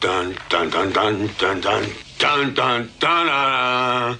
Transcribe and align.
dun 0.00 0.36
dun 0.48 0.70
dun 0.70 0.92
dun 0.92 1.26
dun 1.38 1.60
dun 1.60 1.90
dun 2.18 2.54
dun 2.54 2.88
dun 3.00 3.26
dun 3.26 3.26
dun 3.26 4.18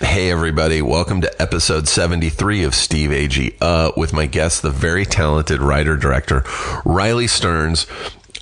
Hey, 0.00 0.30
everybody. 0.30 0.82
Welcome 0.82 1.22
to 1.22 1.40
episode 1.40 1.88
73 1.88 2.64
of 2.64 2.74
Steve 2.74 3.08
Agee 3.10 3.56
uh, 3.62 3.92
with 3.96 4.12
my 4.12 4.26
guest, 4.26 4.60
the 4.60 4.68
very 4.70 5.06
talented 5.06 5.62
writer 5.62 5.96
director, 5.96 6.44
Riley 6.84 7.26
Stearns, 7.26 7.86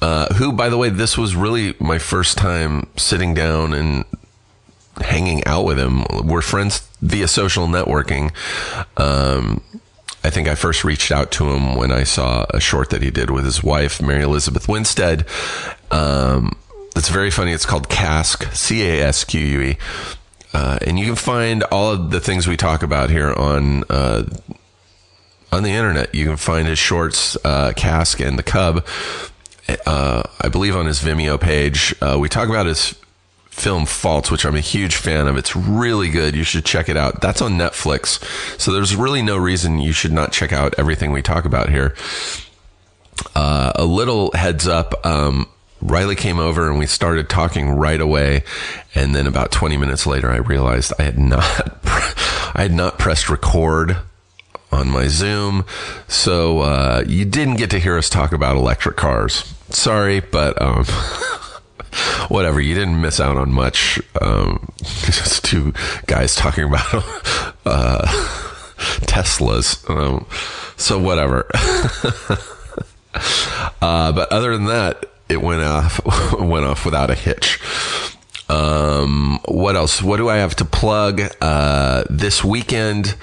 uh, 0.03 0.35
who, 0.35 0.53
by 0.53 0.69
the 0.69 0.77
way, 0.77 0.89
this 0.89 1.17
was 1.17 1.37
really 1.37 1.77
my 1.79 1.99
first 1.99 2.37
time 2.37 2.89
sitting 2.97 3.35
down 3.35 3.73
and 3.73 4.05
hanging 5.01 5.45
out 5.47 5.65
with 5.65 5.79
him. 5.79 6.05
We're 6.25 6.43
friends 6.43 6.89
via 7.01 7.29
social 7.29 7.67
networking. 7.67 8.33
Um, 8.97 9.63
I 10.23 10.31
think 10.31 10.49
I 10.49 10.55
first 10.55 10.85
reached 10.85 11.11
out 11.11 11.31
to 11.33 11.51
him 11.51 11.77
when 11.77 11.91
I 11.93 12.05
saw 12.05 12.45
a 12.51 12.61
short 12.61 12.91
that 12.91 13.03
he 13.03 13.11
did 13.11 13.31
with 13.31 13.45
his 13.45 13.63
wife, 13.63 14.03
Mary 14.03 14.23
Elizabeth 14.23 14.69
Winstead. 14.69 15.25
Um, 15.91 16.57
it's 16.95 17.09
very 17.09 17.31
funny. 17.31 17.53
It's 17.53 17.65
called 17.65 17.89
Casque, 17.89 18.45
C 18.53 18.83
A 18.83 19.03
S 19.07 19.25
Q 19.25 19.41
U 19.41 19.61
E. 19.63 19.79
Uh, 20.53 20.79
and 20.87 20.99
you 20.99 21.07
can 21.07 21.15
find 21.15 21.63
all 21.65 21.93
of 21.93 22.11
the 22.11 22.21
things 22.21 22.47
we 22.47 22.57
talk 22.57 22.83
about 22.83 23.09
here 23.09 23.33
on 23.33 23.85
uh, 23.89 24.25
on 25.53 25.63
the 25.63 25.71
internet. 25.71 26.15
You 26.15 26.27
can 26.27 26.37
find 26.37 26.67
his 26.67 26.79
shorts, 26.79 27.37
uh, 27.45 27.73
Casque 27.77 28.21
and 28.21 28.39
the 28.39 28.43
Cub. 28.43 28.85
Uh, 29.87 30.25
I 30.41 30.49
believe 30.49 30.75
on 30.75 30.87
his 30.87 31.01
Vimeo 31.01 31.41
page. 31.41 31.95
Uh, 32.03 32.19
we 32.19 32.29
talk 32.29 32.49
about 32.49 32.67
his 32.67 32.95
film 33.61 33.85
Faults, 33.85 34.31
which 34.31 34.47
I'm 34.47 34.57
a 34.57 34.61
huge 34.61 34.97
fan 34.97 35.27
of. 35.27 35.37
It's 35.37 35.55
really 35.55 36.09
good. 36.09 36.35
You 36.35 36.45
should 36.45 36.65
check 36.65 36.89
it 36.89 36.97
out. 36.97 37.21
That's 37.21 37.43
on 37.43 37.53
Netflix. 37.53 38.23
So 38.59 38.73
there's 38.73 38.97
really 38.97 39.23
no 39.23 39.37
reason 39.37 39.79
you 39.79 39.93
should 39.93 40.13
not 40.13 40.33
check 40.33 40.53
out 40.53 40.75
everything 40.79 41.13
we 41.13 41.23
talk 41.23 41.45
about 41.45 41.69
here. 41.69 41.95
Uh, 43.35 43.73
a 43.75 43.85
little 43.85 44.33
heads 44.33 44.67
up. 44.67 45.05
Um, 45.05 45.47
Riley 45.83 46.17
came 46.17 46.39
over 46.39 46.69
and 46.69 46.79
we 46.79 46.87
started 46.87 47.29
talking 47.29 47.71
right 47.71 48.01
away. 48.01 48.45
And 48.95 49.15
then 49.15 49.27
about 49.27 49.51
20 49.51 49.77
minutes 49.77 50.07
later, 50.07 50.31
I 50.31 50.37
realized 50.37 50.93
I 50.99 51.03
had 51.03 51.19
not, 51.19 51.45
I 51.85 52.63
had 52.63 52.73
not 52.73 52.99
pressed 52.99 53.29
record 53.29 53.99
on 54.73 54.89
my 54.89 55.09
Zoom. 55.09 55.67
So, 56.09 56.61
uh, 56.61 57.05
you 57.07 57.25
didn't 57.25 57.57
get 57.57 57.71
to 57.71 57.79
hear 57.79 57.99
us 57.99 58.09
talk 58.09 58.33
about 58.33 58.57
electric 58.57 58.97
cars. 58.97 59.53
Sorry, 59.69 60.21
but, 60.21 60.61
um, 60.63 60.85
whatever. 62.29 62.61
You 62.61 62.75
didn't 62.75 63.01
miss 63.01 63.21
out 63.21 63.37
on 63.37 63.53
much. 63.53 64.01
Um, 64.21 64.73
just 64.83 65.45
two 65.45 65.73
guys 66.07 66.35
talking 66.35 66.65
about, 66.65 66.95
uh, 67.65 68.07
Teslas. 69.07 69.89
Um, 69.89 70.27
so 70.77 70.99
whatever. 70.99 71.51
uh, 73.83 74.13
but 74.13 74.33
other 74.33 74.57
than 74.57 74.67
that, 74.67 75.05
it 75.29 75.41
went 75.41 75.63
off 75.63 76.01
went 76.41 76.67
off 76.67 76.85
without 76.85 77.11
a 77.11 77.15
hitch. 77.15 77.61
Um, 78.49 79.39
what 79.45 79.77
else? 79.77 80.03
What 80.03 80.17
do 80.17 80.29
I 80.29 80.39
have 80.39 80.57
to 80.57 80.65
plug? 80.65 81.23
Uh, 81.41 82.03
this 82.11 82.43
weekend, 82.43 83.15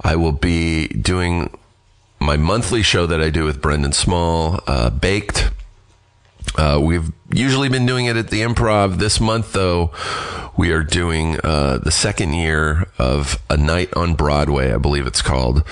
I 0.00 0.16
will 0.16 0.32
be 0.32 0.88
doing 0.88 1.50
my 2.18 2.38
monthly 2.38 2.82
show 2.82 3.06
that 3.06 3.20
I 3.20 3.28
do 3.28 3.44
with 3.44 3.60
Brendan 3.60 3.92
Small, 3.92 4.60
uh, 4.66 4.88
Baked. 4.88 5.50
Uh, 6.56 6.80
we've 6.82 7.12
usually 7.32 7.68
been 7.68 7.86
doing 7.86 8.06
it 8.06 8.16
at 8.16 8.30
the 8.30 8.42
Improv. 8.42 8.98
This 8.98 9.20
month, 9.20 9.52
though, 9.52 9.90
we 10.56 10.70
are 10.70 10.82
doing 10.82 11.38
uh, 11.42 11.78
the 11.78 11.90
second 11.90 12.34
year 12.34 12.86
of 12.98 13.42
a 13.50 13.56
night 13.56 13.92
on 13.94 14.14
Broadway, 14.14 14.72
I 14.72 14.78
believe 14.78 15.06
it's 15.06 15.22
called, 15.22 15.64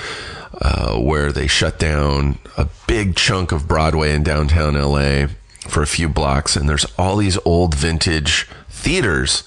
uh, 0.60 0.98
where 0.98 1.30
they 1.30 1.46
shut 1.46 1.78
down 1.78 2.38
a 2.56 2.68
big 2.86 3.14
chunk 3.14 3.52
of 3.52 3.68
Broadway 3.68 4.12
in 4.12 4.22
downtown 4.22 4.74
LA 4.74 5.28
for 5.68 5.82
a 5.82 5.86
few 5.86 6.08
blocks, 6.08 6.56
and 6.56 6.68
there's 6.68 6.86
all 6.98 7.16
these 7.16 7.38
old 7.44 7.74
vintage 7.74 8.48
theaters 8.68 9.44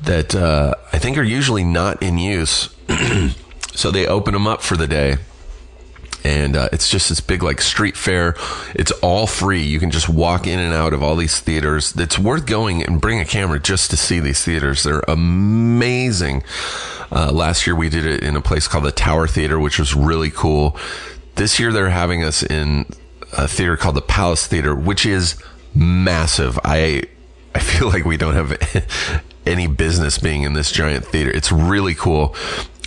that 0.00 0.34
uh, 0.34 0.74
I 0.92 0.98
think 0.98 1.18
are 1.18 1.22
usually 1.22 1.64
not 1.64 2.02
in 2.02 2.18
use. 2.18 2.74
so 3.72 3.90
they 3.90 4.06
open 4.06 4.34
them 4.34 4.46
up 4.46 4.62
for 4.62 4.76
the 4.76 4.86
day. 4.86 5.18
And 6.24 6.56
uh, 6.56 6.68
it's 6.72 6.88
just 6.88 7.08
this 7.08 7.20
big 7.20 7.42
like 7.42 7.60
street 7.60 7.96
fair. 7.96 8.36
It's 8.74 8.92
all 9.02 9.26
free. 9.26 9.62
You 9.62 9.80
can 9.80 9.90
just 9.90 10.08
walk 10.08 10.46
in 10.46 10.58
and 10.58 10.72
out 10.72 10.92
of 10.92 11.02
all 11.02 11.16
these 11.16 11.40
theaters. 11.40 11.94
It's 11.96 12.18
worth 12.18 12.46
going 12.46 12.82
and 12.82 13.00
bring 13.00 13.20
a 13.20 13.24
camera 13.24 13.58
just 13.58 13.90
to 13.90 13.96
see 13.96 14.20
these 14.20 14.44
theaters. 14.44 14.84
They're 14.84 15.02
amazing. 15.08 16.44
Uh, 17.10 17.30
last 17.32 17.66
year 17.66 17.76
we 17.76 17.88
did 17.88 18.06
it 18.06 18.22
in 18.22 18.36
a 18.36 18.40
place 18.40 18.68
called 18.68 18.84
the 18.84 18.92
Tower 18.92 19.26
Theater, 19.26 19.58
which 19.58 19.78
was 19.78 19.94
really 19.94 20.30
cool. 20.30 20.76
This 21.34 21.58
year 21.58 21.72
they're 21.72 21.90
having 21.90 22.22
us 22.22 22.42
in 22.42 22.86
a 23.36 23.48
theater 23.48 23.76
called 23.76 23.96
the 23.96 24.02
Palace 24.02 24.46
Theater, 24.46 24.74
which 24.74 25.04
is 25.04 25.36
massive. 25.74 26.58
I 26.64 27.04
I 27.54 27.58
feel 27.58 27.88
like 27.88 28.04
we 28.04 28.16
don't 28.16 28.34
have 28.34 28.56
any 29.46 29.66
business 29.66 30.18
being 30.18 30.42
in 30.42 30.52
this 30.52 30.70
giant 30.70 31.04
theater. 31.06 31.30
It's 31.30 31.52
really 31.52 31.94
cool. 31.94 32.34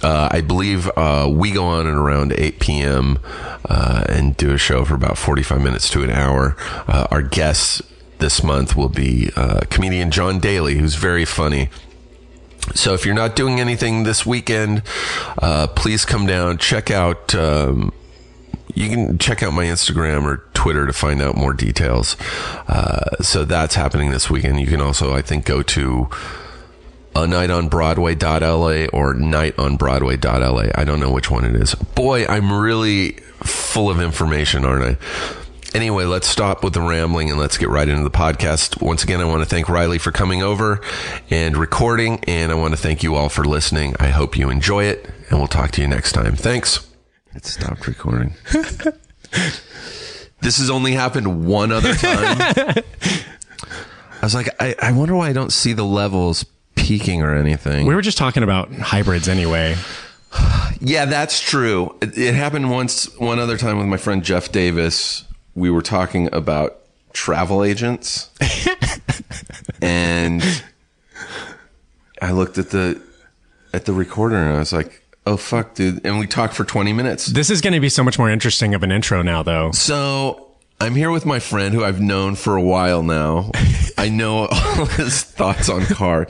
Uh, 0.03 0.29
I 0.31 0.41
believe 0.41 0.89
uh, 0.97 1.29
we 1.31 1.51
go 1.51 1.65
on 1.65 1.87
at 1.87 1.93
around 1.93 2.33
8 2.33 2.59
p.m. 2.59 3.19
Uh, 3.67 4.03
and 4.09 4.35
do 4.37 4.53
a 4.53 4.57
show 4.57 4.85
for 4.85 4.93
about 4.93 5.17
45 5.17 5.61
minutes 5.61 5.89
to 5.91 6.03
an 6.03 6.09
hour. 6.09 6.55
Uh, 6.87 7.07
our 7.11 7.21
guest 7.21 7.81
this 8.19 8.43
month 8.43 8.75
will 8.75 8.89
be 8.89 9.31
uh, 9.35 9.61
comedian 9.69 10.11
John 10.11 10.39
Daly, 10.39 10.77
who's 10.77 10.95
very 10.95 11.25
funny. 11.25 11.69
So 12.73 12.93
if 12.93 13.05
you're 13.05 13.15
not 13.15 13.35
doing 13.35 13.59
anything 13.59 14.03
this 14.03 14.25
weekend, 14.25 14.81
uh, 15.37 15.67
please 15.67 16.03
come 16.03 16.25
down, 16.25 16.57
check 16.57 16.89
out. 16.91 17.33
Um, 17.35 17.93
you 18.73 18.89
can 18.89 19.17
check 19.17 19.41
out 19.41 19.53
my 19.53 19.65
Instagram 19.65 20.23
or 20.25 20.43
Twitter 20.53 20.85
to 20.85 20.91
find 20.91 21.21
out 21.21 21.37
more 21.37 21.53
details. 21.53 22.17
So 23.21 23.45
that's 23.45 23.75
happening 23.75 24.11
this 24.11 24.29
weekend. 24.29 24.59
You 24.59 24.67
can 24.67 24.81
also, 24.81 25.15
I 25.15 25.21
think, 25.21 25.45
go 25.45 25.61
to 25.61 26.09
a 27.15 27.25
night 27.25 27.49
on 27.49 27.69
Broadway.la 27.69 28.87
or 28.91 29.13
night 29.13 29.57
on 29.57 29.77
Broadway.la. 29.77 30.65
I 30.75 30.83
don't 30.83 30.99
know 30.99 31.11
which 31.11 31.31
one 31.31 31.45
it 31.45 31.55
is. 31.55 31.73
Boy, 31.73 32.25
I'm 32.27 32.51
really 32.51 33.13
full 33.43 33.89
of 33.89 34.01
information, 34.01 34.65
aren't 34.65 34.83
I? 34.83 34.97
Anyway, 35.73 36.05
let's 36.05 36.27
stop 36.27 36.63
with 36.63 36.73
the 36.73 36.81
rambling 36.81 37.29
and 37.29 37.39
let's 37.39 37.57
get 37.57 37.69
right 37.69 37.87
into 37.87 38.03
the 38.03 38.11
podcast. 38.11 38.81
Once 38.81 39.03
again, 39.03 39.21
I 39.21 39.25
want 39.25 39.43
to 39.43 39.45
thank 39.49 39.67
Riley 39.67 39.97
for 39.97 40.11
coming 40.11 40.41
over 40.41 40.81
and 41.29 41.57
recording, 41.57 42.19
and 42.25 42.51
I 42.51 42.55
want 42.55 42.73
to 42.73 42.77
thank 42.77 43.03
you 43.03 43.15
all 43.15 43.29
for 43.29 43.43
listening. 43.43 43.95
I 43.99 44.07
hope 44.07 44.37
you 44.37 44.49
enjoy 44.49 44.85
it, 44.85 45.09
and 45.29 45.39
we'll 45.39 45.47
talk 45.47 45.71
to 45.71 45.81
you 45.81 45.87
next 45.87 46.13
time. 46.13 46.35
Thanks. 46.35 46.89
It 47.33 47.45
stopped 47.45 47.87
recording. 47.87 48.35
this 50.39 50.57
has 50.59 50.69
only 50.69 50.93
happened 50.93 51.45
one 51.45 51.71
other 51.73 51.93
time. 51.93 52.37
I 54.21 54.25
was 54.25 54.33
like, 54.33 54.49
I, 54.61 54.75
I 54.81 54.91
wonder 54.93 55.13
why 55.15 55.27
I 55.27 55.33
don't 55.33 55.51
see 55.51 55.73
the 55.73 55.83
levels 55.83 56.45
peaking 56.75 57.21
or 57.21 57.33
anything. 57.35 57.85
We 57.85 57.95
were 57.95 58.01
just 58.01 58.17
talking 58.17 58.43
about 58.43 58.71
hybrids 58.73 59.27
anyway. 59.27 59.75
Yeah, 60.81 61.05
that's 61.05 61.39
true. 61.39 61.95
It, 62.01 62.17
it 62.17 62.35
happened 62.35 62.69
once, 62.69 63.05
one 63.17 63.39
other 63.39 63.57
time 63.57 63.77
with 63.77 63.87
my 63.87 63.95
friend 63.95 64.21
Jeff 64.23 64.51
Davis. 64.51 65.23
We 65.55 65.69
were 65.71 65.81
talking 65.81 66.31
about 66.33 66.81
travel 67.13 67.63
agents, 67.63 68.29
and 69.81 70.43
I 72.21 72.31
looked 72.31 72.57
at 72.57 72.71
the 72.71 73.01
at 73.73 73.85
the 73.85 73.93
recorder 73.93 74.35
and 74.35 74.55
I 74.57 74.59
was 74.59 74.73
like, 74.73 75.01
"Oh 75.25 75.37
fuck, 75.37 75.75
dude!" 75.75 76.05
And 76.05 76.19
we 76.19 76.27
talked 76.27 76.53
for 76.53 76.65
twenty 76.65 76.91
minutes. 76.91 77.27
This 77.27 77.49
is 77.49 77.61
going 77.61 77.73
to 77.73 77.79
be 77.79 77.89
so 77.89 78.03
much 78.03 78.19
more 78.19 78.29
interesting 78.29 78.75
of 78.75 78.83
an 78.83 78.91
intro 78.91 79.21
now, 79.21 79.41
though. 79.41 79.71
So 79.71 80.44
I'm 80.79 80.95
here 80.95 81.09
with 81.09 81.25
my 81.25 81.39
friend 81.39 81.73
who 81.73 81.83
I've 81.83 82.01
known 82.01 82.35
for 82.35 82.55
a 82.55 82.61
while 82.61 83.01
now. 83.01 83.51
I 83.97 84.09
know 84.09 84.47
all 84.47 84.85
his 84.97 85.23
thoughts 85.23 85.69
on 85.69 85.85
car. 85.85 86.27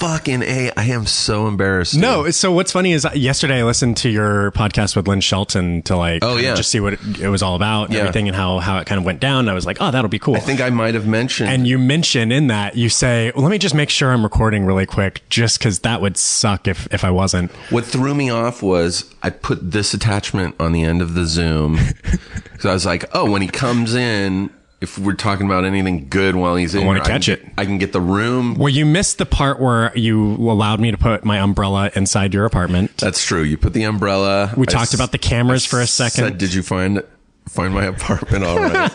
Fucking 0.00 0.42
a! 0.42 0.70
I 0.78 0.84
am 0.84 1.04
so 1.04 1.46
embarrassed. 1.46 1.92
dude. 1.92 2.00
No, 2.00 2.30
so 2.30 2.50
what's 2.52 2.72
funny 2.72 2.92
is 2.92 3.04
uh, 3.04 3.10
yesterday 3.14 3.60
I 3.60 3.64
listened 3.64 3.98
to 3.98 4.08
your 4.08 4.50
podcast 4.52 4.96
with 4.96 5.06
Lynn 5.06 5.20
Shelton 5.20 5.82
to 5.82 5.94
like, 5.96 6.24
Oh, 6.24 6.38
yeah. 6.38 6.54
just 6.54 6.70
see 6.70 6.80
what 6.80 6.94
it, 6.94 7.20
it 7.20 7.28
was 7.28 7.42
all 7.42 7.54
about 7.54 7.84
and 7.84 7.94
Yeah. 7.94 8.00
everything 8.00 8.26
and 8.26 8.34
how 8.34 8.60
how 8.60 8.78
it 8.78 8.86
kind 8.86 8.98
of 8.98 9.04
went 9.04 9.20
down. 9.20 9.46
I 9.48 9.52
was 9.52 9.66
like, 9.66 9.76
oh, 9.78 9.90
that'll 9.90 10.08
be 10.08 10.18
cool. 10.18 10.36
I 10.36 10.40
think 10.40 10.62
I 10.62 10.70
might 10.70 10.94
have 10.94 11.06
mentioned. 11.06 11.50
and 11.50 11.66
you 11.66 11.78
mention 11.78 12.32
in 12.32 12.46
that 12.46 12.76
you 12.76 12.88
say, 12.88 13.30
well, 13.34 13.42
let 13.44 13.50
me 13.50 13.58
just 13.58 13.74
make 13.74 13.90
sure 13.90 14.10
I'm 14.10 14.22
recording 14.22 14.64
really 14.64 14.86
quick, 14.86 15.20
just 15.28 15.58
because 15.58 15.80
that 15.80 16.00
would 16.00 16.16
suck 16.16 16.66
if 16.66 16.88
if 16.94 17.04
I 17.04 17.10
wasn't. 17.10 17.50
What 17.68 17.84
threw 17.84 18.14
me 18.14 18.30
off 18.30 18.62
was 18.62 19.04
I 19.22 19.28
put 19.28 19.70
this 19.70 19.92
attachment 19.92 20.54
on 20.58 20.72
the 20.72 20.82
end 20.82 21.02
of 21.02 21.12
the 21.12 21.26
Zoom 21.26 21.74
because 22.44 22.64
I 22.64 22.72
was 22.72 22.86
like, 22.86 23.04
oh, 23.12 23.30
when 23.30 23.42
he 23.42 23.48
comes 23.48 23.94
in, 23.94 24.48
if 24.80 24.98
we're 24.98 25.12
talking 25.14 25.46
about 25.46 25.64
anything 25.64 26.08
good 26.08 26.34
while 26.36 26.56
he's 26.56 26.74
in, 26.74 26.82
I 26.82 26.86
wanna 26.86 27.00
here, 27.00 27.04
catch 27.04 27.26
can 27.26 27.34
it. 27.34 27.46
I 27.58 27.64
can 27.64 27.78
get 27.78 27.92
the 27.92 28.00
room. 28.00 28.54
Well, 28.54 28.68
you 28.70 28.86
missed 28.86 29.18
the 29.18 29.26
part 29.26 29.60
where 29.60 29.92
you 29.96 30.34
allowed 30.36 30.80
me 30.80 30.90
to 30.90 30.96
put 30.96 31.24
my 31.24 31.38
umbrella 31.38 31.90
inside 31.94 32.32
your 32.32 32.44
apartment. 32.46 32.96
That's 32.96 33.24
true. 33.24 33.42
You 33.42 33.56
put 33.58 33.72
the 33.74 33.82
umbrella. 33.84 34.52
We 34.56 34.66
I 34.66 34.70
talked 34.70 34.88
s- 34.88 34.94
about 34.94 35.12
the 35.12 35.18
cameras 35.18 35.66
for 35.66 35.80
a 35.80 35.86
Said, 35.86 36.12
second. 36.12 36.38
did 36.38 36.54
you 36.54 36.62
find 36.62 37.02
find 37.50 37.74
my 37.74 37.84
apartment 37.84 38.44
already. 38.44 38.94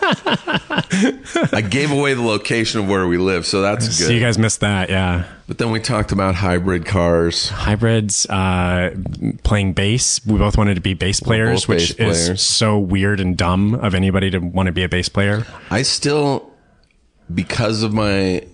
I 1.52 1.60
gave 1.60 1.90
away 1.90 2.14
the 2.14 2.22
location 2.22 2.80
of 2.80 2.88
where 2.88 3.06
we 3.06 3.18
live, 3.18 3.44
so 3.44 3.60
that's 3.60 3.86
good. 3.86 4.06
So 4.06 4.12
you 4.12 4.20
guys 4.20 4.38
missed 4.38 4.60
that, 4.60 4.88
yeah. 4.88 5.26
But 5.46 5.58
then 5.58 5.70
we 5.70 5.78
talked 5.78 6.10
about 6.10 6.34
hybrid 6.36 6.86
cars. 6.86 7.50
Hybrids, 7.50 8.24
uh, 8.26 8.96
playing 9.44 9.74
bass. 9.74 10.24
We 10.24 10.38
both 10.38 10.56
wanted 10.56 10.76
to 10.76 10.80
be 10.80 10.94
bass 10.94 11.20
players, 11.20 11.68
which 11.68 11.98
bass 11.98 12.28
is 12.30 12.40
so 12.40 12.78
weird 12.78 13.20
and 13.20 13.36
dumb 13.36 13.74
of 13.74 13.94
anybody 13.94 14.30
to 14.30 14.38
want 14.38 14.68
to 14.68 14.72
be 14.72 14.82
a 14.84 14.88
bass 14.88 15.10
player. 15.10 15.46
I 15.70 15.82
still, 15.82 16.50
because 17.32 17.82
of 17.82 17.92
my, 17.92 18.46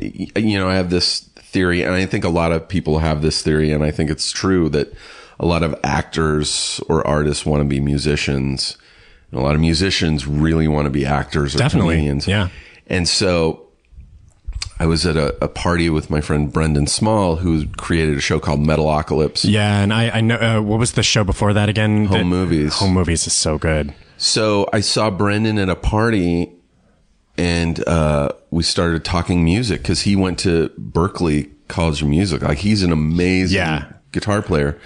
you 0.00 0.58
know, 0.58 0.68
I 0.68 0.76
have 0.76 0.88
this 0.88 1.20
theory, 1.20 1.82
and 1.82 1.94
I 1.94 2.06
think 2.06 2.24
a 2.24 2.30
lot 2.30 2.52
of 2.52 2.66
people 2.68 3.00
have 3.00 3.20
this 3.20 3.42
theory, 3.42 3.70
and 3.70 3.84
I 3.84 3.90
think 3.90 4.10
it's 4.10 4.32
true 4.32 4.70
that 4.70 4.94
a 5.38 5.44
lot 5.44 5.62
of 5.62 5.78
actors 5.84 6.80
or 6.88 7.06
artists 7.06 7.44
want 7.44 7.60
to 7.60 7.68
be 7.68 7.80
musicians, 7.80 8.78
and 9.30 9.40
a 9.40 9.42
lot 9.42 9.54
of 9.54 9.60
musicians 9.60 10.26
really 10.26 10.68
want 10.68 10.86
to 10.86 10.90
be 10.90 11.04
actors 11.06 11.54
or 11.54 11.58
Definitely, 11.58 11.96
comedians. 11.96 12.26
yeah. 12.28 12.48
And 12.86 13.08
so 13.08 13.62
I 14.78 14.86
was 14.86 15.06
at 15.06 15.16
a, 15.16 15.36
a 15.42 15.48
party 15.48 15.88
with 15.90 16.10
my 16.10 16.20
friend 16.20 16.52
Brendan 16.52 16.86
Small, 16.86 17.36
who 17.36 17.66
created 17.76 18.16
a 18.16 18.20
show 18.20 18.38
called 18.38 18.60
Metalocalypse. 18.60 19.48
Yeah, 19.50 19.80
and 19.80 19.92
I, 19.92 20.10
I 20.10 20.20
know 20.20 20.36
uh, 20.36 20.60
what 20.62 20.78
was 20.78 20.92
the 20.92 21.02
show 21.02 21.24
before 21.24 21.52
that 21.54 21.68
again? 21.68 22.06
Home 22.06 22.18
That- 22.18 22.24
movies. 22.26 22.74
Home 22.74 22.92
movies 22.92 23.26
is 23.26 23.32
so 23.32 23.58
good. 23.58 23.94
So 24.18 24.68
I 24.72 24.80
saw 24.80 25.10
Brendan 25.10 25.58
at 25.58 25.68
a 25.68 25.76
party 25.76 26.52
and 27.38 27.86
uh, 27.86 28.30
we 28.50 28.62
started 28.62 29.04
talking 29.04 29.44
music 29.44 29.82
because 29.82 30.02
he 30.02 30.16
went 30.16 30.38
to 30.40 30.70
Berklee 30.80 31.50
College 31.68 32.00
of 32.02 32.08
Music. 32.08 32.40
Like 32.42 32.58
he's 32.58 32.82
an 32.82 32.92
amazing 32.92 33.56
Yeah. 33.58 33.92
guitar 34.12 34.40
player. 34.40 34.78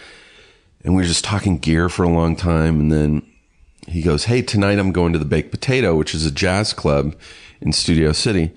And 0.83 0.95
we 0.97 1.03
were 1.03 1.07
just 1.09 1.25
talking 1.25 1.59
gear 1.59 1.89
for 1.89 2.03
a 2.03 2.09
long 2.09 2.35
time. 2.35 2.81
And 2.81 2.91
then 2.91 3.23
he 3.91 4.03
goes, 4.03 4.25
Hey, 4.25 4.43
tonight 4.43 4.79
I'm 4.79 4.93
going 4.93 5.13
to 5.13 5.19
the 5.19 5.25
Baked 5.25 5.51
Potato, 5.51 5.95
which 5.97 6.15
is 6.15 6.25
a 6.25 6.31
jazz 6.31 6.73
club 6.73 7.15
in 7.61 7.73
Studio 7.73 8.13
City, 8.13 8.53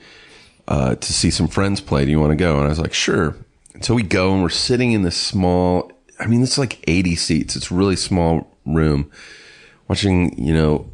uh, 0.67 0.95
to 0.95 1.13
see 1.13 1.31
some 1.31 1.47
friends 1.47 1.81
play. 1.81 2.05
Do 2.05 2.11
you 2.11 2.19
want 2.19 2.31
to 2.31 2.35
go? 2.35 2.57
And 2.57 2.65
I 2.65 2.69
was 2.69 2.79
like, 2.79 2.93
Sure. 2.93 3.35
And 3.73 3.83
so 3.83 3.93
we 3.93 4.03
go 4.03 4.33
and 4.33 4.43
we're 4.43 4.49
sitting 4.49 4.91
in 4.91 5.01
this 5.01 5.17
small, 5.17 5.91
I 6.19 6.27
mean, 6.27 6.43
it's 6.43 6.57
like 6.57 6.83
80 6.87 7.15
seats. 7.15 7.55
It's 7.55 7.71
a 7.71 7.73
really 7.73 7.95
small 7.95 8.55
room 8.65 9.11
watching, 9.87 10.37
you 10.37 10.53
know, 10.53 10.89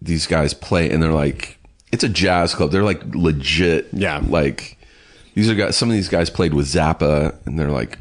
these 0.00 0.26
guys 0.26 0.54
play 0.54 0.90
and 0.90 1.02
they're 1.02 1.12
like, 1.12 1.58
it's 1.92 2.04
a 2.04 2.08
jazz 2.08 2.54
club. 2.54 2.70
They're 2.70 2.84
like 2.84 3.02
legit. 3.14 3.88
Yeah. 3.92 4.22
Like 4.26 4.78
these 5.34 5.50
are 5.50 5.54
guys, 5.54 5.76
some 5.76 5.88
of 5.88 5.94
these 5.94 6.08
guys 6.08 6.30
played 6.30 6.54
with 6.54 6.66
Zappa 6.66 7.36
and 7.46 7.58
they're 7.58 7.70
like 7.70 7.98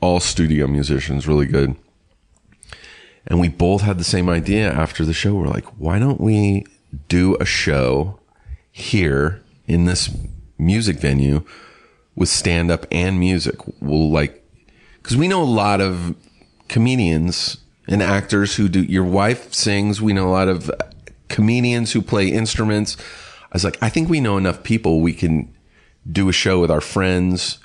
all 0.00 0.20
studio 0.20 0.66
musicians, 0.66 1.26
really 1.26 1.46
good. 1.46 1.74
And 3.26 3.40
we 3.40 3.48
both 3.48 3.82
had 3.82 3.98
the 3.98 4.04
same 4.04 4.28
idea 4.28 4.70
after 4.70 5.04
the 5.04 5.12
show. 5.12 5.34
We're 5.34 5.48
like, 5.48 5.66
why 5.78 5.98
don't 5.98 6.20
we 6.20 6.66
do 7.08 7.36
a 7.40 7.44
show 7.44 8.20
here 8.70 9.42
in 9.66 9.86
this 9.86 10.16
music 10.58 10.98
venue 10.98 11.44
with 12.14 12.28
stand 12.28 12.70
up 12.70 12.86
and 12.90 13.18
music? 13.18 13.56
We'll 13.80 14.10
like, 14.10 14.44
because 15.02 15.16
we 15.16 15.28
know 15.28 15.42
a 15.42 15.44
lot 15.44 15.80
of 15.80 16.14
comedians 16.68 17.58
and 17.88 18.02
actors 18.02 18.56
who 18.56 18.68
do 18.68 18.82
your 18.82 19.04
wife 19.04 19.52
sings 19.52 20.02
we 20.02 20.12
know 20.12 20.28
a 20.28 20.30
lot 20.30 20.48
of 20.48 20.70
comedians 21.28 21.92
who 21.92 22.02
play 22.02 22.28
instruments 22.28 22.96
i 23.44 23.54
was 23.54 23.64
like 23.64 23.78
i 23.82 23.88
think 23.88 24.08
we 24.08 24.20
know 24.20 24.36
enough 24.36 24.62
people 24.62 25.00
we 25.00 25.12
can 25.12 25.52
do 26.10 26.28
a 26.28 26.32
show 26.32 26.60
with 26.60 26.70
our 26.70 26.80
friends 26.80 27.58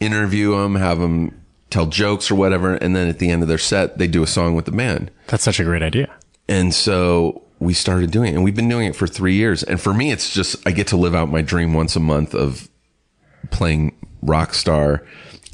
interview 0.00 0.52
them 0.52 0.74
have 0.74 0.98
them 0.98 1.43
tell 1.74 1.86
jokes 1.86 2.30
or 2.30 2.36
whatever 2.36 2.74
and 2.76 2.94
then 2.96 3.08
at 3.08 3.18
the 3.18 3.28
end 3.30 3.42
of 3.42 3.48
their 3.48 3.58
set 3.58 3.98
they 3.98 4.06
do 4.06 4.22
a 4.22 4.26
song 4.26 4.54
with 4.54 4.64
the 4.64 4.72
band. 4.72 5.10
That's 5.26 5.42
such 5.44 5.58
a 5.60 5.64
great 5.64 5.82
idea. 5.82 6.08
and 6.48 6.72
so 6.74 7.42
we 7.60 7.72
started 7.72 8.10
doing 8.10 8.32
it 8.32 8.36
and 8.36 8.44
we've 8.44 8.54
been 8.56 8.68
doing 8.68 8.86
it 8.88 8.96
for 8.96 9.06
three 9.06 9.34
years. 9.34 9.62
And 9.62 9.80
for 9.80 9.92
me 9.94 10.10
it's 10.12 10.32
just 10.32 10.56
i 10.66 10.70
get 10.72 10.86
to 10.88 10.96
live 10.96 11.14
out 11.14 11.28
my 11.30 11.42
dream 11.42 11.74
once 11.74 11.96
a 11.96 12.00
month 12.00 12.34
of 12.34 12.68
playing 13.50 13.94
rock 14.22 14.54
star. 14.54 15.04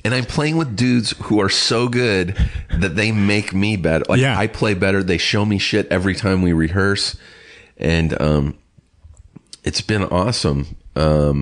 And 0.04 0.14
i'm 0.14 0.24
playing 0.24 0.56
with 0.56 0.76
dudes 0.76 1.10
who 1.24 1.40
are 1.40 1.48
so 1.50 1.88
good 1.88 2.36
that 2.78 2.96
they 2.96 3.12
make 3.12 3.52
me 3.54 3.76
better 3.76 4.04
like 4.08 4.20
Yeah. 4.20 4.38
i 4.38 4.46
play 4.46 4.74
better. 4.74 5.02
They 5.02 5.18
show 5.18 5.44
me 5.44 5.58
shit 5.58 5.86
every 5.90 6.14
time 6.14 6.42
we 6.42 6.52
rehearse. 6.52 7.16
And 7.76 8.20
um 8.20 8.56
it's 9.64 9.80
been 9.82 10.04
awesome. 10.04 10.76
Um 10.96 11.36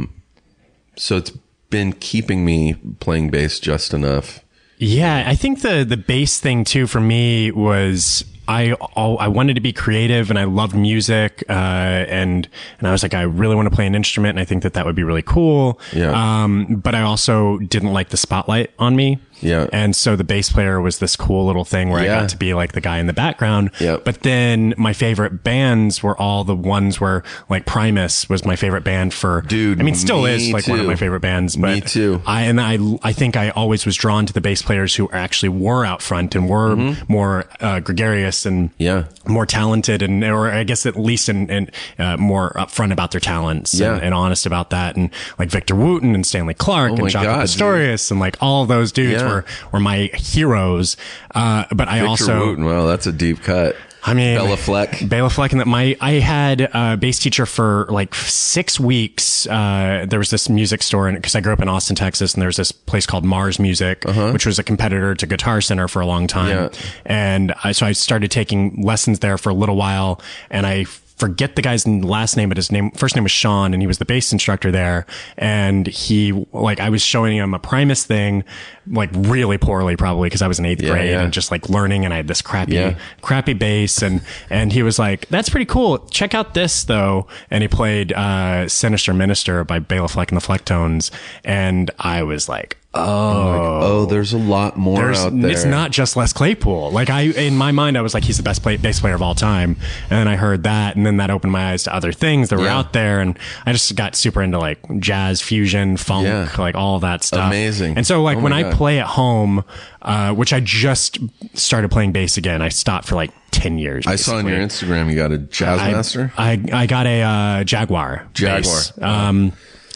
so 0.96 1.16
it's 1.16 1.32
been 1.70 1.92
keeping 1.92 2.44
me 2.44 2.74
playing 3.00 3.31
bass 3.31 3.60
just 3.60 3.92
enough 3.94 4.40
Yeah, 4.78 5.25
I 5.26 5.34
think 5.34 5.62
the 5.62 5.84
the 5.84 5.96
bass 5.96 6.38
thing 6.38 6.64
too 6.64 6.86
for 6.86 7.00
me 7.00 7.50
was 7.50 8.25
I 8.48 8.72
all, 8.72 9.19
I 9.19 9.28
wanted 9.28 9.54
to 9.54 9.60
be 9.60 9.72
creative 9.72 10.30
and 10.30 10.38
I 10.38 10.44
loved 10.44 10.75
music 10.75 11.44
uh, 11.48 11.52
and 11.52 12.48
and 12.78 12.88
I 12.88 12.92
was 12.92 13.02
like 13.02 13.12
I 13.12 13.22
really 13.22 13.54
want 13.54 13.69
to 13.69 13.75
play 13.75 13.86
an 13.86 13.94
instrument 13.94 14.30
and 14.30 14.40
I 14.40 14.44
think 14.44 14.62
that 14.62 14.72
that 14.72 14.86
would 14.86 14.96
be 14.96 15.02
really 15.02 15.22
cool. 15.22 15.78
Yeah. 15.92 16.12
Um, 16.12 16.76
but 16.76 16.94
I 16.94 17.02
also 17.02 17.58
didn't 17.58 17.92
like 17.92 18.08
the 18.08 18.16
spotlight 18.16 18.70
on 18.78 18.96
me. 18.96 19.19
Yeah. 19.40 19.67
And 19.73 19.94
so 19.94 20.17
the 20.17 20.25
bass 20.25 20.50
player 20.50 20.81
was 20.81 20.99
this 20.99 21.17
cool 21.17 21.46
little 21.46 21.64
thing 21.64 21.90
where 21.90 22.00
I 22.00 22.06
got 22.06 22.29
to 22.31 22.37
be 22.37 22.55
like 22.55 22.73
the 22.73 22.81
guy 22.81 22.99
in 22.99 23.06
the 23.06 23.12
background. 23.12 23.70
Yep. 23.81 24.05
But 24.05 24.23
then 24.23 24.75
my 24.76 24.93
favorite 24.93 25.43
bands 25.44 26.02
were 26.02 26.17
all 26.20 26.44
the 26.44 26.56
ones 26.56 27.00
where 27.00 27.23
like 27.49 27.67
Primus 27.67 28.29
was 28.29 28.44
my 28.44 28.56
favorite 28.56 28.85
band 28.85 29.14
for. 29.14 29.43
Dude, 29.43 29.81
I 29.81 29.82
mean, 29.85 29.94
still 29.94 30.23
me 30.25 30.35
is 30.35 30.52
like 30.52 30.67
one 30.69 30.81
of 30.81 30.87
my 30.87 30.96
favorite 30.96 31.20
bands. 31.20 31.56
But 31.56 31.75
Me 31.75 31.81
too. 31.81 32.20
I 32.26 32.43
and 32.43 32.61
I 32.61 32.79
I 33.02 33.12
think 33.12 33.37
I 33.37 33.50
always 33.50 33.87
was 33.87 33.96
drawn 33.96 34.26
to 34.26 34.32
the 34.32 34.40
bass 34.40 34.62
players 34.62 34.94
who 34.94 35.11
actually 35.11 35.50
were 35.50 35.84
out 35.84 36.02
front 36.02 36.34
and 36.34 36.49
were 36.49 36.76
more 37.08 37.44
uh, 37.61 37.81
gregarious 37.81 38.44
and 38.46 38.58
Mm-hmm. 38.58 38.82
Yeah. 38.82 39.05
more 39.26 39.46
talented 39.46 40.02
and 40.02 40.25
or 40.25 40.50
I 40.50 40.64
guess 40.64 40.84
at 40.87 40.96
least 40.96 41.29
in, 41.29 41.49
in 41.50 41.70
uh, 41.99 42.17
more 42.17 42.50
upfront 42.56 42.93
about 42.93 43.12
their 43.12 43.20
talents 43.20 43.75
Yeah. 43.75 43.94
and, 43.94 44.02
and 44.02 44.14
honest 44.14 44.46
about 44.46 44.70
that 44.70 44.96
and 44.96 45.11
like 45.38 45.49
Victor 45.50 45.75
Wooten 45.75 46.14
and 46.14 46.26
Stanley 46.26 46.55
Clarke 46.55 46.93
Oh 46.93 46.96
and 46.96 47.05
dude. 47.12 47.12
Pastorius 47.23 48.11
and 48.11 48.19
like 48.20 48.37
all 48.41 48.67
those 48.67 48.91
dudes 48.93 49.20
Yeah. 49.23 49.27
Were 49.28 49.44
were 49.72 49.80
my 49.80 50.10
heroes. 50.14 50.96
Uh, 51.34 51.64
but 51.75 51.88
I 51.88 52.00
Victor 52.00 52.08
also 52.08 52.46
Wooten, 52.46 52.64
wow 52.64 52.86
that's 52.86 53.06
a 53.06 53.12
deep 53.12 53.42
cut 53.42 53.76
I 54.08 54.14
mean, 54.14 54.36
Bela 54.36 54.56
Fleck. 54.56 55.08
Bela 55.08 55.28
Fleck, 55.28 55.52
and 55.52 55.60
that 55.60 55.66
my 55.66 55.96
I 56.00 56.12
had 56.12 56.62
a 56.72 56.96
bass 56.96 57.19
teacher 57.19 57.46
for 57.46 57.86
like 57.90 58.14
six 58.14 58.78
weeks. 58.78 59.46
Uh, 59.46 60.06
there 60.08 60.19
was 60.19 60.30
this 60.30 60.48
music 60.48 60.82
store, 60.82 61.08
and 61.08 61.16
because 61.16 61.34
I 61.34 61.40
grew 61.40 61.52
up 61.52 61.60
in 61.60 61.69
Austin, 61.69 61.96
Texas, 61.96 62.34
and 62.34 62.40
there 62.40 62.48
was 62.48 62.56
this 62.56 62.72
place 62.72 63.06
called 63.06 63.25
Mars 63.25 63.58
Music, 63.58 64.04
which 64.04 64.46
was 64.46 64.58
a 64.58 64.62
competitor 64.62 65.14
to 65.14 65.26
Guitar 65.26 65.60
Center 65.60 65.88
for 65.88 66.00
a 66.00 66.06
long 66.06 66.26
time. 66.26 66.56
Uh-huh. 66.56 66.70
Yeah. 66.72 66.90
And 67.06 67.54
I, 67.64 67.72
so 67.72 67.86
I 67.86 67.92
started 67.92 68.31
taking 68.31 68.82
lessons 68.82 69.19
there 69.19 69.36
for 69.36 69.50
a 69.50 69.54
little 69.54 69.76
while, 69.76 70.20
and 70.50 70.66
I 70.66 70.84
forget 71.19 71.56
the 71.56 71.62
guy's 71.62 71.86
last 71.86 72.36
name, 72.36 72.48
but 72.48 72.56
his 72.56 72.70
name 72.70 72.90
first 72.92 73.16
name 73.16 73.24
was 73.24 73.32
Sean, 73.32 73.74
and 73.74 73.82
he 73.82 73.86
was 73.86 73.98
the 73.98 74.04
bass 74.04 74.32
instructor 74.32 74.70
there. 74.70 75.04
And 75.36 75.86
he 75.86 76.32
like 76.52 76.81
I 76.81 76.88
was 76.88 77.02
showing 77.02 77.36
him 77.36 77.52
a 77.52 77.58
Primus 77.58 78.05
thing, 78.05 78.44
like 78.90 79.10
really 79.14 79.58
poorly, 79.58 79.96
probably 79.96 80.26
because 80.28 80.42
I 80.42 80.48
was 80.48 80.58
in 80.58 80.64
eighth 80.66 80.82
Yeah, 80.82 80.90
grade 80.90 81.10
yeah. 81.10 81.22
and 81.22 81.32
just 81.32 81.50
like 81.50 81.68
learning, 81.68 82.04
and 82.04 82.12
I 82.14 82.18
had 82.18 82.28
this 82.28 82.42
crappy 82.42 82.74
Yeah. 82.74 82.94
crappy 83.22 83.52
bass 83.54 84.02
and 84.02 84.20
and 84.50 84.72
he 84.72 84.82
was 84.82 84.98
like 84.98 85.26
that's 85.28 85.48
pretty 85.48 85.66
cool 85.66 85.98
check 86.10 86.34
out 86.34 86.54
this 86.54 86.84
though 86.84 87.26
and 87.50 87.62
he 87.62 87.68
played 87.68 88.12
uh 88.12 88.68
sinister 88.68 89.12
minister 89.14 89.64
by 89.64 89.78
Bela 89.78 90.08
Fleck 90.08 90.30
and 90.32 90.40
the 90.40 90.44
Flecktones 90.46 91.10
and 91.44 91.90
i 91.98 92.22
was 92.22 92.48
like 92.48 92.76
oh 92.94 93.78
oh 93.82 94.06
there's 94.06 94.32
a 94.32 94.38
lot 94.38 94.76
more 94.76 94.96
there's, 95.02 95.18
out 95.18 95.38
there 95.40 95.50
it's 95.50 95.64
not 95.64 95.90
just 95.90 96.16
Les 96.16 96.32
Claypool. 96.32 96.90
Like 96.90 97.10
I, 97.10 97.22
in 97.22 97.56
my 97.56 97.70
mind, 97.70 97.98
I 97.98 98.00
was 98.00 98.14
like, 98.14 98.24
he's 98.24 98.38
the 98.38 98.42
best 98.42 98.62
play, 98.62 98.76
bass 98.76 98.98
player 99.00 99.14
of 99.14 99.22
all 99.22 99.34
time. 99.34 99.76
And 100.10 100.10
then 100.18 100.28
I 100.28 100.36
heard 100.36 100.62
that, 100.64 100.96
and 100.96 101.04
then 101.04 101.18
that 101.18 101.30
opened 101.30 101.52
my 101.52 101.72
eyes 101.72 101.84
to 101.84 101.94
other 101.94 102.12
things 102.12 102.48
that 102.48 102.56
were 102.58 102.64
Yeah. 102.64 102.78
out 102.78 102.92
there, 102.94 103.20
and 103.20 103.38
I 103.66 103.72
just 103.72 103.94
got 103.94 104.16
super 104.16 104.42
into 104.42 104.58
like 104.58 104.78
jazz, 105.00 105.42
fusion, 105.42 105.96
funk, 105.96 106.26
Yeah. 106.26 106.48
like 106.58 106.74
all 106.74 106.98
that 107.00 107.22
stuff. 107.24 107.48
Amazing. 107.48 107.96
And 107.98 108.06
so, 108.06 108.22
like 108.22 108.38
Oh 108.38 108.40
when 108.40 108.52
I. 108.52 108.72
play 108.79 109.01
at 109.01 109.06
home, 109.06 109.65
uh, 110.03 110.32
which 110.35 110.53
I 110.53 110.61
just 110.61 111.19
started 111.55 111.91
playing 111.91 112.13
bass 112.13 112.37
again, 112.37 112.63
I 112.63 112.69
stopped 112.70 113.08
for 113.08 113.17
like 113.17 113.32
ten 113.51 113.77
years. 113.79 114.06
I 114.06 114.15
saw 114.17 114.37
on 114.37 114.47
your. 114.47 114.56
Instagram 114.58 115.11
you 115.11 115.17
got 115.17 115.32
a 115.32 115.39
jazz 115.39 115.81
I- 115.81 115.91
I, 116.39 116.63
I 116.73 116.87
got 116.87 117.06
a 117.06 117.23
uh, 117.23 117.65
Jaguar. 117.65 118.27
Jaguar. 118.32 118.61
bass. 118.61 119.03
Um, 119.03 119.53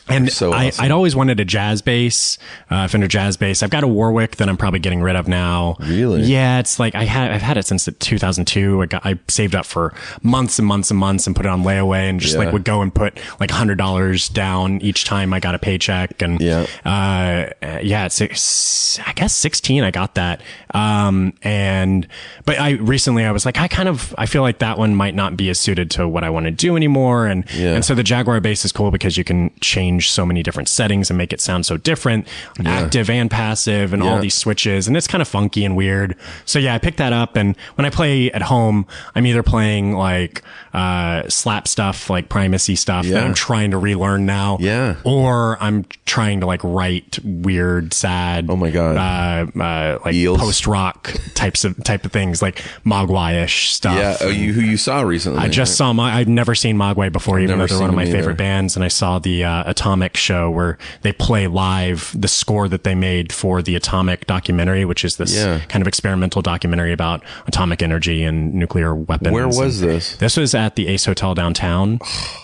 and 0.08 0.30
So 0.32 0.52
I, 0.52 0.68
awesome. 0.68 0.84
I'd 0.84 0.90
always 0.90 1.14
wanted 1.16 1.38
a 1.40 1.44
jazz 1.44 1.80
bass, 1.82 2.38
uh, 2.70 2.88
Fender 2.88 3.08
jazz 3.08 3.36
bass. 3.36 3.62
I've 3.62 3.70
got 3.70 3.84
a 3.84 3.88
Warwick 3.88 4.36
that 4.36 4.48
I'm 4.48 4.56
probably 4.56 4.80
getting 4.80 5.00
rid 5.02 5.16
of 5.16 5.28
now. 5.28 5.76
Really? 5.80 6.22
Yeah, 6.22 6.58
it's 6.58 6.78
like 6.78 6.94
I 6.94 7.04
had 7.04 7.30
I've 7.30 7.42
had 7.42 7.56
it 7.56 7.66
since 7.66 7.88
2002. 7.98 8.82
I 8.82 8.86
got 8.86 9.06
I 9.06 9.18
saved 9.28 9.54
up 9.54 9.64
for 9.66 9.94
months 10.22 10.58
and 10.58 10.66
months 10.66 10.90
and 10.90 10.98
months 10.98 11.26
and 11.26 11.34
put 11.36 11.46
it 11.46 11.48
on 11.48 11.62
layaway 11.62 12.08
and 12.10 12.20
just 12.20 12.34
Yeah. 12.34 12.40
like 12.44 12.52
would 12.52 12.64
go 12.64 12.82
and 12.82 12.94
put 12.94 13.18
like 13.40 13.50
hundred 13.50 13.78
dollars 13.78 14.28
down 14.28 14.80
each 14.80 15.04
time 15.04 15.32
I 15.32 15.40
got 15.40 15.54
a 15.54 15.58
paycheck 15.58 16.20
and 16.22 16.40
Yeah. 16.40 16.66
uh, 16.84 17.50
yeah, 17.82 18.06
it's, 18.06 18.20
it's 18.20 18.98
I 19.06 19.12
guess 19.12 19.34
16 19.34 19.84
I 19.84 19.90
got 19.90 20.14
that. 20.16 20.40
Um, 20.74 21.34
and, 21.42 22.06
but 22.44 22.58
I 22.58 22.70
recently 22.72 23.24
I 23.24 23.30
was 23.32 23.44
like, 23.44 23.58
I 23.58 23.68
kind 23.68 23.88
of, 23.88 24.14
I 24.18 24.26
feel 24.26 24.42
like 24.42 24.58
that 24.58 24.78
one 24.78 24.94
might 24.94 25.14
not 25.14 25.36
be 25.36 25.50
as 25.50 25.58
suited 25.58 25.90
to 25.92 26.08
what 26.08 26.24
I 26.24 26.30
want 26.30 26.44
to 26.46 26.50
do 26.50 26.76
anymore. 26.76 27.26
And, 27.26 27.44
Yeah. 27.54 27.74
and 27.74 27.84
so 27.84 27.94
the 27.94 28.02
Jaguar 28.02 28.40
bass 28.40 28.64
is 28.64 28.72
cool 28.72 28.90
because 28.90 29.16
you 29.16 29.24
can 29.24 29.50
change 29.60 29.91
change 29.92 30.10
so 30.10 30.24
many 30.24 30.42
different 30.42 30.68
settings 30.68 31.10
and 31.10 31.18
make 31.18 31.32
it 31.32 31.40
sound 31.40 31.66
so 31.66 31.76
different, 31.76 32.26
active 32.64 33.10
and 33.10 33.30
passive, 33.30 33.92
and 33.92 34.02
all 34.02 34.18
these 34.18 34.34
switches, 34.34 34.88
and 34.88 34.96
it's 34.96 35.06
kind 35.06 35.20
of 35.20 35.28
funky 35.28 35.64
and 35.64 35.76
weird. 35.76 36.16
So 36.44 36.58
yeah, 36.58 36.74
I 36.74 36.78
picked 36.78 36.98
that 36.98 37.12
up, 37.12 37.36
and 37.36 37.56
when 37.74 37.84
I 37.84 37.90
play 37.90 38.30
at 38.32 38.42
home, 38.42 38.86
I'm 39.14 39.26
either 39.26 39.42
playing 39.42 39.92
like 39.92 40.42
uh, 40.72 41.28
slap 41.28 41.68
stuff, 41.68 42.08
like 42.08 42.28
Primus-y 42.28 42.74
stuff 42.74 43.04
that 43.04 43.10
Yeah. 43.10 43.24
I'm 43.24 43.34
trying 43.34 43.72
to 43.72 43.78
relearn 43.78 44.24
now, 44.26 44.56
Yeah. 44.60 44.94
or 45.04 45.58
I'm 45.60 45.84
trying 46.06 46.40
to 46.40 46.46
like 46.46 46.60
write 46.64 47.18
weird, 47.22 47.92
sad, 47.92 48.46
Oh 48.48 48.56
my 48.56 48.70
God. 48.70 48.96
uh, 48.96 49.60
uh, 49.62 49.98
like 50.04 50.14
post 50.38 50.66
rock 50.66 51.14
types 51.34 51.64
of 51.64 51.82
type 51.84 52.04
of 52.06 52.12
things, 52.12 52.40
like 52.42 52.62
Mogwai-ish 52.86 53.70
stuff. 53.72 53.96
Yeah. 53.96 54.16
Oh, 54.20 54.28
you 54.28 54.52
who 54.52 54.60
you 54.60 54.76
saw 54.76 55.02
recently? 55.02 55.40
I 55.40 55.48
just 55.48 55.76
saw 55.76 55.92
my. 55.92 56.14
I've 56.14 56.28
never 56.28 56.54
seen 56.54 56.76
Mogwai 56.76 57.10
before, 57.12 57.40
even 57.40 57.58
though 57.58 57.66
they're 57.66 57.80
one 57.80 57.90
of 57.90 57.96
my 57.96 58.04
favorite 58.04 58.22
either. 58.22 58.34
bands. 58.34 58.76
And 58.76 58.84
I 58.84 58.88
saw 58.88 59.18
the 59.18 59.44
uh, 59.44 59.64
Atomic 59.66 60.16
show 60.16 60.50
where 60.50 60.78
they 61.02 61.12
play 61.12 61.46
live 61.46 62.14
the 62.18 62.28
score 62.28 62.68
that 62.68 62.84
they 62.84 62.94
made 62.94 63.32
for 63.32 63.62
the 63.62 63.76
Atomic 63.76 64.26
documentary, 64.26 64.84
which 64.84 65.04
is 65.04 65.16
this 65.16 65.34
Yeah. 65.34 65.60
kind 65.68 65.82
of 65.82 65.88
experimental 65.88 66.42
documentary 66.42 66.92
about 66.92 67.22
atomic 67.46 67.82
energy 67.82 68.22
and 68.24 68.54
nuclear 68.54 68.94
weapons. 68.94 69.32
Where 69.32 69.46
was 69.48 69.80
And 69.82 69.90
this? 69.90 70.16
This 70.16 70.36
was 70.36 70.54
at 70.62 70.76
the 70.76 70.88
Ace 70.88 71.04
Hotel 71.04 71.34
downtown, 71.34 71.98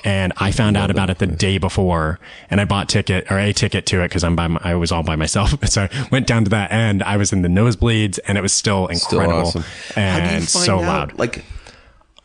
and 0.04 0.32
I 0.36 0.50
found 0.50 0.76
out 0.76 0.90
about 0.90 1.08
it 1.08 1.18
the 1.18 1.26
day 1.26 1.58
before, 1.58 2.18
and 2.50 2.60
I 2.60 2.64
bought 2.64 2.88
ticket 2.88 3.30
or 3.30 3.38
a 3.38 3.52
ticket 3.52 3.86
to 3.86 4.00
it 4.02 4.08
because 4.08 4.24
I'm 4.24 4.36
by 4.36 4.48
my, 4.48 4.60
I 4.62 4.74
was 4.74 4.92
all 4.92 5.02
by 5.02 5.16
myself. 5.16 5.54
So 5.68 5.82
I 5.90 6.08
went 6.10 6.26
down 6.26 6.44
to 6.44 6.50
that 6.50 6.72
end. 6.72 7.02
I 7.02 7.16
was 7.16 7.32
in 7.32 7.42
the 7.42 7.48
nosebleeds, 7.48 8.18
and 8.26 8.36
it 8.38 8.40
was 8.40 8.52
still 8.52 8.88
Still 8.92 9.20
incredible 9.20 9.48
awesome. 9.48 9.62
How 9.94 10.16
do 10.18 10.22
you 10.24 10.30
and 10.30 10.48
find 10.48 10.64
so 10.66 10.76
out? 10.76 10.82
loud. 10.82 11.18
Like, 11.18 11.44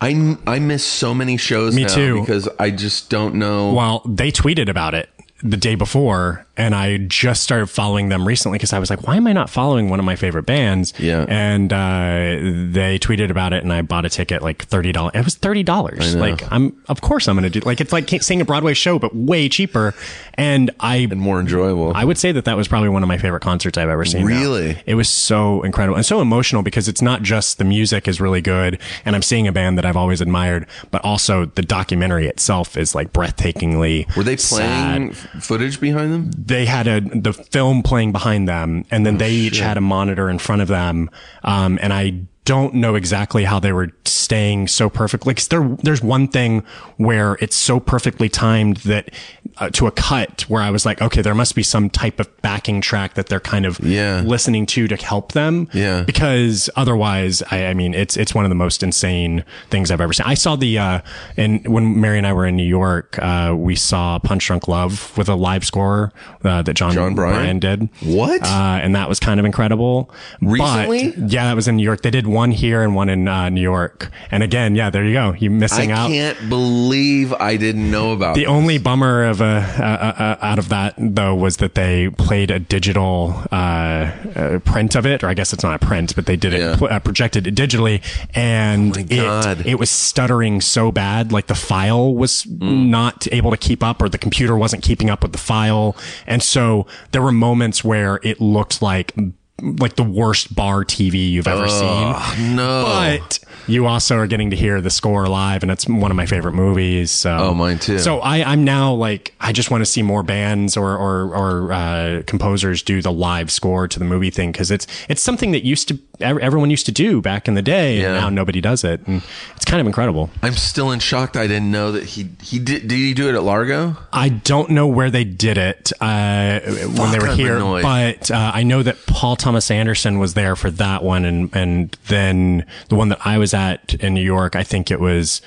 I 0.01 0.37
I 0.47 0.59
miss 0.59 0.85
so 0.85 1.13
many 1.13 1.37
shows. 1.37 1.75
Me 1.75 1.83
now 1.83 1.93
too. 1.95 2.19
Because 2.21 2.49
I 2.59 2.71
just 2.71 3.09
don't 3.09 3.35
know. 3.35 3.73
Well, 3.73 4.01
they 4.05 4.31
tweeted 4.31 4.69
about 4.69 4.93
it 4.93 5.09
the 5.41 5.57
day 5.57 5.75
before, 5.75 6.45
and 6.55 6.75
I 6.75 6.97
just 6.97 7.43
started 7.43 7.67
following 7.67 8.09
them 8.09 8.27
recently 8.27 8.57
because 8.57 8.73
I 8.73 8.79
was 8.79 8.89
like, 8.89 9.07
why 9.07 9.15
am 9.15 9.25
I 9.25 9.33
not 9.33 9.49
following 9.49 9.89
one 9.89 9.99
of 9.99 10.05
my 10.05 10.15
favorite 10.15 10.43
bands? 10.45 10.93
Yeah. 10.99 11.25
And 11.27 11.73
uh, 11.73 12.69
they 12.71 12.99
tweeted 12.99 13.29
about 13.31 13.53
it, 13.53 13.63
and 13.63 13.73
I 13.73 13.81
bought 13.81 14.05
a 14.05 14.09
ticket 14.09 14.41
like 14.41 14.63
thirty 14.65 14.91
dollars. 14.91 15.11
It 15.15 15.25
was 15.25 15.35
thirty 15.35 15.63
dollars. 15.63 16.15
Like 16.15 16.43
I'm, 16.51 16.79
of 16.89 17.01
course, 17.01 17.27
I'm 17.27 17.35
going 17.35 17.51
to 17.51 17.59
do. 17.59 17.65
Like 17.65 17.81
it's 17.81 17.91
like 17.91 18.09
seeing 18.21 18.41
a 18.41 18.45
Broadway 18.45 18.73
show, 18.73 18.99
but 18.99 19.15
way 19.15 19.49
cheaper. 19.49 19.93
And 20.35 20.71
I 20.79 20.97
and 20.97 21.19
more 21.21 21.39
enjoyable. 21.39 21.91
I 21.95 22.03
would 22.05 22.17
say 22.17 22.31
that 22.31 22.45
that 22.45 22.57
was 22.57 22.67
probably 22.67 22.89
one 22.89 23.03
of 23.03 23.07
my 23.07 23.17
favorite 23.19 23.41
concerts 23.41 23.77
I've 23.77 23.89
ever 23.89 24.03
seen. 24.05 24.21
now. 24.21 24.27
Really? 24.27 24.81
It 24.87 24.95
was 24.95 25.07
so 25.09 25.61
incredible 25.61 25.95
and 25.95 26.05
so 26.05 26.21
emotional 26.21 26.63
because 26.63 26.87
it's 26.87 27.01
not 27.03 27.21
just 27.21 27.59
the 27.59 27.63
music 27.63 28.07
is 28.07 28.19
really 28.19 28.41
good 28.41 28.79
and 29.05 29.15
I'm 29.15 29.21
seeing 29.21 29.47
a 29.47 29.51
band 29.51 29.77
that 29.77 29.85
I've 29.85 29.95
always 29.97 30.21
admired, 30.21 30.65
but 30.89 31.03
also 31.05 31.45
the 31.45 31.61
documentary 31.61 32.27
itself 32.27 32.77
is 32.77 32.95
like 32.95 33.13
breathtakingly 33.13 34.15
Were 34.15 34.23
they 34.23 34.35
playing 34.37 35.11
f- 35.11 35.27
footage 35.43 35.79
behind 35.79 36.11
them? 36.11 36.31
They 36.45 36.65
had 36.65 36.87
a 36.87 36.99
the 36.99 37.33
film 37.33 37.83
playing 37.83 38.11
behind 38.11 38.47
them, 38.47 38.85
and 38.91 39.05
then 39.05 39.17
they 39.17 39.31
each 39.31 39.59
had 39.59 39.77
a 39.77 39.81
monitor 39.81 40.29
in 40.29 40.39
front 40.39 40.61
of 40.61 40.67
them. 40.67 41.09
Um, 41.43 41.79
and 41.81 41.93
I 41.93 42.25
don't 42.45 42.73
know 42.73 42.95
exactly 42.95 43.45
how 43.45 43.59
they 43.59 43.71
were 43.71 43.89
staying 44.05 44.67
so 44.67 44.89
perfectly. 44.89 45.33
Cause 45.33 45.47
there, 45.47 45.63
there's 45.81 46.01
one 46.03 46.27
thing 46.27 46.63
where 46.97 47.37
it's 47.39 47.55
so 47.55 47.79
perfectly 47.79 48.27
timed 48.27 48.77
that 48.77 49.09
uh, 49.57 49.69
to 49.71 49.87
a 49.87 49.91
cut 49.91 50.41
where 50.49 50.61
I 50.61 50.69
was 50.69 50.85
like, 50.85 51.01
okay, 51.01 51.21
there 51.21 51.35
must 51.35 51.55
be 51.55 51.63
some 51.63 51.89
type 51.89 52.19
of 52.19 52.35
backing 52.41 52.81
track 52.81 53.13
that 53.13 53.27
they're 53.27 53.39
kind 53.39 53.65
of 53.65 53.79
Yeah. 53.79 54.21
listening 54.25 54.65
to 54.67 54.87
to 54.87 54.95
help 54.97 55.31
them. 55.31 55.69
Yeah. 55.73 56.03
Because 56.03 56.69
otherwise, 56.75 57.41
I, 57.51 57.67
I 57.67 57.73
mean, 57.73 57.93
it's, 57.93 58.17
it's 58.17 58.35
one 58.35 58.43
of 58.45 58.49
the 58.49 58.55
most 58.55 58.83
insane 58.83 59.45
things 59.69 59.89
I've 59.91 60.01
ever 60.01 60.11
seen. 60.13 60.25
I 60.25 60.33
saw 60.33 60.55
the, 60.57 60.77
uh, 60.79 61.01
and 61.37 61.65
when 61.67 61.99
Mary 62.01 62.17
and 62.17 62.27
I 62.27 62.33
were 62.33 62.45
in 62.45 62.55
New 62.57 62.63
York, 62.67 63.17
uh, 63.19 63.53
we 63.57 63.75
saw 63.75 64.19
Punch 64.19 64.45
Drunk 64.47 64.67
Love 64.67 65.17
with 65.17 65.29
a 65.29 65.35
live 65.35 65.63
score, 65.65 66.11
uh, 66.43 66.61
that 66.61 66.73
Jon, 66.73 66.91
Jon 66.93 67.15
Brion? 67.15 67.35
Brion 67.35 67.59
did. 67.59 67.89
What? 68.01 68.41
Uh, 68.43 68.79
and 68.81 68.95
that 68.95 69.07
was 69.07 69.19
kind 69.19 69.39
of 69.39 69.45
incredible. 69.45 70.11
Recently? 70.41 71.11
But, 71.11 71.31
yeah, 71.31 71.45
that 71.45 71.55
was 71.55 71.67
in 71.67 71.77
New 71.77 71.83
York. 71.83 72.01
They 72.01 72.11
did 72.11 72.27
one 72.33 72.51
here 72.51 72.81
and 72.81 72.95
one 72.95 73.09
in 73.09 73.27
uh, 73.27 73.49
New 73.49 73.61
York. 73.61 74.09
And 74.31 74.43
again, 74.43 74.75
yeah, 74.75 74.89
there 74.89 75.05
you 75.05 75.13
go. 75.13 75.33
You 75.33 75.49
I 75.49 75.53
missing 75.53 75.91
out. 75.91 76.07
I 76.09 76.13
can't 76.13 76.49
believe 76.49 77.31
I 77.33 77.57
didn't 77.57 77.89
know 77.89 78.11
about 78.11 78.31
it. 78.31 78.39
The 78.39 78.45
this. 78.45 78.49
only 78.49 78.77
bummer 78.77 79.23
of 79.25 79.41
uh, 79.41 79.45
uh, 79.45 80.13
uh, 80.17 80.37
out 80.41 80.59
of 80.59 80.69
that 80.69 80.95
though 80.97 81.35
was 81.35 81.57
that 81.57 81.75
they 81.75 82.09
played 82.17 82.51
a 82.51 82.59
digital 82.59 83.43
uh, 83.51 83.55
uh, 83.55 84.59
print 84.65 84.95
of 84.95 85.05
it, 85.05 85.23
or 85.23 85.27
I 85.27 85.33
guess 85.33 85.53
it's 85.53 85.63
not 85.63 85.81
a 85.81 85.85
print, 85.85 86.15
but 86.15 86.25
they 86.25 86.35
did 86.35 86.53
it 86.53 86.59
Yeah. 86.59 86.75
pl- 86.77 86.87
uh, 86.91 86.99
projected 86.99 87.47
it 87.47 87.55
digitally, 87.55 88.01
and 88.35 88.97
Oh 88.97 89.51
it 89.55 89.65
it 89.65 89.75
was 89.79 89.89
stuttering 89.89 90.61
so 90.61 90.91
bad, 90.91 91.31
like 91.31 91.47
the 91.47 91.55
file 91.55 92.13
was 92.13 92.43
Mm. 92.43 92.87
not 92.89 93.27
able 93.31 93.51
to 93.51 93.57
keep 93.57 93.83
up, 93.83 94.01
or 94.01 94.09
the 94.09 94.17
computer 94.17 94.57
wasn't 94.57 94.83
keeping 94.83 95.09
up 95.09 95.21
with 95.23 95.31
the 95.31 95.37
file, 95.37 95.95
and 96.27 96.41
so 96.43 96.85
there 97.11 97.21
were 97.21 97.31
moments 97.31 97.83
where 97.83 98.19
it 98.23 98.41
looked 98.41 98.81
like 98.81 99.13
like 99.61 99.95
the 99.95 100.03
worst 100.03 100.53
bar 100.55 100.83
TV 100.83 101.29
you've 101.29 101.47
ever 101.47 101.67
seen. 101.69 102.55
no. 102.55 102.83
But 102.85 103.39
you 103.67 103.85
also 103.85 104.17
are 104.17 104.27
getting 104.27 104.49
to 104.49 104.57
hear 104.57 104.81
the 104.81 104.89
score 104.89 105.25
live, 105.27 105.61
and 105.63 105.71
it's 105.71 105.87
one 105.87 106.11
of 106.11 106.17
my 106.17 106.25
favorite 106.25 106.51
movies. 106.53 107.11
So, 107.11 107.31
Oh, 107.37 107.53
mine 107.53 107.79
too. 107.79 107.97
So 107.99 108.19
I, 108.19 108.43
I'm 108.43 108.65
now 108.65 108.93
like, 108.93 109.33
I 109.39 109.53
just 109.53 109.71
want 109.71 109.81
to 109.81 109.85
see 109.85 110.01
more 110.01 110.21
bands 110.23 110.75
or 110.75 110.97
or, 110.97 111.33
or 111.33 111.71
uh, 111.71 112.23
composers 112.27 112.81
do 112.83 113.01
the 113.01 113.11
live 113.11 113.49
score 113.51 113.87
to 113.87 113.99
the 113.99 114.05
movie 114.05 114.31
thing 114.31 114.51
because 114.51 114.69
it's 114.71 114.85
it's 115.07 115.21
something 115.21 115.51
that 115.51 115.63
used 115.63 115.87
to 115.89 115.99
everyone 116.19 116.69
used 116.69 116.85
to 116.85 116.91
do 116.91 117.21
back 117.21 117.47
in 117.47 117.53
the 117.53 117.61
day, 117.61 117.99
Yeah. 118.01 118.07
and 118.07 118.15
now 118.21 118.29
nobody 118.29 118.59
does 118.61 118.83
it, 118.83 119.05
and 119.07 119.21
it's 119.55 119.65
kind 119.65 119.79
of 119.81 119.87
incredible. 119.87 120.29
I'm 120.41 120.53
still 120.53 120.91
in 120.91 120.99
shock. 120.99 121.33
that 121.33 121.41
I 121.41 121.47
didn't 121.47 121.71
know 121.71 121.91
that 121.93 122.03
he 122.03 122.27
he 122.41 122.59
did. 122.59 122.87
Did 122.87 122.91
he 122.97 123.13
do 123.13 123.29
it 123.29 123.35
at 123.35 123.43
Largo? 123.43 123.95
I 124.11 124.29
don't 124.29 124.71
know 124.71 124.87
where 124.87 125.09
they 125.09 125.23
did 125.23 125.57
it 125.57 125.91
uh, 126.01 126.59
when 126.61 127.11
they 127.11 127.19
were 127.19 127.29
I'm 127.29 127.37
here, 127.37 127.55
annoyed. 127.55 127.83
but 127.83 128.29
uh, 128.29 128.51
I 128.53 128.63
know 128.63 128.83
that 128.83 128.97
Paul 129.07 129.35
Thomas 129.43 129.69
Anderson 129.69 130.19
was 130.19 130.35
there 130.35 130.55
for 130.55 130.71
that 130.71 131.03
one, 131.03 131.25
and 131.25 131.53
and 131.53 131.91
then 132.07 132.65
the 132.87 132.95
one 132.95 133.09
that 133.09 133.19
I 133.25 133.37
was 133.37 133.53
at 133.53 133.93
in 133.95 134.13
New 134.13 134.23
York, 134.23 134.55
I 134.55 134.63
think 134.63 134.89
it 134.89 135.01
was, 135.01 135.41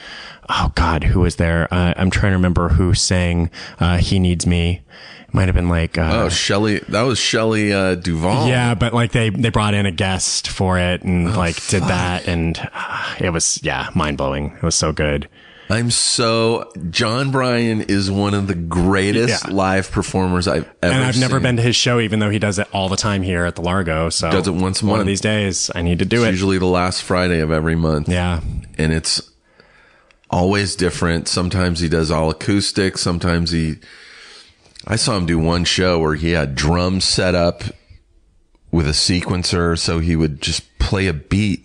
oh 0.50 0.70
God, 0.74 1.02
who 1.04 1.20
was 1.20 1.36
there? 1.36 1.66
Uh, 1.72 1.94
I'm 1.96 2.10
trying 2.10 2.32
to 2.32 2.36
remember 2.36 2.68
who 2.68 2.92
sang 2.92 3.50
uh, 3.80 3.96
"He 3.96 4.18
Needs 4.18 4.46
Me." 4.46 4.82
It 5.26 5.34
might 5.34 5.46
have 5.48 5.54
been 5.54 5.70
like, 5.70 5.96
uh, 5.96 6.10
Oh, 6.12 6.28
Shelley. 6.28 6.80
That 6.90 7.02
was 7.02 7.18
Shelley 7.18 7.72
uh, 7.72 7.94
Duvall. 7.94 8.46
yeah, 8.48 8.74
but 8.74 8.92
like 8.92 9.12
they 9.12 9.30
they 9.30 9.48
brought 9.48 9.72
in 9.72 9.86
a 9.86 9.90
guest 9.90 10.48
for 10.48 10.78
it 10.78 11.02
and 11.02 11.34
like 11.34 11.66
did 11.68 11.82
that, 11.84 12.28
and 12.28 12.68
uh, 12.74 13.14
it 13.18 13.30
was 13.30 13.58
yeah, 13.62 13.88
mind 13.94 14.18
blowing. 14.18 14.52
It 14.56 14.62
was 14.62 14.74
so 14.74 14.92
good. 14.92 15.26
I'm 15.68 15.90
so 15.90 16.70
Jon 16.90 17.30
Brion 17.32 17.80
is 17.82 18.10
one 18.10 18.34
of 18.34 18.46
the 18.46 18.54
greatest 18.54 19.44
Yeah. 19.46 19.52
live 19.52 19.90
performers 19.90 20.46
I've 20.46 20.64
ever. 20.82 20.94
and 20.94 21.04
I've 21.04 21.18
never 21.18 21.40
been 21.40 21.56
to 21.56 21.62
his 21.62 21.74
show, 21.74 21.98
even 21.98 22.20
though 22.20 22.30
he 22.30 22.38
does 22.38 22.58
it 22.58 22.68
all 22.72 22.88
the 22.88 22.96
time 22.96 23.22
here 23.22 23.44
at 23.44 23.56
the 23.56 23.62
Largo. 23.62 24.08
So 24.10 24.30
Does 24.30 24.46
it 24.46 24.52
once 24.54 24.80
a 24.80 24.84
month. 24.84 24.92
One 24.92 25.00
of 25.00 25.06
these 25.06 25.20
days, 25.20 25.70
I 25.74 25.82
need 25.82 25.98
to 25.98 26.04
do 26.04 26.22
It's 26.22 26.28
it. 26.28 26.30
usually 26.32 26.58
the 26.58 26.66
last 26.66 27.02
Friday 27.02 27.40
of 27.40 27.50
every 27.50 27.74
month. 27.74 28.08
yeah, 28.08 28.40
and 28.78 28.92
it's 28.92 29.20
always 30.30 30.76
different. 30.76 31.26
Sometimes 31.28 31.80
he 31.80 31.88
does 31.88 32.10
all 32.10 32.30
acoustic. 32.30 32.96
Sometimes 32.98 33.50
he. 33.50 33.76
I 34.86 34.94
saw 34.96 35.16
him 35.16 35.26
do 35.26 35.38
one 35.38 35.64
show 35.64 35.98
where 35.98 36.14
he 36.14 36.30
had 36.30 36.54
drums 36.54 37.04
set 37.04 37.34
up 37.34 37.64
with 38.70 38.86
a 38.86 38.92
sequencer, 38.92 39.76
so 39.76 39.98
he 39.98 40.14
would 40.14 40.40
just 40.40 40.78
play 40.78 41.08
a 41.08 41.12
beat 41.12 41.64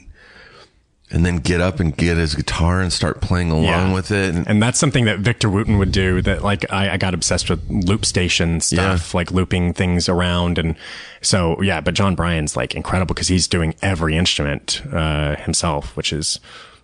and 1.11 1.25
then 1.25 1.37
get 1.37 1.59
up 1.61 1.79
and 1.79 1.95
get 1.95 2.17
his 2.17 2.35
guitar 2.35 2.79
and 2.81 2.91
start 2.93 3.19
playing 3.21 3.51
along 3.51 3.63
Yeah. 3.65 3.93
with 3.93 4.11
it. 4.11 4.33
And, 4.33 4.47
and 4.47 4.63
that's 4.63 4.79
something 4.79 5.05
that 5.05 5.19
Victor 5.19 5.49
Wooten 5.49 5.77
would 5.77 5.91
do. 5.91 6.21
That 6.21 6.41
like 6.43 6.71
I, 6.71 6.91
I 6.93 6.97
got 6.97 7.13
obsessed 7.13 7.49
with 7.49 7.61
loop 7.69 8.05
station 8.05 8.61
stuff, 8.61 9.13
like 9.13 9.31
looping 9.31 9.73
things 9.73 10.07
around, 10.09 10.57
and 10.57 10.75
so 11.21 11.61
yeah. 11.61 11.81
But 11.81 11.93
Jon 11.95 12.15
Brion's 12.15 12.55
like 12.55 12.75
incredible 12.75 13.13
because 13.13 13.27
he's 13.27 13.47
doing 13.47 13.75
every 13.81 14.15
instrument 14.17 14.81
uh, 14.91 15.35
himself, 15.37 15.95
which 15.97 16.13
is 16.13 16.39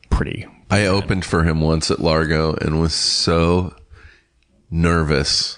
pretty. 0.10 0.46
I 0.70 0.86
opened 0.86 1.24
for 1.26 1.44
him 1.44 1.62
once 1.62 1.90
at 1.90 2.00
Largo 2.00 2.54
and 2.56 2.80
was 2.82 2.94
so 2.94 3.74
nervous. 4.70 5.58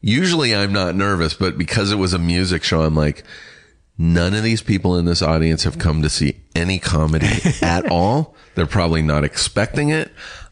Usually 0.00 0.54
I'm 0.54 0.72
not 0.72 0.94
nervous, 0.94 1.34
but 1.34 1.56
because 1.56 1.90
it 1.92 1.96
was 1.96 2.12
a 2.12 2.18
music 2.18 2.62
show, 2.62 2.82
I'm 2.82 2.94
like, 2.94 3.24
none 3.96 4.34
of 4.34 4.42
these 4.42 4.60
people 4.60 4.98
in 4.98 5.06
this 5.06 5.22
audience 5.22 5.64
have 5.64 5.78
come 5.78 6.02
to 6.02 6.10
see 6.10 6.40
any 6.54 6.78
comedy 6.78 7.28
at 7.62 7.90
all. 7.90 8.34
They're 8.54 8.66
probably 8.66 9.02
not 9.02 9.24
expecting 9.24 9.88
it. 9.90 10.10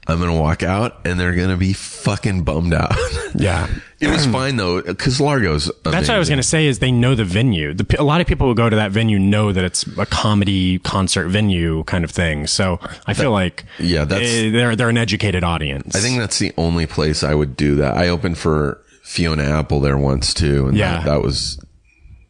I'm 0.09 0.18
going 0.18 0.32
to 0.35 0.37
walk 0.40 0.64
out 0.64 1.06
and 1.06 1.18
they're 1.21 1.35
going 1.35 1.50
to 1.50 1.56
be 1.56 1.73
fucking 1.73 2.42
bummed 2.42 2.75
out. 2.75 2.92
Yeah. 3.35 3.66
it 3.99 4.09
was 4.09 4.26
fine 4.26 4.56
though, 4.56 4.82
because 4.82 5.18
Largo's. 5.18 5.71
That's 5.85 6.09
what 6.09 6.14
I 6.16 6.18
was 6.18 6.28
going 6.28 6.37
to 6.40 6.42
say 6.47 6.66
is 6.66 6.80
they 6.80 6.92
know 6.92 7.14
the 7.14 7.25
venue. 7.25 7.73
The, 7.73 7.97
a 7.99 8.04
lot 8.04 8.21
of 8.21 8.26
people 8.26 8.47
who 8.47 8.54
go 8.54 8.68
to 8.68 8.76
that 8.76 8.90
venue 8.90 9.18
know 9.18 9.52
that 9.52 9.64
it's 9.64 9.85
a 9.97 10.04
comedy 10.04 10.78
concert 10.80 11.28
venue 11.28 11.82
kind 11.85 12.04
of 12.04 12.11
thing. 12.11 12.47
So 12.47 12.78
I 13.06 13.14
feel 13.14 13.30
like 13.30 13.64
Yeah, 13.78 14.04
that's- 14.04 14.28
eh, 14.30 14.50
they're 14.50 14.76
they're 14.76 14.90
an 14.90 14.99
educated 14.99 15.44
audience. 15.44 15.97
I 15.97 16.00
think 16.00 16.18
that's 16.18 16.38
the 16.38 16.52
only 16.59 16.85
place 16.87 17.23
I 17.25 17.35
would 17.35 17.56
do 17.56 17.76
that. 17.76 17.97
I 17.97 18.09
opened 18.09 18.37
for 18.37 18.82
Fiona 19.02 19.44
Apple 19.44 19.80
there 19.80 19.97
once 19.97 20.35
too, 20.35 20.66
and 20.68 20.76
Yeah. 20.76 20.97
that, 20.99 21.04
that 21.06 21.23
was 21.23 21.59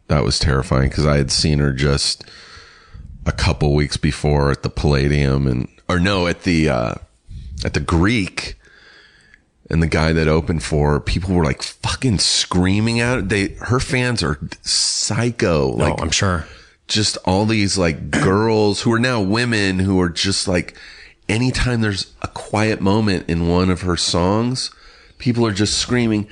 that 0.07 0.23
was 0.23 0.39
terrifying 0.39 0.89
because 0.89 1.05
I 1.07 1.17
had 1.17 1.33
seen 1.33 1.59
her 1.59 1.73
just 1.73 2.23
a 3.27 3.33
couple 3.33 3.75
weeks 3.75 3.97
before 3.97 4.51
at 4.51 4.63
the 4.63 4.71
Palladium, 4.71 5.47
and 5.47 5.69
or 5.89 5.99
no, 5.99 6.27
at 6.27 6.43
the 6.43 6.69
uh, 6.69 6.95
at 7.65 7.75
the 7.75 7.81
Greek, 7.81 8.59
and 9.71 9.83
the 9.83 9.87
guy 9.87 10.13
that 10.13 10.29
opened 10.29 10.63
for 10.63 10.93
her, 10.93 11.01
people 11.01 11.35
were 11.35 11.45
like 11.45 11.63
fucking 11.63 12.19
screaming 12.19 13.01
out. 13.01 13.29
They 13.29 13.49
her 13.61 13.81
fans 13.81 14.23
are 14.23 14.39
psycho. 14.63 15.69
Like 15.69 15.95
oh, 15.99 16.03
I'm 16.03 16.11
sure. 16.11 16.47
just 16.89 17.17
all 17.25 17.47
these 17.47 17.79
like 17.79 18.11
girls 18.11 18.83
who 18.83 18.93
are 18.93 19.01
now 19.01 19.21
women 19.21 19.79
who 19.79 20.01
are 20.01 20.09
just 20.09 20.49
like 20.49 20.77
anytime 21.29 21.81
there's 21.81 22.13
a 22.23 22.29
quiet 22.29 22.81
moment 22.81 23.29
in 23.29 23.49
one 23.49 23.71
of 23.71 23.83
her 23.83 23.97
songs, 23.97 24.71
people 25.19 25.47
are 25.47 25.53
just 25.53 25.79
screaming, 25.79 26.29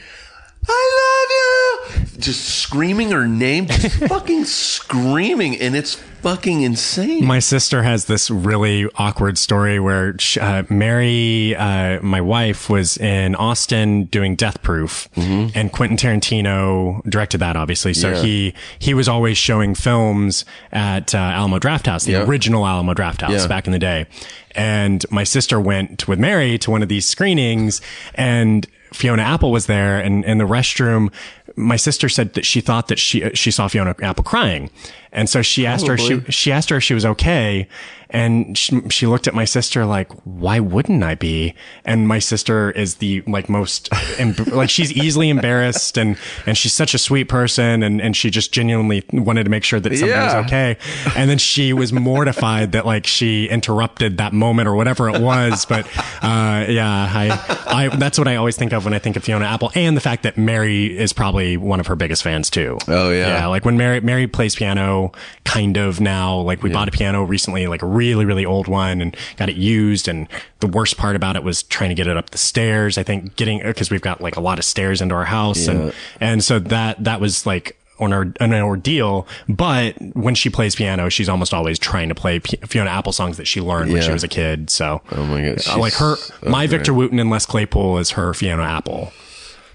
I 0.68 1.87
love 1.88 2.00
you. 2.00 2.20
Just 2.20 2.44
screaming 2.44 3.11
her 3.11 3.26
name, 3.26 3.66
just 3.66 3.97
fucking 4.09 4.44
screaming. 4.44 5.59
And 5.59 5.75
it's 5.75 6.02
fucking 6.23 6.62
insane. 6.62 7.25
My 7.25 7.39
sister 7.39 7.83
has 7.83 8.05
this 8.07 8.31
really 8.31 8.87
awkward 8.97 9.39
story 9.39 9.81
where 9.81 10.17
sh 10.19 10.37
uh, 10.39 10.62
Mary, 10.69 11.55
uh, 11.57 12.00
my 12.03 12.21
wife, 12.21 12.69
was 12.71 12.97
in 12.99 13.35
Austin 13.35 14.05
doing 14.05 14.37
Death 14.37 14.62
Proof, 14.62 15.09
and 15.17 15.73
Quentin 15.73 15.97
Tarantino 15.97 17.03
directed 17.09 17.39
that, 17.39 17.57
obviously. 17.57 17.95
So 17.95 18.09
Mm-hmm. 18.11 18.17
Yeah. 18.17 18.23
he 18.23 18.55
he 18.79 18.95
was 18.95 19.09
always 19.09 19.39
showing 19.39 19.75
films 19.75 20.45
at 20.73 21.15
uh, 21.15 21.19
Alamo 21.19 21.59
Drafthouse, 21.59 22.05
the 22.05 22.12
Yeah. 22.12 22.23
original 22.25 22.67
Alamo 22.67 22.95
Drafthouse 22.95 23.31
Yeah. 23.31 23.47
back 23.47 23.67
in 23.67 23.73
the 23.73 23.79
day. 23.79 24.07
And 24.55 25.05
my 25.11 25.23
sister 25.25 25.61
went 25.61 26.09
with 26.09 26.19
Mary 26.19 26.59
to 26.59 26.71
one 26.71 26.83
of 26.83 26.89
these 26.89 27.07
screenings, 27.07 27.81
and 28.15 28.67
Fiona 28.93 29.23
Apple 29.23 29.53
was 29.53 29.67
there, 29.67 30.00
and 30.00 30.25
in 30.25 30.39
the 30.39 30.45
restroom, 30.45 31.12
my 31.57 31.77
sister 31.77 32.09
said 32.09 32.35
that 32.35 32.45
she 32.45 32.61
thought 32.61 32.89
that 32.89 32.99
she 32.99 33.31
she 33.35 33.50
saw 33.53 33.69
Fiona 33.69 33.95
Apple 34.03 34.25
crying, 34.25 34.71
and 35.12 35.29
so 35.29 35.43
she 35.43 35.67
asked 35.67 35.87
her 35.87 35.95
if 35.95 36.00
she 36.00 36.21
she 36.31 36.52
asked 36.52 36.71
her 36.71 36.76
if 36.76 36.83
she 36.85 36.95
was 36.95 37.05
okay. 37.07 37.69
And 38.12 38.59
she, 38.59 38.81
she 38.90 39.07
looked 39.07 39.29
at 39.29 39.35
my 39.35 39.45
sister 39.45 39.87
like 39.87 40.11
why 40.25 40.59
wouldn't 40.59 41.05
i 41.05 41.14
be? 41.14 41.55
And 41.85 42.09
my 42.09 42.19
sister 42.19 42.73
is 42.73 42.97
the 42.97 43.21
like 43.29 43.49
most 43.49 43.88
em- 44.19 44.35
like 44.49 44.69
she's 44.69 44.90
easily 44.93 45.29
embarrassed 45.31 45.97
and 45.97 46.17
and 46.45 46.59
she's 46.59 46.73
such 46.73 46.93
a 46.93 46.99
sweet 46.99 47.29
person 47.29 47.85
and 47.85 48.00
and 48.02 48.17
she 48.17 48.29
just 48.29 48.50
genuinely 48.52 49.05
wanted 49.12 49.45
to 49.45 49.50
make 49.50 49.62
sure 49.62 49.79
that 49.79 49.90
something 49.93 50.09
Yeah. 50.09 50.38
was 50.38 50.47
okay. 50.47 50.76
And 51.14 51.31
then 51.31 51.38
she 51.38 51.73
was 51.73 51.93
mortified 51.93 52.73
that 52.73 52.85
like 52.85 53.07
she 53.07 53.49
interrupted 53.49 54.17
that 54.19 54.33
moment 54.33 54.67
or 54.67 54.75
whatever 54.75 55.09
it 55.09 55.21
was. 55.23 55.64
But 55.64 55.87
uh 56.21 56.67
yeah 56.69 57.09
i 57.14 57.64
i 57.69 57.97
that's 57.97 58.19
what 58.19 58.26
i 58.26 58.35
always 58.35 58.57
think 58.57 58.73
of 58.73 58.85
when 58.85 58.93
i 58.93 58.99
think 58.99 59.14
of 59.17 59.23
fiona 59.25 59.45
apple 59.45 59.71
and 59.76 59.97
the 59.97 60.00
fact 60.00 60.25
that 60.25 60.37
mary 60.37 60.99
is 60.99 61.12
probably 61.12 61.57
one 61.57 61.79
of 61.79 61.87
her 61.87 61.95
biggest 61.95 62.25
fans 62.25 62.50
too. 62.50 62.76
Oh, 62.88 63.11
yeah. 63.12 63.29
yeah 63.38 63.47
like 63.47 63.64
when 63.64 63.76
Mary 63.76 64.00
Mary 64.00 64.26
plays 64.26 64.57
piano, 64.57 65.00
kind 65.45 65.76
of 65.76 66.00
now. 66.00 66.38
Like 66.40 66.62
we 66.62 66.71
bought 66.71 66.88
a 66.88 66.90
piano 66.92 67.23
recently, 67.25 67.66
like 67.66 67.83
a 67.83 67.87
really 67.87 68.25
really 68.25 68.45
old 68.45 68.69
one, 68.69 69.00
and 69.00 69.16
got 69.37 69.49
it 69.49 69.57
used. 69.57 70.09
And 70.09 70.28
the 70.61 70.66
worst 70.69 70.97
part 70.97 71.16
about 71.16 71.37
it 71.37 71.42
was 71.42 71.62
trying 71.62 71.90
to 71.90 71.95
get 71.95 72.07
it 72.07 72.16
up 72.16 72.30
the 72.30 72.38
stairs. 72.38 72.99
I 72.99 73.02
think 73.02 73.37
getting 73.37 73.61
because 73.62 73.90
we've 73.90 74.00
got 74.02 74.21
like 74.21 74.37
a 74.37 74.40
lot 74.40 74.59
of 74.59 74.64
stairs 74.64 75.00
into 75.00 75.14
our 75.14 75.25
house, 75.25 75.66
and 75.69 75.92
and 76.21 76.45
so 76.45 76.59
that 76.59 77.02
that 77.04 77.21
was 77.21 77.47
like. 77.47 77.76
On 78.02 78.14
our, 78.14 78.33
an 78.40 78.54
ordeal, 78.54 79.26
but 79.47 79.95
when 80.16 80.35
she 80.35 80.49
plays 80.49 80.75
piano, 80.75 81.11
she's 81.11 81.28
almost 81.28 81.52
always 81.52 81.78
trying 81.78 82.09
to 82.09 82.14
play 82.14 82.40
P- 82.40 82.57
Fiona 82.66 82.88
Apple 82.88 83.12
songs 83.12 83.37
that 83.37 83.47
she 83.47 83.61
learned 83.61 83.92
when 83.92 84.00
she 84.00 84.11
was 84.11 84.25
a 84.25 84.28
kid. 84.28 84.71
So, 84.71 85.02
Oh 85.12 85.23
my 85.26 85.42
God, 85.42 85.59
Uh, 85.69 85.76
like 85.78 85.92
her, 85.92 86.16
so 86.16 86.33
my 86.49 86.61
great. 86.66 86.71
Victor 86.78 86.95
Wooten 86.95 87.19
and 87.19 87.28
Les 87.28 87.45
Claypool 87.45 87.99
is 87.99 88.12
her 88.12 88.33
Fiona 88.33 88.62
Apple. 88.62 89.12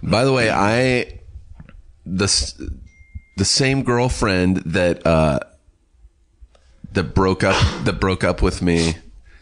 By 0.02 0.26
the 0.26 0.34
way, 0.34 0.50
I 0.50 1.20
the 2.04 2.24
s- 2.24 2.60
the 3.36 3.46
same 3.46 3.84
girlfriend 3.84 4.58
that 4.58 5.06
uh 5.06 5.40
that 6.94 7.14
broke 7.14 7.44
up 7.44 7.56
that 7.86 8.00
broke 8.00 8.24
up 8.24 8.42
with 8.42 8.62
me. 8.62 8.96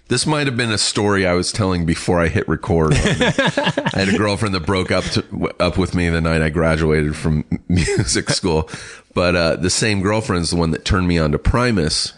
This 0.10 0.26
might 0.28 0.48
have 0.48 0.58
been 0.58 0.72
a 0.72 0.78
story 0.78 1.26
I 1.26 1.34
was 1.34 1.52
telling 1.52 1.86
before 1.86 2.20
I 2.20 2.28
hit 2.28 2.48
record. 2.48 2.94
I 2.96 3.92
had 3.94 4.10
a 4.10 4.18
girlfriend 4.18 4.54
that 4.54 4.66
broke 4.66 4.92
up 4.92 5.06
to, 5.06 5.54
up 5.62 5.78
with 5.78 5.96
me 5.96 6.10
the 6.10 6.20
night 6.22 6.42
I 6.42 6.50
graduated 6.50 7.16
from 7.16 7.46
music 7.70 8.30
school. 8.30 8.70
But 9.16 9.36
uh, 9.36 9.56
the 9.56 9.70
same 9.70 10.02
girlfriend's 10.02 10.50
the 10.50 10.58
one 10.58 10.72
that 10.72 10.84
turned 10.84 11.08
me 11.08 11.18
on 11.20 11.32
to 11.32 11.40
Primus, 11.40 12.14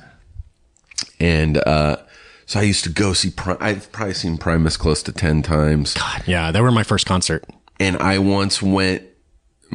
and 1.19 1.57
uh, 1.59 1.97
so 2.45 2.59
I 2.59 2.63
used 2.63 2.83
to 2.85 2.89
go 2.89 3.13
see. 3.13 3.29
Pri- 3.29 3.57
I've 3.59 3.91
probably 3.91 4.13
seen 4.15 4.37
Primus 4.37 4.77
close 4.77 5.03
to 5.03 5.11
ten 5.11 5.41
times 5.43 5.93
God, 5.93 6.23
Yeah, 6.25 6.51
they 6.51 6.61
were 6.61 6.71
my 6.71 6.83
first 6.83 7.05
concert. 7.05 7.45
and 7.79 7.97
I 7.97 8.17
once 8.19 8.61
went. 8.61 9.03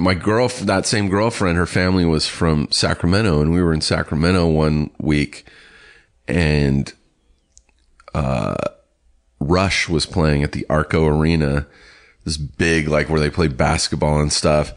My 0.00 0.14
girl, 0.14 0.48
that 0.48 0.86
same 0.86 1.08
girlfriend, 1.08 1.58
her 1.58 1.66
family 1.66 2.04
was 2.04 2.26
from 2.26 2.68
Sacramento, 2.70 3.40
and 3.40 3.52
we 3.52 3.62
were 3.62 3.72
in 3.72 3.80
Sacramento 3.80 4.46
one 4.46 4.90
week, 4.98 5.46
and 6.26 6.92
uh, 8.14 8.56
Rush 9.38 9.88
was 9.88 10.06
playing 10.06 10.42
at 10.42 10.52
the 10.52 10.66
Arco 10.68 11.06
Arena, 11.06 11.66
this 12.24 12.36
big 12.36 12.88
like 12.88 13.08
where 13.08 13.20
they 13.20 13.30
play 13.30 13.48
basketball 13.48 14.20
and 14.20 14.32
stuff. 14.32 14.72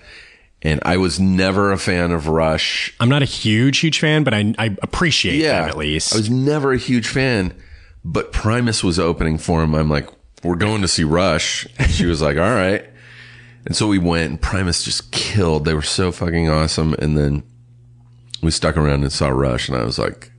And 0.61 0.79
I 0.83 0.95
was 0.97 1.19
never 1.19 1.71
a 1.73 1.77
fan 1.77 2.11
of 2.11 2.27
Rush. 2.27 2.95
I'm 2.99 3.09
not 3.09 3.21
a 3.21 3.25
huge, 3.25 3.79
huge 3.79 3.99
fan, 3.99 4.23
but 4.23 4.33
I, 4.33 4.53
I 4.57 4.77
appreciate 4.81 5.41
them 5.41 5.69
at 5.69 5.77
least. 5.77 6.13
I 6.13 6.17
was 6.17 6.29
never 6.29 6.71
a 6.71 6.77
huge 6.77 7.07
fan, 7.07 7.53
but 8.05 8.31
Primus 8.31 8.81
was 8.81 8.97
opening 8.97 9.37
for 9.37 9.61
him. 9.61 9.75
I'm 9.75 9.89
like, 9.89 10.09
we're 10.41 10.55
going 10.55 10.81
to 10.81 10.87
see 10.87 11.03
Rush. 11.03 11.67
And 11.77 11.91
she 11.91 12.05
was 12.05 12.21
like, 12.21 12.37
all 12.37 12.43
right. 12.43 12.85
And 13.65 13.75
so 13.75 13.87
we 13.87 13.97
went 13.97 14.29
and 14.29 14.41
Primus 14.41 14.83
just 14.83 15.11
killed. 15.11 15.65
They 15.65 15.73
were 15.73 15.81
so 15.81 16.11
fucking 16.11 16.49
awesome. 16.49 16.93
And 16.95 17.17
then 17.17 17.43
we 18.41 18.51
stuck 18.51 18.75
around 18.75 19.03
and 19.03 19.11
saw 19.11 19.29
Rush 19.29 19.69
and 19.69 19.77
I 19.77 19.83
was 19.83 19.97
like, 19.97 20.31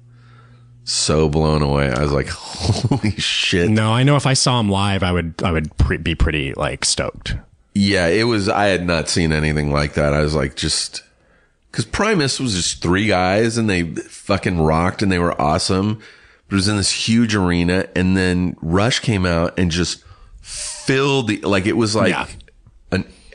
so 0.85 1.29
blown 1.31 1.63
away. 1.63 1.91
I 1.91 2.03
was 2.03 2.13
like, 2.13 2.29
holy 2.31 3.13
shit. 3.13 3.71
no, 3.71 3.93
I 3.93 4.03
know 4.03 4.17
if 4.17 4.27
I 4.27 4.35
saw 4.35 4.61
him 4.61 4.69
live, 4.69 5.03
I 5.03 5.13
would, 5.13 5.35
I 5.43 5.51
would 5.53 5.75
pre- 5.79 5.97
be 5.97 6.15
pretty 6.15 6.53
like 6.55 6.85
stoked. 6.85 7.37
Yeah, 7.75 8.07
it 8.07 8.25
was. 8.25 8.49
I 8.49 8.67
had 8.67 8.87
not 8.87 9.09
seen 9.09 9.33
anything 9.33 9.73
like 9.73 9.95
that. 9.95 10.13
I 10.13 10.21
was 10.21 10.35
like, 10.35 10.55
just 10.55 11.03
because 11.73 11.85
Primus 11.85 12.39
was 12.39 12.55
just 12.55 12.81
three 12.83 13.07
guys 13.07 13.59
and 13.59 13.69
they 13.69 13.83
fucking 13.83 14.61
rocked 14.61 15.03
and 15.03 15.11
they 15.11 15.19
were 15.19 15.41
awesome. 15.41 15.95
But 16.47 16.53
it 16.53 16.57
was 16.57 16.69
in 16.69 16.77
this 16.77 16.93
huge 16.93 17.35
arena, 17.35 17.89
and 17.97 18.17
then 18.17 18.55
Rush 18.61 19.01
came 19.01 19.27
out 19.27 19.59
and 19.59 19.73
just 19.73 20.05
filled 20.41 21.27
the 21.29 21.41
like. 21.41 21.67
It 21.67 21.77
was 21.77 21.97
like 21.97 22.11
Yeah. 22.11 22.27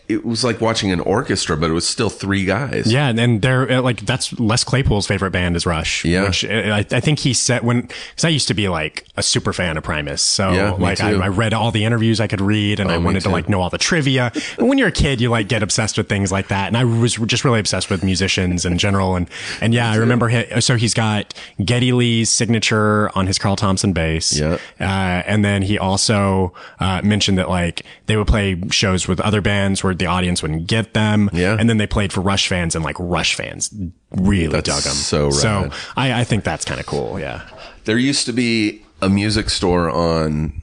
It 0.09 0.25
was 0.25 0.43
like 0.43 0.59
watching 0.59 0.91
an 0.91 0.99
orchestra, 1.01 1.55
but 1.55 1.69
it 1.69 1.73
was 1.73 1.87
still 1.87 2.09
three 2.09 2.43
guys. 2.43 2.91
Yeah, 2.91 3.07
and 3.09 3.17
then 3.17 3.39
they're 3.39 3.71
uh, 3.71 3.81
like 3.81 4.01
that's 4.01 4.37
Les 4.39 4.63
Claypool's 4.63 5.07
favorite 5.07 5.31
band 5.31 5.55
is 5.55 5.65
Rush. 5.65 6.03
Yeah. 6.03 6.25
which 6.25 6.43
uh, 6.43 6.49
I, 6.49 6.79
I 6.79 6.99
think 6.99 7.19
he 7.19 7.33
said 7.33 7.63
when 7.63 7.81
because 7.81 8.25
I 8.25 8.29
used 8.29 8.47
to 8.47 8.53
be 8.53 8.67
like 8.69 9.05
a 9.15 9.23
super 9.23 9.53
fan 9.53 9.77
of 9.77 9.83
Primus. 9.83 10.21
So 10.21 10.51
Yeah, 10.51 10.71
like 10.71 10.99
I. 10.99 11.13
Oh, 11.13 11.19
I 11.19 11.27
read 11.27 11.53
all 11.53 11.71
the 11.71 11.85
interviews 11.85 12.19
I 12.19 12.27
could 12.27 12.41
read, 12.41 12.79
and 12.79 12.91
I 12.91 12.97
wanted 12.97 13.21
to 13.21 13.29
like 13.29 13.47
know 13.47 13.61
all 13.61 13.69
the 13.69 13.77
trivia. 13.77 14.31
And 14.57 14.67
when 14.67 14.77
you're 14.77 14.87
a 14.87 14.91
kid, 14.91 15.21
you 15.21 15.29
like 15.29 15.47
get 15.47 15.61
obsessed 15.63 15.97
with 15.97 16.09
things 16.09 16.31
like 16.31 16.47
that, 16.47 16.67
and 16.67 16.77
I 16.77 16.83
was 16.85 17.15
just 17.15 17.45
really 17.45 17.59
obsessed 17.59 17.89
with 17.89 18.03
musicians 18.03 18.65
in 18.65 18.77
general. 18.77 19.15
And 19.15 19.29
and 19.61 19.73
yeah, 19.73 19.91
I 19.91 19.95
remember 19.97 20.27
he, 20.29 20.59
so 20.61 20.75
he's 20.75 20.93
got 20.93 21.33
Geddy 21.63 21.91
Lee's 21.91 22.29
signature 22.29 23.15
on 23.15 23.27
his 23.27 23.37
Carl 23.37 23.55
Thompson 23.55 23.93
bass. 23.93 24.37
Yeah. 24.37 24.57
Uh, 24.79 25.23
and 25.25 25.45
then 25.45 25.61
he 25.61 25.77
also 25.77 26.53
uh, 26.79 27.01
mentioned 27.03 27.37
that 27.37 27.49
like 27.49 27.83
they 28.07 28.17
would 28.17 28.27
play 28.27 28.59
shows 28.71 29.07
with 29.07 29.19
other 29.19 29.41
bands 29.41 29.83
where 29.83 29.93
the 29.99 30.07
audience 30.07 30.41
wouldn't 30.41 30.67
get 30.67 30.93
them. 30.93 31.29
Yeah. 31.33 31.55
And 31.59 31.69
then 31.69 31.77
they 31.77 31.87
played 31.87 32.11
for 32.11 32.21
Rush 32.21 32.47
fans 32.47 32.75
and 32.75 32.83
like 32.83 32.95
Rush 32.99 33.35
fans 33.35 33.73
really 34.11 34.47
That's 34.47 34.67
dug 34.67 34.83
them. 34.83 34.93
so 34.93 35.29
So. 35.29 35.69
I, 35.95 36.21
I 36.21 36.23
think 36.23 36.43
that's 36.43 36.65
kind 36.65 36.79
of 36.79 36.85
cool. 36.85 37.19
Yeah. 37.19 37.47
There 37.85 37.97
used 37.97 38.25
to 38.25 38.33
be 38.33 38.83
a 39.01 39.09
music 39.09 39.49
store 39.49 39.89
on 39.89 40.61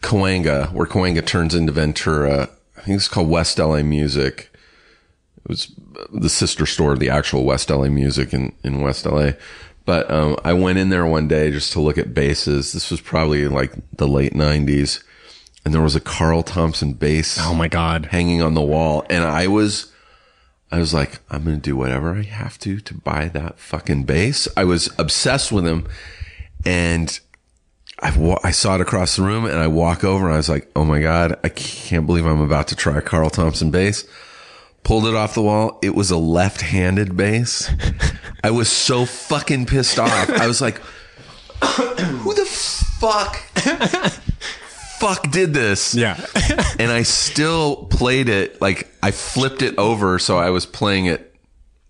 Cahuenga 0.00 0.72
where 0.72 0.86
Cahuenga 0.86 1.24
turns 1.24 1.54
into 1.54 1.72
Ventura. 1.72 2.48
I 2.76 2.80
think 2.82 2.96
it's 2.96 3.08
called 3.08 3.28
West 3.28 3.58
LA 3.58 3.82
Music. 3.82 4.50
It 5.44 5.48
was 5.48 5.72
the 6.12 6.28
sister 6.28 6.66
store 6.66 6.92
of 6.92 7.00
the 7.00 7.10
actual 7.10 7.44
West 7.44 7.70
LA 7.70 7.88
Music 7.88 8.32
in, 8.32 8.54
in 8.64 8.80
West 8.80 9.06
LA. 9.06 9.32
But 9.84 10.10
um, 10.10 10.36
I 10.44 10.52
went 10.52 10.78
in 10.78 10.90
there 10.90 11.06
one 11.06 11.26
day 11.26 11.50
just 11.50 11.72
to 11.72 11.80
look 11.80 11.98
at 11.98 12.14
basses. 12.14 12.72
This 12.72 12.90
was 12.90 13.00
probably 13.00 13.48
like 13.48 13.72
the 13.96 14.06
late 14.06 14.32
90s. 14.32 15.02
And 15.64 15.72
there 15.72 15.80
was 15.82 15.94
a 15.94 16.00
Carl 16.00 16.42
Thompson 16.42 16.92
bass 16.94 17.38
Oh 17.40 17.54
my 17.54 17.68
God. 17.68 18.06
hanging 18.06 18.42
on 18.42 18.54
the 18.54 18.60
wall. 18.62 19.04
And 19.08 19.22
I 19.24 19.46
was, 19.46 19.92
I 20.72 20.78
was 20.78 20.92
like, 20.92 21.20
I'm 21.30 21.44
going 21.44 21.56
to 21.56 21.62
do 21.62 21.76
whatever 21.76 22.14
I 22.16 22.22
have 22.22 22.58
to 22.60 22.80
to 22.80 22.94
buy 22.94 23.28
that 23.28 23.58
fucking 23.60 24.04
bass. 24.04 24.48
I 24.56 24.64
was 24.64 24.90
obsessed 24.98 25.52
with 25.52 25.64
him. 25.66 25.86
And 26.66 27.18
I, 28.00 28.16
wa- 28.16 28.40
I 28.42 28.50
saw 28.50 28.74
it 28.74 28.80
across 28.80 29.14
the 29.16 29.22
room 29.22 29.44
and 29.44 29.54
I 29.58 29.68
walk 29.68 30.02
over 30.02 30.24
and 30.26 30.34
I 30.34 30.38
was 30.38 30.48
like, 30.48 30.68
oh 30.74 30.84
my 30.84 31.00
God, 31.00 31.38
I 31.44 31.48
can't 31.48 32.06
believe 32.06 32.26
I'm 32.26 32.40
about 32.40 32.66
to 32.68 32.76
try 32.76 32.98
a 32.98 33.02
Carl 33.02 33.30
Thompson 33.30 33.70
bass. 33.70 34.04
Pulled 34.82 35.06
it 35.06 35.14
off 35.14 35.34
the 35.34 35.42
wall. 35.42 35.78
It 35.80 35.94
was 35.94 36.10
a 36.10 36.16
left-handed 36.16 37.16
bass. 37.16 37.70
I 38.42 38.50
was 38.50 38.68
so 38.68 39.04
fucking 39.06 39.66
pissed 39.66 40.00
off. 40.00 40.28
I 40.30 40.48
was 40.48 40.60
like, 40.60 40.78
who 41.62 42.34
the 42.34 42.44
fuck, 42.44 43.36
fuck 45.02 45.30
did 45.30 45.52
this? 45.52 45.94
Yeah. 45.94 46.18
and 46.78 46.92
I 46.92 47.02
still 47.02 47.86
played 47.86 48.28
it 48.28 48.60
like 48.60 48.88
I 49.02 49.10
flipped 49.10 49.62
it 49.62 49.76
over 49.78 50.18
so 50.18 50.38
I 50.38 50.50
was 50.50 50.64
playing 50.64 51.06
it, 51.06 51.34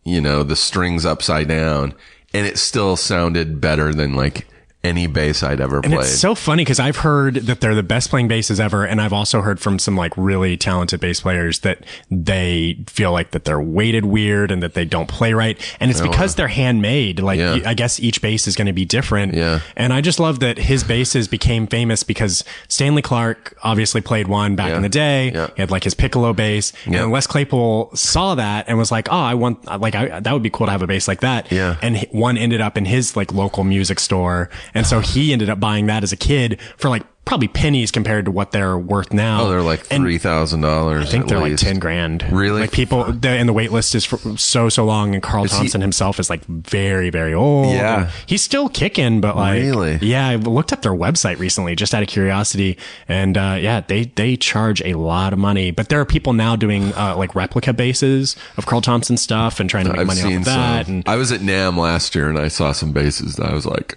you 0.05 0.21
know, 0.21 0.43
the 0.43 0.57
strings 0.57 1.05
upside 1.05 1.49
down, 1.49 1.95
and 2.33 2.47
it 2.47 2.59
still 2.59 2.97
sounded 2.97 3.61
better 3.61 3.93
than 3.93 4.15
like 4.15 4.47
any 4.85 5.07
bass 5.07 5.43
I'd 5.45 5.61
ever 5.61 5.77
And 5.77 5.93
played. 5.93 6.01
it's 6.01 6.19
so 6.19 6.35
funny 6.35 6.65
because 6.65 6.81
I've 6.81 6.97
heard 6.97 7.35
that 7.37 7.61
they're 7.61 7.75
the 7.75 7.83
best 7.85 8.11
playing 8.11 8.27
basses 8.29 8.59
ever, 8.59 8.85
and 8.85 9.01
I've 9.01 9.13
also 9.13 9.41
heard 9.41 9.61
from 9.61 9.79
some 9.79 9.97
like 9.97 10.13
really 10.17 10.57
talented 10.57 10.99
bass 11.01 11.21
players 11.21 11.61
that 11.61 11.85
they 12.11 12.79
feel 12.89 13.13
like 13.13 13.31
that 13.31 13.45
they're 13.45 13.61
weighted 13.61 14.05
weird 14.05 14.51
and 14.51 14.63
that 14.63 14.75
they 14.75 14.85
don't 14.85 15.09
play 15.09 15.33
right, 15.35 15.57
and 15.81 15.91
it's 15.91 16.01
oh, 16.01 16.09
because 16.11 16.35
they're 16.35 16.49
handmade. 16.49 17.21
Like 17.21 17.39
Oh, 17.41 17.55
Yeah. 17.55 17.69
I 17.69 17.75
guess 17.75 18.01
each 18.01 18.21
bass 18.21 18.47
is 18.49 18.57
going 18.57 18.67
to 18.67 18.73
be 18.73 18.85
different. 18.85 19.35
Yeah. 19.35 19.61
and 19.77 19.93
I 19.93 20.01
just 20.01 20.19
love 20.21 20.41
that 20.41 20.59
his 20.59 20.85
basses 20.85 21.29
became 21.29 21.67
famous 21.67 22.03
because 22.03 22.45
Stanley 22.69 23.03
Clarke 23.03 23.57
obviously 23.63 24.01
played 24.01 24.29
one 24.29 24.57
back 24.57 24.71
Yeah. 24.71 24.77
in 24.77 24.83
the 24.83 24.89
day. 24.89 25.31
Yeah. 25.33 25.49
He 25.55 25.63
had 25.63 25.71
like 25.71 25.85
his 25.85 25.95
piccolo 25.95 26.33
bass, 26.33 26.73
Yeah. 26.87 27.03
and 27.05 27.13
Les 27.13 27.27
Claypool 27.27 27.91
saw 27.95 28.35
that 28.35 28.65
and 28.69 28.79
was 28.79 28.91
like, 28.91 29.09
"Oh, 29.11 29.17
I 29.17 29.35
want 29.35 29.65
like 29.81 29.95
I, 29.95 30.21
that 30.21 30.33
would 30.33 30.43
be 30.43 30.51
cool 30.51 30.67
to 30.67 30.73
have 30.73 30.83
a 30.83 30.87
bass 30.87 31.07
like 31.09 31.21
that." 31.21 31.51
Yeah. 31.53 31.77
and 31.83 31.99
one 32.11 32.37
ended 32.37 32.61
up 32.61 32.77
in 32.77 32.85
his 32.85 33.17
like 33.17 33.33
local 33.33 33.65
music 33.65 34.01
store, 34.01 34.51
and 34.75 34.87
so 34.87 35.01
he 35.01 35.33
ended 35.33 35.49
up 35.51 35.61
buying 35.61 35.87
that 35.87 36.03
as 36.03 36.13
a 36.13 36.17
kid 36.17 36.61
for 36.77 36.89
like 36.89 37.03
probably 37.25 37.47
pennies 37.47 37.93
compared 37.93 38.25
to 38.25 38.33
what 38.33 38.51
they're 38.51 38.77
worth 38.77 39.13
now. 39.13 39.43
oh, 39.43 39.49
they're 39.49 39.63
like 39.63 39.81
three 39.87 40.19
thousand 40.19 40.61
dollars. 40.61 41.07
I 41.07 41.09
think 41.09 41.29
they're 41.29 41.39
like 41.39 41.57
ten 41.57 41.79
grand. 41.79 42.25
Really? 42.33 42.63
Like 42.63 42.73
people, 42.73 43.05
the, 43.13 43.29
and 43.29 43.49
the 43.49 43.53
wait 43.53 43.71
list 43.71 43.95
is 43.95 44.05
for 44.05 44.19
so 44.37 44.69
so 44.69 44.85
long. 44.85 45.15
And 45.15 45.23
Carl 45.23 45.45
he- 45.45 45.49
Thompson 45.51 45.81
himself 45.81 46.19
is 46.19 46.29
like 46.29 46.45
very 46.47 47.11
very 47.11 47.33
old. 47.33 47.69
Yeah. 47.75 48.11
he's 48.27 48.43
still 48.43 48.69
kicking, 48.69 49.21
but 49.21 49.37
like 49.37 49.63
Really? 49.63 49.99
yeah. 50.03 50.27
I 50.27 50.35
looked 50.35 50.73
up 50.73 50.83
their 50.83 50.93
website 50.93 51.39
recently 51.39 51.77
just 51.77 51.95
out 51.95 52.03
of 52.03 52.09
curiosity, 52.09 52.77
and 53.07 53.39
uh, 53.39 53.57
yeah, 53.61 53.83
they 53.83 54.07
they 54.07 54.37
charge 54.37 54.83
a 54.83 54.95
lot 54.95 55.33
of 55.33 55.39
money. 55.39 55.71
But 55.71 55.91
there 55.91 56.01
are 56.01 56.05
people 56.05 56.33
now 56.33 56.57
doing 56.57 56.93
uh, 56.95 57.15
like 57.17 57.37
replica 57.37 57.73
basses 57.73 58.35
of 58.57 58.67
Carl 58.67 58.81
Thompson 58.81 59.17
stuff 59.17 59.61
and 59.61 59.71
trying 59.71 59.85
to 59.85 59.93
make 59.93 60.01
I've 60.01 60.07
money 60.09 60.23
off 60.23 60.33
of 60.41 60.45
that. 60.47 60.87
some. 60.87 60.95
And 60.97 61.09
I 61.09 61.15
was 61.15 61.31
at 61.31 61.41
NAMM 61.41 61.77
last 61.79 62.17
year 62.17 62.29
and 62.29 62.37
I 62.39 62.49
saw 62.49 62.73
some 62.73 62.91
basses 62.93 63.37
that 63.37 63.47
I 63.49 63.55
was 63.55 63.65
like, 63.65 63.97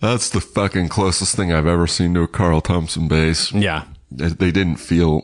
that's 0.00 0.30
the 0.30 0.40
fucking 0.40 0.88
closest 0.88 1.34
thing 1.36 1.52
I've 1.52 1.66
ever 1.66 1.86
seen 1.86 2.14
to 2.14 2.22
a 2.22 2.28
Carl 2.28 2.60
Thompson 2.60 3.08
bass. 3.08 3.52
yeah, 3.52 3.84
They 4.10 4.50
didn't 4.52 4.76
feel. 4.76 5.22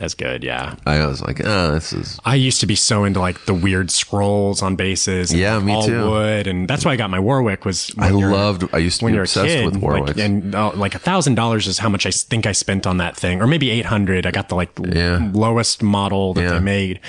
as 0.00 0.14
good. 0.14 0.44
Yeah. 0.44 0.76
I 0.86 1.04
was 1.06 1.22
like, 1.22 1.40
ah, 1.44 1.72
this 1.72 1.92
is. 1.92 2.20
I 2.24 2.36
used 2.36 2.60
to 2.60 2.66
be 2.66 2.76
so 2.76 3.02
into 3.04 3.18
like 3.18 3.46
the 3.46 3.54
weird 3.54 3.90
scrolls 3.90 4.62
on 4.62 4.76
basses. 4.76 5.32
and, 5.32 5.40
Yeah, 5.40 5.56
like, 5.56 5.64
me 5.64 5.72
all 5.72 5.86
too. 5.86 6.10
wood, 6.10 6.46
and 6.46 6.68
that's 6.68 6.84
why 6.84 6.92
I 6.92 6.96
got 6.96 7.10
my 7.10 7.18
Warwick. 7.18 7.64
Was 7.64 7.90
I 7.98 8.10
loved. 8.10 8.68
I 8.72 8.78
used 8.78 9.00
to 9.00 9.06
when 9.06 9.14
be 9.14 9.18
obsessed 9.18 9.46
kid, 9.48 9.64
with 9.64 9.82
like, 9.82 10.16
and 10.18 10.54
uh, 10.54 10.70
like 10.74 10.94
a 10.94 11.00
thousand 11.00 11.34
dollars 11.34 11.66
is 11.66 11.78
how 11.78 11.88
much 11.88 12.06
I 12.06 12.10
think 12.12 12.46
I 12.46 12.52
spent 12.52 12.86
on 12.86 12.98
that 12.98 13.16
thing, 13.16 13.40
or 13.42 13.48
maybe 13.48 13.70
eight 13.70 13.86
hundred. 13.86 14.24
I 14.24 14.30
got 14.30 14.48
the 14.50 14.54
like 14.54 14.70
Yeah. 14.78 15.30
lowest 15.32 15.82
model 15.82 16.32
that 16.34 16.42
Yeah. 16.42 16.52
they 16.54 16.60
made, 16.60 17.00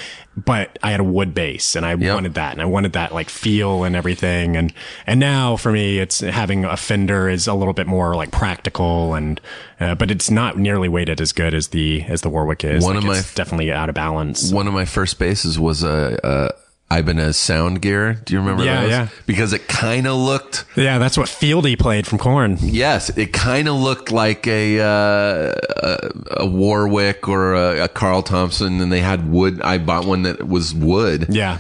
but 0.45 0.77
I 0.83 0.91
had 0.91 0.99
a 0.99 1.03
wood 1.03 1.33
bass, 1.33 1.75
and 1.75 1.85
I 1.85 1.95
wanted 1.95 2.33
that, 2.35 2.53
and 2.53 2.61
I 2.61 2.65
wanted 2.65 2.93
that 2.93 3.13
like 3.13 3.29
feel 3.29 3.83
and 3.83 3.95
everything, 3.95 4.55
and 4.57 4.73
and 5.07 5.19
now 5.19 5.55
for 5.57 5.71
me, 5.71 5.99
it's 5.99 6.19
having 6.19 6.65
a 6.65 6.77
Fender 6.77 7.29
is 7.29 7.47
a 7.47 7.53
little 7.53 7.73
bit 7.73 7.87
more 7.87 8.15
like 8.15 8.31
practical, 8.31 9.13
and 9.15 9.39
uh, 9.79 9.95
but 9.95 10.11
it's 10.11 10.29
not 10.31 10.57
nearly 10.57 10.87
weighted 10.89 11.19
as 11.21 11.31
good 11.31 11.53
as 11.53 11.69
the 11.69 12.03
as 12.03 12.21
the 12.21 12.29
Warwick 12.29 12.63
is. 12.63 12.83
One 12.83 12.95
Like, 12.95 13.03
of 13.03 13.07
my- 13.09 13.21
definitely 13.35 13.71
out 13.71 13.89
of 13.89 13.95
balance. 13.95 14.51
One 14.51 14.67
of 14.67 14.73
my 14.73 14.85
first 14.85 15.19
basses 15.19 15.59
was 15.59 15.83
a, 15.83 16.19
a 16.23 16.49
Ibanez 16.91 17.37
Sound 17.37 17.81
Gear. 17.81 18.13
Do 18.25 18.33
you 18.33 18.39
remember 18.39 18.63
Yeah, 18.63 18.81
those? 18.81 18.89
yeah. 18.89 19.07
Because 19.27 19.53
it 19.53 19.67
kind 19.67 20.07
of 20.07 20.17
looked. 20.17 20.65
Yeah, 20.75 20.97
that's 20.97 21.17
what 21.17 21.27
Fieldy 21.27 21.77
played 21.77 22.07
from 22.07 22.17
Korn. 22.17 22.57
Yes, 22.61 23.09
it 23.15 23.31
kind 23.31 23.67
of 23.67 23.75
looked 23.75 24.11
like 24.11 24.47
a, 24.47 24.79
uh, 24.79 25.53
a 25.77 26.11
a 26.41 26.45
Warwick 26.47 27.27
or 27.27 27.53
a, 27.53 27.83
a 27.83 27.87
Carl 27.87 28.23
Thompson, 28.23 28.81
and 28.81 28.91
they 28.91 29.01
had 29.01 29.29
wood. 29.29 29.61
I 29.61 29.77
bought 29.77 30.05
one 30.05 30.23
that 30.23 30.47
was 30.47 30.73
wood. 30.73 31.27
Yeah. 31.29 31.59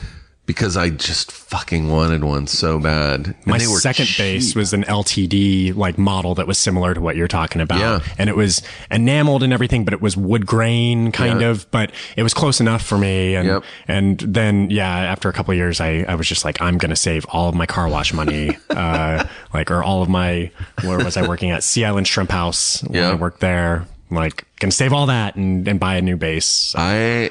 Because 0.49 0.75
I 0.75 0.89
just 0.89 1.31
fucking 1.31 1.89
wanted 1.91 2.23
one 2.23 2.47
so 2.47 2.79
bad. 2.79 3.27
And 3.27 3.35
My 3.45 3.59
second 3.59 4.07
cheap. 4.07 4.17
bass 4.17 4.55
was 4.55 4.73
an 4.73 4.83
LTD 4.85 5.75
like 5.75 5.99
model 5.99 6.33
that 6.33 6.47
was 6.47 6.57
similar 6.57 6.95
to 6.95 6.99
what 6.99 7.15
you're 7.15 7.27
talking 7.27 7.61
about. 7.61 7.77
Yeah. 7.79 7.99
And 8.17 8.31
it 8.31 8.35
was 8.35 8.63
enameled 8.89 9.43
and 9.43 9.53
everything, 9.53 9.85
but 9.85 9.93
it 9.93 10.01
was 10.01 10.17
wood 10.17 10.47
grain 10.47 11.11
kind 11.11 11.41
Yeah. 11.41 11.49
of, 11.49 11.69
but 11.69 11.91
it 12.15 12.23
was 12.23 12.33
close 12.33 12.59
enough 12.59 12.81
for 12.81 12.97
me. 12.97 13.35
And, 13.35 13.47
Yep. 13.47 13.63
and 13.87 14.19
then, 14.21 14.71
yeah, 14.71 14.89
after 14.89 15.29
a 15.29 15.33
couple 15.33 15.51
of 15.51 15.57
years, 15.57 15.79
I, 15.79 16.03
I 16.07 16.15
was 16.15 16.27
just 16.27 16.43
like, 16.43 16.59
I'm 16.59 16.79
going 16.79 16.89
to 16.89 16.95
save 16.95 17.27
all 17.29 17.47
of 17.49 17.53
my 17.53 17.67
car 17.67 17.87
wash 17.87 18.11
money, 18.11 18.57
uh, 18.71 19.23
like, 19.53 19.69
or 19.69 19.83
all 19.83 20.01
of 20.01 20.09
my, 20.09 20.49
where 20.83 20.97
was 20.97 21.15
I 21.15 21.27
working 21.27 21.51
at? 21.51 21.63
Sea 21.63 21.85
Island 21.85 22.07
Shrimp 22.07 22.31
House 22.31 22.81
when 22.81 22.95
Yeah. 22.95 23.11
I 23.11 23.13
worked 23.13 23.39
there. 23.41 23.85
Like, 24.09 24.45
gonna 24.59 24.71
save 24.71 24.93
all 24.93 25.05
that 25.05 25.35
and, 25.35 25.67
and 25.67 25.79
buy 25.79 25.97
a 25.97 26.01
new 26.01 26.17
bass. 26.17 26.73
I 26.75 27.29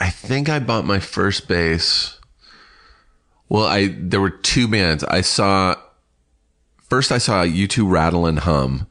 I 0.00 0.10
think 0.10 0.48
I 0.48 0.58
bought 0.58 0.84
my 0.84 0.98
first 0.98 1.46
bass. 1.48 2.17
Well, 3.48 3.64
I 3.64 3.94
there 3.98 4.20
were 4.20 4.30
two 4.30 4.68
bands. 4.68 5.04
I 5.04 5.20
saw 5.22 5.76
first 6.88 7.12
I 7.12 7.18
saw 7.18 7.44
U2 7.44 7.90
rattle 7.90 8.26
and 8.26 8.38
hum, 8.38 8.86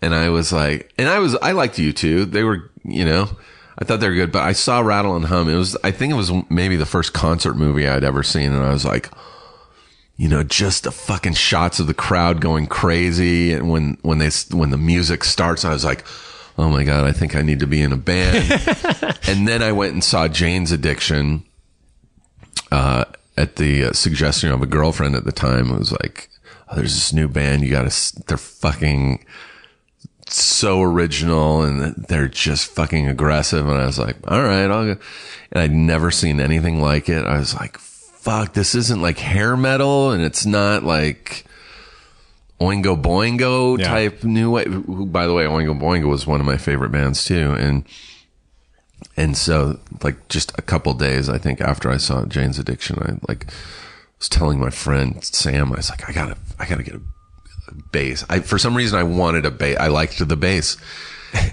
and 0.00 0.14
I 0.14 0.28
was 0.30 0.52
like, 0.52 0.92
and 0.98 1.08
I 1.08 1.18
was 1.18 1.34
I 1.36 1.52
liked 1.52 1.76
U2. 1.76 2.30
They 2.30 2.42
were 2.42 2.70
you 2.84 3.04
know. 3.04 3.28
I 3.80 3.84
thought 3.84 4.00
they 4.00 4.08
were 4.08 4.14
good, 4.14 4.32
but 4.32 4.42
I 4.42 4.52
saw 4.52 4.80
Rattle 4.80 5.14
and 5.14 5.26
Hum. 5.26 5.48
It 5.48 5.54
was, 5.54 5.76
I 5.84 5.92
think 5.92 6.12
it 6.12 6.16
was 6.16 6.32
maybe 6.50 6.74
the 6.74 6.84
first 6.84 7.12
concert 7.12 7.54
movie 7.54 7.86
I'd 7.86 8.02
ever 8.02 8.24
seen. 8.24 8.52
And 8.52 8.64
I 8.64 8.72
was 8.72 8.84
like, 8.84 9.08
you 10.16 10.28
know, 10.28 10.42
just 10.42 10.82
the 10.82 10.90
fucking 10.90 11.34
shots 11.34 11.78
of 11.78 11.86
the 11.86 11.94
crowd 11.94 12.40
going 12.40 12.66
crazy. 12.66 13.52
And 13.52 13.70
when, 13.70 13.96
when 14.02 14.18
they, 14.18 14.30
when 14.50 14.70
the 14.70 14.76
music 14.76 15.22
starts, 15.22 15.64
I 15.64 15.72
was 15.72 15.84
like, 15.84 16.04
oh 16.58 16.68
my 16.68 16.82
God, 16.82 17.06
I 17.06 17.12
think 17.12 17.36
I 17.36 17.42
need 17.42 17.60
to 17.60 17.68
be 17.68 17.80
in 17.80 17.92
a 17.92 17.96
band. 17.96 18.50
and 19.28 19.46
then 19.46 19.62
I 19.62 19.70
went 19.70 19.92
and 19.92 20.02
saw 20.02 20.26
Jane's 20.26 20.72
Addiction, 20.72 21.44
uh, 22.72 23.04
at 23.38 23.56
the 23.56 23.84
uh, 23.84 23.92
suggestion 23.92 24.50
of 24.50 24.60
a 24.62 24.66
girlfriend 24.66 25.14
at 25.14 25.24
the 25.24 25.32
time. 25.32 25.70
It 25.70 25.78
was 25.78 25.92
like, 25.92 26.28
oh, 26.68 26.76
there's 26.76 26.94
this 26.94 27.12
new 27.12 27.28
band. 27.28 27.62
You 27.62 27.70
gotta, 27.70 27.94
they're 28.26 28.36
fucking 28.36 29.24
so 30.28 30.82
original 30.82 31.62
and 31.62 31.94
they're 32.08 32.28
just 32.28 32.70
fucking 32.70 33.08
aggressive. 33.08 33.66
And 33.66 33.78
I 33.80 33.86
was 33.86 33.98
like, 33.98 34.16
all 34.30 34.42
right, 34.42 34.70
I'll 34.70 34.94
go. 34.94 35.00
And 35.52 35.62
I'd 35.62 35.72
never 35.72 36.10
seen 36.10 36.40
anything 36.40 36.82
like 36.82 37.08
it. 37.08 37.24
I 37.24 37.38
was 37.38 37.54
like, 37.54 37.78
fuck, 37.78 38.52
this 38.52 38.74
isn't 38.74 39.00
like 39.00 39.18
hair 39.18 39.56
metal 39.56 40.10
and 40.10 40.22
it's 40.22 40.44
not 40.44 40.82
like 40.82 41.46
Oingo 42.60 43.00
Boingo 43.00 43.78
Yeah. 43.78 43.88
type 43.88 44.24
new 44.24 44.50
way. 44.50 44.64
By 44.66 45.26
the 45.26 45.32
way, 45.32 45.44
Oingo 45.44 45.78
Boingo 45.80 46.08
was 46.08 46.26
one 46.26 46.40
of 46.40 46.46
my 46.46 46.56
favorite 46.58 46.90
bands 46.92 47.24
too. 47.24 47.52
And, 47.52 47.84
and 49.16 49.36
so 49.36 49.78
like 50.02 50.28
just 50.28 50.56
a 50.58 50.62
couple 50.62 50.92
days, 50.94 51.28
I 51.28 51.38
think 51.38 51.60
after 51.60 51.90
I 51.90 51.96
saw 51.96 52.24
Jane's 52.24 52.58
Addiction, 52.58 52.98
I 53.00 53.18
like 53.30 53.46
was 54.18 54.28
telling 54.28 54.58
my 54.60 54.70
friend 54.70 55.22
Sam, 55.24 55.72
I 55.72 55.76
was 55.76 55.90
like, 55.90 56.08
I 56.08 56.12
gotta, 56.12 56.36
I 56.58 56.66
gotta 56.66 56.82
get 56.82 56.94
a 56.96 57.00
bass. 57.92 58.24
I, 58.28 58.40
for 58.40 58.58
some 58.58 58.76
reason, 58.76 58.98
I 58.98 59.02
wanted 59.04 59.44
a 59.46 59.50
bass. 59.50 59.76
I 59.78 59.88
liked 59.88 60.26
the 60.26 60.36
bass. 60.36 60.76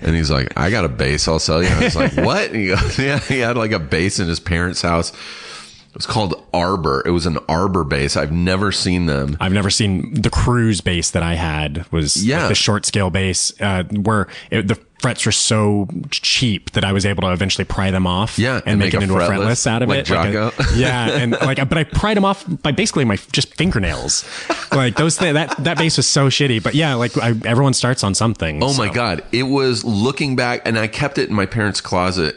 And 0.02 0.16
he's 0.16 0.32
like, 0.32 0.58
I 0.58 0.70
got 0.70 0.86
a 0.86 0.90
bass. 0.90 1.28
I'll 1.28 1.38
sell 1.40 1.62
you. 1.62 1.70
I 1.70 1.84
was 1.84 1.96
like, 1.96 2.14
what? 2.16 2.52
And 2.52 2.56
he 2.56 2.68
goes, 2.68 2.98
yeah, 2.98 3.20
he 3.20 3.40
had 3.40 3.58
like 3.58 3.72
a 3.72 3.80
bass 3.80 4.20
in 4.20 4.28
his 4.28 4.40
parents' 4.40 4.82
house. 4.82 5.12
It 5.12 5.96
was 6.00 6.06
called 6.06 6.46
Arbor. 6.54 7.04
It 7.06 7.12
was 7.12 7.26
an 7.26 7.38
Arbor 7.50 7.84
bass. 7.84 8.18
I've 8.18 8.32
never 8.32 8.72
seen 8.72 9.06
them. 9.06 9.38
I've 9.40 9.52
never 9.54 9.70
seen 9.70 10.14
the 10.14 10.30
cruise 10.30 10.82
bass 10.82 11.12
that 11.12 11.24
I 11.24 11.36
had 11.36 11.86
was 11.92 12.18
like, 12.18 12.26
Yeah. 12.26 12.48
the 12.48 12.56
short 12.56 12.86
scale 12.86 13.10
bass, 13.10 13.54
uh, 13.62 13.84
where 13.84 14.28
it, 14.50 14.68
the 14.68 14.76
frets 15.06 15.26
were 15.26 15.32
so 15.32 15.88
cheap 16.10 16.72
that 16.72 16.84
I 16.84 16.92
was 16.92 17.06
able 17.06 17.22
to 17.22 17.32
eventually 17.32 17.66
pry 17.66 17.92
them 17.92 18.08
off. 18.08 18.40
Yeah, 18.40 18.56
and, 18.56 18.64
and 18.66 18.80
make, 18.80 18.94
make 18.94 18.94
it 18.96 18.98
a 18.98 19.04
into 19.04 19.16
a 19.16 19.20
fretless, 19.20 19.46
fretless 19.46 19.68
out 19.68 19.82
of 19.84 19.90
like 19.90 20.10
it. 20.10 20.10
Like 20.10 20.34
a- 20.34 20.52
yeah, 20.76 21.10
and 21.12 21.34
like, 21.34 21.58
but 21.70 21.78
I 21.78 21.84
pried 21.84 22.18
them 22.18 22.26
off 22.26 22.44
by 22.64 22.72
basically 22.72 23.06
my 23.06 23.18
just 23.32 23.54
fingernails. 23.54 24.26
like 24.72 24.96
those, 24.96 25.18
th- 25.18 25.34
that 25.34 25.56
that 25.64 25.78
bass 25.78 25.98
was 25.98 26.08
so 26.08 26.30
shitty. 26.30 26.64
But 26.64 26.74
yeah, 26.74 26.96
like 26.96 27.16
I, 27.18 27.36
everyone 27.46 27.74
starts 27.74 28.04
on 28.04 28.16
something. 28.16 28.64
Oh 28.64 28.76
my. 28.76 28.96
God. 28.96 29.24
It 29.32 29.44
was 29.44 29.84
looking 29.84 30.36
back 30.36 30.62
and 30.66 30.80
I 30.80 30.88
kept 30.88 31.18
it 31.18 31.28
in 31.30 31.36
my 31.36 31.46
parents' 31.46 31.82
closet, 31.82 32.36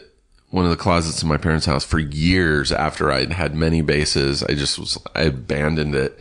one 0.49 0.65
of 0.65 0.71
the 0.71 0.77
closets 0.77 1.23
in 1.23 1.29
my 1.29 1.37
parents' 1.37 1.65
house 1.65 1.85
for 1.85 1.99
years 1.99 2.71
after 2.71 3.11
I'd 3.11 3.31
had 3.31 3.55
many 3.55 3.81
basses. 3.81 4.43
I 4.43 4.55
just 4.55 4.77
was, 4.77 4.97
I 5.15 5.21
abandoned 5.21 5.95
it. 5.95 6.19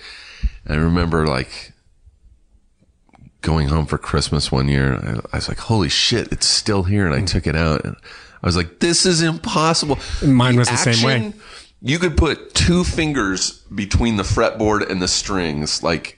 I 0.68 0.76
remember 0.76 1.26
like 1.26 1.72
going 3.42 3.68
home 3.68 3.86
for 3.86 3.98
Christmas 3.98 4.50
one 4.50 4.68
year. 4.68 4.94
I, 4.94 5.34
I 5.34 5.36
was 5.36 5.48
like, 5.48 5.58
holy 5.58 5.88
shit, 5.88 6.32
it's 6.32 6.46
still 6.46 6.84
here. 6.84 7.06
And 7.06 7.14
I 7.14 7.24
took 7.24 7.46
it 7.46 7.56
out 7.56 7.84
and 7.84 7.96
I 8.42 8.46
was 8.46 8.56
like, 8.56 8.80
this 8.80 9.06
is 9.06 9.22
impossible. 9.22 9.98
Mine 10.24 10.56
was 10.56 10.68
the 10.68 10.76
same 10.76 11.04
way. 11.04 11.32
You 11.80 11.98
could 11.98 12.16
put 12.16 12.54
two 12.54 12.82
fingers 12.82 13.62
between 13.74 14.16
the 14.16 14.24
fretboard 14.24 14.88
and 14.90 15.00
the 15.00 15.06
strings, 15.06 15.82
like, 15.82 16.17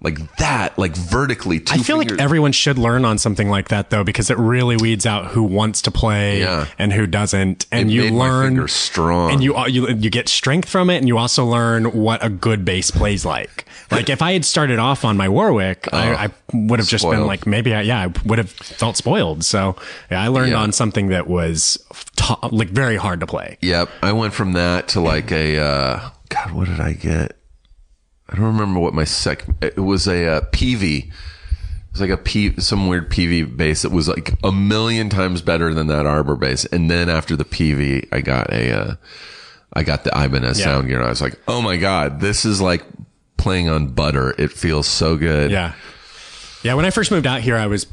like 0.00 0.36
that, 0.36 0.78
like 0.78 0.94
vertically. 0.96 1.58
Two 1.58 1.74
I 1.74 1.78
feel 1.78 1.98
fingers. 1.98 2.18
like 2.18 2.24
everyone 2.24 2.52
should 2.52 2.78
learn 2.78 3.04
on 3.04 3.18
something 3.18 3.48
like 3.50 3.68
that 3.68 3.90
though, 3.90 4.04
because 4.04 4.30
it 4.30 4.38
really 4.38 4.76
weeds 4.76 5.06
out 5.06 5.26
who 5.32 5.42
wants 5.42 5.82
to 5.82 5.90
play 5.90 6.40
Yeah. 6.40 6.66
and 6.78 6.92
who 6.92 7.06
doesn't, 7.06 7.66
and 7.72 7.90
It 7.90 7.94
you 7.94 8.10
learn 8.10 8.68
strong. 8.68 9.32
and 9.32 9.42
you 9.42 9.58
you 9.66 9.88
you 9.88 10.08
get 10.10 10.28
strength 10.28 10.68
from 10.68 10.88
it, 10.90 10.98
and 10.98 11.08
you 11.08 11.18
also 11.18 11.44
learn 11.44 11.86
what 11.86 12.24
a 12.24 12.28
good 12.28 12.64
bass 12.64 12.90
plays 12.92 13.24
like. 13.24 13.64
Like 13.90 14.08
if 14.10 14.20
I 14.22 14.34
had 14.34 14.44
started 14.44 14.78
off 14.78 15.04
on 15.04 15.16
my 15.16 15.28
Warwick, 15.30 15.88
I, 15.92 16.26
I 16.26 16.28
would 16.52 16.78
have 16.78 16.88
just 16.88 17.04
been 17.08 17.20
Oh, 17.20 17.26
like 17.26 17.46
maybe 17.46 17.74
I, 17.74 17.80
yeah 17.80 18.00
I 18.04 18.06
would 18.26 18.38
have 18.38 18.50
felt 18.50 18.96
spoiled. 18.98 19.44
So 19.44 19.76
yeah, 20.10 20.22
I 20.22 20.28
learned 20.28 20.52
Yeah. 20.52 20.58
on 20.60 20.72
something 20.72 21.08
that 21.08 21.26
was 21.26 21.78
t- 22.16 22.34
like 22.52 22.68
very 22.68 22.96
hard 22.96 23.20
to 23.20 23.26
play. 23.26 23.56
Yep. 23.62 23.88
I 24.02 24.12
went 24.12 24.34
from 24.34 24.52
that 24.52 24.88
to 24.88 25.00
like 25.00 25.32
a, 25.32 25.58
uh, 25.58 26.10
God, 26.28 26.52
what 26.52 26.68
did 26.68 26.80
I 26.80 26.92
get? 26.92 27.37
I 28.28 28.36
don't 28.36 28.44
remember 28.44 28.78
what 28.80 28.94
my 28.94 29.04
sec, 29.04 29.44
it 29.60 29.78
was 29.78 30.06
a, 30.06 30.26
uh, 30.28 30.40
Peavey, 30.52 31.06
It 31.06 31.12
was 31.92 32.00
like 32.02 32.10
a 32.10 32.16
P, 32.18 32.60
some 32.60 32.86
weird 32.88 33.10
Peavey 33.10 33.44
bass 33.56 33.82
that 33.82 33.90
was 33.92 34.06
like 34.08 34.34
a 34.44 34.52
million 34.52 35.08
times 35.08 35.40
better 35.42 35.72
than 35.72 35.86
that 35.86 36.04
Arbor 36.06 36.36
bass. 36.36 36.64
And 36.66 36.90
then 36.90 37.08
after 37.08 37.36
the 37.36 37.44
Peavey, 37.46 38.06
I 38.12 38.20
got 38.20 38.52
a, 38.52 38.70
uh, 38.72 38.94
I 39.72 39.82
got 39.82 40.04
the 40.04 40.10
Ibanez 40.10 40.58
Yeah. 40.58 40.64
sound 40.66 40.88
gear 40.88 40.98
and 40.98 41.06
I 41.06 41.10
was 41.10 41.20
like, 41.22 41.38
oh 41.48 41.62
my 41.62 41.76
God, 41.78 42.20
this 42.20 42.44
is 42.44 42.60
like 42.60 42.84
playing 43.38 43.68
on 43.68 43.88
butter. 43.88 44.34
It 44.38 44.52
feels 44.52 44.86
so 44.86 45.16
good. 45.16 45.50
Yeah. 45.50 45.72
Yeah. 46.62 46.74
When 46.74 46.84
I 46.84 46.90
first 46.90 47.10
moved 47.10 47.26
out 47.26 47.40
here, 47.40 47.56
I 47.56 47.66
was 47.66 47.86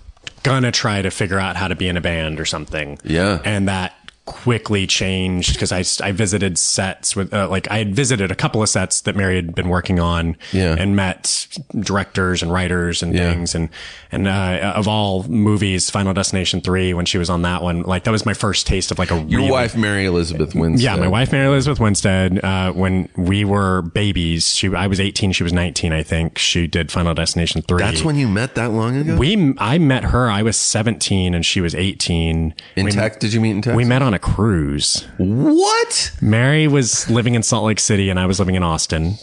gonna 0.43 0.71
try 0.71 1.02
to 1.02 1.12
figure 1.12 1.39
out 1.39 1.56
how 1.56 1.67
to 1.69 1.76
be 1.76 1.88
in 1.88 1.95
a 1.98 2.02
band 2.02 2.39
or 2.39 2.45
something. 2.45 2.98
Yeah. 3.04 3.41
And 3.45 3.67
that 3.67 3.93
quickly 4.25 4.88
changed 4.88 5.53
because 5.53 5.71
I, 5.71 5.83
I 6.07 6.11
visited 6.11 6.57
sets 6.57 7.15
with, 7.15 7.31
uh, 7.31 7.47
like, 7.47 7.69
I 7.69 7.77
had 7.77 7.95
visited 7.95 8.31
a 8.31 8.35
couple 8.35 8.63
of 8.63 8.69
sets 8.69 9.01
that 9.01 9.15
Mary 9.15 9.35
had 9.35 9.53
been 9.53 9.69
working 9.69 9.99
on 9.99 10.35
Yeah. 10.51 10.75
and 10.79 10.95
met 10.95 11.47
directors 11.79 12.41
and 12.41 12.51
writers 12.51 13.03
and 13.03 13.13
Yeah. 13.13 13.31
things. 13.31 13.53
And, 13.53 13.69
and, 14.11 14.27
uh, 14.27 14.73
of 14.75 14.88
all 14.88 15.23
movies, 15.27 15.91
Final 15.91 16.11
Destination 16.13 16.59
3, 16.61 16.91
when 16.95 17.05
she 17.05 17.19
was 17.19 17.29
on 17.29 17.43
that 17.43 17.61
one, 17.61 17.83
like, 17.83 18.03
that 18.05 18.11
was 18.11 18.25
my 18.25 18.33
first 18.33 18.65
taste 18.65 18.89
of 18.89 18.97
like 18.97 19.11
a 19.11 19.15
Your 19.27 19.41
really 19.41 19.51
wife, 19.51 19.77
Mary 19.77 20.05
Elizabeth 20.05 20.55
Winstead. 20.55 20.83
yeah, 20.83 20.95
my 20.95 21.07
wife 21.07 21.31
Mary 21.31 21.45
Elizabeth 21.45 21.79
Winstead. 21.79 22.43
Uh, 22.43 22.71
when 22.73 23.07
we 23.15 23.45
were 23.45 23.83
babies, 23.83 24.55
she 24.55 24.73
I 24.73 24.88
was 24.88 24.99
eighteen, 24.99 25.33
she 25.33 25.43
was 25.43 25.53
nineteen, 25.53 25.93
I 25.93 26.01
think. 26.01 26.39
She 26.39 26.65
did 26.65 26.91
Final 26.91 27.13
Destination 27.13 27.61
three. 27.61 27.77
That's 27.77 28.03
when 28.03 28.15
you 28.15 28.27
met 28.27 28.55
that 28.55 28.71
long 28.71 28.95
ago? 28.97 29.17
we 29.17 29.53
I 29.59 29.77
met 29.77 30.05
her. 30.05 30.31
I 30.31 30.41
was 30.41 30.57
seventeen 30.57 31.35
and 31.35 31.45
she 31.45 31.61
was 31.61 31.75
eighteen. 31.75 32.55
in 32.75 32.85
we, 32.85 32.91
tech? 32.91 33.19
Did 33.19 33.31
you 33.33 33.39
meet 33.39 33.51
in 33.51 33.61
Texas? 33.61 33.75
we 33.77 33.85
met 33.85 34.01
on 34.01 34.14
a 34.15 34.19
cruise. 34.19 35.06
What? 35.17 36.12
Mary 36.21 36.67
was 36.67 37.10
living 37.10 37.36
in 37.36 37.43
Salt 37.43 37.65
Lake 37.65 37.80
City 37.80 38.10
and 38.10 38.19
I 38.19 38.25
was 38.25 38.39
living 38.39 38.56
in 38.56 38.63
Austin. 38.63 39.15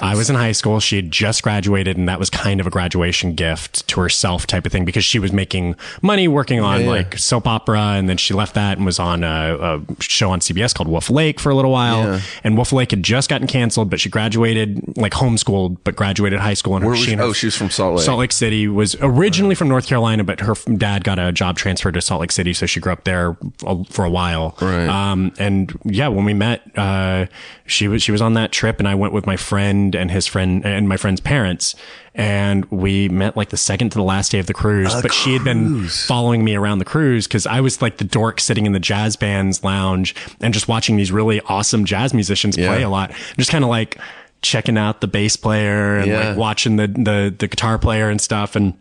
I 0.00 0.16
was 0.16 0.28
in 0.28 0.36
high 0.36 0.52
school. 0.52 0.80
She 0.80 0.96
had 0.96 1.10
just 1.10 1.42
graduated, 1.42 1.96
and 1.96 2.08
that 2.08 2.18
was 2.18 2.28
kind 2.28 2.60
of 2.60 2.66
a 2.66 2.70
graduation 2.70 3.34
gift 3.34 3.86
to 3.88 4.00
herself, 4.00 4.44
type 4.46 4.66
of 4.66 4.72
thing, 4.72 4.84
because 4.84 5.04
she 5.04 5.18
was 5.20 5.32
making 5.32 5.76
money 6.02 6.26
working 6.26 6.60
on 6.60 6.80
Yeah, 6.80 6.84
yeah. 6.86 6.90
like 6.90 7.18
soap 7.18 7.46
opera, 7.46 7.80
and 7.80 8.08
then 8.08 8.16
she 8.16 8.34
left 8.34 8.54
that 8.54 8.76
and 8.76 8.84
was 8.84 8.98
on 8.98 9.22
a, 9.22 9.56
a 9.56 9.80
show 10.02 10.30
on 10.30 10.40
CBS 10.40 10.74
called 10.74 10.88
Wolf 10.88 11.10
Lake 11.10 11.38
for 11.38 11.50
a 11.50 11.54
little 11.54 11.70
while. 11.70 11.98
Yeah. 12.04 12.20
And 12.42 12.56
Wolf 12.56 12.72
Lake 12.72 12.90
had 12.90 13.02
just 13.04 13.30
gotten 13.30 13.46
canceled, 13.46 13.88
but 13.88 14.00
she 14.00 14.08
graduated 14.10 14.96
like 14.96 15.12
homeschooled, 15.12 15.78
but 15.84 15.94
graduated 15.96 16.40
high 16.40 16.54
school. 16.54 16.74
And 16.76 16.84
Where 16.84 16.94
her, 16.94 16.98
was 16.98 17.06
she 17.06 17.12
and 17.12 17.20
her 17.20 17.28
Oh, 17.28 17.32
she 17.32 17.46
was 17.46 17.56
from 17.56 17.70
Salt 17.70 17.96
Lake. 17.96 18.04
Salt 18.04 18.18
Lake 18.18 18.32
City 18.32 18.66
was 18.68 18.96
originally 19.00 19.54
from 19.54 19.68
North 19.68 19.86
Carolina, 19.86 20.24
but 20.24 20.40
her 20.40 20.54
dad 20.76 21.04
got 21.04 21.18
a 21.20 21.30
job 21.32 21.56
transfer 21.56 21.92
to 21.92 22.00
Salt 22.02 22.20
Lake 22.20 22.32
City, 22.32 22.52
so 22.52 22.66
she 22.66 22.80
grew 22.80 22.92
up 22.92 23.04
there 23.04 23.36
a- 23.64 23.84
for 23.84 24.04
a 24.04 24.10
while. 24.10 24.23
Right. 24.60 24.88
Um, 24.88 25.32
and 25.38 25.72
yeah, 25.84 26.08
when 26.08 26.24
we 26.24 26.34
met, 26.34 26.62
uh, 26.78 27.26
she 27.66 27.88
was 27.88 28.02
she 28.02 28.12
was 28.12 28.20
on 28.22 28.34
that 28.34 28.52
trip, 28.52 28.78
and 28.78 28.88
I 28.88 28.94
went 28.94 29.12
with 29.12 29.26
my 29.26 29.36
friend 29.36 29.94
and 29.94 30.10
his 30.10 30.26
friend 30.26 30.64
and 30.64 30.88
my 30.88 30.96
friend's 30.96 31.20
parents, 31.20 31.74
and 32.14 32.64
we 32.66 33.08
met 33.08 33.36
like 33.36 33.50
the 33.50 33.56
second 33.56 33.90
to 33.90 33.98
the 33.98 34.04
last 34.04 34.32
day 34.32 34.38
of 34.38 34.46
the 34.46 34.54
cruise. 34.54 34.94
but 35.02 35.12
she 35.12 35.32
had 35.32 35.44
been 35.44 35.86
following 35.88 36.44
me 36.44 36.54
around 36.54 36.78
the 36.78 36.84
cruise 36.84 37.26
because 37.26 37.46
I 37.46 37.60
was 37.60 37.82
like 37.82 37.98
the 37.98 38.04
dork 38.04 38.40
sitting 38.40 38.66
in 38.66 38.72
the 38.72 38.80
jazz 38.80 39.16
band's 39.16 39.62
lounge 39.64 40.14
and 40.40 40.54
just 40.54 40.68
watching 40.68 40.96
these 40.96 41.10
really 41.12 41.40
awesome 41.42 41.84
jazz 41.84 42.14
musicians 42.14 42.56
Yeah. 42.56 42.68
play 42.68 42.82
a 42.82 42.88
lot, 42.88 43.12
just 43.38 43.50
kind 43.50 43.64
of 43.64 43.70
like 43.70 43.98
checking 44.42 44.76
out 44.76 45.00
the 45.00 45.06
bass 45.08 45.36
player 45.36 45.96
and 45.98 46.06
Yeah. 46.10 46.28
like 46.30 46.36
watching 46.38 46.76
the 46.76 46.86
the 46.88 47.34
the 47.36 47.48
guitar 47.48 47.78
player 47.78 48.10
and 48.10 48.20
stuff 48.20 48.56
and 48.56 48.74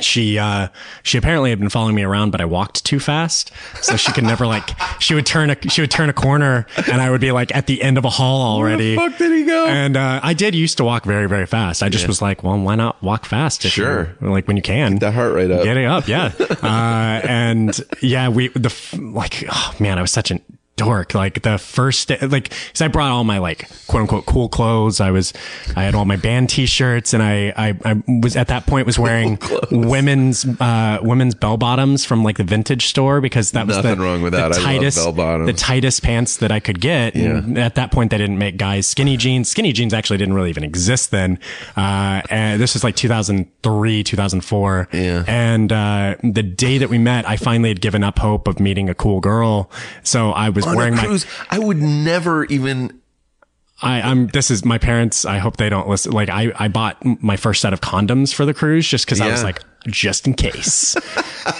she 0.00 0.38
uh 0.38 0.68
she 1.02 1.18
apparently 1.18 1.50
had 1.50 1.58
been 1.58 1.68
following 1.68 1.96
me 1.96 2.02
around 2.04 2.30
but 2.30 2.40
i 2.40 2.44
walked 2.44 2.84
too 2.84 3.00
fast 3.00 3.50
so 3.82 3.96
she 3.96 4.12
could 4.12 4.22
never 4.22 4.46
like 4.46 4.70
she 5.00 5.14
would 5.14 5.26
turn 5.26 5.50
a 5.50 5.56
she 5.68 5.80
would 5.80 5.90
turn 5.90 6.08
a 6.08 6.12
corner 6.12 6.64
and 6.90 7.00
i 7.02 7.10
would 7.10 7.20
be 7.20 7.32
like 7.32 7.52
at 7.56 7.66
the 7.66 7.82
end 7.82 7.98
of 7.98 8.04
a 8.04 8.08
hall 8.10 8.40
already 8.56 8.96
Where 8.96 9.08
the 9.08 9.10
fuck 9.10 9.18
did 9.18 9.32
he 9.36 9.44
go? 9.44 9.66
and 9.66 9.96
uh 9.96 10.20
i 10.22 10.32
did 10.32 10.54
used 10.54 10.76
to 10.76 10.84
walk 10.84 11.04
very 11.04 11.28
very 11.28 11.46
fast 11.46 11.82
i 11.82 11.88
just 11.88 12.06
was 12.06 12.22
like 12.22 12.44
well 12.44 12.56
why 12.60 12.76
not 12.76 13.02
walk 13.02 13.26
fast 13.26 13.64
if 13.64 13.72
Sure. 13.72 14.16
like 14.20 14.46
when 14.46 14.56
you 14.56 14.62
can 14.62 14.92
Get 14.92 15.00
That 15.00 15.14
heart 15.14 15.34
rate 15.34 15.50
up. 15.50 15.64
getting 15.64 15.86
up 15.86 16.06
yeah 16.06 16.30
uh 16.62 17.20
and 17.26 17.80
yeah 18.00 18.28
we 18.28 18.46
the 18.48 18.72
like 19.12 19.44
oh 19.50 19.74
man 19.80 19.98
i 19.98 20.02
was 20.02 20.12
such 20.12 20.30
an 20.30 20.40
dork. 20.84 21.14
Like 21.14 21.42
the 21.42 21.58
first 21.58 22.08
day 22.08 22.18
like 22.20 22.48
because 22.50 22.80
i 22.82 22.88
brought 22.88 23.10
all 23.10 23.24
my 23.24 23.38
like 23.38 23.68
quote 23.86 24.02
unquote 24.02 24.26
cool 24.26 24.48
clothes. 24.48 25.00
I 25.00 25.10
was 25.10 25.32
i 25.76 25.82
had 25.84 25.94
all 25.94 26.04
my 26.04 26.16
band 26.16 26.48
t-shirts 26.50 27.12
and 27.14 27.22
i 27.22 27.52
i, 27.56 27.68
I 27.90 28.02
was 28.22 28.36
at 28.36 28.48
that 28.48 28.66
point 28.66 28.86
was 28.86 28.98
wearing 28.98 29.38
women's 29.70 30.44
uh 30.60 30.98
women's 31.02 31.34
bell 31.34 31.56
bottoms 31.56 32.04
from 32.04 32.24
like 32.24 32.36
the 32.38 32.44
vintage 32.44 32.86
store 32.86 33.20
because 33.20 33.52
that 33.52 33.66
was 33.66 33.76
Nothing 33.76 33.98
the, 33.98 34.04
wrong 34.04 34.22
with 34.22 34.32
that. 34.32 34.52
I 34.52 34.56
love 34.56 34.62
tightest 34.62 35.14
the 35.14 35.54
tightest 35.56 36.02
pants 36.02 36.36
that 36.38 36.50
i 36.52 36.60
could 36.60 36.80
get. 36.80 37.14
And 37.14 37.58
at 37.58 37.74
that 37.76 37.90
point 37.92 38.10
they 38.10 38.18
didn't 38.18 38.38
make 38.38 38.56
guys 38.56 38.86
skinny 38.86 39.16
jeans. 39.16 39.48
Skinny 39.50 39.72
jeans 39.72 39.92
actually 39.94 40.18
didn't 40.18 40.34
really 40.34 40.50
even 40.50 40.64
exist 40.64 41.10
then. 41.10 41.38
Uh 41.76 42.22
and 42.30 42.60
this 42.60 42.74
was 42.74 42.84
like 42.84 42.96
2003 42.96 44.02
2004 44.04 44.88
Yeah. 44.92 45.24
and 45.26 45.72
uh, 45.72 46.16
the 46.22 46.42
day 46.42 46.78
that 46.78 46.88
we 46.88 46.98
met, 46.98 47.28
I 47.28 47.36
finally 47.36 47.68
had 47.70 47.80
given 47.80 48.02
up 48.04 48.18
hope 48.18 48.48
of 48.48 48.60
meeting 48.60 48.88
a 48.88 48.94
cool 48.94 49.20
girl. 49.20 49.70
So 50.02 50.30
I 50.30 50.48
was 50.50 50.64
On 50.70 50.76
wearing 50.76 50.94
a 50.94 50.96
my. 50.96 51.04
cruise, 51.04 51.26
I 51.50 51.58
would 51.58 51.78
never 51.78 52.44
even. 52.46 53.00
I, 53.82 54.02
I'm. 54.02 54.26
This 54.28 54.50
is 54.50 54.64
my 54.64 54.78
parents. 54.78 55.24
I 55.24 55.38
hope 55.38 55.56
they 55.56 55.68
don't 55.68 55.88
listen. 55.88 56.12
Like 56.12 56.28
I, 56.28 56.52
I 56.58 56.68
bought 56.68 57.02
my 57.22 57.36
first 57.36 57.62
set 57.62 57.72
of 57.72 57.80
condoms 57.80 58.34
for 58.34 58.44
the 58.44 58.54
cruise 58.54 58.86
just 58.86 59.06
because 59.06 59.20
I 59.20 59.30
was 59.30 59.42
like, 59.42 59.62
just 59.86 60.26
in 60.26 60.34
case. 60.34 60.96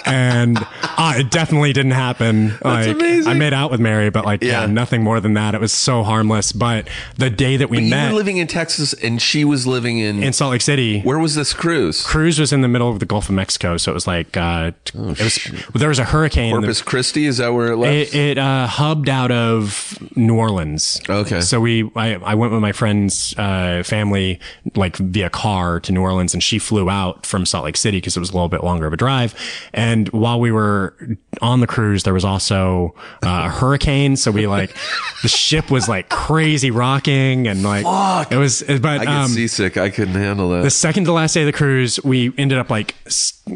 and 0.04 0.58
uh, 0.82 1.14
it 1.16 1.30
definitely 1.30 1.72
didn't 1.72 1.92
happen. 1.92 2.52
like 2.62 2.88
amazing. 2.88 3.30
I 3.30 3.34
made 3.34 3.52
out 3.52 3.70
with 3.70 3.80
Mary, 3.80 4.10
but 4.10 4.24
like 4.24 4.42
yeah. 4.42 4.60
Yeah. 4.62 4.66
nothing 4.66 5.02
more 5.02 5.20
than 5.20 5.34
that. 5.34 5.54
It 5.54 5.60
was 5.60 5.72
so 5.72 6.02
harmless. 6.02 6.52
But 6.52 6.88
the 7.16 7.30
day 7.30 7.56
that 7.56 7.70
we 7.70 7.80
You 7.80 7.90
met 7.90 8.10
were 8.12 8.16
living 8.18 8.36
in 8.36 8.46
Texas, 8.46 8.92
and 8.92 9.20
she 9.20 9.44
was 9.44 9.66
living 9.66 9.98
in. 9.98 10.22
in 10.22 10.32
Salt 10.32 10.52
Lake 10.52 10.60
City, 10.62 11.00
where 11.02 11.18
was 11.18 11.34
this 11.34 11.52
cruise? 11.54 12.04
cruise 12.04 12.38
was 12.38 12.52
in 12.52 12.60
the 12.60 12.68
middle 12.68 12.90
of 12.90 12.98
the 12.98 13.06
Gulf 13.06 13.28
of 13.28 13.34
Mexico, 13.34 13.76
so 13.76 13.90
it 13.92 13.94
was 13.94 14.06
like 14.06 14.36
uh, 14.36 14.72
Oh, 14.96 15.10
it 15.10 15.20
was. 15.20 15.38
There 15.74 15.88
was 15.88 15.98
a 15.98 16.04
hurricane. 16.04 16.54
in 16.54 16.60
the- 16.60 16.66
Corpus 16.66 16.82
Christi 16.82 17.26
is 17.26 17.38
that 17.38 17.52
where 17.54 17.72
it 17.72 17.76
left? 17.76 18.14
It, 18.14 18.14
it 18.14 18.38
uh, 18.38 18.66
hubbed 18.66 19.08
out 19.08 19.30
of 19.30 19.98
New 20.16 20.36
Orleans. 20.36 21.00
Okay. 21.08 21.40
So 21.40 21.60
we, 21.60 21.90
I, 21.96 22.14
I 22.16 22.34
went 22.34 22.52
with 22.52 22.60
my 22.60 22.72
friend's 22.72 23.34
uh, 23.38 23.82
family, 23.84 24.40
like 24.74 24.96
via 24.96 25.30
car 25.30 25.80
to 25.80 25.92
New 25.92 26.02
Orleans, 26.02 26.34
and 26.34 26.42
she 26.42 26.58
flew 26.58 26.90
out 26.90 27.24
from 27.24 27.46
Salt 27.46 27.64
Lake 27.64 27.76
City 27.76 28.00
because 28.10 28.16
it 28.16 28.20
was 28.20 28.30
a 28.30 28.34
little 28.34 28.48
bit 28.48 28.64
longer 28.64 28.86
of 28.86 28.92
a 28.92 28.96
drive. 28.96 29.34
And 29.72 30.08
while 30.10 30.40
we 30.40 30.50
were 30.52 30.94
on 31.40 31.60
the 31.60 31.66
cruise, 31.66 32.02
there 32.02 32.14
was 32.14 32.24
also 32.24 32.94
uh, 33.24 33.44
a 33.46 33.48
hurricane. 33.48 34.16
So 34.16 34.30
we 34.30 34.46
like 34.46 34.74
the 35.22 35.28
ship 35.28 35.70
was 35.70 35.88
like 35.88 36.08
crazy 36.08 36.70
rocking 36.70 37.46
and 37.46 37.62
like 37.62 37.84
it 38.30 38.36
was. 38.36 38.62
But 38.62 38.84
I 38.84 38.98
get 38.98 39.08
um, 39.08 39.30
seasick. 39.30 39.76
I 39.76 39.90
couldn't 39.90 40.14
handle 40.14 40.50
that. 40.50 40.62
the 40.62 40.70
second 40.70 41.04
to 41.04 41.12
last 41.12 41.34
day 41.34 41.42
of 41.42 41.46
the 41.46 41.52
cruise, 41.52 42.02
we 42.02 42.32
ended 42.36 42.58
up 42.58 42.70
like 42.70 42.94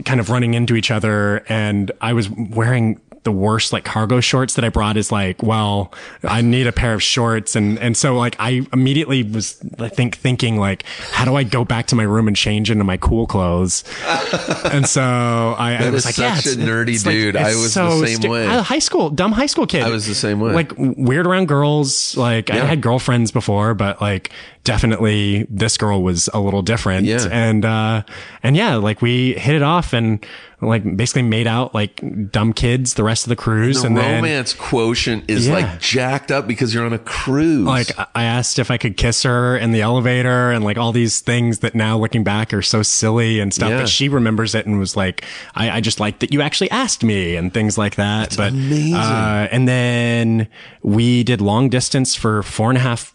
kind 0.04 0.20
of 0.20 0.30
running 0.30 0.54
into 0.54 0.76
each 0.76 0.90
other, 0.90 1.44
and 1.48 1.90
I 2.00 2.12
was 2.12 2.30
wearing 2.30 3.00
the 3.24 3.32
worst 3.32 3.72
like 3.72 3.84
cargo 3.84 4.20
shorts 4.20 4.54
that 4.54 4.64
I 4.64 4.68
brought 4.68 4.96
is 4.96 5.10
like, 5.10 5.42
well, 5.42 5.92
I 6.22 6.42
need 6.42 6.66
a 6.66 6.72
pair 6.72 6.94
of 6.94 7.02
shorts. 7.02 7.56
And, 7.56 7.78
and 7.78 7.96
so 7.96 8.16
like 8.16 8.36
I 8.38 8.66
immediately 8.72 9.22
was, 9.22 9.60
I 9.78 9.88
think, 9.88 10.16
thinking 10.16 10.58
like, 10.58 10.84
how 11.10 11.24
do 11.24 11.34
I 11.34 11.42
go 11.42 11.64
back 11.64 11.86
to 11.86 11.96
my 11.96 12.02
room 12.02 12.28
and 12.28 12.36
change 12.36 12.70
into 12.70 12.84
my 12.84 12.96
cool 12.98 13.26
clothes? 13.26 13.84
and 14.64 14.86
so 14.86 15.02
I, 15.02 15.76
I 15.80 15.90
was 15.90 16.04
like, 16.04 16.18
yeah, 16.18 16.34
such 16.36 16.54
a 16.54 16.56
nerdy 16.56 16.94
it's 16.94 17.02
dude. 17.02 17.34
it's 17.34 17.44
I 17.44 17.54
was 17.54 17.74
the 17.74 18.06
same 18.18 18.30
way. 18.30 18.46
I- 18.46 18.62
high 18.62 18.78
school, 18.78 19.10
dumb 19.10 19.32
high 19.32 19.46
school 19.46 19.66
kid. 19.66 19.82
I 19.82 19.90
was 19.90 20.06
the 20.06 20.14
same 20.14 20.40
way. 20.40 20.52
Like 20.52 20.72
weird 20.76 21.26
around 21.26 21.48
girls. 21.48 22.16
Like 22.16 22.50
I 22.50 22.56
had 22.56 22.80
girlfriends 22.80 23.32
before, 23.32 23.74
but 23.74 24.00
like 24.00 24.30
definitely 24.64 25.46
this 25.50 25.76
girl 25.76 26.02
was 26.02 26.28
a 26.34 26.40
little 26.40 26.62
different. 26.62 27.06
Yeah. 27.06 27.26
And, 27.30 27.64
uh, 27.64 28.02
and 28.42 28.56
yeah, 28.56 28.76
like 28.76 29.00
we 29.02 29.34
hit 29.34 29.54
it 29.54 29.62
off 29.62 29.92
and 29.92 30.24
like 30.60 30.96
basically 30.96 31.20
made 31.22 31.46
out 31.46 31.74
like 31.74 32.00
dumb 32.30 32.54
kids 32.54 32.94
the 32.94 33.04
rest 33.04 33.24
of 33.26 33.28
the 33.28 33.36
cruise. 33.36 33.82
the 33.82 33.88
and 33.88 33.96
then 33.98 34.22
romance 34.22 34.54
quotient 34.54 35.24
is 35.28 35.46
Yeah. 35.46 35.54
like 35.54 35.80
jacked 35.80 36.30
up 36.32 36.46
because 36.46 36.72
you're 36.72 36.86
on 36.86 36.94
a 36.94 36.98
cruise. 36.98 37.66
like 37.66 37.90
I- 38.14 38.24
asked 38.24 38.58
if 38.58 38.70
I 38.70 38.78
could 38.78 38.96
kiss 38.96 39.22
her 39.24 39.58
in 39.58 39.72
the 39.72 39.82
elevator 39.82 40.50
and 40.50 40.64
like 40.64 40.78
all 40.78 40.90
these 40.92 41.20
things 41.20 41.58
that 41.58 41.74
now 41.74 41.98
looking 41.98 42.24
back 42.24 42.54
are 42.54 42.62
so 42.62 42.82
silly 42.82 43.40
and 43.40 43.52
stuff. 43.52 43.68
Yeah. 43.70 43.80
But 43.80 43.88
she 43.90 44.08
remembers 44.08 44.54
it 44.54 44.64
and 44.64 44.78
was 44.78 44.96
like, 44.96 45.24
I, 45.54 45.70
I 45.70 45.80
just 45.82 46.00
like 46.00 46.20
that 46.20 46.32
you 46.32 46.40
actually 46.40 46.70
asked 46.70 47.04
me 47.04 47.36
and 47.36 47.52
things 47.52 47.76
like 47.76 47.96
that. 47.96 48.34
but 48.36 48.52
amazing. 48.52 48.94
Uh, 48.94 49.48
and 49.50 49.68
then 49.68 50.48
we 50.82 51.22
did 51.24 51.42
long 51.42 51.68
distance 51.68 52.14
for 52.14 52.42
four 52.42 52.70
and 52.70 52.78
a 52.78 52.80
half 52.80 53.14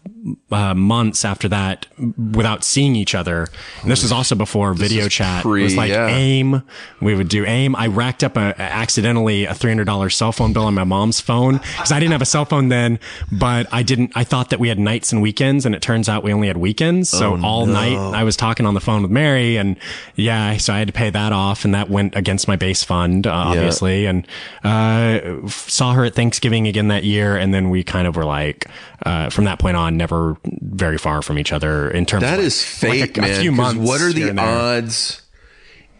uh, 0.52 0.74
months 0.74 1.24
after 1.24 1.39
that 1.48 1.86
without 2.32 2.64
seeing 2.64 2.96
each 2.96 3.14
other. 3.14 3.48
And 3.82 3.90
this 3.90 4.02
was 4.02 4.12
also 4.12 4.34
before 4.34 4.74
video 4.74 5.08
chat. 5.08 5.42
pre- 5.42 5.60
it 5.62 5.64
was 5.64 5.76
like 5.76 5.90
yeah. 5.90 6.06
AIM. 6.08 6.62
We 7.00 7.14
would 7.14 7.28
do 7.28 7.44
AIM. 7.46 7.74
I 7.76 7.86
racked 7.88 8.22
up 8.24 8.36
a, 8.36 8.54
accidentally 8.60 9.44
a 9.44 9.52
$300 9.52 10.12
cell 10.12 10.32
phone 10.32 10.52
bill 10.52 10.64
on 10.64 10.74
my 10.74 10.84
mom's 10.84 11.20
phone 11.20 11.58
because 11.58 11.92
I 11.92 11.98
didn't 12.00 12.12
have 12.12 12.22
a 12.22 12.26
cell 12.26 12.44
phone 12.44 12.68
then, 12.68 12.98
but 13.32 13.66
I 13.72 13.82
didn't, 13.82 14.12
I 14.14 14.24
thought 14.24 14.50
that 14.50 14.60
we 14.60 14.68
had 14.68 14.78
nights 14.78 15.12
and 15.12 15.22
weekends 15.22 15.66
and 15.66 15.74
it 15.74 15.82
turns 15.82 16.08
out 16.08 16.22
we 16.22 16.32
only 16.32 16.46
had 16.48 16.56
weekends. 16.56 17.08
So 17.08 17.36
Oh, 17.36 17.42
all 17.44 17.66
night 17.66 17.96
I 17.96 18.24
was 18.24 18.36
talking 18.36 18.66
on 18.66 18.74
the 18.74 18.80
phone 18.80 19.02
with 19.02 19.10
Mary 19.10 19.56
and 19.56 19.76
yeah, 20.16 20.56
so 20.56 20.72
I 20.72 20.78
had 20.78 20.88
to 20.88 20.92
pay 20.92 21.10
that 21.10 21.32
off 21.32 21.64
and 21.64 21.74
that 21.74 21.88
went 21.90 22.16
against 22.16 22.48
my 22.48 22.56
bass 22.56 22.82
fund, 22.84 23.26
uh, 23.26 23.32
obviously. 23.32 24.06
And, 24.06 24.26
uh, 24.64 25.46
saw 25.48 25.92
her 25.92 26.04
at 26.04 26.14
Thanksgiving 26.14 26.66
again 26.66 26.88
that 26.88 27.04
year. 27.04 27.36
And 27.36 27.52
then 27.54 27.70
we 27.70 27.82
kind 27.84 28.06
of 28.06 28.16
were 28.16 28.24
like, 28.24 28.66
uh, 29.06 29.30
from 29.30 29.44
that 29.44 29.58
point 29.58 29.76
on, 29.76 29.96
never 29.96 30.36
very 30.60 30.98
far 30.98 31.22
from 31.22 31.29
each 31.38 31.52
other 31.52 31.90
in 31.90 32.06
terms 32.06 32.22
that 32.22 32.38
of 32.38 32.44
is 32.44 32.60
like, 32.82 32.92
fate, 32.92 33.00
like 33.00 33.18
a, 33.18 33.20
man. 33.20 33.30
a 33.30 33.40
few 33.40 33.52
months. 33.52 33.80
What 33.80 34.00
are 34.00 34.12
the 34.12 34.36
odds? 34.38 35.22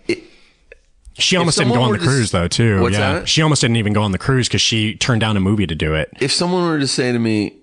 It, 0.06 0.18
She 1.14 1.36
almost 1.36 1.58
didn't 1.58 1.74
go 1.74 1.82
on 1.82 1.92
the 1.92 1.98
cruise 1.98 2.30
though, 2.30 2.48
too. 2.48 2.80
What's 2.80 2.96
yeah. 2.96 3.20
that? 3.20 3.28
She 3.28 3.42
almost 3.42 3.60
didn't 3.60 3.76
even 3.76 3.92
go 3.92 4.02
on 4.02 4.12
the 4.12 4.18
cruise 4.18 4.48
because 4.48 4.62
she 4.62 4.94
turned 4.96 5.20
down 5.20 5.36
a 5.36 5.40
movie 5.40 5.66
to 5.66 5.74
do 5.74 5.94
it. 5.94 6.10
if 6.20 6.32
someone 6.32 6.64
were 6.64 6.78
to 6.78 6.88
say 6.88 7.12
to 7.12 7.18
me, 7.18 7.56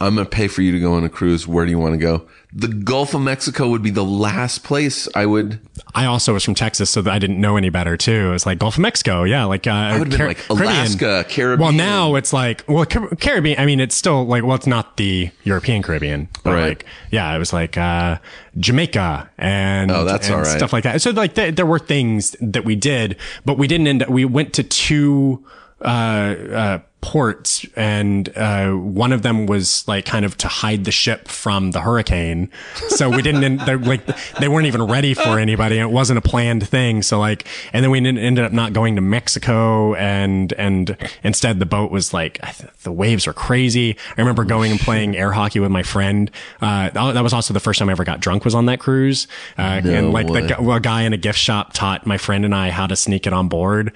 I'm 0.00 0.14
going 0.14 0.24
to 0.24 0.30
pay 0.30 0.46
for 0.46 0.62
you 0.62 0.70
to 0.70 0.78
go 0.78 0.94
on 0.94 1.02
a 1.02 1.08
cruise, 1.08 1.48
where 1.48 1.64
do 1.64 1.72
you 1.72 1.78
want 1.78 1.94
to 1.94 1.98
go? 1.98 2.28
The 2.52 2.68
Gulf 2.68 3.14
of 3.14 3.20
Mexico 3.20 3.68
would 3.68 3.82
be 3.82 3.90
the 3.90 4.04
last 4.04 4.62
place 4.62 5.08
I 5.14 5.26
would. 5.26 5.58
I 5.94 6.06
also 6.06 6.32
was 6.34 6.44
from 6.44 6.54
Texas, 6.54 6.88
so 6.88 7.02
that 7.02 7.12
I 7.12 7.18
didn't 7.18 7.40
know 7.40 7.56
any 7.56 7.68
better 7.68 7.96
too. 7.96 8.32
It's 8.32 8.46
like 8.46 8.58
Gulf 8.60 8.76
of 8.76 8.80
Mexico, 8.80 9.24
yeah, 9.24 9.44
like 9.44 9.66
uh, 9.66 9.70
I 9.72 9.98
would've 9.98 10.16
been 10.16 10.26
like 10.28 10.48
Alaska, 10.48 11.26
Caribbean. 11.28 11.60
Well, 11.60 11.72
now 11.72 12.14
it's 12.14 12.32
like 12.32 12.64
well, 12.68 12.86
Car- 12.86 13.08
Caribbean. 13.16 13.58
I 13.58 13.66
mean, 13.66 13.80
it's 13.80 13.94
still 13.96 14.24
like 14.24 14.44
well, 14.44 14.54
it's 14.54 14.66
not 14.68 14.96
the 14.96 15.30
European 15.44 15.82
Caribbean, 15.82 16.28
but 16.44 16.52
Right. 16.54 16.68
like 16.68 16.86
yeah, 17.10 17.34
it 17.34 17.38
was 17.38 17.52
like 17.52 17.76
uh, 17.76 18.18
Jamaica 18.58 19.28
and 19.36 19.90
Oh, 19.90 20.04
that's 20.04 20.26
and 20.28 20.36
all 20.36 20.42
right. 20.42 20.56
stuff 20.56 20.72
like 20.72 20.84
that. 20.84 21.02
So 21.02 21.10
like 21.10 21.34
th- 21.34 21.56
there 21.56 21.66
were 21.66 21.78
things 21.80 22.34
that 22.40 22.64
we 22.64 22.76
did, 22.76 23.16
but 23.44 23.58
we 23.58 23.66
didn't 23.66 23.86
end. 23.88 24.02
up 24.04 24.08
We 24.08 24.24
went 24.24 24.52
to 24.54 24.62
two 24.62 25.44
uh, 25.82 25.84
uh, 25.88 26.78
ports, 27.00 27.64
and 27.76 28.28
uh, 28.36 28.72
one 28.72 29.12
of 29.12 29.22
them 29.22 29.46
was 29.46 29.86
like 29.86 30.04
kind 30.04 30.24
of 30.24 30.36
to 30.38 30.48
hide 30.48 30.84
the 30.84 30.90
ship 30.90 31.28
from 31.28 31.70
the 31.70 31.80
hurricane. 31.80 32.50
So 32.88 33.08
we 33.08 33.22
didn't 33.22 33.58
like 33.86 34.04
they 34.38 34.48
weren't 34.48 34.66
even 34.66 34.82
ready 34.82 35.14
for 35.14 35.38
anybody. 35.38 35.78
It 35.78 35.90
wasn't 35.90 36.18
a 36.18 36.22
planned 36.22 36.66
thing. 36.68 37.02
So 37.02 37.18
like, 37.20 37.46
and 37.72 37.84
then 37.84 37.90
we 37.90 37.98
ended 37.98 38.18
ended 38.18 38.44
up 38.44 38.52
not 38.52 38.72
going 38.72 38.96
to 38.96 39.00
Mexico, 39.00 39.94
and 39.94 40.52
and 40.54 40.96
instead 41.22 41.58
the 41.60 41.66
boat 41.66 41.90
was 41.90 42.12
like 42.12 42.40
I 42.42 42.50
th- 42.50 42.70
the 42.82 42.92
waves 42.92 43.26
were 43.26 43.32
crazy. 43.32 43.96
I 44.16 44.20
remember 44.20 44.44
going 44.44 44.72
and 44.72 44.80
playing 44.80 45.16
air 45.16 45.32
hockey 45.32 45.60
with 45.60 45.70
my 45.70 45.82
friend. 45.84 46.30
Uh, 46.60 46.90
that 46.90 47.22
was 47.22 47.32
also 47.32 47.54
the 47.54 47.60
first 47.60 47.78
time 47.78 47.88
I 47.88 47.92
ever 47.92 48.04
got 48.04 48.20
drunk 48.20 48.44
was 48.44 48.54
on 48.54 48.66
that 48.66 48.80
cruise, 48.80 49.28
uh, 49.56 49.80
and 49.84 50.12
like 50.12 50.26
the 50.26 50.32
way. 50.32 50.46
guy- 50.48 50.60
well, 50.60 50.76
a 50.76 50.80
guy 50.80 51.02
in 51.02 51.12
a 51.12 51.16
gift 51.16 51.38
shop 51.38 51.72
taught 51.72 52.06
my 52.06 52.18
friend 52.18 52.44
and 52.44 52.54
I 52.54 52.70
how 52.70 52.86
to 52.88 52.96
sneak 52.96 53.26
it 53.26 53.32
on 53.32 53.48
board. 53.48 53.92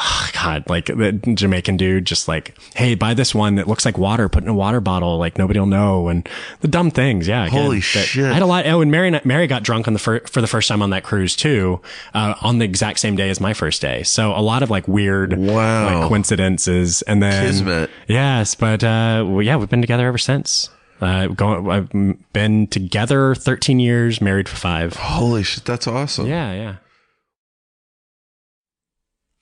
Oh, 0.00 0.30
God, 0.34 0.68
like 0.68 0.86
the 0.86 1.12
Jamaican 1.34 1.76
dude, 1.76 2.04
just 2.04 2.28
like, 2.28 2.56
hey, 2.76 2.94
buy 2.94 3.14
this 3.14 3.34
one 3.34 3.56
that 3.56 3.66
looks 3.66 3.84
like 3.84 3.98
water. 3.98 4.28
Put 4.28 4.44
in 4.44 4.48
a 4.48 4.54
water 4.54 4.80
bottle, 4.80 5.18
like 5.18 5.36
nobody 5.38 5.58
will 5.58 5.66
know, 5.66 6.08
and 6.08 6.28
the 6.60 6.68
dumb 6.68 6.90
things. 6.90 7.26
Yeah, 7.26 7.46
again, 7.46 7.62
Holy 7.62 7.80
shit. 7.80 8.16
I 8.24 8.32
had 8.32 8.42
a 8.42 8.46
lot. 8.46 8.66
Oh, 8.66 8.80
and 8.80 8.90
Mary, 8.90 9.20
Mary 9.24 9.46
got 9.46 9.62
drunk 9.64 9.88
on 9.88 9.94
the 9.94 9.98
fir- 9.98 10.20
for 10.26 10.40
the 10.40 10.46
first 10.46 10.68
time 10.68 10.82
on 10.82 10.90
that 10.90 11.02
cruise 11.02 11.34
too, 11.34 11.80
uh, 12.14 12.34
on 12.42 12.58
the 12.58 12.64
exact 12.64 13.00
same 13.00 13.16
day 13.16 13.28
as 13.30 13.40
my 13.40 13.52
first 13.54 13.82
day. 13.82 14.02
So 14.04 14.32
a 14.34 14.40
lot 14.40 14.62
of 14.62 14.70
like 14.70 14.86
weird, 14.86 15.36
Wow. 15.36 16.00
like 16.00 16.08
coincidences, 16.08 17.02
and 17.02 17.22
then 17.22 17.46
Kismet. 17.46 17.90
Yes, 18.06 18.54
but 18.54 18.84
uh, 18.84 19.24
well, 19.26 19.42
yeah, 19.42 19.56
we've 19.56 19.68
been 19.68 19.80
together 19.80 20.06
ever 20.06 20.18
since. 20.18 20.70
Uh, 21.00 21.28
going, 21.28 21.70
I've 21.70 22.32
been 22.32 22.66
together 22.66 23.34
13 23.34 23.78
years, 23.78 24.20
married 24.20 24.48
for 24.48 24.56
five. 24.56 24.94
Holy 24.94 25.42
shit, 25.44 25.64
that's 25.64 25.86
awesome. 25.86 26.26
Yeah, 26.26 26.52
yeah. 26.52 26.76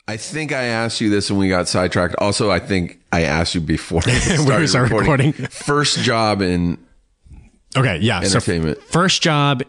I 0.08 0.16
think 0.16 0.52
I 0.52 0.64
asked 0.64 1.00
you 1.00 1.10
this 1.10 1.30
when 1.30 1.40
we 1.40 1.48
got 1.48 1.66
sidetracked. 1.66 2.14
Also, 2.18 2.50
I 2.50 2.60
think 2.60 3.00
I 3.10 3.22
asked 3.22 3.54
you 3.54 3.60
before 3.60 4.02
we 4.06 4.12
We 4.56 4.66
started 4.66 4.92
recording. 4.92 5.32
First 5.32 5.98
job 6.00 6.42
in 6.42 6.78
Okay, 7.76 7.98
yeah. 7.98 8.20
So 8.20 8.36
Entertainment. 8.36 8.82
first 8.82 9.20
job. 9.22 9.62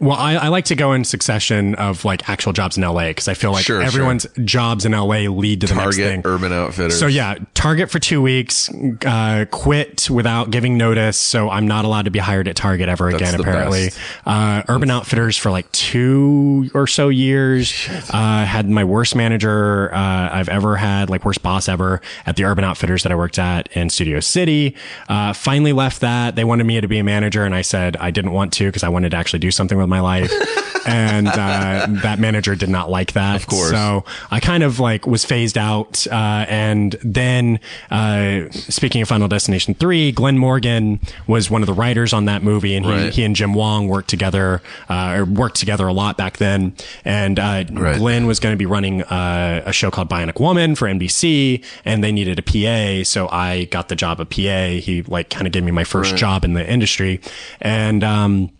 Well, 0.00 0.16
I, 0.16 0.34
I 0.36 0.48
like 0.48 0.64
to 0.66 0.74
go 0.74 0.92
in 0.92 1.04
succession 1.04 1.74
of 1.74 2.04
like 2.04 2.28
actual 2.28 2.52
jobs 2.52 2.76
in 2.78 2.82
LA 2.82 3.08
because 3.08 3.28
I 3.28 3.34
feel 3.34 3.52
like 3.52 3.64
Sure, 3.64 3.82
everyone's 3.82 4.26
jobs 4.44 4.86
in 4.86 4.92
LA 4.92 5.28
lead 5.28 5.60
to 5.60 5.66
the 5.66 5.74
next 5.74 5.96
thing. 5.96 6.22
Target, 6.22 6.26
Urban 6.26 6.52
Outfitters. 6.52 6.98
So 6.98 7.06
yeah, 7.06 7.36
Target 7.52 7.90
for 7.90 7.98
two 7.98 8.22
weeks, 8.22 8.70
uh, 9.04 9.44
quit 9.50 10.08
without 10.08 10.50
giving 10.50 10.78
notice. 10.78 11.18
So 11.18 11.50
I'm 11.50 11.68
not 11.68 11.84
allowed 11.84 12.06
to 12.06 12.10
be 12.10 12.18
hired 12.18 12.48
at 12.48 12.56
Target 12.56 12.88
ever 12.88 13.10
again, 13.10 13.38
apparently. 13.38 13.90
Uh, 14.24 14.62
Urban 14.68 14.90
Outfitters 14.90 15.36
for 15.36 15.50
like 15.50 15.70
two 15.72 16.70
or 16.72 16.86
so 16.86 17.10
years. 17.10 17.70
Uh, 18.10 18.46
had 18.46 18.70
my 18.70 18.84
worst 18.84 19.14
manager, 19.14 19.92
uh, 19.94 20.30
I've 20.32 20.48
ever 20.48 20.76
had, 20.76 21.10
like 21.10 21.26
worst 21.26 21.42
boss 21.42 21.68
ever 21.68 22.00
at 22.24 22.36
the 22.36 22.44
Urban 22.44 22.64
Outfitters 22.64 23.02
that 23.02 23.12
I 23.12 23.16
worked 23.16 23.38
at 23.38 23.68
in 23.72 23.90
Studio 23.90 24.20
City. 24.20 24.74
Uh, 25.10 25.34
finally 25.34 25.74
left 25.74 26.00
that. 26.00 26.36
They 26.36 26.44
wanted 26.44 26.64
me 26.64 26.80
to 26.80 26.88
be 26.88 26.98
a 26.98 27.04
manager 27.04 27.44
and 27.44 27.54
I 27.54 27.60
said 27.62 27.98
I 27.98 28.10
didn't 28.10 28.32
want 28.32 28.54
to 28.54 28.64
because 28.66 28.82
I 28.82 28.88
wanted 28.88 29.10
to 29.10 29.18
actually 29.18 29.40
do 29.40 29.50
something 29.50 29.76
with 29.76 29.89
my 29.90 30.00
life. 30.00 30.32
and, 30.86 31.28
uh, 31.28 31.86
that 32.02 32.18
manager 32.18 32.54
did 32.54 32.70
not 32.70 32.90
like 32.90 33.12
that. 33.12 33.36
Of 33.36 33.46
course. 33.46 33.70
So 33.70 34.04
I 34.30 34.40
kind 34.40 34.62
of 34.62 34.80
like 34.80 35.06
was 35.06 35.26
phased 35.26 35.58
out. 35.58 36.06
Uh, 36.10 36.46
and 36.48 36.96
then, 37.04 37.60
uh, 37.90 38.48
speaking 38.50 39.02
of 39.02 39.08
Final 39.08 39.28
Destination 39.28 39.74
3, 39.74 40.10
Glenn 40.12 40.38
Morgan 40.38 40.98
was 41.26 41.50
one 41.50 41.62
of 41.62 41.66
the 41.66 41.74
writers 41.74 42.14
on 42.14 42.24
that 42.24 42.42
movie 42.42 42.74
and 42.74 42.86
he, 42.86 42.90
Right. 42.92 43.12
he 43.12 43.24
and 43.24 43.36
Jim 43.36 43.52
Wong 43.52 43.88
worked 43.88 44.08
together, 44.08 44.62
uh, 44.88 45.16
or 45.18 45.24
worked 45.26 45.56
together 45.56 45.86
a 45.86 45.92
lot 45.92 46.16
back 46.16 46.38
then. 46.38 46.74
And, 47.04 47.38
uh, 47.38 47.64
Right. 47.70 47.98
Glenn 47.98 48.26
was 48.26 48.40
going 48.40 48.54
to 48.54 48.58
be 48.58 48.66
running, 48.66 49.02
uh, 49.02 49.62
a 49.66 49.72
show 49.74 49.90
called 49.90 50.08
Bionic 50.08 50.40
Woman 50.40 50.74
for 50.76 50.88
NBC 50.88 51.62
and 51.84 52.02
they 52.02 52.10
needed 52.10 52.38
a 52.38 52.42
PA. 52.42 53.04
So 53.04 53.28
I 53.28 53.64
got 53.64 53.88
the 53.90 53.96
job 53.96 54.18
of 54.18 54.30
PA. 54.30 54.78
He 54.80 55.02
like 55.02 55.28
kind 55.28 55.46
of 55.46 55.52
gave 55.52 55.62
me 55.62 55.72
my 55.72 55.84
first 55.84 56.16
job 56.16 56.44
in 56.44 56.54
the 56.54 56.66
industry. 56.68 57.20
And, 57.60 58.02
um, 58.02 58.50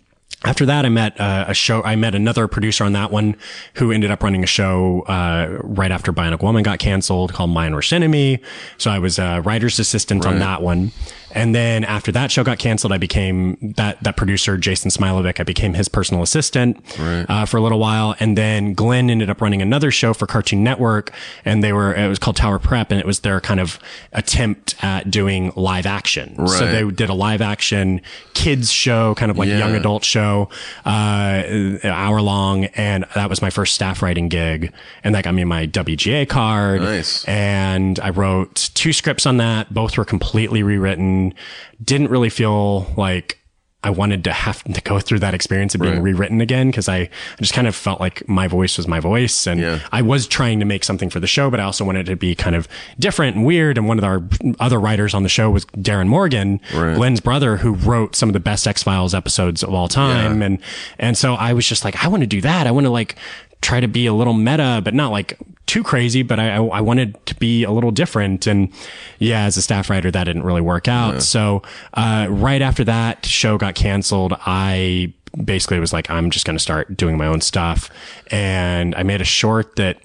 after 0.44 0.64
that, 0.66 0.86
I 0.86 0.88
met 0.88 1.20
uh, 1.20 1.44
a 1.48 1.54
show. 1.54 1.82
I 1.82 1.96
met 1.96 2.14
another 2.14 2.48
producer 2.48 2.84
on 2.84 2.92
that 2.94 3.10
one 3.10 3.36
who 3.74 3.92
ended 3.92 4.10
up 4.10 4.22
running 4.22 4.42
a 4.42 4.46
show 4.46 5.02
uh, 5.02 5.58
right 5.62 5.90
after 5.90 6.12
Bionic 6.12 6.42
Woman 6.42 6.62
got 6.62 6.78
canceled 6.78 7.34
called 7.34 7.50
My 7.50 7.70
Worst 7.70 7.92
Enemy. 7.92 8.40
So 8.78 8.90
I 8.90 8.98
was 8.98 9.18
a 9.18 9.42
writer's 9.44 9.78
assistant 9.78 10.24
on 10.24 10.38
that 10.38 10.62
one. 10.62 10.92
And 11.32 11.54
then 11.54 11.84
after 11.84 12.10
that 12.12 12.30
show 12.30 12.42
got 12.44 12.58
canceled, 12.58 12.92
I 12.92 12.98
became 12.98 13.56
that 13.76 14.02
that 14.02 14.16
producer, 14.16 14.56
Jason 14.56 14.90
Smilovic. 14.90 15.40
I 15.40 15.44
became 15.44 15.74
his 15.74 15.88
personal 15.88 16.22
assistant 16.22 16.78
uh, 16.98 17.44
for 17.46 17.56
a 17.56 17.60
little 17.60 17.78
while. 17.78 18.14
And 18.20 18.36
then 18.36 18.74
Glenn 18.74 19.10
ended 19.10 19.30
up 19.30 19.40
running 19.40 19.62
another 19.62 19.90
show 19.90 20.12
for 20.14 20.26
Cartoon 20.26 20.64
Network, 20.64 21.12
and 21.44 21.62
they 21.62 21.72
were 21.72 21.94
it 21.94 22.08
was 22.08 22.18
called 22.18 22.36
Tower 22.36 22.58
Prep, 22.58 22.90
and 22.90 22.98
it 23.00 23.06
was 23.06 23.20
their 23.20 23.40
kind 23.40 23.60
of 23.60 23.78
attempt 24.12 24.74
at 24.82 25.10
doing 25.10 25.52
live 25.56 25.86
action. 25.86 26.34
So 26.48 26.66
they 26.72 26.90
did 26.90 27.08
a 27.10 27.14
live 27.14 27.40
action 27.40 28.00
kids 28.34 28.70
show, 28.72 29.14
kind 29.16 29.30
of 29.30 29.38
like 29.38 29.48
Yeah. 29.48 29.58
young 29.58 29.74
adult 29.74 30.04
show, 30.04 30.48
uh, 30.86 31.42
hour 31.84 32.20
long. 32.22 32.64
And 32.76 33.04
that 33.14 33.28
was 33.28 33.42
my 33.42 33.50
first 33.50 33.74
staff 33.74 34.02
writing 34.02 34.28
gig. 34.28 34.72
And 35.04 35.14
that 35.14 35.24
got 35.24 35.34
me 35.34 35.44
my 35.44 35.66
WGA 35.66 36.26
card. 36.26 36.80
Nice. 36.82 37.24
And 37.26 37.98
I 38.00 38.10
wrote 38.10 38.70
two 38.74 38.92
scripts 38.92 39.26
on 39.26 39.36
that. 39.38 39.72
Both 39.72 39.96
were 39.98 40.04
completely 40.04 40.62
rewritten. 40.62 41.19
Didn't 41.82 42.08
really 42.10 42.30
feel 42.30 42.86
like 42.96 43.36
I 43.82 43.88
wanted 43.88 44.24
to 44.24 44.32
have 44.32 44.62
to 44.64 44.80
go 44.82 45.00
through 45.00 45.20
that 45.20 45.32
experience 45.32 45.74
of 45.74 45.80
being 45.80 45.94
Right. 45.94 46.02
rewritten 46.02 46.42
again 46.42 46.66
because 46.70 46.86
I, 46.86 46.98
I 46.98 47.08
just 47.40 47.54
kind 47.54 47.66
of 47.66 47.74
felt 47.74 47.98
like 47.98 48.28
my 48.28 48.46
voice 48.46 48.76
was 48.76 48.86
my 48.86 49.00
voice 49.00 49.46
and 49.46 49.58
Yeah. 49.58 49.78
I 49.90 50.02
was 50.02 50.26
trying 50.26 50.58
to 50.60 50.66
make 50.66 50.84
something 50.84 51.08
for 51.08 51.18
the 51.18 51.26
show, 51.26 51.48
but 51.50 51.60
I 51.60 51.62
also 51.62 51.86
wanted 51.86 52.06
it 52.06 52.10
to 52.10 52.16
be 52.16 52.34
kind 52.34 52.54
of 52.54 52.68
different 52.98 53.36
and 53.36 53.46
weird. 53.46 53.78
And 53.78 53.88
one 53.88 53.96
of 53.96 54.04
our 54.04 54.22
other 54.58 54.78
writers 54.78 55.14
on 55.14 55.22
the 55.22 55.30
show 55.30 55.48
was 55.50 55.64
Darin 55.80 56.08
Morgan, 56.08 56.60
Right. 56.74 56.94
Glenn's 56.94 57.20
brother, 57.20 57.56
who 57.56 57.72
wrote 57.72 58.14
some 58.14 58.28
of 58.28 58.34
the 58.34 58.40
best 58.40 58.68
X 58.68 58.82
Files 58.82 59.14
episodes 59.14 59.62
of 59.62 59.72
all 59.72 59.88
time. 59.88 60.40
Yeah. 60.40 60.46
And 60.46 60.58
and 60.98 61.16
so 61.16 61.32
I 61.34 61.54
was 61.54 61.66
just 61.66 61.82
like, 61.82 62.04
I 62.04 62.08
want 62.08 62.20
to 62.22 62.26
do 62.26 62.42
that. 62.42 62.66
I 62.66 62.72
want 62.72 62.84
to 62.84 62.90
like 62.90 63.16
try 63.60 63.80
to 63.80 63.88
be 63.88 64.06
a 64.06 64.12
little 64.12 64.34
meta, 64.34 64.80
but 64.84 64.94
not 64.94 65.10
like 65.10 65.38
too 65.66 65.82
crazy. 65.82 66.22
But 66.22 66.40
I 66.40 66.56
I, 66.56 66.64
I 66.64 66.80
wanted 66.80 67.24
to 67.26 67.34
be 67.36 67.64
a 67.64 67.70
little 67.70 67.90
different. 67.90 68.46
And 68.46 68.72
yeah, 69.18 69.44
as 69.44 69.56
a 69.56 69.62
staff 69.62 69.90
writer, 69.90 70.10
that 70.10 70.24
didn't 70.24 70.44
really 70.44 70.60
work 70.60 70.88
out. 70.88 71.22
So 71.22 71.62
uh, 71.94 72.26
right 72.28 72.62
after 72.62 72.84
that 72.84 73.26
show 73.26 73.58
got 73.58 73.74
canceled, 73.74 74.34
I 74.46 75.12
basically 75.44 75.78
was 75.78 75.92
like, 75.92 76.10
I'm 76.10 76.30
just 76.30 76.44
going 76.44 76.56
to 76.56 76.62
start 76.62 76.96
doing 76.96 77.16
my 77.16 77.26
own 77.26 77.40
stuff. 77.40 77.88
And 78.30 78.94
I 78.96 79.02
made 79.02 79.20
a 79.20 79.24
short 79.24 79.76
that 79.76 79.98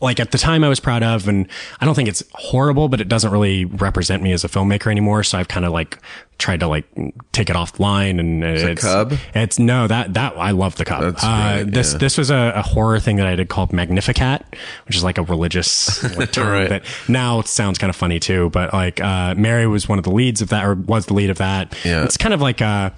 like 0.00 0.20
at 0.20 0.30
the 0.30 0.38
time 0.38 0.62
I 0.62 0.68
was 0.68 0.80
proud 0.80 1.02
of, 1.02 1.28
and 1.28 1.48
I 1.80 1.84
don't 1.84 1.94
think 1.94 2.08
it's 2.08 2.22
horrible, 2.32 2.88
but 2.88 3.00
it 3.00 3.08
doesn't 3.08 3.32
really 3.32 3.64
represent 3.64 4.22
me 4.22 4.32
as 4.32 4.44
a 4.44 4.48
filmmaker 4.48 4.90
anymore. 4.90 5.22
So 5.22 5.38
I've 5.38 5.48
kind 5.48 5.66
of 5.66 5.72
like 5.72 5.98
tried 6.40 6.60
to 6.60 6.66
like 6.66 6.86
take 7.32 7.48
it 7.50 7.54
offline 7.56 8.18
and 8.18 8.42
it's 8.42 8.82
Cub? 8.82 9.12
It's 9.34 9.58
no 9.58 9.86
that 9.86 10.14
that 10.14 10.36
I 10.36 10.50
love 10.50 10.74
the 10.76 10.84
Cub. 10.84 11.02
That's 11.02 11.22
uh, 11.22 11.64
this 11.68 11.92
yeah. 11.92 11.98
this 11.98 12.18
was 12.18 12.30
a, 12.30 12.52
a 12.56 12.62
horror 12.62 12.98
thing 12.98 13.16
that 13.16 13.26
I 13.28 13.36
did 13.36 13.48
called 13.48 13.72
Magnificat, 13.72 14.44
which 14.86 14.96
is 14.96 15.04
like 15.04 15.18
a 15.18 15.22
religious 15.22 16.02
like, 16.16 16.32
term 16.32 16.48
Right. 16.48 16.68
that 16.68 16.84
now 17.06 17.38
it 17.40 17.46
sounds 17.46 17.78
kind 17.78 17.90
of 17.90 17.94
funny 17.96 18.18
too. 18.18 18.50
But 18.50 18.72
like 18.72 19.00
uh, 19.00 19.34
Mary 19.36 19.66
was 19.68 19.88
one 19.88 19.98
of 19.98 20.04
the 20.04 20.10
leads 20.10 20.42
of 20.42 20.48
that, 20.48 20.64
or 20.64 20.74
was 20.74 21.06
the 21.06 21.14
lead 21.14 21.30
of 21.30 21.38
that. 21.38 21.76
Yeah. 21.84 22.04
It's 22.04 22.16
kind 22.16 22.34
of 22.34 22.40
like 22.40 22.60
a 22.60 22.92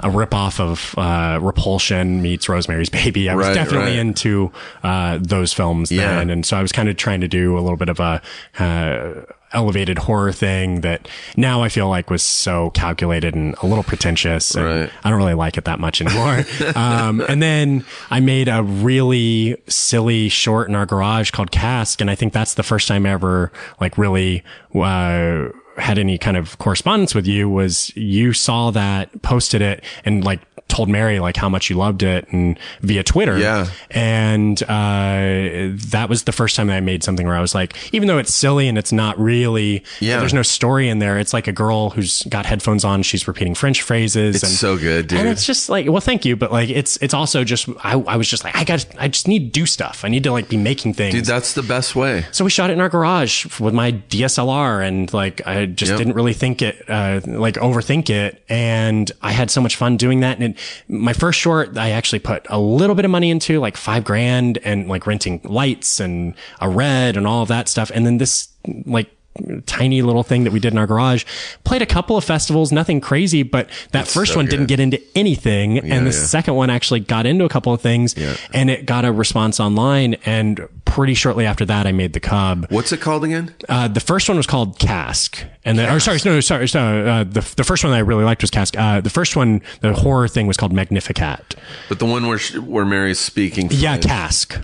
a 0.00 0.08
ripoff 0.08 0.58
of 0.60 0.94
uh, 0.96 1.38
Repulsion 1.42 2.22
meets 2.22 2.48
Rosemary's 2.48 2.88
Baby. 2.88 3.28
I 3.28 3.34
was 3.34 3.46
Right, 3.48 3.54
definitely 3.54 3.98
into 3.98 4.50
uh, 4.82 5.18
those 5.20 5.52
films 5.52 5.92
Yeah. 5.92 6.16
then, 6.16 6.30
and 6.30 6.46
so 6.46 6.56
I 6.56 6.62
was 6.62 6.72
kind 6.72 6.88
of 6.88 6.96
trying 6.96 7.20
to 7.20 7.28
do 7.28 7.58
a 7.58 7.60
little 7.60 7.76
bit 7.76 7.88
of 7.90 8.00
a 8.00 8.22
uh, 8.58 9.22
elevated 9.52 9.98
horror 9.98 10.32
thing 10.32 10.80
that 10.82 11.08
now 11.36 11.62
I 11.62 11.68
feel 11.68 11.88
like 11.88 12.10
was 12.10 12.22
so 12.22 12.70
calculated 12.70 13.34
and 13.34 13.54
a 13.62 13.66
little 13.66 13.84
pretentious. 13.84 14.54
And 14.54 14.64
Right. 14.64 14.90
I 15.04 15.10
don't 15.10 15.18
really 15.18 15.34
like 15.34 15.56
it 15.58 15.64
that 15.64 15.78
much 15.80 16.00
anymore. 16.00 16.44
um, 16.76 17.20
and 17.28 17.42
then 17.42 17.84
I 18.10 18.20
made 18.20 18.48
a 18.48 18.62
really 18.62 19.56
silly 19.68 20.28
short 20.28 20.68
in 20.68 20.74
our 20.74 20.86
garage 20.86 21.30
called 21.30 21.50
Casque, 21.50 22.00
and 22.00 22.10
I 22.10 22.14
think 22.14 22.32
that's 22.32 22.54
the 22.54 22.62
first 22.62 22.88
time 22.88 23.06
I 23.06 23.10
ever 23.10 23.52
like 23.80 23.98
really. 23.98 24.42
Uh, 24.74 25.48
had 25.78 25.98
any 25.98 26.18
kind 26.18 26.36
of 26.36 26.58
correspondence 26.58 27.14
with 27.14 27.26
you 27.26 27.48
was 27.48 27.96
you 27.96 28.34
saw 28.34 28.70
that 28.70 29.22
posted 29.22 29.62
it 29.62 29.82
and 30.04 30.22
like 30.22 30.38
told 30.72 30.88
Mary 30.88 31.20
like 31.20 31.36
how 31.36 31.48
much 31.50 31.68
you 31.68 31.76
loved 31.76 32.02
it 32.02 32.26
and 32.32 32.58
via 32.80 33.02
Twitter. 33.02 33.38
Yeah. 33.38 33.66
And, 33.90 34.60
uh, 34.62 35.76
that 35.90 36.06
was 36.08 36.24
the 36.24 36.32
first 36.32 36.56
time 36.56 36.68
that 36.68 36.76
I 36.76 36.80
made 36.80 37.04
something 37.04 37.26
where 37.26 37.36
I 37.36 37.40
was 37.40 37.54
like, 37.54 37.76
even 37.92 38.08
though 38.08 38.16
it's 38.18 38.32
silly 38.32 38.68
and 38.68 38.78
it's 38.78 38.90
not 38.92 39.18
really, 39.18 39.84
Yeah. 40.00 40.18
there's 40.20 40.32
no 40.32 40.42
story 40.42 40.88
in 40.88 40.98
there. 40.98 41.18
It's 41.18 41.32
like 41.34 41.46
a 41.46 41.52
girl 41.52 41.90
who's 41.90 42.22
got 42.24 42.46
headphones 42.46 42.84
on. 42.84 43.02
She's 43.02 43.28
repeating 43.28 43.54
French 43.54 43.82
phrases. 43.82 44.36
It's 44.36 44.44
and, 44.44 44.52
so 44.52 44.78
good, 44.78 45.08
dude. 45.08 45.18
And 45.20 45.28
it's 45.28 45.44
just 45.46 45.68
like, 45.68 45.86
well, 45.88 46.00
thank 46.00 46.24
you. 46.24 46.36
But 46.36 46.50
like, 46.52 46.70
it's, 46.70 46.96
it's 47.02 47.12
also 47.14 47.44
just, 47.44 47.68
I, 47.84 47.92
I 47.92 48.16
was 48.16 48.28
just 48.28 48.42
like, 48.44 48.56
I 48.56 48.64
got, 48.64 48.86
I 48.98 49.08
just 49.08 49.28
need 49.28 49.52
to 49.52 49.60
do 49.60 49.66
stuff. 49.66 50.04
I 50.04 50.08
need 50.08 50.24
to 50.24 50.32
like 50.32 50.48
be 50.48 50.56
making 50.56 50.94
things. 50.94 51.14
Dude, 51.14 51.26
that's 51.26 51.52
the 51.52 51.62
best 51.62 51.94
way. 51.94 52.24
So 52.32 52.44
we 52.44 52.50
shot 52.50 52.70
it 52.70 52.72
in 52.74 52.80
our 52.80 52.88
garage 52.88 53.60
with 53.60 53.74
my 53.74 53.92
DSLR 53.92 54.86
and 54.86 55.12
like 55.12 55.46
I 55.46 55.66
just 55.66 55.90
Yep. 55.90 55.98
didn't 55.98 56.14
really 56.14 56.32
think 56.32 56.62
it, 56.62 56.82
uh, 56.88 57.20
like 57.26 57.56
overthink 57.56 58.08
it. 58.08 58.42
And 58.48 59.10
I 59.20 59.32
had 59.32 59.50
so 59.50 59.60
much 59.60 59.76
fun 59.76 59.96
doing 59.98 60.20
that. 60.20 60.38
And 60.38 60.54
it, 60.54 60.58
my 60.88 61.12
first 61.12 61.38
short, 61.38 61.76
I 61.76 61.90
actually 61.90 62.20
put 62.20 62.46
a 62.48 62.58
little 62.58 62.94
bit 62.94 63.04
of 63.04 63.10
money 63.10 63.30
into 63.30 63.60
like 63.60 63.76
five 63.76 64.04
grand 64.04 64.58
and 64.58 64.88
like 64.88 65.06
renting 65.06 65.40
lights 65.44 66.00
and 66.00 66.34
a 66.60 66.68
red 66.68 67.16
and 67.16 67.26
all 67.26 67.42
of 67.42 67.48
that 67.48 67.68
stuff. 67.68 67.90
And 67.94 68.06
then 68.06 68.18
this 68.18 68.48
like, 68.86 69.10
tiny 69.66 70.02
little 70.02 70.22
thing 70.22 70.44
that 70.44 70.52
we 70.52 70.60
did 70.60 70.72
in 70.72 70.78
our 70.78 70.86
garage 70.86 71.24
played 71.64 71.80
a 71.80 71.86
couple 71.86 72.16
of 72.16 72.24
festivals 72.24 72.70
nothing 72.70 73.00
crazy 73.00 73.42
but 73.42 73.68
that 73.92 74.06
first 74.06 74.32
so 74.32 74.38
one 74.38 74.46
didn't 74.46 74.66
get 74.66 74.78
into 74.78 75.00
anything 75.14 75.78
and 75.78 76.06
the 76.06 76.10
yeah. 76.10 76.24
second 76.24 76.54
one 76.54 76.68
actually 76.68 77.00
got 77.00 77.24
into 77.24 77.44
a 77.44 77.48
couple 77.48 77.72
of 77.72 77.80
things 77.80 78.14
yeah. 78.16 78.36
and 78.52 78.68
it 78.68 78.84
got 78.84 79.04
a 79.04 79.12
response 79.12 79.58
online 79.58 80.14
and 80.26 80.60
pretty 80.84 81.14
shortly 81.14 81.46
after 81.46 81.64
that 81.64 81.86
i 81.86 81.92
made 81.92 82.12
the 82.12 82.20
cub 82.20 82.66
What's 82.70 82.92
it 82.92 83.00
called 83.00 83.24
again? 83.24 83.54
uh, 83.68 83.88
the 83.88 84.00
first 84.00 84.28
one 84.28 84.36
was 84.36 84.46
called 84.46 84.78
Casque, 84.78 85.44
and 85.64 85.78
then, 85.78 85.92
or 85.92 86.00
sorry, 86.00 86.18
no, 86.24 86.40
sorry, 86.40 86.68
sorry 86.68 87.08
uh, 87.08 87.24
the 87.24 87.40
the 87.56 87.64
first 87.64 87.84
one 87.84 87.90
that 87.92 87.96
I 87.96 88.00
really 88.00 88.24
liked 88.24 88.42
was 88.42 88.50
Casque. 88.50 88.76
Uh, 88.76 89.00
the 89.00 89.10
first 89.10 89.36
one, 89.36 89.62
the 89.80 89.92
horror 89.94 90.28
thing, 90.28 90.46
was 90.46 90.56
called 90.56 90.72
Magnificat. 90.72 91.54
But 91.88 91.98
the 91.98 92.06
one 92.06 92.26
where 92.26 92.38
sh- 92.38 92.56
where 92.56 92.84
Mary's 92.84 93.18
speaking. 93.18 93.68
Yeah. 93.70 93.98
Casque. 93.98 94.60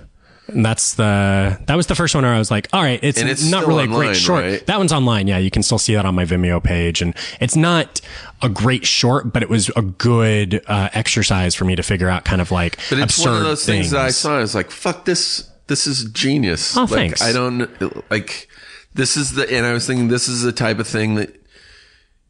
And 0.49 0.64
that's 0.64 0.94
the 0.94 1.59
that 1.66 1.76
was 1.76 1.86
the 1.88 1.94
first 1.94 2.14
one 2.14 2.24
where 2.24 2.32
I 2.32 2.38
was 2.38 2.51
like, 2.51 2.68
all 2.72 2.82
right, 2.82 2.99
it's, 3.03 3.20
it's 3.20 3.51
not 3.51 3.66
really 3.66 3.84
a 3.84 3.86
great 3.86 4.16
short. 4.16 4.44
right? 4.44 4.66
That 4.66 4.78
one's 4.78 4.92
online. 4.92 5.26
Yeah, 5.28 5.38
you 5.38 5.51
can 5.51 5.62
still 5.62 5.78
see 5.78 5.94
that 5.94 6.07
on 6.07 6.14
my 6.14 6.24
Vimeo 6.24 6.62
page, 6.62 7.03
and 7.03 7.14
it's 7.38 7.55
not 7.55 8.01
a 8.40 8.49
great 8.49 8.86
short, 8.86 9.32
but 9.32 9.42
it 9.42 9.51
was 9.51 9.68
a 9.76 9.82
good 9.82 10.62
uh, 10.66 10.88
exercise 10.94 11.55
for 11.55 11.64
me 11.66 11.76
to 11.76 11.82
figure 11.82 12.09
out 12.09 12.24
kind 12.24 12.40
of 12.40 12.51
like 12.51 12.78
But 12.88 12.99
it's 13.01 13.16
absurd 13.18 13.30
one 13.30 13.38
of 13.38 13.44
those 13.44 13.66
things, 13.66 13.90
that 13.90 14.01
I 14.01 14.05
things. 14.07 14.16
saw. 14.16 14.36
I 14.38 14.40
was 14.40 14.55
like, 14.55 14.70
"Fuck 14.70 15.05
this! 15.05 15.51
This 15.66 15.86
is 15.86 16.05
genius." 16.12 16.76
Oh, 16.76 16.82
like, 16.82 16.90
thanks. 16.90 17.22
I 17.22 17.32
don't 17.32 18.11
like. 18.11 18.49
This 18.94 19.16
is 19.18 19.34
the, 19.34 19.49
and 19.55 19.66
I 19.66 19.72
was 19.74 19.86
thinking, 19.86 20.09
this 20.09 20.28
is 20.28 20.42
the 20.42 20.51
type 20.53 20.78
of 20.78 20.88
thing 20.88 21.16
that 21.16 21.36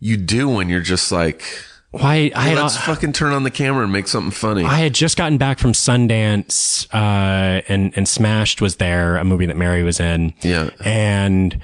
you 0.01 0.17
do 0.17 0.49
when 0.49 0.69
you're 0.69 0.81
just 0.83 1.11
like, 1.13 1.43
Why 1.91 2.31
I 2.35 2.49
had 2.49 2.59
let's 2.59 2.77
fucking 2.77 3.15
turn 3.15 3.33
on 3.33 3.45
the 3.45 3.51
camera 3.51 3.83
and 3.83 3.93
make 3.93 4.09
something 4.09 4.31
funny. 4.31 4.63
I 4.63 4.79
had 4.79 4.95
just 4.95 5.17
gotten 5.17 5.39
back 5.39 5.59
from 5.59 5.73
Sundance, 5.73 6.87
uh, 6.93 7.63
and, 7.67 7.97
and 7.97 8.07
Smashed 8.07 8.61
was 8.61 8.77
there, 8.77 9.17
a 9.17 9.25
movie 9.25 9.47
that 9.47 9.57
Mary 9.57 9.83
was 9.83 9.99
in. 9.99 10.35
Yeah. 10.43 10.69
And 10.85 11.59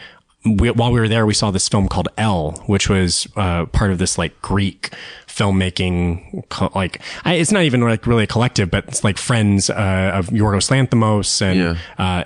we, 0.47 0.71
while 0.71 0.93
we 0.93 1.01
were 1.01 1.09
there, 1.09 1.27
we 1.27 1.35
saw 1.35 1.51
this 1.51 1.69
film 1.69 1.89
called 1.89 2.09
L, 2.17 2.53
which 2.67 2.89
was, 2.89 3.29
uh, 3.37 3.67
part 3.67 3.91
of 3.91 3.99
this 3.99 4.17
like 4.17 4.41
Greek 4.41 4.95
filmmaking, 5.35 6.49
co- 6.49 6.71
like, 6.75 7.01
I, 7.25 7.35
it's 7.35 7.53
not 7.53 7.63
even 7.63 7.81
like 7.81 8.07
really 8.07 8.25
a 8.25 8.27
collective, 8.27 8.71
but 8.71 8.85
it's 8.89 9.05
like 9.05 9.19
friends, 9.19 9.71
uh, 9.71 10.11
of 10.15 10.29
Yorgos 10.29 10.71
Lanthimos 10.71 11.43
and, 11.43 11.59
Yeah. 11.59 11.77
uh, 11.99 12.25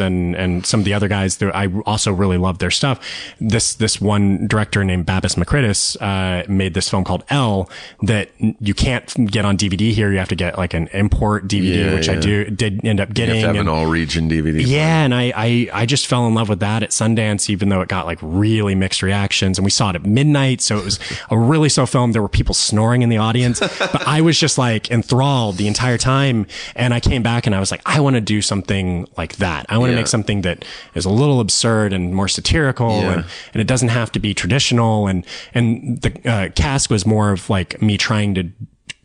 and, 0.00 0.36
and 0.36 0.66
some 0.66 0.80
of 0.80 0.84
the 0.84 0.94
other 0.94 1.08
guys 1.08 1.38
that 1.38 1.54
I 1.54 1.68
also 1.86 2.12
really 2.12 2.36
love 2.38 2.58
their 2.58 2.70
stuff. 2.70 3.00
This, 3.40 3.74
this 3.74 4.00
one 4.00 4.46
director 4.46 4.84
named 4.84 5.06
Babis 5.06 5.34
Makridis, 5.36 5.96
uh, 6.00 6.44
made 6.50 6.74
this 6.74 6.88
film 6.88 7.04
called 7.04 7.24
L 7.30 7.68
that 8.02 8.30
you 8.38 8.74
can't 8.74 9.12
get 9.30 9.44
on 9.44 9.56
DVD 9.56 9.92
here. 9.92 10.12
You 10.12 10.18
have 10.18 10.28
to 10.28 10.36
get 10.36 10.58
like 10.58 10.74
an 10.74 10.88
import 10.92 11.46
DVD, 11.48 11.86
Yeah, 11.86 11.94
which 11.94 12.08
I 12.08 12.16
do, 12.16 12.44
did 12.44 12.84
end 12.84 13.00
up 13.00 13.08
you 13.10 13.14
getting. 13.14 13.34
have 13.36 13.42
to 13.42 13.46
have 13.48 13.56
and- 13.56 13.68
an 13.68 13.74
all 13.74 13.86
region 13.86 14.28
DVD. 14.28 14.62
yeah, 14.66 15.04
and 15.04 15.14
I, 15.14 15.32
I 15.36 15.68
I 15.72 15.86
just 15.86 16.06
fell 16.06 16.26
in 16.26 16.34
love 16.34 16.48
with 16.48 16.60
that 16.60 16.82
at 16.82 16.90
Sundance, 16.90 17.48
even 17.50 17.68
though 17.68 17.80
it 17.80 17.88
got 17.88 18.06
like 18.06 18.18
really 18.22 18.74
mixed 18.74 19.02
reactions. 19.02 19.58
And 19.58 19.64
we 19.64 19.70
saw 19.70 19.90
it 19.90 19.96
at 19.96 20.04
midnight, 20.04 20.60
so 20.60 20.76
it 20.78 20.84
was 20.84 20.98
a 21.30 21.38
really 21.38 21.68
slow 21.68 21.86
film. 21.86 22.11
There 22.12 22.22
were 22.22 22.28
people 22.28 22.54
snoring 22.54 23.02
in 23.02 23.08
the 23.08 23.18
audience, 23.18 23.60
but 23.60 24.06
I 24.06 24.20
was 24.20 24.38
just 24.38 24.58
like 24.58 24.90
enthralled 24.90 25.56
the 25.56 25.66
entire 25.66 25.98
time. 25.98 26.46
And 26.76 26.94
I 26.94 27.00
came 27.00 27.22
back 27.22 27.46
and 27.46 27.54
I 27.54 27.60
was 27.60 27.70
like, 27.70 27.82
I 27.86 28.00
want 28.00 28.14
to 28.14 28.20
do 28.20 28.40
something 28.42 29.06
like 29.16 29.36
that. 29.36 29.66
I 29.68 29.78
want 29.78 29.88
to 29.90 29.92
Yeah. 29.94 30.00
make 30.00 30.06
something 30.06 30.42
that 30.42 30.64
is 30.94 31.04
a 31.04 31.10
little 31.10 31.40
absurd 31.40 31.92
and 31.92 32.14
more 32.14 32.28
satirical, 32.28 33.00
Yeah. 33.02 33.12
and 33.12 33.24
and 33.54 33.60
it 33.60 33.66
doesn't 33.66 33.88
have 33.88 34.12
to 34.12 34.18
be 34.20 34.34
traditional. 34.34 35.06
And 35.06 35.24
and 35.54 36.00
the 36.02 36.30
uh, 36.30 36.48
Casque 36.50 36.90
was 36.90 37.04
more 37.06 37.32
of 37.32 37.48
like 37.50 37.80
me 37.82 37.96
trying 37.98 38.34
to 38.34 38.50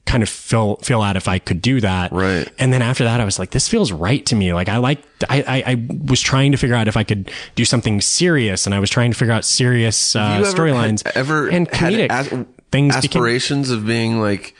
kind 0.05 0.23
of 0.23 0.29
fill 0.29 0.77
feel 0.77 1.01
out 1.01 1.17
if 1.17 1.27
I 1.27 1.37
could 1.37 1.61
do 1.61 1.81
that. 1.81 2.13
Right. 2.13 2.47
And 2.57 2.71
then 2.71 2.81
after 2.81 3.03
that, 3.03 3.19
I 3.19 3.25
was 3.25 3.37
like, 3.39 3.51
this 3.51 3.67
feels 3.67 3.91
right 3.91 4.25
to 4.27 4.35
me. 4.35 4.53
Like 4.53 4.69
I 4.69 4.77
like, 4.77 4.99
I, 5.29 5.41
I, 5.41 5.71
I 5.73 5.87
was 6.05 6.21
trying 6.21 6.53
to 6.53 6.57
figure 6.57 6.77
out 6.77 6.87
if 6.87 6.95
I 6.95 7.03
could 7.03 7.29
do 7.55 7.65
something 7.65 7.99
serious 7.99 8.65
and 8.65 8.73
I 8.73 8.79
was 8.79 8.89
trying 8.89 9.11
to 9.11 9.17
figure 9.17 9.33
out 9.33 9.43
serious 9.43 10.15
uh, 10.15 10.43
storylines 10.43 11.05
ever 11.13 11.49
and 11.49 11.69
comedic 11.69 12.07
as- 12.09 12.31
things 12.71 12.95
became, 12.95 13.09
aspirations 13.09 13.69
of 13.69 13.85
being 13.85 14.19
like 14.19 14.55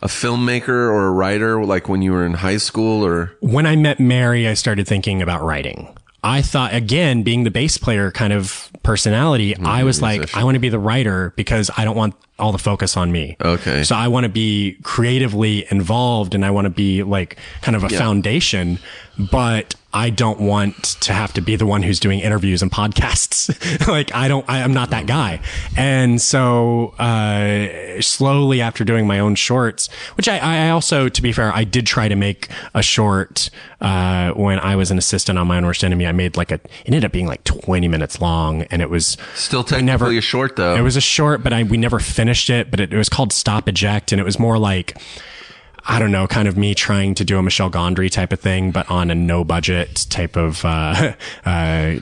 a 0.00 0.08
filmmaker 0.08 0.68
or 0.68 1.06
a 1.06 1.10
writer, 1.10 1.64
like 1.64 1.88
when 1.88 2.02
you 2.02 2.12
were 2.12 2.26
in 2.26 2.34
high 2.34 2.58
school 2.58 3.04
or 3.04 3.36
when 3.40 3.66
I 3.66 3.76
met 3.76 3.98
Mary, 3.98 4.46
I 4.46 4.54
started 4.54 4.86
thinking 4.86 5.22
about 5.22 5.42
writing. 5.42 5.96
I 6.22 6.42
thought 6.42 6.74
again, 6.74 7.22
being 7.22 7.44
the 7.44 7.50
bass 7.52 7.78
player 7.78 8.10
kind 8.10 8.32
of 8.32 8.70
personality, 8.82 9.54
Mm-hmm. 9.54 9.66
I 9.66 9.84
was 9.84 10.02
like, 10.02 10.34
I 10.36 10.42
want 10.44 10.56
to 10.56 10.60
be 10.60 10.68
the 10.68 10.78
writer 10.78 11.32
because 11.36 11.70
I 11.76 11.84
don't 11.84 11.96
want 11.96 12.14
all 12.38 12.52
the 12.52 12.58
focus 12.58 12.96
on 12.96 13.12
me. 13.12 13.36
Okay. 13.40 13.84
So 13.84 13.94
I 13.94 14.08
want 14.08 14.24
to 14.24 14.28
be 14.28 14.76
creatively 14.82 15.66
involved 15.70 16.34
and 16.34 16.44
I 16.44 16.50
want 16.50 16.64
to 16.66 16.70
be 16.70 17.02
like 17.02 17.38
kind 17.62 17.76
of 17.76 17.84
a 17.84 17.88
foundation, 17.88 18.78
but 19.30 19.74
I 19.96 20.10
don't 20.10 20.40
want 20.40 20.76
to 21.00 21.12
have 21.14 21.32
to 21.32 21.40
be 21.40 21.56
the 21.56 21.64
one 21.64 21.82
who's 21.82 21.98
doing 21.98 22.20
interviews 22.20 22.60
and 22.60 22.70
podcasts. 22.70 23.48
like 23.88 24.14
I 24.14 24.28
don't, 24.28 24.44
I, 24.48 24.62
I'm 24.62 24.74
not 24.74 24.90
that 24.90 25.06
guy. 25.06 25.40
And 25.76 26.20
so, 26.20 26.88
uh, 26.98 28.00
slowly 28.02 28.60
after 28.60 28.84
doing 28.84 29.06
my 29.06 29.18
own 29.20 29.34
shorts, 29.36 29.88
which 30.16 30.28
I, 30.28 30.38
I 30.38 30.70
also, 30.70 31.08
to 31.08 31.22
be 31.22 31.32
fair, 31.32 31.50
I 31.54 31.64
did 31.64 31.86
try 31.86 32.08
to 32.08 32.14
make 32.16 32.48
a 32.74 32.82
short, 32.82 33.48
uh, 33.80 34.32
when 34.32 34.58
I 34.58 34.76
was 34.76 34.90
an 34.90 34.98
assistant 34.98 35.38
on 35.38 35.46
My 35.46 35.56
Own 35.56 35.64
Worst 35.64 35.82
Enemy. 35.82 36.06
I 36.06 36.12
made 36.12 36.36
like 36.36 36.50
a, 36.50 36.56
it 36.56 36.70
ended 36.86 37.04
up 37.04 37.12
being 37.12 37.26
like 37.26 37.42
20 37.44 37.88
minutes 37.88 38.20
long 38.20 38.62
and 38.64 38.82
it 38.82 38.90
was, 38.90 39.16
still 39.34 39.64
technically 39.64 39.86
never- 39.86 40.18
a 40.18 40.20
short 40.20 40.56
though. 40.56 40.76
it 40.76 40.82
was 40.82 40.96
a 40.96 41.00
short, 41.00 41.42
but 41.42 41.52
I 41.54 41.62
we 41.62 41.78
never 41.78 41.98
finished 41.98 42.50
it. 42.50 42.70
But 42.70 42.80
it, 42.80 42.92
it 42.92 42.96
was 42.98 43.08
called 43.08 43.32
Stop 43.32 43.68
Eject, 43.68 44.12
and 44.12 44.20
it 44.20 44.24
was 44.24 44.38
more 44.38 44.58
like 44.58 44.96
I 45.88 46.00
don't 46.00 46.10
know, 46.10 46.26
kind 46.26 46.48
of 46.48 46.56
me 46.56 46.74
trying 46.74 47.14
to 47.14 47.24
do 47.24 47.38
a 47.38 47.42
Michel 47.42 47.70
Gondry 47.70 48.10
type 48.10 48.32
of 48.32 48.40
thing, 48.40 48.72
but 48.72 48.90
on 48.90 49.08
a 49.10 49.14
no 49.14 49.44
budget 49.44 50.06
type 50.10 50.36
of 50.36 50.64
uh, 50.64 51.12
uh, 51.44 51.96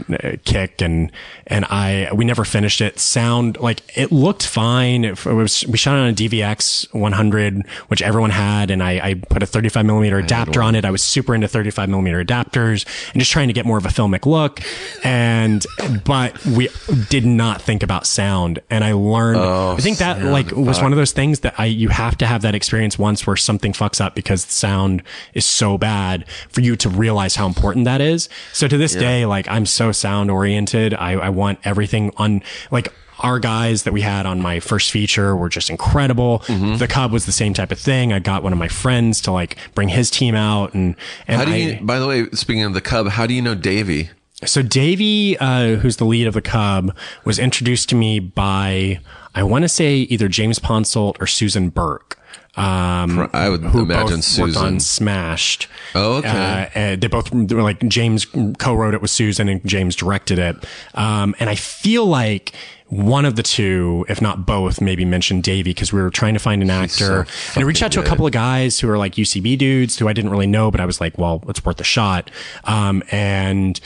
kick. 0.44 0.80
And 0.80 1.12
and 1.46 1.66
I 1.66 2.08
we 2.14 2.24
never 2.24 2.44
finished 2.44 2.80
it. 2.80 2.98
Sound 2.98 3.58
like 3.60 3.82
it 3.94 4.10
looked 4.10 4.46
fine. 4.46 5.04
It, 5.04 5.24
was 5.26 5.66
we 5.66 5.76
shot 5.76 5.96
it 5.96 6.00
on 6.00 6.08
a 6.08 6.14
DVX 6.14 6.92
100, 6.94 7.66
which 7.88 8.00
everyone 8.00 8.30
had, 8.30 8.70
and 8.70 8.82
I, 8.82 9.08
I 9.08 9.14
put 9.14 9.42
a 9.42 9.46
35 9.46 9.84
millimeter 9.84 10.18
adapter 10.18 10.62
on 10.62 10.74
it. 10.74 10.86
I 10.86 10.90
was 10.90 11.02
super 11.02 11.34
into 11.34 11.46
35 11.46 11.88
millimeter 11.90 12.24
adapters 12.24 12.86
and 13.12 13.20
just 13.20 13.30
trying 13.30 13.48
to 13.48 13.54
get 13.54 13.66
more 13.66 13.76
of 13.76 13.84
a 13.84 13.90
filmic 13.90 14.24
look. 14.24 14.60
And 15.04 15.64
but 16.04 16.42
we 16.46 16.68
did 17.10 17.26
not 17.26 17.60
think 17.60 17.82
about 17.82 18.06
sound, 18.06 18.60
and 18.70 18.82
I 18.82 18.92
learned. 18.92 19.40
I 19.40 19.76
think 19.76 19.98
that 19.98 20.22
like 20.22 20.52
was 20.52 20.80
one 20.80 20.92
of 20.92 20.96
those 20.96 21.12
things 21.12 21.40
that 21.40 21.54
I 21.58 21.66
you 21.66 21.90
have 21.90 22.16
to 22.18 22.26
have 22.26 22.40
that 22.42 22.54
experience 22.54 22.98
once 22.98 23.26
where 23.26 23.36
something 23.36 23.73
fucks 23.74 24.00
up 24.00 24.14
because 24.14 24.44
the 24.44 24.52
sound 24.52 25.02
is 25.34 25.46
so 25.46 25.78
bad 25.78 26.28
for 26.48 26.60
you 26.60 26.76
to 26.76 26.88
realize 26.88 27.36
how 27.36 27.46
important 27.46 27.84
that 27.84 28.00
is. 28.00 28.28
So 28.52 28.68
to 28.68 28.76
this 28.76 28.94
day, 28.94 29.26
like 29.26 29.48
I'm 29.48 29.66
so 29.66 29.92
sound 29.92 30.30
oriented. 30.30 30.94
I, 30.94 31.12
I 31.12 31.28
want 31.28 31.58
everything 31.64 32.12
on 32.16 32.42
like 32.70 32.92
our 33.20 33.38
guys 33.38 33.84
that 33.84 33.92
we 33.92 34.00
had 34.00 34.26
on 34.26 34.42
my 34.42 34.60
first 34.60 34.90
feature 34.90 35.36
were 35.36 35.48
just 35.48 35.70
incredible. 35.70 36.40
Mm-hmm. 36.40 36.76
The 36.76 36.88
Cub 36.88 37.12
was 37.12 37.26
the 37.26 37.32
same 37.32 37.54
type 37.54 37.70
of 37.70 37.78
thing. 37.78 38.12
I 38.12 38.18
got 38.18 38.42
one 38.42 38.52
of 38.52 38.58
my 38.58 38.68
friends 38.68 39.20
to 39.22 39.32
like 39.32 39.56
bring 39.74 39.88
his 39.88 40.10
team 40.10 40.34
out 40.34 40.74
and, 40.74 40.96
and 41.28 41.38
how 41.38 41.44
do 41.44 41.52
I, 41.52 41.80
by 41.80 41.98
the 41.98 42.06
way, 42.06 42.28
speaking 42.30 42.64
of 42.64 42.74
the 42.74 42.80
Cub, 42.80 43.08
how 43.08 43.26
do 43.26 43.34
you 43.34 43.42
know 43.42 43.54
Davey? 43.54 44.10
so 44.44 44.62
Davey, 44.62 45.38
uh, 45.38 45.76
who's 45.76 45.96
the 45.96 46.04
lead 46.04 46.26
of 46.26 46.34
the 46.34 46.42
Cub, 46.42 46.94
was 47.24 47.38
introduced 47.38 47.88
to 47.90 47.94
me 47.94 48.18
by 48.18 49.00
I 49.34 49.42
want 49.42 49.62
to 49.62 49.68
say 49.68 49.96
either 49.96 50.28
James 50.28 50.58
Ponsoldt 50.58 51.20
or 51.20 51.26
Susan 51.26 51.68
Burke. 51.70 52.18
Um, 52.56 53.28
I 53.32 53.48
would 53.48 53.62
who 53.64 53.82
imagine 53.82 54.06
both 54.06 54.38
worked 54.38 54.54
Susan. 54.54 54.64
on 54.64 54.80
Smashed. 54.80 55.66
Oh, 55.94 56.16
okay. 56.18 56.70
Uh, 56.74 56.96
they 56.96 57.08
both 57.08 57.30
they 57.30 57.54
were 57.54 57.62
like 57.62 57.80
James 57.88 58.26
co-wrote 58.58 58.94
it 58.94 59.02
with 59.02 59.10
Susan 59.10 59.48
and 59.48 59.64
James 59.66 59.96
directed 59.96 60.38
it. 60.38 60.56
Um, 60.94 61.34
and 61.40 61.50
I 61.50 61.56
feel 61.56 62.06
like 62.06 62.52
one 62.88 63.24
of 63.24 63.34
the 63.34 63.42
two, 63.42 64.04
if 64.08 64.20
not 64.22 64.46
both, 64.46 64.80
maybe 64.80 65.04
mentioned 65.04 65.42
Davey 65.42 65.70
because 65.70 65.92
we 65.92 66.00
were 66.00 66.10
trying 66.10 66.34
to 66.34 66.40
find 66.40 66.62
an 66.62 66.70
actor. 66.70 67.26
so 67.26 67.52
and 67.54 67.64
I 67.64 67.66
reached 67.66 67.82
out 67.82 67.90
to 67.92 68.00
a 68.00 68.04
couple 68.04 68.26
of 68.26 68.32
guys 68.32 68.78
who 68.78 68.88
are 68.88 68.98
like 68.98 69.14
UCB 69.14 69.58
dudes 69.58 69.98
who 69.98 70.06
I 70.06 70.12
didn't 70.12 70.30
really 70.30 70.46
know, 70.46 70.70
but 70.70 70.80
I 70.80 70.86
was 70.86 71.00
like, 71.00 71.18
well, 71.18 71.42
it's 71.48 71.64
worth 71.64 71.80
a 71.80 71.84
shot. 71.84 72.30
Um, 72.64 73.02
and 73.10 73.80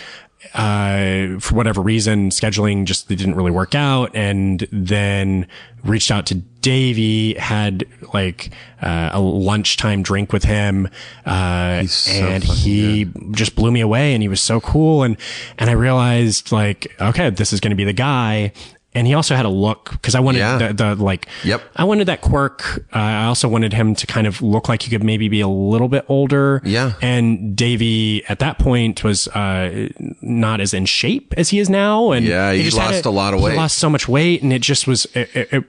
uh, 0.54 1.38
for 1.40 1.54
whatever 1.54 1.80
reason, 1.80 2.30
scheduling 2.30 2.84
just 2.84 3.08
didn't 3.08 3.34
really 3.34 3.50
work 3.50 3.74
out. 3.74 4.14
And 4.14 4.66
then 4.70 5.46
reached 5.84 6.10
out 6.10 6.26
to 6.26 6.34
Davey, 6.34 7.34
had 7.34 7.84
like 8.12 8.50
uh, 8.82 9.10
a 9.12 9.20
lunchtime 9.20 10.02
drink 10.02 10.32
with 10.32 10.44
him. 10.44 10.88
Uh, 11.24 11.84
so 11.86 12.12
and 12.12 12.44
he 12.44 13.06
just 13.32 13.54
blew 13.54 13.70
me 13.70 13.80
away 13.80 14.14
and 14.14 14.22
he 14.22 14.28
was 14.28 14.40
so 14.40 14.60
cool. 14.60 15.02
And, 15.02 15.16
and 15.58 15.70
I 15.70 15.74
realized 15.74 16.52
like, 16.52 16.94
okay, 17.00 17.30
this 17.30 17.52
is 17.52 17.60
going 17.60 17.70
to 17.70 17.76
be 17.76 17.84
the 17.84 17.92
guy. 17.92 18.52
And 18.98 19.06
he 19.06 19.14
also 19.14 19.36
had 19.36 19.46
a 19.46 19.48
look 19.48 19.92
because 19.92 20.16
I 20.16 20.20
wanted 20.20 20.38
Yeah. 20.40 20.58
the, 20.58 20.72
the 20.74 20.94
like, 20.96 21.28
Yep. 21.44 21.62
I 21.76 21.84
wanted 21.84 22.06
that 22.08 22.20
quirk. 22.20 22.84
Uh, 22.92 22.98
I 22.98 23.24
also 23.26 23.46
wanted 23.48 23.72
him 23.72 23.94
to 23.94 24.06
kind 24.08 24.26
of 24.26 24.42
look 24.42 24.68
like 24.68 24.82
he 24.82 24.90
could 24.90 25.04
maybe 25.04 25.28
be 25.28 25.40
a 25.40 25.46
little 25.46 25.86
bit 25.88 26.04
older. 26.08 26.60
Yeah. 26.64 26.94
And 27.00 27.54
Davey 27.54 28.24
at 28.28 28.40
that 28.40 28.58
point 28.58 29.04
was 29.04 29.28
uh, 29.28 29.88
not 30.20 30.60
as 30.60 30.74
in 30.74 30.84
shape 30.86 31.32
as 31.36 31.50
he 31.50 31.60
is 31.60 31.70
now. 31.70 32.10
And 32.10 32.26
Yeah, 32.26 32.52
he 32.52 32.64
just 32.64 32.76
lost 32.76 33.06
a 33.06 33.10
lot 33.10 33.34
of 33.34 33.38
he 33.40 33.46
weight. 33.46 33.56
lost 33.56 33.78
so 33.78 33.88
much 33.88 34.08
weight, 34.08 34.42
and 34.42 34.52
it 34.52 34.62
just 34.62 34.88
was. 34.88 35.06
It, 35.14 35.28
it, 35.34 35.52
it, 35.52 35.64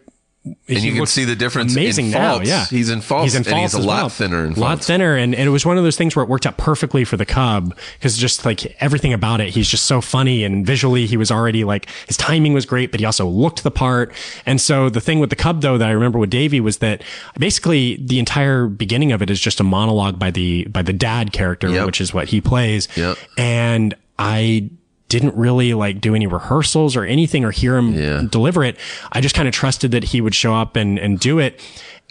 And 0.45 0.57
you 0.81 0.93
can 0.93 1.05
see 1.05 1.25
the 1.25 1.35
difference 1.35 1.73
amazing 1.75 2.05
in 2.07 2.11
now. 2.11 2.39
Yeah, 2.39 2.65
He's 2.65 2.89
in 2.89 3.01
faults, 3.01 3.35
and 3.35 3.45
he's 3.45 3.73
a 3.73 3.77
lot 3.79 3.87
well. 3.87 4.09
thinner 4.09 4.45
a 4.45 4.49
lot 4.51 4.81
thinner, 4.81 5.15
and, 5.15 5.35
and 5.35 5.47
it 5.47 5.51
was 5.51 5.65
one 5.65 5.77
of 5.77 5.83
those 5.83 5.97
things 5.97 6.15
where 6.15 6.23
it 6.23 6.29
worked 6.29 6.45
out 6.45 6.55
perfectly 6.57 7.03
for 7.03 7.17
the 7.17 7.25
Cub 7.25 7.75
because 7.97 8.17
just 8.17 8.45
like 8.45 8.65
everything 8.81 9.11
about 9.11 9.41
it, 9.41 9.49
he's 9.49 9.67
just 9.67 9.85
so 9.85 9.99
funny 9.99 10.45
and 10.45 10.65
visually 10.65 11.05
he 11.05 11.17
was 11.17 11.29
already 11.29 11.65
like 11.65 11.87
his 12.07 12.15
timing 12.15 12.53
was 12.53 12.65
great, 12.65 12.89
but 12.89 13.01
he 13.01 13.05
also 13.05 13.27
looked 13.27 13.63
the 13.63 13.69
part. 13.71 14.13
And 14.45 14.61
so 14.61 14.89
the 14.89 15.01
thing 15.01 15.19
with 15.19 15.29
the 15.29 15.35
Cub 15.35 15.61
though 15.61 15.77
that 15.77 15.87
I 15.87 15.91
remember 15.91 16.17
with 16.17 16.29
Davey 16.29 16.61
was 16.61 16.77
that 16.77 17.03
basically 17.37 17.97
the 17.97 18.17
entire 18.17 18.67
beginning 18.67 19.11
of 19.11 19.21
it 19.21 19.29
is 19.29 19.41
just 19.41 19.59
a 19.59 19.63
monologue 19.63 20.17
by 20.17 20.31
the 20.31 20.63
by 20.65 20.81
the 20.81 20.93
dad 20.93 21.33
character, 21.33 21.69
Yep. 21.69 21.85
which 21.85 21.99
is 21.99 22.13
what 22.13 22.29
he 22.29 22.39
plays. 22.39 22.87
Yep. 22.95 23.17
And 23.37 23.93
I 24.17 24.69
didn't 25.09 25.35
really 25.35 25.73
like 25.73 25.99
do 25.99 26.15
any 26.15 26.27
rehearsals 26.27 26.95
or 26.95 27.03
anything 27.03 27.43
or 27.43 27.51
hear 27.51 27.75
him 27.77 27.93
Yeah. 27.93 28.23
deliver 28.29 28.63
it. 28.63 28.77
I 29.11 29.19
just 29.21 29.35
kind 29.35 29.47
of 29.47 29.53
trusted 29.53 29.91
that 29.91 30.05
he 30.05 30.21
would 30.21 30.33
show 30.35 30.53
up 30.55 30.75
and, 30.75 30.97
and 30.97 31.19
do 31.19 31.39
it. 31.39 31.59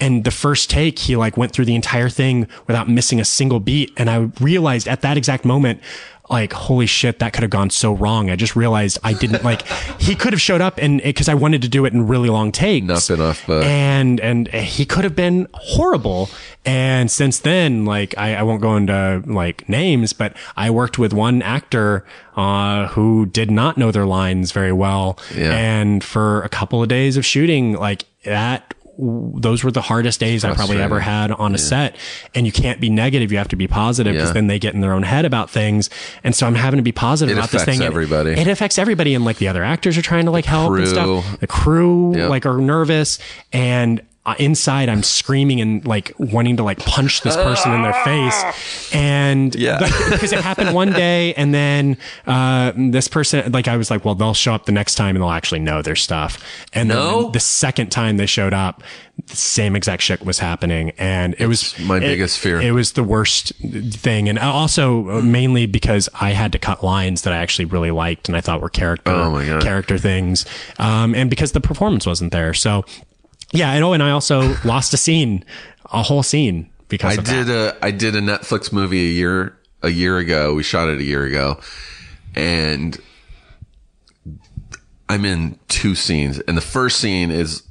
And 0.01 0.23
the 0.25 0.31
first 0.31 0.71
take, 0.71 0.99
he 0.99 1.17
like 1.17 1.37
went 1.37 1.53
through 1.53 1.65
the 1.65 1.75
entire 1.75 2.09
thing 2.09 2.47
without 2.67 2.89
missing 2.89 3.19
a 3.21 3.25
single 3.25 3.59
beat. 3.59 3.93
And 3.97 4.09
I 4.11 4.31
realized 4.41 4.87
at 4.87 5.01
that 5.01 5.17
exact 5.17 5.45
moment, 5.45 5.81
like, 6.31 6.53
holy 6.53 6.87
shit, 6.87 7.19
that 7.19 7.33
could 7.33 7.43
have 7.43 7.51
gone 7.51 7.71
so 7.71 7.93
wrong. 7.93 8.31
I 8.31 8.37
just 8.37 8.57
realized 8.57 8.99
I 9.03 9.13
didn't 9.13 9.45
like, 9.45 9.67
he 9.99 10.15
could 10.15 10.33
have 10.33 10.41
showed 10.41 10.61
up 10.61 10.79
and 10.79 11.03
because 11.03 11.29
I 11.29 11.35
wanted 11.35 11.63
to 11.63 11.69
do 11.69 11.85
it 11.85 11.93
in 11.93 12.07
really 12.07 12.29
long 12.29 12.53
takes. 12.53 12.87
Not 12.87 13.11
enough, 13.11 13.49
uh, 13.49 13.61
and, 13.61 14.21
and 14.21 14.49
he 14.49 14.85
could 14.85 15.05
have 15.05 15.17
been 15.17 15.49
horrible. 15.55 16.29
And 16.65 17.11
since 17.11 17.39
then, 17.39 17.85
like, 17.85 18.17
I, 18.19 18.37
I 18.37 18.43
won't 18.43 18.61
go 18.61 18.77
into 18.77 19.23
like 19.27 19.69
names, 19.69 20.13
but 20.13 20.37
I 20.57 20.71
worked 20.71 20.99
with 20.99 21.13
one 21.13 21.41
actor, 21.43 22.05
uh, 22.37 22.89
who 22.89 23.27
did 23.27 23.51
not 23.51 23.79
know 23.79 23.91
their 23.91 24.07
lines 24.07 24.53
very 24.53 24.73
well. 24.73 25.19
Yeah. 25.35 25.53
And 25.53 26.05
for 26.05 26.43
a 26.43 26.49
couple 26.49 26.83
of 26.83 26.89
days 26.89 27.17
of 27.17 27.25
shooting, 27.25 27.73
like 27.73 28.05
that, 28.25 28.75
those 29.01 29.63
were 29.63 29.71
the 29.71 29.81
hardest 29.81 30.19
days 30.19 30.45
I 30.45 30.53
probably 30.55 30.81
ever 30.83 30.99
had 30.99 31.31
on 31.31 31.55
a 31.55 31.59
set. 31.59 31.95
And 32.35 32.45
you 32.47 32.53
can't 32.53 32.81
be 32.81 32.91
negative. 32.91 33.31
You 33.31 33.39
have 33.39 33.49
to 33.49 33.57
be 33.57 33.69
positive 33.69 34.13
because 34.15 34.31
Yeah. 34.31 34.33
then 34.35 34.47
they 34.49 34.59
get 34.59 34.75
in 34.75 34.81
their 34.81 34.93
own 34.93 35.05
head 35.05 35.25
about 35.25 35.51
things. 35.51 35.89
And 36.25 36.35
so 36.35 36.47
I'm 36.49 36.57
having 36.57 36.79
to 36.79 36.83
be 36.83 36.91
positive 36.91 37.37
It 37.37 37.39
about 37.39 37.51
this 37.51 37.65
thing. 37.65 37.81
Everybody. 37.81 38.33
It 38.33 38.49
affects 38.49 38.77
everybody. 38.77 39.15
And 39.15 39.25
like 39.25 39.37
the 39.39 39.47
other 39.49 39.63
actors 39.63 39.97
are 39.97 40.03
trying 40.03 40.25
to 40.25 40.33
like 40.33 40.45
help 40.47 40.73
and 40.77 40.89
stuff. 40.89 41.39
The 41.41 41.47
crew 41.47 42.17
Yep. 42.17 42.29
like 42.31 42.45
are 42.47 42.59
nervous 42.59 43.19
and 43.53 44.01
inside 44.39 44.89
I'm 44.89 45.03
screaming 45.03 45.61
and 45.61 45.87
like 45.87 46.13
wanting 46.19 46.57
to 46.59 46.63
like 46.63 46.79
punch 46.79 47.23
this 47.23 47.37
person 47.37 47.73
in 47.75 47.83
their 47.83 47.95
face. 48.05 48.95
And 48.95 49.55
Yeah. 49.55 49.79
because 50.11 50.33
it 50.33 50.41
happened 50.41 50.75
one 50.75 50.93
day 50.93 51.35
and 51.35 51.53
then 51.55 51.97
uh, 52.27 52.73
this 52.77 53.09
person 53.09 53.51
like 53.53 53.69
I 53.69 53.77
was 53.77 53.91
like, 53.91 54.05
well, 54.05 54.15
they'll 54.15 54.35
show 54.35 54.55
up 54.55 54.67
the 54.67 54.73
next 54.73 54.95
time 54.97 55.17
and 55.17 55.23
they'll 55.23 55.31
actually 55.31 55.61
know 55.61 55.83
their 55.83 55.97
stuff. 55.97 56.43
And 56.73 56.89
No? 56.89 57.23
then 57.25 57.33
the 57.33 57.41
second 57.41 57.91
time 57.91 58.17
they 58.17 58.27
showed 58.27 58.55
up, 58.55 58.83
the 59.27 59.37
same 59.37 59.75
exact 59.75 60.01
shit 60.01 60.25
was 60.25 60.39
happening, 60.39 60.93
and 60.97 61.35
it 61.41 61.49
was 61.49 61.77
my 61.81 61.97
it- 61.97 62.01
biggest 62.03 62.39
fear. 62.39 62.61
It 62.61 62.71
was 62.71 62.93
the 62.93 63.03
worst 63.03 63.53
thing, 63.91 64.29
and 64.29 64.39
also 64.39 65.11
uh, 65.11 65.21
mainly 65.23 65.67
because 65.67 66.09
I 66.21 66.31
had 66.31 66.53
to 66.53 66.59
cut 66.61 66.85
lines 66.85 67.23
that 67.23 67.33
I 67.33 67.39
actually 67.39 67.65
really 67.65 67.91
liked 67.91 68.29
and 68.29 68.37
I 68.37 68.41
thought 68.41 68.61
were 68.61 68.69
character 68.71 69.11
Oh 69.11 69.59
character 69.61 69.99
things, 69.99 70.47
um, 70.79 71.17
and 71.17 71.29
because 71.29 71.51
the 71.51 71.61
performance 71.61 72.07
wasn't 72.07 72.31
there. 72.31 72.55
So 72.55 72.85
yeah, 73.53 73.71
I 73.71 73.79
know, 73.81 73.93
and 73.93 74.03
I 74.03 74.11
also 74.11 74.55
lost 74.65 74.93
a 74.95 74.97
scene, 74.97 75.45
a 75.87 76.03
whole 76.03 76.23
scene 76.23 76.71
because 76.89 77.17
I 77.17 77.21
of 77.21 77.27
that. 77.27 77.47
did 77.47 77.55
a 77.55 77.77
I 77.83 77.91
did 77.91 78.15
a 78.15 78.21
Netflix 78.21 78.73
movie 78.73 79.09
a 79.09 79.13
year 79.13 79.57
a 79.83 79.91
year 79.91 80.19
ago. 80.19 80.55
We 80.55 80.63
shot 80.63 80.89
it 80.89 80.99
a 80.99 81.05
year 81.05 81.25
ago, 81.25 81.61
and 82.35 82.99
I'm 85.09 85.25
in 85.25 85.59
two 85.69 85.95
scenes. 85.95 86.39
And 86.41 86.57
the 86.57 86.63
first 86.63 86.99
scene 87.01 87.31
is 87.31 87.63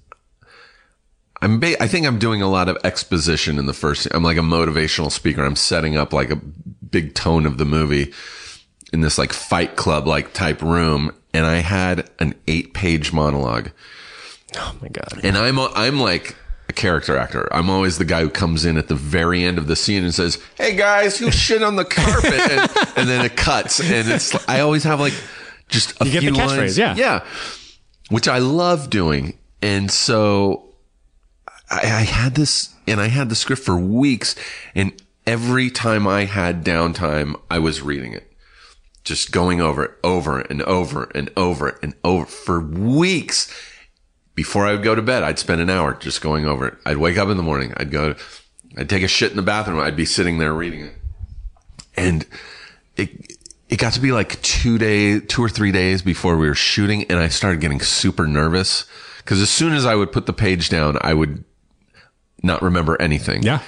I'm 1.41 1.59
ba- 1.59 1.81
I 1.81 1.87
think 1.87 2.07
I'm 2.07 2.19
doing 2.19 2.41
a 2.41 2.49
lot 2.49 2.69
of 2.69 2.77
exposition 2.83 3.59
in 3.59 3.65
the 3.67 3.73
first. 3.73 4.07
I'm 4.11 4.23
like 4.23 4.37
a 4.37 4.41
motivational 4.41 5.11
speaker. 5.11 5.43
I'm 5.43 5.55
setting 5.55 5.95
up 5.97 6.13
like 6.13 6.31
a 6.31 6.35
big 6.35 7.13
tone 7.13 7.45
of 7.45 7.57
the 7.57 7.65
movie 7.65 8.13
in 8.93 9.01
this 9.01 9.17
like 9.17 9.33
Fight 9.33 9.75
Club 9.75 10.07
like 10.07 10.33
type 10.33 10.61
room, 10.61 11.11
and 11.33 11.45
I 11.45 11.57
had 11.57 12.09
an 12.19 12.33
eight 12.47 12.73
page 12.73 13.13
monologue. 13.13 13.69
Oh 14.57 14.75
my 14.81 14.87
god. 14.89 15.19
And 15.23 15.37
I'm 15.37 15.59
I'm 15.59 15.99
like 15.99 16.35
a 16.69 16.73
character 16.73 17.17
actor. 17.17 17.47
I'm 17.53 17.69
always 17.69 17.97
the 17.97 18.05
guy 18.05 18.21
who 18.21 18.29
comes 18.29 18.65
in 18.65 18.77
at 18.77 18.87
the 18.87 18.95
very 18.95 19.43
end 19.43 19.57
of 19.57 19.67
the 19.67 19.75
scene 19.75 20.03
and 20.03 20.13
says, 20.13 20.37
"Hey 20.55 20.75
guys, 20.75 21.17
who 21.17 21.31
shit 21.31 21.63
on 21.63 21.75
the 21.75 21.85
carpet?" 21.85 22.33
and, 22.33 22.71
and 22.97 23.09
then 23.09 23.23
it 23.25 23.35
cuts, 23.37 23.79
and 23.79 24.09
it's 24.09 24.49
I 24.49 24.59
always 24.61 24.83
have 24.83 24.99
like 24.99 25.13
just 25.69 25.99
a 26.01 26.05
You 26.05 26.11
get 26.11 26.21
few 26.21 26.31
the 26.31 26.37
catchphrase, 26.39 26.57
lines, 26.57 26.77
yeah. 26.77 26.95
yeah, 26.95 27.23
which 28.09 28.27
I 28.27 28.39
love 28.39 28.89
doing. 28.89 29.37
And 29.61 29.89
so 29.91 30.73
I, 31.69 31.79
I 31.81 32.01
had 32.01 32.35
this, 32.35 32.73
and 32.87 32.99
I 33.01 33.07
had 33.07 33.29
the 33.29 33.35
script 33.35 33.61
for 33.63 33.77
weeks, 33.77 34.35
and 34.75 34.93
every 35.25 35.69
time 35.69 36.07
I 36.07 36.25
had 36.25 36.63
downtime, 36.63 37.39
I 37.49 37.59
was 37.59 37.81
reading 37.81 38.13
it 38.13 38.23
just 39.03 39.31
going 39.31 39.61
over 39.61 39.85
it 39.85 39.91
over 40.03 40.41
and 40.41 40.61
over 40.63 41.05
and 41.15 41.29
over 41.37 41.79
and 41.81 41.93
over 42.03 42.25
for 42.25 42.59
weeks. 42.59 43.47
Before 44.37 44.67
I 44.67 44.73
would 44.73 44.83
go 44.83 44.93
to 44.93 45.01
bed, 45.01 45.23
I'd 45.23 45.39
spend 45.39 45.61
an 45.61 45.69
hour 45.71 45.95
just 45.95 46.21
going 46.21 46.45
over 46.45 46.67
it. 46.67 46.75
I'd 46.85 46.97
wake 46.97 47.17
up 47.17 47.27
in 47.29 47.37
the 47.37 47.43
morning. 47.43 47.73
I'd 47.75 47.89
go, 47.89 48.13
I'd 48.77 48.87
take 48.87 49.01
a 49.01 49.07
shit 49.07 49.31
in 49.31 49.35
the 49.35 49.41
bathroom. 49.41 49.79
I'd 49.79 49.95
be 49.95 50.05
sitting 50.05 50.37
there 50.37 50.53
reading 50.53 50.81
it. 50.81 50.93
And 51.95 52.23
it, 52.97 53.35
it 53.67 53.79
got 53.79 53.93
to 53.93 53.99
be 53.99 54.11
like 54.11 54.39
two 54.43 54.77
days, 54.77 55.23
two 55.27 55.43
or 55.43 55.49
three 55.49 55.71
days 55.71 56.03
before 56.03 56.37
we 56.37 56.47
were 56.47 56.53
shooting. 56.53 57.05
And 57.05 57.17
I 57.17 57.29
started 57.29 57.61
getting 57.61 57.79
super 57.79 58.27
nervous 58.27 58.85
because 59.17 59.41
as 59.41 59.49
soon 59.49 59.73
as 59.73 59.87
I 59.87 59.95
would 59.95 60.11
put 60.11 60.27
the 60.27 60.33
page 60.33 60.69
down, 60.69 60.99
I 61.01 61.15
would 61.15 61.43
not 62.43 62.61
remember 62.61 62.95
anything. 63.01 63.41
Yeah. 63.41 63.61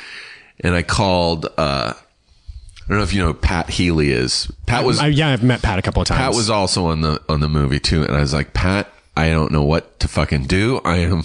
And 0.60 0.76
I 0.76 0.84
called, 0.84 1.48
uh, 1.58 1.94
I 1.98 2.88
don't 2.88 2.98
know 3.00 3.04
if 3.04 3.12
you 3.12 3.22
know 3.22 3.28
who 3.30 3.34
Pat 3.34 3.72
Healy 3.72 4.12
is. 4.12 4.52
Pat 4.68 4.86
was 4.86 5.00
I, 5.00 5.08
yeah, 5.08 5.30
I've 5.30 5.42
met 5.42 5.64
Pat 5.64 5.80
a 5.80 5.82
couple 5.82 6.04
of 6.04 6.08
times. 6.08 6.20
Pat 6.20 6.36
was 6.36 6.52
also 6.52 6.86
on 6.86 7.02
the 7.02 7.20
on 7.28 7.40
the 7.40 7.50
movie 7.50 7.80
too, 7.80 8.04
and 8.04 8.16
I 8.16 8.20
was 8.20 8.34
like, 8.34 8.54
Pat, 8.54 8.92
I 9.20 9.32
don't 9.32 9.52
know 9.52 9.64
what 9.64 10.00
to 10.00 10.08
fucking 10.08 10.46
do. 10.46 10.80
I 10.86 10.98
am 10.98 11.24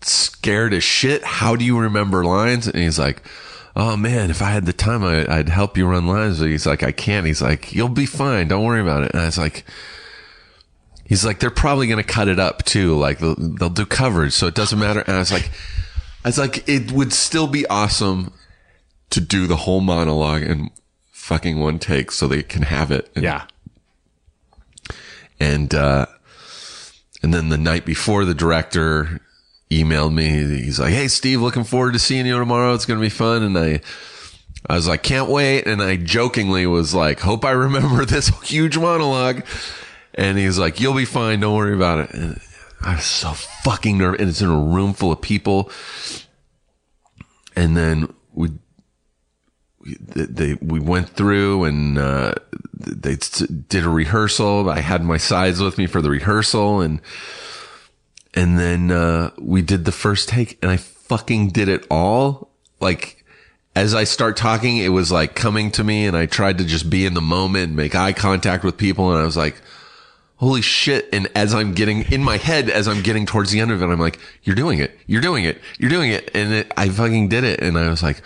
scared 0.00 0.74
as 0.74 0.82
shit. 0.82 1.22
How 1.22 1.54
do 1.54 1.64
you 1.64 1.78
remember 1.78 2.24
lines? 2.24 2.66
And 2.66 2.82
he's 2.82 2.98
like, 2.98 3.22
Oh 3.76 3.96
man, 3.96 4.30
if 4.30 4.42
I 4.42 4.50
had 4.50 4.66
the 4.66 4.72
time, 4.72 5.04
I, 5.04 5.24
I'd 5.32 5.48
help 5.48 5.76
you 5.76 5.86
run 5.86 6.08
lines. 6.08 6.40
But 6.40 6.48
he's 6.48 6.66
like, 6.66 6.82
I 6.82 6.90
can't. 6.90 7.24
He's 7.24 7.40
like, 7.40 7.72
You'll 7.72 7.88
be 7.88 8.06
fine. 8.06 8.48
Don't 8.48 8.64
worry 8.64 8.80
about 8.80 9.04
it. 9.04 9.12
And 9.12 9.22
I 9.22 9.26
was 9.26 9.38
like. 9.38 9.64
He's 11.04 11.24
like, 11.24 11.40
they're 11.40 11.48
probably 11.48 11.86
going 11.86 12.04
to 12.04 12.06
cut 12.06 12.28
it 12.28 12.38
up 12.38 12.66
too. 12.66 12.94
Like 12.98 13.18
they'll, 13.18 13.34
they'll 13.34 13.70
do 13.70 13.86
coverage. 13.86 14.34
So 14.34 14.46
it 14.46 14.54
doesn't 14.54 14.78
matter. 14.78 15.00
And 15.00 15.16
I 15.16 15.18
was 15.20 15.32
like, 15.32 15.50
I 16.22 16.28
was 16.28 16.36
like, 16.36 16.68
it 16.68 16.92
would 16.92 17.14
still 17.14 17.46
be 17.46 17.66
awesome 17.68 18.34
to 19.08 19.22
do 19.22 19.46
the 19.46 19.56
whole 19.56 19.80
monologue 19.80 20.42
in 20.42 20.68
fucking 21.10 21.60
one 21.60 21.78
take 21.78 22.10
so 22.10 22.28
they 22.28 22.42
can 22.42 22.60
have 22.60 22.90
it. 22.90 23.10
And 23.14 23.24
yeah. 23.24 23.46
and 25.40 25.74
uh 25.74 26.06
and 27.22 27.34
then 27.34 27.48
the 27.48 27.58
night 27.58 27.84
before 27.84 28.24
the 28.24 28.34
director 28.34 29.20
emailed 29.70 30.14
me. 30.14 30.28
He's 30.62 30.80
like 30.80 30.92
hey 30.92 31.08
steve 31.08 31.40
looking 31.40 31.64
forward 31.64 31.92
to 31.92 31.98
seeing 31.98 32.26
you 32.26 32.38
tomorrow. 32.38 32.74
It's 32.74 32.86
gonna 32.86 33.00
be 33.00 33.08
fun. 33.08 33.42
And 33.42 33.58
i 33.58 33.80
i 34.66 34.74
was 34.74 34.88
like 34.88 35.02
can't 35.02 35.28
wait. 35.28 35.66
And 35.66 35.82
i 35.82 35.96
jokingly 35.96 36.66
was 36.66 36.94
like 36.94 37.20
hope 37.20 37.44
i 37.44 37.50
remember 37.50 38.04
this 38.06 38.28
huge 38.42 38.78
monologue. 38.78 39.44
And 40.14 40.38
he's 40.38 40.58
like 40.58 40.80
you'll 40.80 40.94
be 40.94 41.04
fine. 41.04 41.40
Don't 41.40 41.56
worry 41.56 41.74
about 41.74 42.00
it. 42.00 42.14
And 42.14 42.40
i 42.80 42.94
was 42.94 43.04
so 43.04 43.32
fucking 43.32 43.98
nervous. 43.98 44.20
And 44.20 44.28
it's 44.30 44.40
in 44.40 44.50
a 44.50 44.58
room 44.58 44.94
full 44.94 45.12
of 45.12 45.20
people. 45.20 45.70
And 47.54 47.76
then 47.76 48.14
they, 50.00 50.54
we 50.54 50.80
went 50.80 51.08
through 51.08 51.64
and 51.64 51.98
uh, 51.98 52.34
they 52.74 53.12
s- 53.14 53.40
did 53.40 53.84
a 53.84 53.88
rehearsal. 53.88 54.68
I 54.68 54.80
had 54.80 55.04
my 55.04 55.16
sides 55.16 55.60
with 55.60 55.78
me 55.78 55.86
for 55.86 56.02
the 56.02 56.10
rehearsal, 56.10 56.80
and 56.80 57.00
and 58.34 58.58
then 58.58 58.90
uh, 58.90 59.30
we 59.38 59.62
did 59.62 59.84
the 59.84 59.92
first 59.92 60.28
take, 60.28 60.58
and 60.62 60.70
I 60.70 60.76
fucking 60.76 61.48
did 61.50 61.68
it 61.68 61.86
all 61.90 62.50
like 62.80 63.24
as 63.74 63.94
I 63.94 64.04
start 64.04 64.36
talking, 64.36 64.78
it 64.78 64.88
was 64.88 65.12
like 65.12 65.34
coming 65.36 65.70
to 65.72 65.84
me 65.84 66.06
and 66.06 66.16
I 66.16 66.26
tried 66.26 66.58
to 66.58 66.64
just 66.64 66.90
be 66.90 67.06
in 67.06 67.14
the 67.14 67.20
moment, 67.20 67.74
make 67.74 67.94
eye 67.94 68.12
contact 68.12 68.64
with 68.64 68.76
people. 68.76 69.12
And 69.12 69.20
I 69.20 69.24
was 69.24 69.36
like, 69.36 69.60
holy 70.36 70.62
shit. 70.62 71.08
And 71.12 71.28
as 71.36 71.54
I'm 71.54 71.74
getting 71.74 72.02
in 72.10 72.24
my 72.24 72.38
head, 72.38 72.70
as 72.70 72.88
I'm 72.88 73.02
getting 73.02 73.24
towards 73.24 73.52
the 73.52 73.60
end 73.60 73.70
of 73.70 73.80
it, 73.80 73.86
I'm 73.86 74.00
like, 74.00 74.18
you're 74.42 74.56
doing 74.56 74.80
it. 74.80 74.98
You're 75.06 75.20
doing 75.20 75.44
it. 75.44 75.60
You're 75.78 75.90
doing 75.90 76.10
it. 76.10 76.28
And 76.34 76.52
it, 76.52 76.72
I 76.76 76.88
fucking 76.88 77.28
did 77.28 77.44
it. 77.44 77.60
And 77.60 77.78
I 77.78 77.88
was 77.88 78.02
like, 78.02 78.20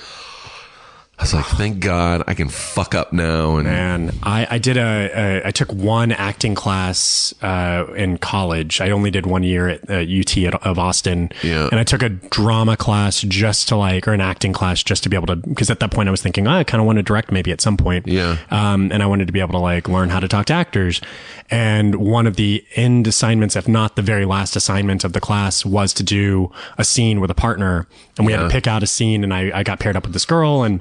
I 1.23 1.25
was 1.25 1.35
like, 1.35 1.47
thank 1.47 1.79
God 1.79 2.25
I 2.27 2.35
can 2.35 2.49
fuck 2.49 2.97
up 2.97 3.13
now. 3.13 3.57
And 3.57 3.69
And 3.69 4.19
I, 4.25 4.45
I 4.51 4.59
did 4.59 4.77
a, 4.77 5.11
a, 5.15 5.47
I 5.47 5.51
took 5.53 5.73
one 5.73 6.11
acting 6.11 6.57
class, 6.57 7.33
uh, 7.43 7.87
in 7.95 8.19
college. 8.19 8.81
I 8.81 8.91
only 8.91 9.13
did 9.13 9.25
one 9.25 9.45
year 9.45 9.69
at 9.69 9.89
uh, 9.89 9.99
UT 9.99 10.37
at, 10.39 10.67
of 10.67 10.81
Austin. 10.81 11.31
Yeah. 11.45 11.69
And 11.71 11.79
I 11.79 11.85
took 11.85 12.03
a 12.03 12.09
drama 12.09 12.77
class 12.77 13.21
just 13.21 13.69
to 13.69 13.77
like, 13.77 14.09
or 14.09 14.15
an 14.15 14.21
acting 14.21 14.53
class 14.53 14.83
just 14.83 15.05
to 15.05 15.09
be 15.09 15.17
able 15.17 15.29
to, 15.29 15.55
cause 15.55 15.71
at 15.71 15.79
that 15.79 15.93
point 15.93 16.09
I 16.09 16.11
was 16.11 16.21
thinking, 16.21 16.49
oh, 16.49 16.55
I 16.55 16.65
kind 16.65 16.81
of 16.81 16.87
want 16.87 16.97
to 16.97 17.05
direct 17.05 17.31
maybe 17.31 17.53
at 17.53 17.61
some 17.61 17.77
point. 17.77 18.09
Yeah. 18.09 18.39
Um, 18.51 18.91
and 18.91 19.01
I 19.01 19.07
wanted 19.07 19.29
to 19.29 19.33
be 19.33 19.39
able 19.39 19.53
to 19.53 19.59
like 19.59 19.87
learn 19.89 20.09
how 20.09 20.19
to 20.19 20.27
talk 20.27 20.47
to 20.47 20.55
actors. 20.55 21.01
And 21.53 21.95
one 21.95 22.27
of 22.27 22.35
the 22.35 22.65
end 22.75 23.07
assignments, 23.07 23.55
if 23.55 23.69
not 23.69 23.95
the 23.95 24.03
very 24.03 24.25
last 24.25 24.57
assignment 24.57 25.05
of 25.05 25.13
the 25.13 25.21
class 25.21 25.65
was 25.65 25.95
to 25.95 26.03
do 26.03 26.51
a 26.79 26.85
scene 26.85 27.21
with 27.21 27.31
a 27.31 27.35
partner. 27.35 27.87
And 28.19 28.27
we 28.27 28.33
had 28.33 28.41
to 28.41 28.49
pick 28.49 28.67
out 28.67 28.83
a 28.83 28.89
scene 28.89 29.23
and 29.23 29.33
I, 29.33 29.53
I 29.55 29.63
got 29.63 29.79
paired 29.79 29.95
up 29.95 30.03
with 30.03 30.15
this 30.15 30.25
girl 30.25 30.65
and 30.65 30.81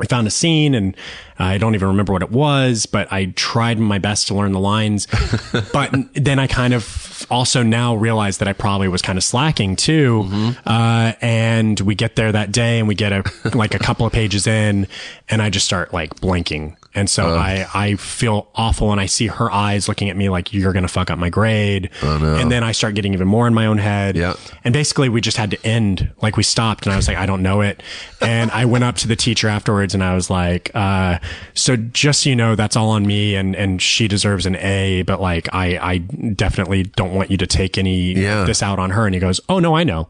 we 0.00 0.06
found 0.06 0.26
a 0.26 0.30
scene 0.30 0.74
and 0.74 0.96
I 1.38 1.58
don't 1.58 1.74
even 1.74 1.88
remember 1.88 2.12
what 2.12 2.22
it 2.22 2.30
was, 2.30 2.86
but 2.86 3.10
I 3.12 3.26
tried 3.36 3.78
my 3.78 3.98
best 3.98 4.28
to 4.28 4.34
learn 4.34 4.52
the 4.52 4.60
lines. 4.60 5.06
but 5.72 5.94
then 6.14 6.38
I 6.38 6.46
kind 6.46 6.74
of 6.74 7.26
also 7.30 7.62
now 7.62 7.94
realize 7.94 8.38
that 8.38 8.48
I 8.48 8.52
probably 8.52 8.88
was 8.88 9.02
kind 9.02 9.18
of 9.18 9.24
slacking 9.24 9.76
too. 9.76 10.28
Uh, 10.66 11.12
and 11.20 11.78
we 11.80 11.94
get 11.94 12.16
there 12.16 12.32
that 12.32 12.50
day 12.50 12.78
and 12.78 12.88
we 12.88 12.94
get 12.94 13.12
a, 13.12 13.24
like 13.54 13.74
a 13.74 13.78
couple 13.78 14.06
of 14.06 14.12
pages 14.12 14.46
in 14.46 14.88
and 15.28 15.42
I 15.42 15.50
just 15.50 15.66
start 15.66 15.92
like 15.92 16.18
blinking. 16.20 16.76
And 16.92 17.08
so 17.08 17.36
I, 17.36 17.66
I 17.72 17.94
feel 17.94 18.48
awful 18.54 18.90
and 18.90 19.00
I 19.00 19.06
see 19.06 19.28
her 19.28 19.48
eyes 19.50 19.86
looking 19.86 20.10
at 20.10 20.16
me 20.16 20.28
like 20.28 20.52
you're 20.52 20.72
going 20.72 20.82
to 20.82 20.88
fuck 20.88 21.08
up 21.08 21.18
my 21.20 21.30
grade. 21.30 21.88
Oh 22.02 22.18
no. 22.18 22.34
And 22.34 22.50
then 22.50 22.64
I 22.64 22.72
start 22.72 22.96
getting 22.96 23.14
even 23.14 23.28
more 23.28 23.46
in 23.46 23.54
my 23.54 23.66
own 23.66 23.78
head. 23.78 24.16
Yeah. 24.16 24.34
And 24.64 24.72
basically 24.74 25.08
we 25.08 25.20
just 25.20 25.36
had 25.36 25.52
to 25.52 25.66
end, 25.66 26.10
like 26.20 26.36
we 26.36 26.42
stopped 26.42 26.86
and 26.86 26.92
I 26.92 26.96
was 26.96 27.06
like, 27.06 27.16
I 27.16 27.26
don't 27.26 27.42
know 27.42 27.60
it. 27.60 27.80
And 28.20 28.50
I 28.50 28.64
went 28.64 28.82
up 28.82 28.96
to 28.96 29.08
the 29.08 29.14
teacher 29.14 29.46
afterwards 29.46 29.94
and 29.94 30.02
I 30.02 30.14
was 30.16 30.30
like, 30.30 30.72
uh, 30.74 31.20
so 31.54 31.76
just 31.76 32.22
so 32.24 32.30
you 32.30 32.34
know, 32.36 32.56
that's 32.56 32.74
all 32.76 32.90
on 32.90 33.06
me 33.06 33.36
and, 33.36 33.54
and 33.54 33.80
she 33.80 34.08
deserves 34.08 34.44
an 34.44 34.56
A, 34.56 35.02
but 35.02 35.20
like, 35.20 35.48
I, 35.54 35.78
I 35.78 35.98
definitely 35.98 36.82
don't 36.82 37.14
want 37.14 37.30
you 37.30 37.36
to 37.36 37.46
take 37.46 37.78
any 37.78 38.14
Yeah. 38.14 38.42
this 38.44 38.64
out 38.64 38.80
on 38.80 38.90
her. 38.90 39.06
And 39.06 39.14
he 39.14 39.20
goes, 39.20 39.40
Oh 39.48 39.60
no, 39.60 39.76
I 39.76 39.84
know. 39.84 40.08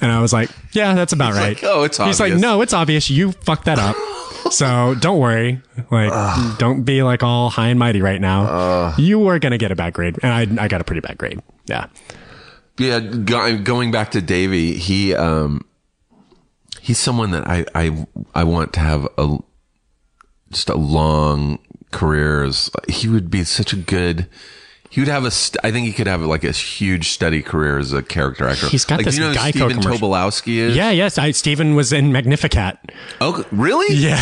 And 0.00 0.10
I 0.10 0.20
was 0.20 0.32
like, 0.32 0.50
yeah, 0.72 0.94
that's 0.94 1.12
about 1.12 1.32
right. 1.34 1.54
like, 1.54 1.64
"Oh, 1.64 1.84
it's 1.84 1.98
He's 1.98 2.20
like, 2.20 2.32
obvious." 2.32 2.42
no, 2.42 2.60
it's 2.62 2.72
obvious. 2.72 3.10
You 3.10 3.32
fucked 3.32 3.66
that 3.66 3.78
up. 3.78 3.96
so 4.52 4.94
don't 5.00 5.18
worry. 5.18 5.60
Like, 5.90 6.58
don't 6.58 6.82
be 6.82 7.02
like 7.02 7.22
all 7.22 7.48
high 7.50 7.68
and 7.68 7.78
mighty 7.78 8.02
right 8.02 8.20
now. 8.20 8.94
you 8.98 9.18
were 9.18 9.38
going 9.38 9.52
to 9.52 9.58
get 9.58 9.70
a 9.70 9.76
bad 9.76 9.92
grade. 9.92 10.18
And 10.22 10.58
I, 10.60 10.64
I 10.64 10.68
got 10.68 10.80
a 10.80 10.84
pretty 10.84 11.00
bad 11.00 11.16
grade. 11.18 11.40
Yeah. 11.66 11.86
Yeah, 12.76 12.98
go, 12.98 13.56
going 13.58 13.92
back 13.92 14.10
to 14.12 14.20
Davey, 14.20 14.74
he 14.74 15.14
um 15.14 15.64
he's 16.80 16.98
someone 16.98 17.30
that 17.30 17.46
I 17.46 17.64
I 17.74 18.06
I 18.34 18.44
want 18.44 18.72
to 18.74 18.80
have 18.80 19.06
a 19.16 19.38
just 20.50 20.68
a 20.68 20.76
long 20.76 21.60
career. 21.92 22.42
As 22.42 22.70
he 22.88 23.08
would 23.08 23.30
be 23.30 23.44
such 23.44 23.72
a 23.72 23.76
good. 23.76 24.28
He 24.94 25.00
would 25.00 25.08
have 25.08 25.24
a. 25.24 25.30
St- 25.32 25.56
I 25.64 25.72
think 25.72 25.88
he 25.88 25.92
could 25.92 26.06
have 26.06 26.20
like 26.22 26.44
a 26.44 26.52
huge 26.52 27.08
steady 27.08 27.42
career 27.42 27.78
as 27.78 27.92
a 27.92 28.00
character 28.00 28.46
actor. 28.46 28.68
He's 28.68 28.84
got 28.84 28.98
like, 28.98 29.06
this 29.06 29.16
you 29.18 29.22
know 29.24 29.32
Geico 29.32 29.48
Stephen 29.50 29.80
commercial. 29.82 30.08
Tobolowsky 30.10 30.56
is? 30.58 30.76
Yeah. 30.76 30.90
Yes. 30.90 31.18
I, 31.18 31.32
Stephen 31.32 31.74
was 31.74 31.92
in 31.92 32.12
Magnificat. 32.12 32.78
Oh, 33.20 33.44
really? 33.50 33.92
Yeah. 33.96 34.20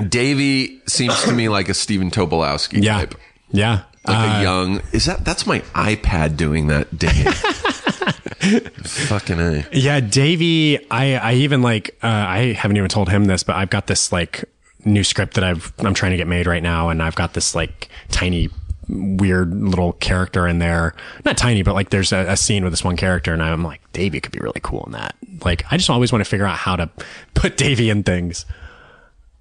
Davey 0.08 0.82
seems 0.86 1.18
to 1.22 1.32
me 1.32 1.48
like 1.48 1.70
a 1.70 1.74
Stephen 1.74 2.10
Tobolowsky 2.10 2.82
Yeah. 2.82 2.98
type. 2.98 3.14
Yeah. 3.52 3.82
Like 4.06 4.16
Uh, 4.18 4.38
a 4.38 4.42
young. 4.42 4.82
Is 4.92 5.06
that 5.06 5.24
that's 5.24 5.46
my 5.46 5.60
iPad 5.74 6.36
doing 6.36 6.66
that? 6.66 6.98
Dave. 6.98 7.34
Fucking 8.44 9.40
a. 9.40 9.64
Yeah, 9.72 10.00
Davey, 10.00 10.78
I, 10.90 11.14
I 11.16 11.32
even 11.34 11.62
like, 11.62 11.96
uh, 12.02 12.06
I 12.08 12.52
haven't 12.52 12.76
even 12.76 12.90
told 12.90 13.08
him 13.08 13.24
this, 13.24 13.42
but 13.42 13.56
I've 13.56 13.70
got 13.70 13.86
this 13.86 14.12
like 14.12 14.44
new 14.84 15.04
script 15.04 15.34
that 15.34 15.44
I've, 15.44 15.72
I'm 15.78 15.94
trying 15.94 16.10
to 16.12 16.16
get 16.18 16.26
made 16.26 16.46
right 16.46 16.62
now. 16.62 16.90
And 16.90 17.02
I've 17.02 17.14
got 17.14 17.32
this 17.34 17.54
like 17.54 17.88
tiny, 18.10 18.50
weird 18.88 19.54
little 19.54 19.92
character 19.94 20.46
in 20.46 20.58
there. 20.58 20.94
Not 21.24 21.36
tiny, 21.36 21.62
but 21.62 21.74
like 21.74 21.90
there's 21.90 22.12
a, 22.12 22.26
a 22.30 22.36
scene 22.36 22.64
with 22.64 22.72
this 22.72 22.84
one 22.84 22.96
character. 22.96 23.32
And 23.32 23.42
I'm 23.42 23.62
like, 23.62 23.80
Davey 23.92 24.20
could 24.20 24.32
be 24.32 24.40
really 24.40 24.60
cool 24.62 24.84
in 24.86 24.92
that. 24.92 25.14
Like, 25.44 25.64
I 25.70 25.76
just 25.76 25.90
always 25.90 26.12
want 26.12 26.24
to 26.24 26.28
figure 26.28 26.46
out 26.46 26.56
how 26.56 26.76
to 26.76 26.90
put 27.34 27.56
Davey 27.56 27.90
in 27.90 28.02
things. 28.02 28.46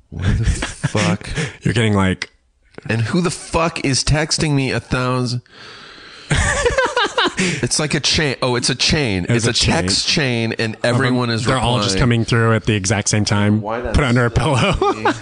What 0.09 0.37
the 0.37 0.45
fuck. 0.45 1.29
You're 1.63 1.73
getting 1.73 1.93
like, 1.93 2.31
And 2.87 3.01
who 3.01 3.21
the 3.21 3.31
fuck 3.31 3.83
is 3.83 4.03
texting 4.03 4.53
me 4.53 4.71
a 4.71 4.79
thousand? 4.79 5.41
it's 7.37 7.79
like 7.79 7.93
a 7.93 7.99
chain. 7.99 8.35
Oh, 8.41 8.55
it's 8.55 8.69
a 8.69 8.75
chain. 8.75 9.25
It's, 9.29 9.47
a 9.47 9.51
a, 9.51 9.53
text 9.53 10.07
chain, 10.07 10.53
and 10.53 10.77
everyone 10.83 11.29
is. 11.29 11.45
they're 11.45 11.57
all 11.57 11.81
just 11.81 11.97
coming 11.97 12.25
through 12.25 12.53
at 12.53 12.65
the 12.65 12.73
exact 12.73 13.09
same 13.09 13.25
time. 13.25 13.61
Why 13.61 13.81
not? 13.81 13.93
Put 13.93 14.01
that's 14.01 14.15
it 14.15 14.17
under 14.17 14.25
a 14.25 14.31
pillow. 14.31 15.13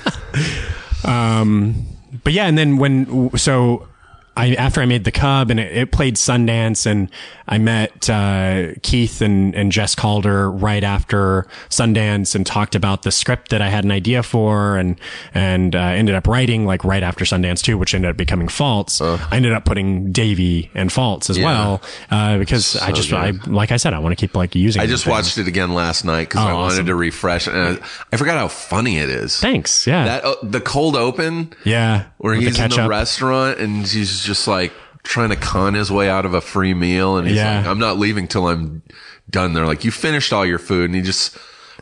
um, 1.05 1.86
but 2.24 2.34
yeah, 2.34 2.47
and 2.47 2.57
then 2.57 2.78
when 2.78 3.36
so 3.38 3.88
I 4.36 4.54
after 4.54 4.82
I 4.82 4.86
made 4.86 5.04
the 5.04 5.12
Cub 5.12 5.52
and 5.52 5.60
it, 5.60 5.76
it 5.76 5.92
played 5.92 6.16
Sundance, 6.16 6.86
and 6.86 7.10
I 7.52 7.58
met 7.58 8.10
uh, 8.10 8.70
Keith 8.82 9.22
and 9.22 9.54
and 9.54 9.72
Jess 9.72 9.93
Calder 9.93 10.49
right 10.49 10.84
after 10.84 11.45
Sundance 11.70 12.34
and 12.34 12.45
talked 12.45 12.76
about 12.76 13.04
the 13.04 13.12
script 13.12 13.49
that 13.52 13.62
I 13.62 13.68
had 13.70 13.84
an 13.84 13.91
idea 13.91 14.24
for, 14.24 14.78
and 14.78 14.99
and 15.34 15.76
uh, 15.76 15.80
ended 15.80 16.16
up 16.16 16.28
writing 16.28 16.66
like 16.66 16.84
right 16.86 17.04
after 17.04 17.26
Sundance 17.26 17.62
too, 17.62 17.78
which 17.78 17.93
ended 17.93 18.10
up 18.12 18.18
becoming 18.18 18.47
Faults. 18.47 19.02
I 19.02 19.20
ended 19.36 19.52
up 19.52 19.66
putting 19.66 20.12
Davey 20.14 20.72
and 20.74 20.91
Faults 20.91 21.30
as 21.30 21.38
Yeah. 21.38 21.45
well 21.45 21.82
uh, 22.10 22.38
because 22.38 22.78
I 22.78 22.93
just 22.93 23.12
I 23.12 23.32
like 23.45 23.72
I 23.74 23.78
said 23.78 23.93
I 23.93 23.99
want 23.99 24.18
to 24.18 24.28
keep 24.28 24.34
like 24.36 24.56
using. 24.56 24.82
I 24.82 24.88
just 24.88 25.06
watched 25.06 25.38
it 25.38 25.47
again 25.47 25.74
last 25.74 26.06
night 26.06 26.30
because 26.30 26.39
I 26.45 26.52
Oh, 26.52 26.56
wanted 26.56 26.74
awesome. 26.76 26.86
to 26.86 26.95
refresh, 26.95 27.47
and 27.47 27.58
I, 27.58 27.86
I 28.14 28.18
forgot 28.18 28.38
how 28.38 28.47
funny 28.47 28.97
it 28.97 29.10
is. 29.10 29.38
Thanks. 29.39 29.86
Yeah. 29.86 30.06
That 30.06 30.24
uh, 30.24 30.36
the 30.41 30.62
cold 30.62 30.95
open 30.95 31.52
yeah. 31.66 32.06
where 32.18 32.34
he's 32.34 32.58
in 32.58 32.70
the 32.70 32.88
restaurant 32.88 33.60
and 33.60 33.86
he's 33.86 34.24
just 34.24 34.47
like 34.47 34.72
trying 35.04 35.30
to 35.30 35.36
con 35.36 35.74
his 35.74 35.91
way 35.91 36.10
out 36.10 36.26
of 36.26 36.34
a 36.34 36.41
free 36.41 36.74
meal, 36.74 37.18
and 37.18 37.28
he's 37.28 37.38
Yeah. 37.38 37.58
like, 37.60 37.68
"I'm 37.68 37.80
not 37.80 37.97
leaving 37.99 38.28
till 38.28 38.47
I'm 38.47 38.82
done." 39.30 39.54
They're 39.54 39.66
like, 39.66 39.84
"You 39.84 39.91
finished 39.91 40.32
all 40.34 40.45
your 40.45 40.60
food," 40.60 40.86
and 40.86 40.95
he 40.95 41.02
just 41.02 41.36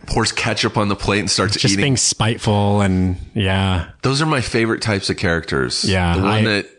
pours 0.06 0.32
ketchup 0.32 0.78
on 0.78 0.88
the 0.88 0.96
plate 0.96 1.20
and 1.20 1.30
starts 1.30 1.54
eating. 1.54 1.62
Just 1.62 1.74
eating. 1.74 1.84
being 1.84 1.98
spiteful 1.98 2.82
and 2.82 3.18
yeah. 3.36 3.88
Those 4.02 4.22
are 4.22 4.26
my 4.26 4.42
favorite 4.42 4.82
types 4.82 5.10
of 5.10 5.18
characters. 5.18 5.84
Yeah, 5.84 6.16
the 6.16 6.22
one 6.24 6.32
I- 6.32 6.42
that 6.44 6.70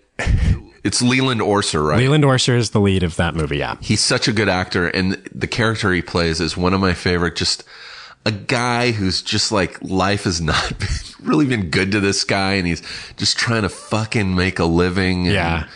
it's 0.83 1.03
Leland 1.03 1.41
Orser, 1.43 1.87
right? 1.87 1.99
Leland 1.99 2.25
Orser 2.25 2.57
is 2.57 2.71
the 2.71 2.81
lead 2.81 3.03
of 3.03 3.17
that 3.17 3.35
movie. 3.35 3.59
Yeah. 3.59 3.77
He's 3.81 4.01
such 4.01 4.27
a 4.29 4.33
good 4.33 4.49
actor, 4.49 4.89
and 4.89 5.19
the 5.35 5.47
character 5.47 5.93
he 5.93 6.01
plays 6.03 6.41
is 6.41 6.57
one 6.57 6.73
of 6.73 6.81
my 6.81 6.95
favorite. 6.95 7.37
Just 7.37 7.65
a 8.27 8.31
guy 8.31 8.93
who's 8.93 9.23
just 9.23 9.53
like 9.53 9.77
life 9.83 10.25
has 10.25 10.41
not 10.41 10.71
been, 10.79 10.89
really 11.23 11.47
been 11.47 11.69
good 11.71 11.93
to 11.93 12.01
this 12.01 12.25
guy, 12.25 12.55
and 12.55 12.67
he's 12.67 12.83
just 13.19 13.39
trying 13.39 13.63
to 13.63 13.69
fucking 13.69 14.35
make 14.35 14.59
a 14.59 14.65
living. 14.65 15.27
And 15.27 15.67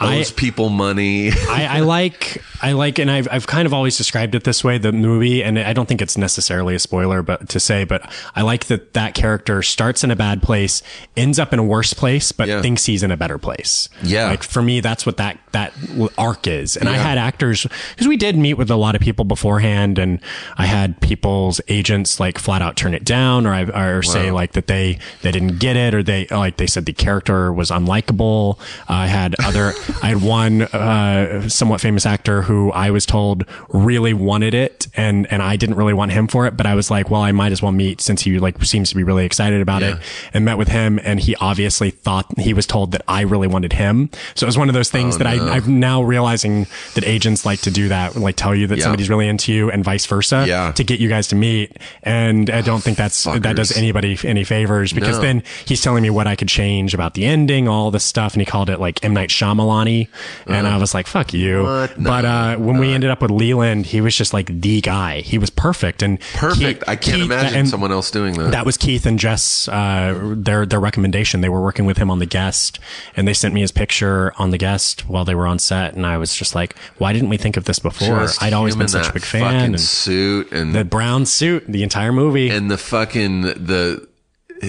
Yeah. 0.00 0.06
I- 0.06 0.18
owes 0.18 0.30
people 0.30 0.68
money. 0.68 1.30
I, 1.48 1.78
I 1.78 1.80
like 1.80 2.42
I 2.62 2.72
like 2.72 2.98
and 3.00 3.10
I've 3.10 3.26
I've 3.30 3.46
kind 3.48 3.66
of 3.66 3.74
always 3.74 3.96
described 3.96 4.34
it 4.36 4.44
this 4.44 4.62
way 4.62 4.78
the 4.78 4.92
movie 4.92 5.42
and 5.42 5.58
I 5.58 5.72
don't 5.72 5.86
think 5.86 6.00
it's 6.00 6.16
necessarily 6.16 6.74
a 6.74 6.78
spoiler 6.78 7.22
but 7.22 7.48
to 7.48 7.58
say 7.58 7.82
but 7.84 8.08
I 8.36 8.42
like 8.42 8.66
that 8.66 8.92
that 8.94 9.14
character 9.14 9.62
starts 9.62 10.04
in 10.04 10.10
a 10.12 10.16
bad 10.16 10.42
place 10.42 10.82
ends 11.16 11.38
up 11.40 11.52
in 11.52 11.58
a 11.58 11.64
worse 11.64 11.92
place 11.92 12.30
but 12.32 12.46
Yeah. 12.48 12.62
thinks 12.62 12.84
he's 12.86 13.02
in 13.02 13.10
a 13.10 13.16
better 13.16 13.36
place 13.38 13.88
Yeah. 14.02 14.26
like 14.28 14.42
for 14.44 14.62
me 14.62 14.78
that's 14.80 15.04
what 15.06 15.16
that 15.16 15.38
that 15.52 15.72
arc 16.16 16.46
is 16.46 16.76
and 16.76 16.88
I 16.88 16.96
had 16.96 17.18
actors 17.18 17.66
because 17.90 18.06
we 18.06 18.16
did 18.16 18.36
meet 18.38 18.54
with 18.54 18.70
a 18.70 18.76
lot 18.76 18.94
of 18.94 19.00
people 19.00 19.24
beforehand 19.24 19.98
and 19.98 20.20
I 20.56 20.66
had 20.66 21.00
people's 21.00 21.60
agents 21.66 22.20
like 22.20 22.38
flat 22.38 22.62
out 22.62 22.76
turn 22.76 22.94
it 22.94 23.04
down 23.04 23.44
or 23.46 23.52
I 23.54 23.62
or 23.96 24.02
say 24.02 24.30
like 24.30 24.52
that 24.52 24.68
they 24.68 24.98
they 25.22 25.32
didn't 25.32 25.58
get 25.58 25.76
it 25.76 25.94
or 25.94 26.02
they 26.04 26.26
like 26.30 26.58
they 26.58 26.68
said 26.68 26.86
the 26.86 26.92
character 26.92 27.52
was 27.52 27.70
unlikable 27.70 28.58
I 28.88 29.08
had 29.08 29.34
other 29.42 29.72
I 30.02 30.08
had 30.08 30.22
one 30.22 30.62
uh, 30.62 31.48
somewhat 31.48 31.80
famous 31.80 32.06
actor 32.06 32.42
who 32.42 32.70
I 32.72 32.90
was 32.90 33.06
told 33.06 33.44
really 33.68 34.14
wanted 34.14 34.54
it 34.54 34.86
and 34.94 35.30
and 35.32 35.42
I 35.42 35.56
didn't 35.56 35.76
really 35.76 35.94
want 35.94 36.12
him 36.12 36.26
for 36.28 36.46
it 36.46 36.56
but 36.56 36.66
I 36.66 36.74
was 36.74 36.90
like 36.90 37.10
well 37.10 37.22
I 37.22 37.32
might 37.32 37.52
as 37.52 37.62
well 37.62 37.72
meet 37.72 38.00
since 38.00 38.22
he 38.22 38.38
like 38.38 38.62
seems 38.64 38.90
to 38.90 38.96
be 38.96 39.02
really 39.02 39.24
excited 39.24 39.60
about 39.60 39.82
it 39.82 39.98
and 40.34 40.44
met 40.44 40.58
with 40.58 40.68
him 40.68 40.98
and 41.02 41.20
he 41.20 41.34
obviously 41.36 41.90
thought 41.90 42.26
he 42.38 42.54
was 42.54 42.66
told 42.66 42.92
that 42.92 43.02
I 43.08 43.22
really 43.22 43.48
wanted 43.48 43.72
him. 43.72 44.10
So 44.34 44.44
it 44.44 44.48
was 44.48 44.58
one 44.58 44.68
of 44.68 44.74
those 44.74 44.90
things 44.90 45.18
that 45.18 45.26
I, 45.26 45.56
I'm 45.56 45.80
now 45.80 46.02
realizing 46.02 46.66
that 46.94 47.04
agents 47.04 47.44
like 47.46 47.60
to 47.62 47.70
do 47.70 47.88
that 47.88 48.16
like 48.16 48.36
tell 48.36 48.54
you 48.54 48.66
that 48.68 48.78
Yeah. 48.78 48.84
somebody's 48.84 49.08
really 49.10 49.28
into 49.28 49.52
you 49.52 49.70
and 49.70 49.84
vice 49.84 50.06
versa 50.06 50.44
Yeah. 50.46 50.72
to 50.72 50.84
get 50.84 51.00
you 51.00 51.08
guys 51.08 51.28
to 51.28 51.36
meet. 51.36 51.76
And 52.02 52.50
I 52.50 52.60
don't 52.60 52.82
think 52.82 52.96
that's 52.98 53.24
that 53.24 53.56
does 53.56 53.76
anybody 53.76 54.18
any 54.24 54.44
favors 54.44 54.92
because 54.92 55.16
No. 55.16 55.22
then 55.22 55.42
he's 55.64 55.82
telling 55.82 56.02
me 56.02 56.10
what 56.10 56.26
I 56.26 56.36
could 56.36 56.48
change 56.48 56.94
about 56.94 57.14
the 57.14 57.24
ending 57.24 57.68
all 57.68 57.90
this 57.90 58.04
stuff. 58.04 58.34
And 58.34 58.42
he 58.42 58.46
called 58.46 58.70
it 58.70 58.80
like 58.80 59.04
M. 59.04 59.12
Night 59.14 59.30
Shyamalan 59.30 59.69
Milani, 59.70 60.08
and 60.46 60.66
I 60.66 60.76
was 60.76 60.94
like, 60.94 61.06
"Fuck 61.06 61.32
you." 61.32 61.62
What? 61.62 62.02
But 62.02 62.24
uh, 62.24 62.56
when 62.56 62.78
we 62.78 62.92
ended 62.92 63.10
up 63.10 63.22
with 63.22 63.30
Leland, 63.30 63.86
he 63.86 64.00
was 64.00 64.14
just 64.16 64.32
like 64.32 64.60
the 64.60 64.80
guy. 64.80 65.20
He 65.20 65.38
was 65.38 65.50
perfect 65.50 66.02
and 66.02 66.20
Perfect. 66.34 66.80
Keith- 66.80 66.88
I 66.88 66.96
can't 66.96 67.16
Keith- 67.16 67.24
imagine 67.26 67.58
and 67.60 67.68
someone 67.68 67.92
else 67.92 68.10
doing 68.10 68.34
that. 68.34 68.50
That 68.52 68.66
was 68.66 68.76
Keith 68.76 69.06
and 69.06 69.18
Jess. 69.18 69.68
Uh, 69.68 70.34
their 70.36 70.66
their 70.66 70.80
recommendation. 70.80 71.40
They 71.40 71.48
were 71.48 71.62
working 71.62 71.84
with 71.86 71.98
him 71.98 72.10
on 72.10 72.18
the 72.18 72.26
guest, 72.26 72.78
and 73.16 73.26
they 73.28 73.34
sent 73.34 73.54
me 73.54 73.60
his 73.60 73.72
picture 73.72 74.32
on 74.38 74.50
the 74.50 74.58
guest 74.58 75.08
while 75.08 75.24
they 75.24 75.34
were 75.34 75.46
on 75.46 75.58
set, 75.58 75.94
and 75.94 76.06
I 76.06 76.18
was 76.18 76.34
just 76.34 76.54
like, 76.54 76.76
"Why 76.98 77.12
didn't 77.12 77.28
we 77.28 77.36
think 77.36 77.56
of 77.56 77.64
this 77.64 77.78
before?" 77.78 78.20
Just 78.20 78.42
I'd 78.42 78.52
always 78.52 78.76
been 78.76 78.88
such 78.88 79.08
a 79.08 79.12
big 79.12 79.22
fan. 79.24 79.50
And 79.70 79.80
suit 79.80 80.50
and 80.52 80.74
the 80.74 80.84
brown 80.84 81.26
suit, 81.26 81.64
the 81.68 81.82
entire 81.82 82.12
movie. 82.12 82.48
and 82.50 82.70
the 82.70 82.78
fucking 82.78 83.42
the 83.42 84.06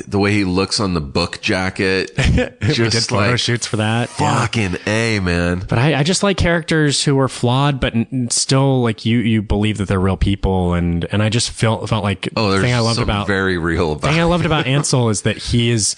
the 0.07 0.17
way 0.19 0.31
he 0.31 0.43
looks 0.45 0.79
on 0.79 0.93
the 0.93 1.01
book 1.01 1.41
jacket. 1.41 2.11
we 2.17 2.23
did 2.33 2.59
just 2.75 3.09
photo 3.09 3.29
like 3.31 3.39
shoots 3.39 3.67
for 3.67 3.77
that. 3.77 4.09
Yeah. 4.19 4.39
fucking 4.41 4.77
a 4.87 5.19
man. 5.19 5.63
But 5.67 5.79
I, 5.79 5.95
I 5.99 6.03
just 6.03 6.23
like 6.23 6.37
characters 6.37 7.03
who 7.03 7.19
are 7.19 7.27
flawed, 7.27 7.79
but 7.79 7.93
n- 7.95 8.27
still 8.31 8.81
like 8.81 9.05
you, 9.05 9.17
you 9.19 9.41
believe 9.41 9.77
that 9.79 9.87
they're 9.89 9.99
real 9.99 10.17
people. 10.17 10.73
And, 10.73 11.05
and 11.11 11.21
I 11.21 11.29
just 11.29 11.51
felt, 11.51 11.87
felt 11.89 12.03
like 12.03 12.29
Oh, 12.37 12.45
the 12.45 12.51
there's 12.51 12.63
thing 12.63 12.73
I 12.73 12.79
loved 12.79 12.99
about, 13.01 13.27
very 13.27 13.57
real 13.57 13.91
about. 13.91 14.09
thing 14.11 14.19
I 14.19 14.23
loved 14.23 14.45
about 14.45 14.65
Ansel 14.67 15.09
is 15.09 15.23
that 15.23 15.37
he 15.37 15.69
is, 15.71 15.95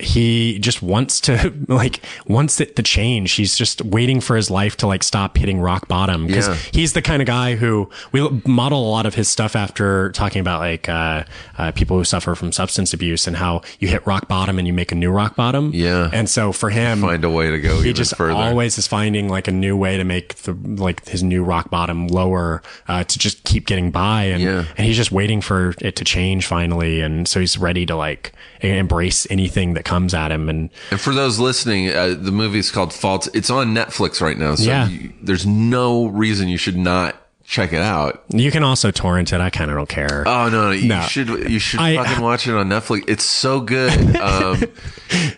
he 0.00 0.58
just 0.60 0.82
wants 0.82 1.20
to 1.22 1.52
like 1.68 2.00
wants 2.26 2.60
it 2.60 2.76
to 2.76 2.82
change. 2.82 3.32
He's 3.32 3.56
just 3.56 3.82
waiting 3.84 4.20
for 4.20 4.36
his 4.36 4.50
life 4.50 4.76
to 4.78 4.86
like 4.86 5.02
stop 5.02 5.36
hitting 5.36 5.60
rock 5.60 5.88
bottom 5.88 6.26
because 6.26 6.48
Yeah. 6.48 6.54
he's 6.72 6.92
the 6.92 7.02
kind 7.02 7.20
of 7.20 7.26
guy 7.26 7.56
who 7.56 7.90
we 8.12 8.20
model 8.46 8.86
a 8.86 8.90
lot 8.90 9.06
of 9.06 9.14
his 9.14 9.28
stuff 9.28 9.56
after 9.56 10.10
talking 10.12 10.40
about 10.40 10.60
like 10.60 10.88
uh, 10.88 11.24
uh, 11.58 11.72
people 11.72 11.96
who 11.98 12.04
suffer 12.04 12.34
from 12.34 12.52
substance 12.52 12.92
abuse 12.94 13.26
and 13.26 13.36
how 13.36 13.62
you 13.80 13.88
hit 13.88 14.06
rock 14.06 14.28
bottom 14.28 14.58
and 14.58 14.66
you 14.66 14.72
make 14.72 14.92
a 14.92 14.94
new 14.94 15.10
rock 15.10 15.34
bottom. 15.36 15.72
Yeah. 15.74 16.10
and 16.12 16.28
so 16.28 16.52
for 16.52 16.70
him, 16.70 17.00
Find 17.00 17.24
a 17.24 17.30
way 17.30 17.50
to 17.50 17.58
go 17.60 17.80
he 17.80 17.92
just 17.92 18.14
further. 18.16 18.34
always 18.34 18.78
is 18.78 18.86
finding 18.86 19.28
like 19.28 19.48
a 19.48 19.52
new 19.52 19.76
way 19.76 19.96
to 19.96 20.04
make 20.04 20.34
the 20.36 20.52
like 20.52 21.06
his 21.08 21.22
new 21.22 21.42
rock 21.42 21.70
bottom 21.70 22.06
lower 22.08 22.62
uh, 22.86 23.02
to 23.04 23.18
just 23.18 23.42
keep 23.44 23.66
getting 23.66 23.90
by 23.90 24.24
and 24.24 24.42
Yeah. 24.42 24.64
and 24.76 24.86
he's 24.86 24.96
just 24.96 25.10
waiting 25.10 25.40
for 25.40 25.74
it 25.80 25.96
to 25.96 26.04
change 26.04 26.46
finally 26.46 27.00
and 27.00 27.26
so 27.26 27.40
he's 27.40 27.58
ready 27.58 27.84
to 27.86 27.96
like 27.96 28.32
embrace 28.60 29.26
anything 29.30 29.74
that 29.74 29.84
comes 29.88 30.14
at 30.14 30.30
him 30.30 30.48
and 30.48 30.70
And 30.90 31.00
for 31.00 31.14
those 31.14 31.38
listening, 31.38 31.88
uh, 31.88 32.14
the 32.18 32.30
movie 32.32 32.58
is 32.58 32.70
called 32.70 32.92
Faults. 32.92 33.28
It's 33.34 33.50
on 33.50 33.74
Netflix 33.74 34.20
right 34.20 34.38
now, 34.38 34.54
so 34.54 34.64
Yeah. 34.64 34.88
you, 34.88 35.12
there's 35.22 35.46
no 35.46 36.06
reason 36.06 36.48
you 36.48 36.58
should 36.58 36.76
not 36.76 37.16
check 37.44 37.72
it 37.72 37.80
out. 37.80 38.22
you 38.28 38.50
can 38.50 38.62
also 38.62 38.90
torrent 38.90 39.32
it 39.32 39.40
I 39.40 39.48
kind 39.48 39.70
of 39.70 39.76
don't 39.78 39.88
care 39.88 40.22
Oh 40.28 40.50
no, 40.50 40.66
no 40.66 40.70
you 40.72 40.88
No. 40.88 41.00
should 41.00 41.28
you 41.50 41.58
should 41.58 41.80
I- 41.80 41.96
fucking 41.96 42.22
watch 42.22 42.46
it 42.46 42.54
on 42.54 42.68
Netflix. 42.68 43.04
It's 43.08 43.24
so 43.24 43.60
good. 43.60 44.16
Um, 44.20 44.62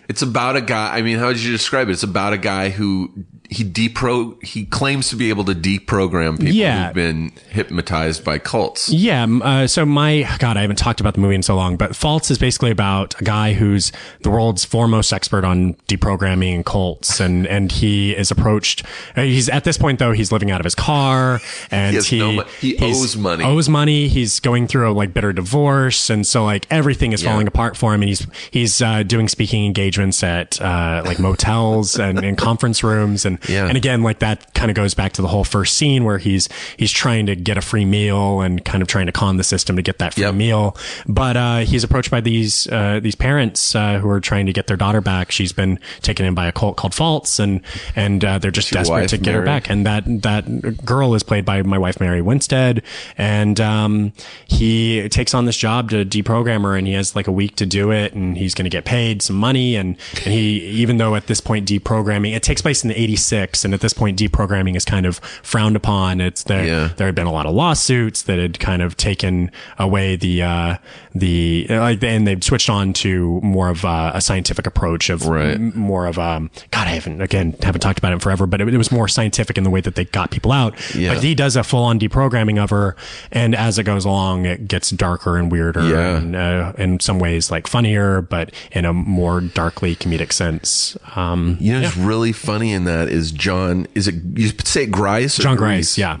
it's 0.09 0.21
about 0.21 0.57
a 0.57 0.61
guy. 0.61 0.97
I 0.97 1.01
mean, 1.01 1.17
how 1.17 1.27
would 1.27 1.39
you 1.41 1.51
describe 1.51 1.87
it? 1.87 1.93
It's 1.93 2.03
about 2.03 2.33
a 2.33 2.37
guy 2.37 2.69
who 2.69 3.13
he 3.53 3.65
depro 3.65 4.41
he 4.41 4.63
claims 4.65 5.09
to 5.09 5.17
be 5.17 5.27
able 5.29 5.43
to 5.43 5.53
deprogram 5.53 6.39
people 6.39 6.55
Yeah. 6.55 6.85
who've 6.85 6.93
been 6.95 7.33
hypnotized 7.49 8.23
by 8.23 8.37
cults. 8.39 8.87
Yeah. 8.89 9.25
Uh, 9.25 9.67
so 9.67 9.85
my 9.85 10.25
God, 10.39 10.55
I 10.55 10.61
haven't 10.61 10.77
talked 10.77 11.01
about 11.01 11.15
the 11.15 11.19
movie 11.19 11.35
in 11.35 11.43
so 11.43 11.55
long, 11.57 11.75
but 11.75 11.93
Faults 11.93 12.31
is 12.31 12.37
basically 12.37 12.71
about 12.71 13.19
a 13.19 13.25
guy 13.25 13.51
who's 13.51 13.91
the 14.21 14.29
world's 14.29 14.63
foremost 14.63 15.11
expert 15.11 15.43
on 15.43 15.73
deprogramming 15.89 16.55
and 16.55 16.65
cults, 16.65 17.19
and 17.19 17.45
and 17.45 17.73
he 17.73 18.15
is 18.15 18.31
approached. 18.31 18.85
uh, 19.17 19.23
He's 19.23 19.49
at 19.49 19.65
this 19.65 19.77
point 19.77 19.99
though 19.99 20.13
he's 20.13 20.31
living 20.31 20.49
out 20.49 20.61
of 20.61 20.63
his 20.63 20.75
car, 20.75 21.41
and 21.69 21.95
He 21.97 22.01
he 22.01 22.19
no 22.19 22.43
he 22.61 22.77
owes 22.79 23.17
money. 23.17 23.43
Owes 23.43 23.67
money. 23.67 24.07
He's 24.07 24.39
going 24.39 24.67
through 24.67 24.89
a 24.89 24.93
like 24.93 25.13
bitter 25.13 25.33
divorce, 25.33 26.09
and 26.09 26.25
so 26.25 26.45
like 26.45 26.67
everything 26.71 27.11
is 27.11 27.21
falling 27.21 27.47
apart 27.47 27.75
for 27.75 27.93
him, 27.93 28.01
and 28.01 28.07
he's 28.07 28.25
he's 28.49 28.81
uh, 28.81 29.03
doing 29.03 29.27
speaking 29.27 29.65
engagements 29.65 30.23
at 30.23 30.61
uh, 30.61 31.01
like 31.05 31.19
motels 31.19 31.99
and 31.99 32.23
in 32.23 32.37
conference 32.37 32.81
rooms, 32.81 33.25
and 33.25 33.39
Yeah. 33.49 33.67
and 33.67 33.77
again 33.77 34.03
like 34.03 34.19
that 34.19 34.53
kind 34.53 34.69
of 34.71 34.75
goes 34.75 34.93
back 34.93 35.13
to 35.13 35.21
the 35.21 35.27
whole 35.27 35.43
first 35.43 35.75
scene 35.77 36.03
where 36.03 36.17
he's 36.17 36.47
he's 36.77 36.91
trying 36.91 37.25
to 37.27 37.35
get 37.35 37.57
a 37.57 37.61
free 37.61 37.85
meal 37.85 38.41
and 38.41 38.63
kind 38.63 38.81
of 38.81 38.87
trying 38.87 39.05
to 39.07 39.11
con 39.11 39.37
the 39.37 39.43
system 39.43 39.75
to 39.75 39.81
get 39.81 39.99
that 39.99 40.13
free 40.13 40.23
Yep. 40.23 40.35
meal. 40.35 40.77
But 41.07 41.37
uh, 41.37 41.57
he's 41.59 41.83
approached 41.83 42.11
by 42.11 42.21
these 42.21 42.67
uh, 42.67 42.99
these 43.01 43.15
parents 43.15 43.75
uh, 43.75 43.99
who 43.99 44.09
are 44.09 44.19
trying 44.19 44.45
to 44.45 44.53
get 44.53 44.67
their 44.67 44.77
daughter 44.77 45.01
back. 45.01 45.31
She's 45.31 45.51
been 45.53 45.79
taken 46.01 46.25
in 46.25 46.33
by 46.35 46.47
a 46.47 46.51
cult 46.51 46.77
called 46.77 46.93
Faults 46.93 47.39
and 47.39 47.61
and 47.95 48.23
uh, 48.23 48.37
they're 48.39 48.51
just 48.51 48.71
your 48.71 48.79
desperate 48.81 49.01
wife, 49.01 49.09
to 49.11 49.17
get 49.17 49.33
her 49.33 49.41
back. 49.41 49.69
And 49.69 49.85
that 49.85 50.03
that 50.21 50.85
girl 50.85 51.13
is 51.15 51.23
played 51.23 51.45
by 51.45 51.61
my 51.63 51.77
wife 51.77 51.99
Mary 51.99 52.21
Winstead. 52.21 52.83
And 53.17 53.59
um, 53.59 54.13
he 54.45 55.07
takes 55.09 55.33
on 55.33 55.45
this 55.45 55.57
job 55.57 55.89
to 55.91 56.05
deprogram 56.05 56.63
her 56.63 56.75
and 56.75 56.87
he 56.87 56.93
has 56.93 57.15
like 57.15 57.27
a 57.27 57.31
week 57.31 57.55
to 57.57 57.65
do 57.65 57.91
it 57.91 58.13
and 58.13 58.37
he's 58.37 58.53
going 58.53 58.65
to 58.65 58.69
get 58.69 58.85
paid 58.85 59.21
some 59.21 59.35
money 59.35 59.75
and, 59.75 59.97
and 60.23 60.33
he 60.33 60.59
even 60.81 60.97
though 60.97 61.15
at 61.15 61.27
this 61.27 61.41
point 61.41 61.67
deprogramming 61.67 62.35
it 62.35 62.43
takes 62.43 62.61
place 62.61 62.83
in 62.83 62.89
the 62.89 62.99
86 62.99 63.30
and 63.31 63.73
at 63.73 63.79
this 63.81 63.93
point 63.93 64.19
deprogramming 64.19 64.75
is 64.75 64.83
kind 64.85 65.05
of 65.05 65.17
frowned 65.43 65.75
upon 65.75 66.19
it's 66.19 66.43
there 66.43 66.65
Yeah. 66.65 66.89
there 66.97 67.07
had 67.07 67.15
been 67.15 67.27
a 67.27 67.31
lot 67.31 67.45
of 67.45 67.53
lawsuits 67.53 68.23
that 68.23 68.39
had 68.39 68.59
kind 68.59 68.81
of 68.81 68.97
taken 68.97 69.51
away 69.79 70.15
the 70.17 70.43
uh 70.43 70.75
the 71.13 71.65
like 71.69 72.01
and 72.03 72.25
they've 72.25 72.43
switched 72.43 72.69
on 72.69 72.93
to 72.93 73.39
more 73.43 73.69
of 73.69 73.83
uh, 73.83 74.11
a 74.13 74.21
scientific 74.21 74.65
approach 74.65 75.09
of 75.09 75.25
Right. 75.27 75.55
m- 75.55 75.73
more 75.77 76.05
of 76.07 76.17
um 76.17 76.49
god 76.71 76.87
I 76.87 76.91
haven't 76.91 77.21
again 77.21 77.55
haven't 77.61 77.81
talked 77.81 77.99
about 77.99 78.11
it 78.11 78.15
in 78.15 78.19
forever 78.19 78.47
but 78.47 78.61
it, 78.61 78.73
it 78.73 78.77
was 78.77 78.91
more 78.91 79.07
scientific 79.07 79.57
in 79.57 79.63
the 79.65 79.69
way 79.69 79.81
that 79.81 79.95
they 79.95 80.05
got 80.05 80.31
people 80.31 80.51
out 80.51 80.73
Yeah. 80.95 81.13
but 81.13 81.23
he 81.23 81.35
does 81.35 81.55
a 81.57 81.63
full 81.63 81.83
on 81.83 81.99
deprogramming 81.99 82.63
of 82.63 82.69
her 82.69 82.95
and 83.31 83.55
as 83.55 83.77
it 83.77 83.83
goes 83.83 84.05
along 84.05 84.45
it 84.45 84.67
gets 84.67 84.89
darker 84.89 85.37
and 85.37 85.51
weirder 85.51 85.83
Yeah. 85.87 86.17
and 86.17 86.35
uh, 86.35 86.73
in 86.77 86.99
some 87.01 87.19
ways 87.19 87.51
like 87.51 87.67
funnier 87.67 88.21
but 88.21 88.51
in 88.71 88.85
a 88.85 88.93
more 88.93 89.41
darkly 89.41 89.95
comedic 89.95 90.31
sense 90.31 90.97
um 91.15 91.57
You 91.59 91.73
know, 91.73 91.81
what's 91.81 91.97
really 91.97 92.31
funny 92.31 92.71
in 92.71 92.85
that 92.85 93.09
is 93.09 93.31
Jon. 93.31 93.87
Is 93.95 94.07
it 94.07 94.15
you 94.35 94.49
say 94.63 94.83
it 94.83 94.91
Grice? 94.91 95.37
Jon 95.37 95.57
Grice? 95.57 95.95
Grice 95.95 95.97
yeah 95.97 96.17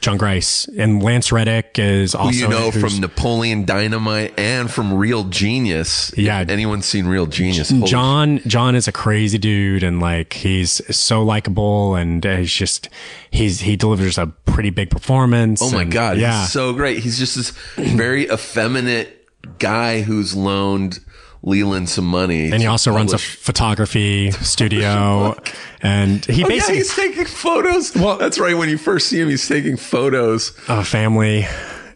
Jon 0.00 0.16
Grice 0.16 0.68
and 0.78 1.02
Lance 1.02 1.32
Reddick 1.32 1.76
is 1.78 2.14
also 2.14 2.30
Who 2.30 2.38
you 2.38 2.48
know 2.48 2.70
from 2.70 3.00
Napoleon 3.00 3.64
Dynamite 3.64 4.38
and 4.38 4.70
from 4.70 4.94
Real 4.94 5.24
Genius. 5.24 6.16
Yeah. 6.16 6.40
If 6.40 6.50
anyone's 6.50 6.86
seen 6.86 7.06
Real 7.06 7.26
Genius? 7.26 7.70
Jon 7.70 8.38
Jon 8.46 8.76
is 8.76 8.86
a 8.86 8.92
crazy 8.92 9.38
dude 9.38 9.82
and 9.82 9.98
like 9.98 10.34
he's 10.34 10.80
so 10.96 11.22
likable 11.24 11.96
and 11.96 12.24
uh, 12.24 12.36
he's 12.36 12.52
just 12.52 12.88
he's 13.30 13.60
he 13.60 13.76
delivers 13.76 14.18
a 14.18 14.26
pretty 14.46 14.70
big 14.70 14.90
performance. 14.90 15.60
Oh 15.62 15.70
my 15.72 15.82
and- 15.82 15.92
god, 15.92 16.18
yeah. 16.18 16.42
he's 16.42 16.52
so 16.52 16.72
great. 16.72 17.00
He's 17.00 17.18
just 17.18 17.34
this 17.34 17.50
very 17.76 18.30
effeminate 18.30 19.26
guy 19.58 20.02
who's 20.02 20.34
loaned 20.36 21.00
Leland 21.42 21.88
some 21.88 22.04
money. 22.06 22.50
and 22.50 22.60
he 22.60 22.66
also 22.66 22.90
runs 22.92 23.12
a 23.12 23.18
photography 23.18 24.30
studio 24.42 25.36
and 25.80 26.24
he 26.24 26.32
Oh, 26.44 26.48
yeah, 26.48 26.54
basically 26.54 26.76
he's 26.78 26.94
taking 26.94 27.24
photos. 27.26 27.94
Well- 27.94 28.18
that's 28.18 28.38
right. 28.38 28.56
When 28.56 28.68
you 28.68 28.78
first 28.78 29.08
see 29.08 29.20
him, 29.20 29.28
he's 29.28 29.46
taking 29.46 29.76
photos. 29.76 30.52
a 30.68 30.84
family. 30.84 31.46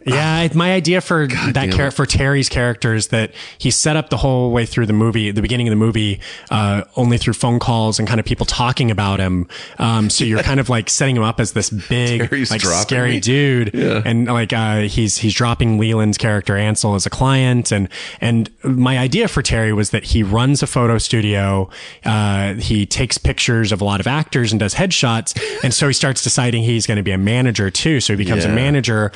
Yeah, 0.05 0.47
my 0.53 0.73
idea 0.73 1.01
for 1.01 1.27
that 1.53 1.71
character 1.71 1.91
for 1.91 2.05
Terry's 2.05 2.49
character 2.49 2.93
is 2.93 3.07
that 3.07 3.31
he 3.57 3.71
set 3.71 3.95
up 3.95 4.09
the 4.09 4.17
whole 4.17 4.51
way 4.51 4.65
through 4.65 4.85
the 4.85 4.93
movie, 4.93 5.31
the 5.31 5.41
beginning 5.41 5.67
of 5.67 5.71
the 5.71 5.77
movie, 5.77 6.19
uh, 6.51 6.83
only 6.95 7.17
through 7.17 7.33
phone 7.33 7.59
calls 7.59 7.99
and 7.99 8.07
kind 8.07 8.19
of 8.19 8.25
people 8.25 8.45
talking 8.45 8.91
about 8.91 9.19
him. 9.19 9.47
Um, 9.79 10.09
so 10.09 10.25
you're 10.25 10.43
kind 10.43 10.59
of 10.59 10.69
like 10.69 10.89
setting 10.89 11.15
him 11.15 11.23
up 11.23 11.39
as 11.39 11.53
this 11.53 11.69
big, 11.69 12.27
Terry's 12.29 12.51
like 12.51 12.61
scary 12.61 13.11
me. 13.13 13.19
dude, 13.19 13.75
and 13.75 14.25
like 14.25 14.53
uh, 14.53 14.81
he's 14.81 15.17
he's 15.17 15.33
dropping 15.33 15.77
Leland's 15.77 16.17
character 16.17 16.57
Ansel 16.57 16.95
as 16.95 17.05
a 17.05 17.09
client, 17.09 17.71
and 17.71 17.87
and 18.19 18.49
my 18.63 18.97
idea 18.97 19.27
for 19.27 19.41
Terry 19.41 19.73
was 19.73 19.91
that 19.91 20.03
he 20.03 20.23
runs 20.23 20.61
a 20.63 20.67
photo 20.67 20.97
studio, 20.97 21.69
uh, 22.05 22.55
he 22.55 22.85
takes 22.85 23.17
pictures 23.17 23.71
of 23.71 23.81
a 23.81 23.85
lot 23.85 23.99
of 23.99 24.07
actors 24.07 24.51
and 24.51 24.59
does 24.59 24.73
headshots, 24.73 25.39
and 25.63 25.73
so 25.73 25.87
he 25.87 25.93
starts 25.93 26.23
deciding 26.23 26.63
he's 26.63 26.85
going 26.87 26.97
to 26.97 27.03
be 27.03 27.11
a 27.11 27.17
manager 27.17 27.69
too. 27.69 27.99
So 27.99 28.13
he 28.13 28.17
becomes 28.17 28.43
a 28.45 28.49
manager 28.49 29.11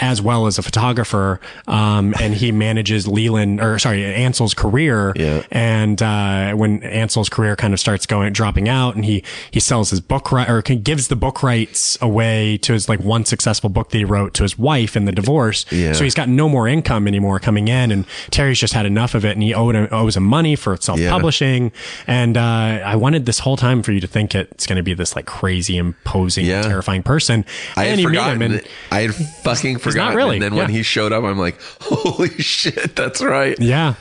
as 0.00 0.21
well 0.22 0.46
as 0.46 0.58
a 0.58 0.62
photographer, 0.62 1.40
um, 1.66 2.14
and 2.20 2.34
he 2.34 2.52
manages 2.52 3.06
Leland 3.06 3.60
or 3.60 3.78
sorry 3.78 4.04
Ansel's 4.04 4.54
career. 4.54 5.12
Yeah. 5.16 5.42
And 5.50 6.00
uh, 6.02 6.52
when 6.54 6.82
Ansel's 6.84 7.28
career 7.28 7.56
kind 7.56 7.74
of 7.74 7.80
starts 7.80 8.06
going 8.06 8.32
dropping 8.32 8.68
out, 8.68 8.94
and 8.94 9.04
he 9.04 9.22
he 9.50 9.60
sells 9.60 9.90
his 9.90 10.00
book 10.00 10.32
right 10.32 10.48
or 10.48 10.62
can- 10.62 10.82
gives 10.82 11.08
the 11.08 11.16
book 11.16 11.42
rights 11.42 11.98
away 12.00 12.56
to 12.58 12.72
his 12.72 12.88
like 12.88 13.00
one 13.00 13.24
successful 13.24 13.68
book 13.70 13.90
that 13.90 13.98
he 13.98 14.04
wrote 14.04 14.34
to 14.34 14.42
his 14.42 14.58
wife 14.58 14.96
in 14.96 15.04
the 15.04 15.12
divorce. 15.12 15.64
Yeah. 15.70 15.92
So 15.92 16.04
he's 16.04 16.14
got 16.14 16.28
no 16.28 16.48
more 16.48 16.66
income 16.68 17.06
anymore 17.08 17.38
coming 17.40 17.68
in, 17.68 17.90
and 17.90 18.06
Terry's 18.30 18.58
just 18.58 18.72
had 18.74 18.86
enough 18.86 19.14
of 19.14 19.24
it, 19.24 19.32
and 19.32 19.42
he 19.42 19.54
owed 19.54 19.74
him, 19.74 19.88
owes 19.90 20.16
him 20.16 20.24
money 20.24 20.56
for 20.56 20.76
self 20.76 21.00
publishing. 21.00 21.72
And 22.06 22.36
uh, 22.36 22.40
I 22.84 22.96
wanted 22.96 23.26
this 23.26 23.40
whole 23.40 23.56
time 23.56 23.82
for 23.82 23.92
you 23.92 24.00
to 24.00 24.06
think 24.06 24.34
it's 24.34 24.66
going 24.66 24.76
to 24.76 24.82
be 24.82 24.94
this 24.94 25.16
like 25.16 25.26
crazy, 25.26 25.76
imposing, 25.76 26.46
Yeah. 26.46 26.62
terrifying 26.62 27.02
person. 27.02 27.44
I 27.76 27.84
and 27.86 28.00
had 28.00 28.08
forgotten. 28.08 28.60
I 28.90 29.00
had 29.02 29.14
fucking 29.14 29.78
forgotten. 29.78 30.11
Really, 30.14 30.36
And 30.36 30.42
then 30.42 30.54
when 30.54 30.68
yeah. 30.70 30.76
he 30.76 30.82
showed 30.82 31.12
up, 31.12 31.24
I'm 31.24 31.38
like, 31.38 31.60
holy 31.80 32.28
shit, 32.38 32.94
that's 32.96 33.22
right. 33.22 33.58
Yeah. 33.58 33.94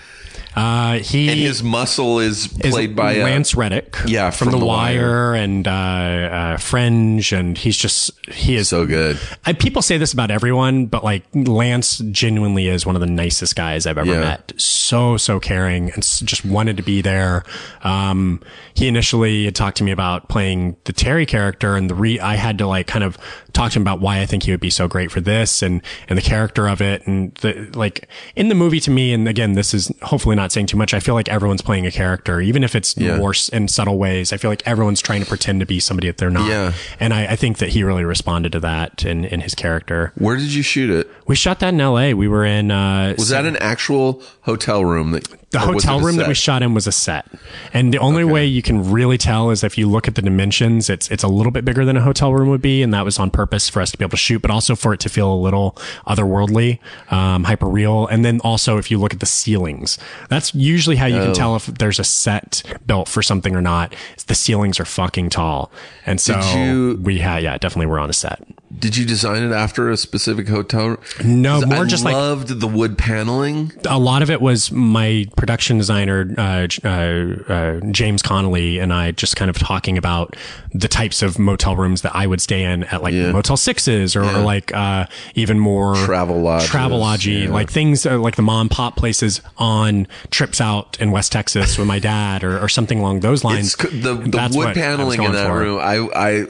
Uh, 0.54 1.00
he 1.00 1.30
and 1.30 1.40
his 1.40 1.64
muscle 1.64 2.20
is 2.20 2.52
is 2.60 2.74
played 2.74 2.94
by 2.94 3.18
uh, 3.22 3.24
Lance 3.24 3.56
Reddick. 3.56 3.96
yeah, 4.06 4.32
from, 4.32 4.48
from 4.48 4.52
The, 4.52 4.60
The 4.60 4.66
Wire, 4.66 5.34
and 5.34 5.66
uh, 5.66 5.72
uh, 5.72 6.58
Fringe, 6.58 7.32
and 7.32 7.58
he's 7.58 7.78
just 7.78 8.12
he 8.30 8.58
is 8.58 8.68
so 8.68 8.86
good. 8.86 9.18
I, 9.46 9.54
people 9.54 9.82
say 9.82 9.98
this 9.98 10.12
about 10.12 10.30
everyone, 10.30 10.88
but 10.88 11.06
like 11.06 11.24
Lance 11.34 12.00
genuinely 12.00 12.68
is 12.68 12.86
one 12.86 12.96
of 12.96 13.00
the 13.00 13.08
nicest 13.08 13.56
guys 13.56 13.88
I've 13.88 13.98
ever 13.98 14.12
Yeah. 14.12 14.20
met. 14.20 14.52
So 14.58 15.16
so 15.16 15.40
caring 15.40 15.90
and 15.94 16.04
just 16.04 16.44
wanted 16.44 16.76
to 16.76 16.84
be 16.84 17.02
there. 17.02 17.46
Um, 17.84 18.42
he 18.74 18.90
initially 18.90 19.46
had 19.46 19.56
talked 19.56 19.78
to 19.78 19.86
me 19.86 19.92
about 19.92 20.28
playing 20.28 20.76
the 20.84 20.92
Terry 20.92 21.26
character, 21.26 21.78
and 21.78 21.90
the 21.90 21.96
re 21.96 22.20
I 22.20 22.36
had 22.36 22.58
to 22.58 22.68
like 22.68 22.88
kind 22.88 23.06
of 23.06 23.18
talk 23.54 23.72
to 23.72 23.80
him 23.80 23.84
about 23.84 24.00
why 24.02 24.22
I 24.22 24.26
think 24.26 24.44
he 24.44 24.52
would 24.52 24.60
be 24.60 24.70
so 24.70 24.88
great 24.88 25.12
for 25.12 25.22
this 25.22 25.62
and 25.62 25.82
and 26.10 26.18
the 26.18 26.22
character 26.22 26.68
of 26.68 26.82
it, 26.82 27.06
and 27.08 27.34
the 27.36 27.70
like 27.74 28.08
in 28.36 28.50
the 28.50 28.56
movie 28.56 28.80
to 28.82 28.92
me. 28.92 29.14
And 29.14 29.28
again, 29.28 29.54
this 29.54 29.74
is 29.74 29.92
hopefully 30.04 30.36
not 30.36 30.52
saying 30.52 30.68
too 30.68 30.78
much. 30.78 30.94
I 30.94 31.00
feel 31.00 31.16
like 31.16 31.30
everyone's 31.30 31.62
playing 31.62 31.86
a 31.86 31.92
character, 31.92 32.42
even 32.42 32.64
if 32.64 32.76
it's 32.76 32.96
Yeah. 32.98 33.18
more 33.18 33.34
in 33.52 33.68
subtle 33.68 33.98
ways. 33.98 34.34
I 34.34 34.38
feel 34.38 34.50
like 34.52 34.62
everyone's 34.68 35.02
trying 35.02 35.22
to 35.22 35.28
pretend 35.28 35.60
to 35.60 35.66
be 35.66 35.80
somebody 35.80 36.08
that 36.08 36.18
they're 36.18 36.30
not. 36.30 36.50
Yeah. 36.50 36.74
And 37.00 37.14
I, 37.14 37.26
I 37.28 37.36
think 37.36 37.58
that 37.60 37.70
he 37.70 37.84
really 37.84 38.04
responded 38.06 38.52
to 38.54 38.60
that 38.62 39.04
in, 39.06 39.26
in 39.26 39.42
his 39.42 39.56
character. 39.56 40.12
Where 40.16 40.36
did 40.38 40.54
you 40.54 40.62
shoot 40.64 40.90
it? 40.90 41.10
We 41.28 41.36
shot 41.36 41.60
that 41.60 41.74
in 41.74 41.78
LA. 41.80 42.12
We 42.12 42.28
were 42.28 42.46
in 42.46 42.72
uh, 42.72 43.16
Was 43.18 43.30
that 43.30 43.46
an 43.46 43.58
actual 43.58 44.22
hotel 44.42 44.84
room? 44.86 45.12
That 45.12 45.28
the 45.52 45.60
hotel 45.60 46.00
room 46.00 46.16
that 46.18 46.28
we 46.28 46.34
shot 46.34 46.64
in 46.64 46.74
was 46.74 46.88
a 46.88 46.92
set. 46.92 47.26
And 47.74 47.94
the 47.94 47.98
only 48.00 48.24
way 48.24 48.46
you 48.46 48.62
can 48.62 48.90
really 48.92 49.18
tell 49.18 49.50
is 49.52 49.64
if 49.64 49.78
you 49.78 49.88
look 49.90 50.08
at 50.08 50.16
the 50.16 50.22
dimensions, 50.22 50.90
it's 50.90 51.10
it's 51.12 51.24
a 51.24 51.28
little 51.28 51.52
bit 51.52 51.64
bigger 51.66 51.86
than 51.86 51.98
a 51.98 52.02
hotel 52.02 52.34
room 52.34 52.50
would 52.50 52.62
be, 52.62 52.82
and 52.82 52.94
that 52.94 53.06
was 53.06 53.20
on 53.20 53.30
purpose 53.32 53.70
for 53.70 53.82
us 53.82 53.92
to 53.92 53.98
be 53.98 54.04
able 54.04 54.12
to 54.12 54.18
shoot, 54.18 54.42
but 54.42 54.50
also 54.52 54.76
for 54.76 54.94
it 54.94 55.00
to 55.02 55.10
feel 55.10 55.32
a 55.32 55.36
little 55.36 55.78
otherworldly, 56.08 56.80
um, 57.12 57.44
hyper 57.44 57.68
real. 57.68 58.08
And 58.08 58.24
then 58.26 58.40
also 58.42 58.78
if 58.78 58.90
you 58.92 58.98
look 58.98 59.14
at 59.14 59.20
the 59.20 59.26
ceilings, 59.26 59.98
that's 60.30 60.54
usually 60.56 60.96
how 60.96 61.06
you 61.06 61.18
Oh. 61.20 61.26
can 61.26 61.34
tell 61.34 61.56
if 61.56 61.66
there's 61.68 62.00
a 62.00 62.04
set 62.04 62.64
built 62.86 63.08
for 63.08 63.22
something 63.22 63.56
or 63.56 63.62
not. 63.62 63.94
The 64.28 64.36
ceilings 64.36 64.80
are 64.80 64.86
fucking 64.86 65.30
tall, 65.30 65.72
and 66.06 66.20
so 66.22 66.40
you- 66.56 67.00
we 67.02 67.20
had 67.20 67.44
yeah 67.44 67.58
definitely 67.58 67.88
we're 67.88 68.00
on 68.00 68.10
a 68.10 68.14
set. 68.14 68.42
Did 68.80 68.96
you 68.98 69.06
design 69.06 69.44
it 69.44 69.52
after 69.52 69.90
a 69.90 69.98
specific 69.98 70.48
hotel? 70.48 70.98
No, 71.24 71.62
more 71.66 71.84
I 71.84 71.88
just 71.88 72.04
like- 72.06 72.14
loved 72.14 72.60
the 72.60 72.68
wood 72.68 72.98
paneling. 72.98 73.72
a 73.86 74.00
lot 74.00 74.22
of 74.22 74.30
it 74.32 74.42
was 74.42 74.72
my 74.72 75.26
production 75.36 75.78
designer 75.78 76.34
uh, 76.38 76.68
uh, 76.84 76.88
uh, 76.88 77.80
James 77.92 78.22
Connolly 78.22 78.80
and 78.80 78.94
I 78.94 79.12
just 79.12 79.36
kind 79.36 79.50
of 79.50 79.58
talking 79.60 79.98
about 79.98 80.36
the 80.74 80.88
types 80.88 81.22
of 81.22 81.38
motel 81.38 81.76
rooms 81.76 82.02
that 82.04 82.16
I 82.16 82.26
would 82.28 82.42
stay 82.42 82.64
in 82.64 82.84
at 82.86 83.04
like 83.04 83.14
Yeah. 83.14 83.32
Motel 83.32 83.58
Sixes 83.58 84.16
or, 84.16 84.24
or 84.24 84.40
like 84.40 84.74
uh, 84.74 85.06
even 85.36 85.60
more 85.60 85.96
Travel 85.96 86.42
Travelodgy, 86.42 87.44
yeah. 87.46 87.50
like 87.50 87.70
things 87.70 88.06
uh, 88.06 88.18
like 88.20 88.36
the 88.36 88.42
mom 88.42 88.62
and 88.62 88.70
pop 88.70 88.96
places 88.96 89.42
on 89.58 90.08
trips 90.30 90.62
out 90.62 91.00
in 91.02 91.10
West 91.12 91.32
Texas 91.32 91.78
with 91.78 91.88
my 91.88 91.98
dad 92.00 92.44
or, 92.44 92.60
or 92.60 92.70
something 92.70 93.00
along 93.00 93.22
those 93.22 93.44
lines. 93.44 93.74
It's 93.74 93.92
the 93.92 94.14
the 94.14 94.14
wood 94.16 94.34
what 94.34 94.38
I 94.38 94.70
was 94.70 94.78
paneling 94.78 95.24
in 95.24 95.32
that 95.32 95.48
for. 95.48 95.58
room. 95.60 95.80
I 95.80 95.98
I 96.16 96.48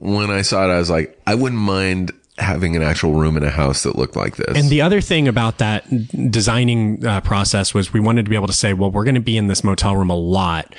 when 0.00 0.30
I 0.30 0.42
saw 0.42 0.68
it, 0.68 0.72
I 0.72 0.78
was 0.78 0.90
like, 0.90 1.20
I 1.26 1.34
wouldn't 1.34 1.60
mind 1.60 2.12
having 2.38 2.74
an 2.76 2.82
actual 2.82 3.12
room 3.14 3.36
in 3.36 3.44
a 3.44 3.50
house 3.50 3.82
that 3.82 3.96
looked 3.96 4.16
like 4.16 4.36
this. 4.36 4.56
And 4.56 4.70
the 4.70 4.80
other 4.80 5.00
thing 5.00 5.28
about 5.28 5.58
that 5.58 5.84
designing 6.30 7.04
uh, 7.04 7.20
process 7.20 7.74
was 7.74 7.92
we 7.92 8.00
wanted 8.00 8.24
to 8.24 8.30
be 8.30 8.36
able 8.36 8.46
to 8.46 8.52
say, 8.52 8.72
well, 8.72 8.90
we're 8.90 9.04
going 9.04 9.14
to 9.16 9.20
be 9.20 9.36
in 9.36 9.48
this 9.48 9.62
motel 9.62 9.96
room 9.96 10.10
a 10.10 10.16
lot. 10.16 10.74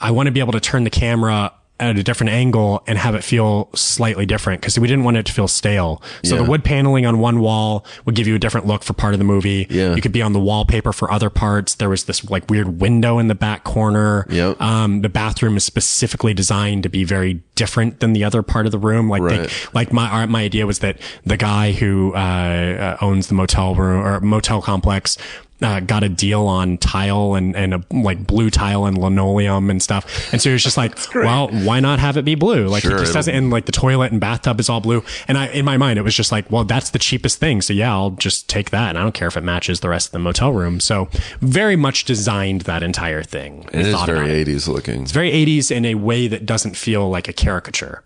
I 0.00 0.10
want 0.10 0.26
to 0.26 0.32
be 0.32 0.40
able 0.40 0.52
to 0.52 0.60
turn 0.60 0.84
the 0.84 0.90
camera 0.90 1.52
at 1.80 1.96
a 1.96 2.02
different 2.02 2.30
angle 2.30 2.82
and 2.86 2.98
have 2.98 3.14
it 3.14 3.22
feel 3.22 3.68
slightly 3.74 4.26
different 4.26 4.60
because 4.60 4.78
we 4.78 4.88
didn't 4.88 5.04
want 5.04 5.16
it 5.16 5.26
to 5.26 5.32
feel 5.32 5.46
stale. 5.48 6.02
So 6.24 6.34
Yeah. 6.34 6.42
the 6.42 6.48
wood 6.50 6.64
paneling 6.64 7.06
on 7.06 7.18
one 7.20 7.38
wall 7.40 7.84
would 8.04 8.14
give 8.14 8.26
you 8.26 8.34
a 8.34 8.38
different 8.38 8.66
look 8.66 8.82
for 8.82 8.94
part 8.94 9.14
of 9.14 9.18
the 9.18 9.24
movie. 9.24 9.66
Yeah. 9.70 9.94
You 9.94 10.02
could 10.02 10.12
be 10.12 10.20
on 10.22 10.32
the 10.32 10.40
wallpaper 10.40 10.92
for 10.92 11.10
other 11.10 11.30
parts. 11.30 11.74
There 11.76 11.88
was 11.88 12.04
this 12.04 12.28
like 12.30 12.50
weird 12.50 12.80
window 12.80 13.18
in 13.18 13.28
the 13.28 13.34
back 13.34 13.64
corner. 13.64 14.26
Yep. 14.28 14.60
Um, 14.60 15.02
the 15.02 15.08
bathroom 15.08 15.56
is 15.56 15.64
specifically 15.64 16.34
designed 16.34 16.82
to 16.82 16.88
be 16.88 17.04
very 17.04 17.42
different 17.54 18.00
than 18.00 18.12
the 18.12 18.24
other 18.24 18.42
part 18.42 18.66
of 18.66 18.72
the 18.72 18.78
room. 18.78 19.08
Like, 19.08 19.22
they, 19.22 19.48
like 19.72 19.92
my 19.92 20.08
our, 20.08 20.26
my 20.26 20.42
idea 20.42 20.66
was 20.66 20.80
that 20.80 20.98
the 21.24 21.36
guy 21.36 21.72
who 21.72 22.12
uh, 22.14 22.18
uh, 22.18 23.04
owns 23.04 23.28
the 23.28 23.34
motel 23.34 23.74
room 23.74 24.04
or 24.04 24.20
motel 24.20 24.60
complex. 24.62 25.16
Uh, 25.60 25.80
got 25.80 26.04
a 26.04 26.08
deal 26.08 26.42
on 26.46 26.78
tile 26.78 27.34
and, 27.34 27.56
and 27.56 27.74
a, 27.74 27.84
like 27.90 28.24
blue 28.24 28.48
tile 28.48 28.84
and 28.86 28.96
linoleum 28.96 29.70
and 29.70 29.82
stuff. 29.82 30.32
And 30.32 30.40
so 30.40 30.50
he 30.50 30.52
was 30.52 30.62
just 30.62 30.76
like, 30.76 30.96
well, 31.16 31.48
why 31.48 31.80
not 31.80 31.98
have 31.98 32.16
it 32.16 32.24
be 32.24 32.36
blue? 32.36 32.68
Like 32.68 32.84
Sure, 32.84 32.92
he 32.92 32.98
just 32.98 33.12
doesn't, 33.12 33.34
and 33.34 33.50
like 33.50 33.66
the 33.66 33.72
toilet 33.72 34.12
and 34.12 34.20
bathtub 34.20 34.60
is 34.60 34.68
all 34.68 34.80
blue. 34.80 35.02
And 35.26 35.36
I, 35.36 35.48
in 35.48 35.64
my 35.64 35.76
mind, 35.76 35.98
it 35.98 36.02
was 36.02 36.14
just 36.14 36.30
like, 36.30 36.48
well, 36.48 36.62
that's 36.62 36.90
the 36.90 36.98
cheapest 37.00 37.40
thing. 37.40 37.60
So 37.60 37.72
yeah, 37.72 37.92
I'll 37.92 38.12
just 38.12 38.48
take 38.48 38.70
that. 38.70 38.90
And 38.90 38.98
I 38.98 39.02
don't 39.02 39.14
care 39.14 39.26
if 39.26 39.36
it 39.36 39.42
matches 39.42 39.80
the 39.80 39.88
rest 39.88 40.06
of 40.08 40.12
the 40.12 40.20
motel 40.20 40.52
room. 40.52 40.78
So 40.78 41.08
very 41.40 41.74
much 41.74 42.04
designed 42.04 42.60
that 42.62 42.84
entire 42.84 43.24
thing. 43.24 43.68
It 43.72 43.86
is 43.86 43.92
thought 43.94 44.08
about 44.08 44.26
very 44.26 44.42
it. 44.42 44.46
80s 44.46 44.68
looking. 44.68 45.02
It's 45.02 45.10
very 45.12 45.32
80s 45.32 45.72
in 45.72 45.84
a 45.86 45.96
way 45.96 46.28
that 46.28 46.46
doesn't 46.46 46.76
feel 46.76 47.10
like 47.10 47.26
a 47.26 47.32
caricature. 47.32 48.04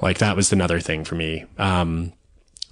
Like 0.00 0.18
that 0.18 0.36
was 0.36 0.52
another 0.54 0.80
thing 0.80 1.04
for 1.04 1.16
me. 1.16 1.44
Um, 1.58 2.14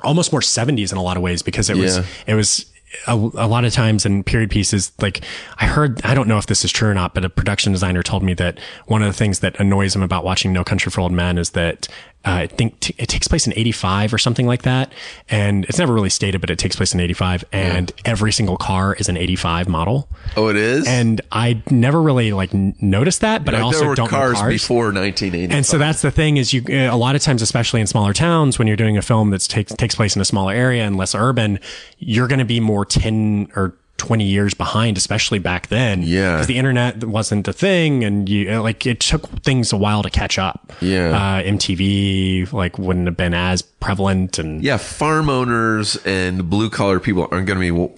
almost 0.02 0.32
more 0.32 0.40
70s 0.40 0.90
in 0.90 0.96
a 0.96 1.02
lot 1.02 1.18
of 1.18 1.22
ways 1.22 1.42
because 1.42 1.68
it 1.68 1.76
was, 1.76 1.98
Yeah. 1.98 2.04
it 2.28 2.34
was 2.34 2.64
a, 3.06 3.14
a 3.14 3.46
lot 3.46 3.64
of 3.64 3.72
times 3.72 4.04
in 4.04 4.24
period 4.24 4.50
pieces, 4.50 4.92
like 5.00 5.22
I 5.58 5.66
heard, 5.66 6.00
I 6.04 6.14
don't 6.14 6.28
know 6.28 6.38
if 6.38 6.46
this 6.46 6.64
is 6.64 6.72
true 6.72 6.88
or 6.88 6.94
not, 6.94 7.14
but 7.14 7.24
a 7.24 7.30
production 7.30 7.72
designer 7.72 8.02
told 8.02 8.22
me 8.22 8.34
that 8.34 8.58
one 8.86 9.02
of 9.02 9.08
the 9.08 9.16
things 9.16 9.40
that 9.40 9.58
annoys 9.60 9.94
him 9.94 10.02
about 10.02 10.24
watching 10.24 10.52
No 10.52 10.64
Country 10.64 10.90
for 10.90 11.00
Old 11.00 11.12
Men 11.12 11.38
is 11.38 11.50
that 11.50 11.88
Uh, 12.22 12.32
I 12.42 12.46
think 12.48 12.78
t- 12.80 12.94
it 12.98 13.08
takes 13.08 13.26
place 13.28 13.46
in 13.46 13.54
85 13.56 14.12
or 14.12 14.18
something 14.18 14.46
like 14.46 14.62
that. 14.62 14.92
And 15.30 15.64
it's 15.64 15.78
never 15.78 15.94
really 15.94 16.10
stated, 16.10 16.42
but 16.42 16.50
it 16.50 16.58
takes 16.58 16.76
place 16.76 16.92
in 16.92 17.00
85 17.00 17.44
and 17.50 17.90
every 18.04 18.30
single 18.30 18.58
car 18.58 18.94
is 18.94 19.08
an 19.08 19.16
85 19.16 19.68
model. 19.68 20.06
Oh, 20.36 20.48
it 20.48 20.56
is. 20.56 20.86
And 20.86 21.22
I 21.32 21.62
never 21.70 22.02
really 22.02 22.32
like 22.34 22.52
n- 22.54 22.74
noticed 22.78 23.22
that, 23.22 23.44
but 23.46 23.54
I 23.54 23.60
also 23.60 23.80
there 23.80 23.88
were 23.88 23.94
don't 23.94 24.08
cars, 24.08 24.34
know 24.34 24.40
cars 24.40 24.52
before 24.52 24.92
1980. 24.92 25.54
and 25.54 25.64
so 25.64 25.78
that's 25.78 26.02
the 26.02 26.10
thing 26.10 26.36
is 26.36 26.52
you 26.52 26.62
uh, 26.68 26.94
a 26.94 26.96
lot 26.98 27.16
of 27.16 27.22
times 27.22 27.40
especially 27.40 27.80
in 27.80 27.86
smaller 27.86 28.12
towns 28.12 28.58
when 28.58 28.68
you're 28.68 28.76
doing 28.76 28.98
a 28.98 29.02
film 29.02 29.30
that 29.30 29.40
takes 29.40 29.72
takes 29.74 29.94
place 29.94 30.14
in 30.14 30.20
a 30.20 30.24
smaller 30.26 30.52
area 30.52 30.84
and 30.84 30.96
less 30.96 31.14
urban 31.14 31.58
you're 31.98 32.28
going 32.28 32.38
to 32.38 32.44
be 32.44 32.60
more 32.60 32.84
10 32.84 33.48
or 33.56 33.74
20 34.00 34.24
years 34.24 34.54
behind 34.54 34.96
especially 34.96 35.38
back 35.38 35.68
then 35.68 36.02
Yeah. 36.02 36.32
because 36.36 36.46
the 36.46 36.56
internet 36.56 37.04
wasn't 37.04 37.46
a 37.46 37.52
thing 37.52 38.02
and 38.02 38.28
you 38.28 38.60
like 38.62 38.86
it 38.86 39.00
took 39.00 39.28
things 39.44 39.72
a 39.72 39.76
while 39.76 40.02
to 40.02 40.08
catch 40.10 40.38
up 40.38 40.72
Yeah. 40.80 41.10
uh, 41.10 41.42
mtv 41.42 42.50
like 42.52 42.78
wouldn't 42.78 43.06
have 43.06 43.16
been 43.16 43.34
as 43.34 43.62
prevalent 43.62 44.38
and 44.38 44.62
yeah, 44.62 44.76
farm 44.78 45.28
owners 45.30 45.96
and 46.06 46.48
blue 46.48 46.70
collar 46.70 46.98
people 47.00 47.28
aren't 47.30 47.46
going 47.46 47.56
to 47.58 47.60
be 47.60 47.68
w- 47.70 47.90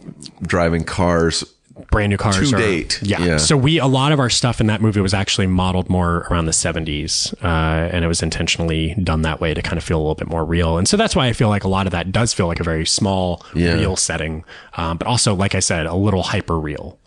driving 0.43 0.85
cars. 0.85 1.45
Brand 1.91 2.11
new 2.11 2.17
cars 2.17 2.51
To 2.51 2.57
are- 2.57 2.59
date, 2.59 2.99
Yeah. 3.03 3.23
yeah. 3.25 3.37
So 3.37 3.57
we 3.57 3.79
a 3.79 3.87
lot 3.87 4.13
of 4.13 4.19
our 4.21 4.31
stuff 4.31 4.61
in 4.61 4.67
that 4.67 4.81
movie 4.81 5.01
was 5.01 5.15
actually 5.15 5.47
modeled 5.47 5.89
more 5.89 6.27
around 6.31 6.47
the 6.47 6.53
70s, 6.53 7.33
uh, 7.43 7.47
and 7.93 8.05
it 8.05 8.09
was 8.09 8.23
intentionally 8.23 8.95
done 9.03 9.23
that 9.23 9.41
way 9.41 9.55
to 9.55 9.63
kind 9.63 9.79
of 9.79 9.85
feel 9.85 9.99
a 9.99 10.03
little 10.03 10.15
bit 10.15 10.29
more 10.29 10.45
real. 10.45 10.79
And 10.79 10.87
so 10.89 10.97
that's 10.97 11.15
why 11.17 11.27
I 11.27 11.33
feel 11.33 11.49
like 11.49 11.65
a 11.65 11.69
lot 11.69 11.87
of 11.87 11.93
that 11.93 12.13
does 12.13 12.33
feel 12.33 12.47
like 12.47 12.61
a 12.61 12.65
very 12.65 12.87
small, 12.87 13.45
Yeah. 13.55 13.75
real 13.75 13.97
setting, 13.97 14.45
um, 14.77 14.97
but 14.99 15.07
also, 15.07 15.35
like 15.35 15.55
I 15.55 15.61
said, 15.61 15.87
a 15.87 15.95
little 15.95 16.23
hyper 16.23 16.59
real. 16.59 16.99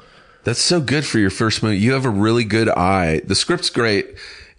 That's 0.43 0.61
so 0.61 0.80
good 0.80 1.05
for 1.05 1.18
your 1.20 1.32
first 1.32 1.63
movie. 1.63 1.78
You 1.80 1.93
have 1.93 2.05
a 2.05 2.09
really 2.09 2.43
good 2.43 2.70
eye. 2.70 3.22
The 3.26 3.34
script's 3.36 3.70
great. 3.72 4.05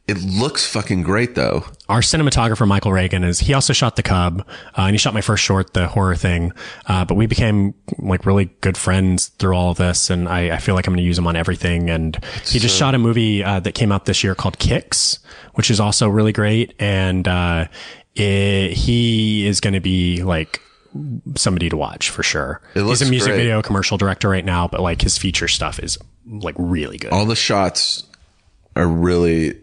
It 0.09 0.19
looks 0.23 0.65
fucking 0.65 1.03
great 1.03 1.35
though. 1.35 1.65
Our 1.89 2.01
cinematographer 2.01 2.67
Michael 2.67 2.93
Ragen 2.93 3.25
is 3.25 3.41
he 3.41 3.55
also 3.55 3.73
shot 3.73 3.97
The 3.97 4.05
Cub, 4.05 4.45
uh, 4.49 4.83
and 4.83 4.93
he 4.93 4.99
shot 4.99 5.15
my 5.15 5.21
first 5.21 5.43
short, 5.43 5.73
the 5.75 5.89
horror 5.89 6.15
thing. 6.15 6.53
Uh, 6.87 7.05
but 7.05 7.17
we 7.17 7.27
became 7.27 7.75
like 7.99 8.25
really 8.25 8.45
good 8.61 8.77
friends 8.77 9.29
through 9.29 9.57
all 9.57 9.73
of 9.73 9.79
this, 9.79 10.09
and 10.09 10.29
I, 10.29 10.55
I 10.55 10.59
feel 10.59 10.77
like 10.77 10.87
I'm 10.87 10.93
going 10.93 11.03
to 11.03 11.07
use 11.07 11.19
him 11.19 11.27
on 11.27 11.35
everything. 11.35 11.91
And 11.91 12.17
he 12.45 12.61
just 12.61 12.77
shot 12.77 12.95
a 12.95 12.99
movie 12.99 13.43
uh, 13.43 13.59
that 13.61 13.73
came 13.75 13.91
out 13.91 14.05
this 14.05 14.23
year 14.23 14.37
called 14.37 14.61
Kicks, 14.61 15.19
which 15.55 15.73
is 15.73 15.81
also 15.81 16.09
really 16.09 16.33
great. 16.33 16.75
And 16.79 17.27
uh, 17.27 17.67
it, 18.15 18.75
he 18.75 19.45
is 19.45 19.61
going 19.61 19.75
to 19.75 19.81
be 19.81 20.23
like 20.23 20.61
somebody 21.35 21.69
to 21.69 21.77
watch 21.77 22.11
for 22.11 22.23
sure. 22.23 22.61
It 22.77 22.83
looks 22.83 23.01
He's 23.01 23.09
a 23.09 23.11
music 23.11 23.31
great. 23.31 23.39
video 23.39 23.61
commercial 23.61 23.99
director 23.99 24.29
right 24.29 24.45
now, 24.45 24.69
but 24.69 24.81
like 24.81 25.03
his 25.03 25.19
feature 25.19 25.49
stuff 25.49 25.81
is 25.81 25.99
like 26.27 26.55
really 26.59 26.97
good. 26.97 27.13
All 27.13 27.27
the 27.27 27.37
shots 27.37 28.05
are 28.77 28.87
really 28.87 29.61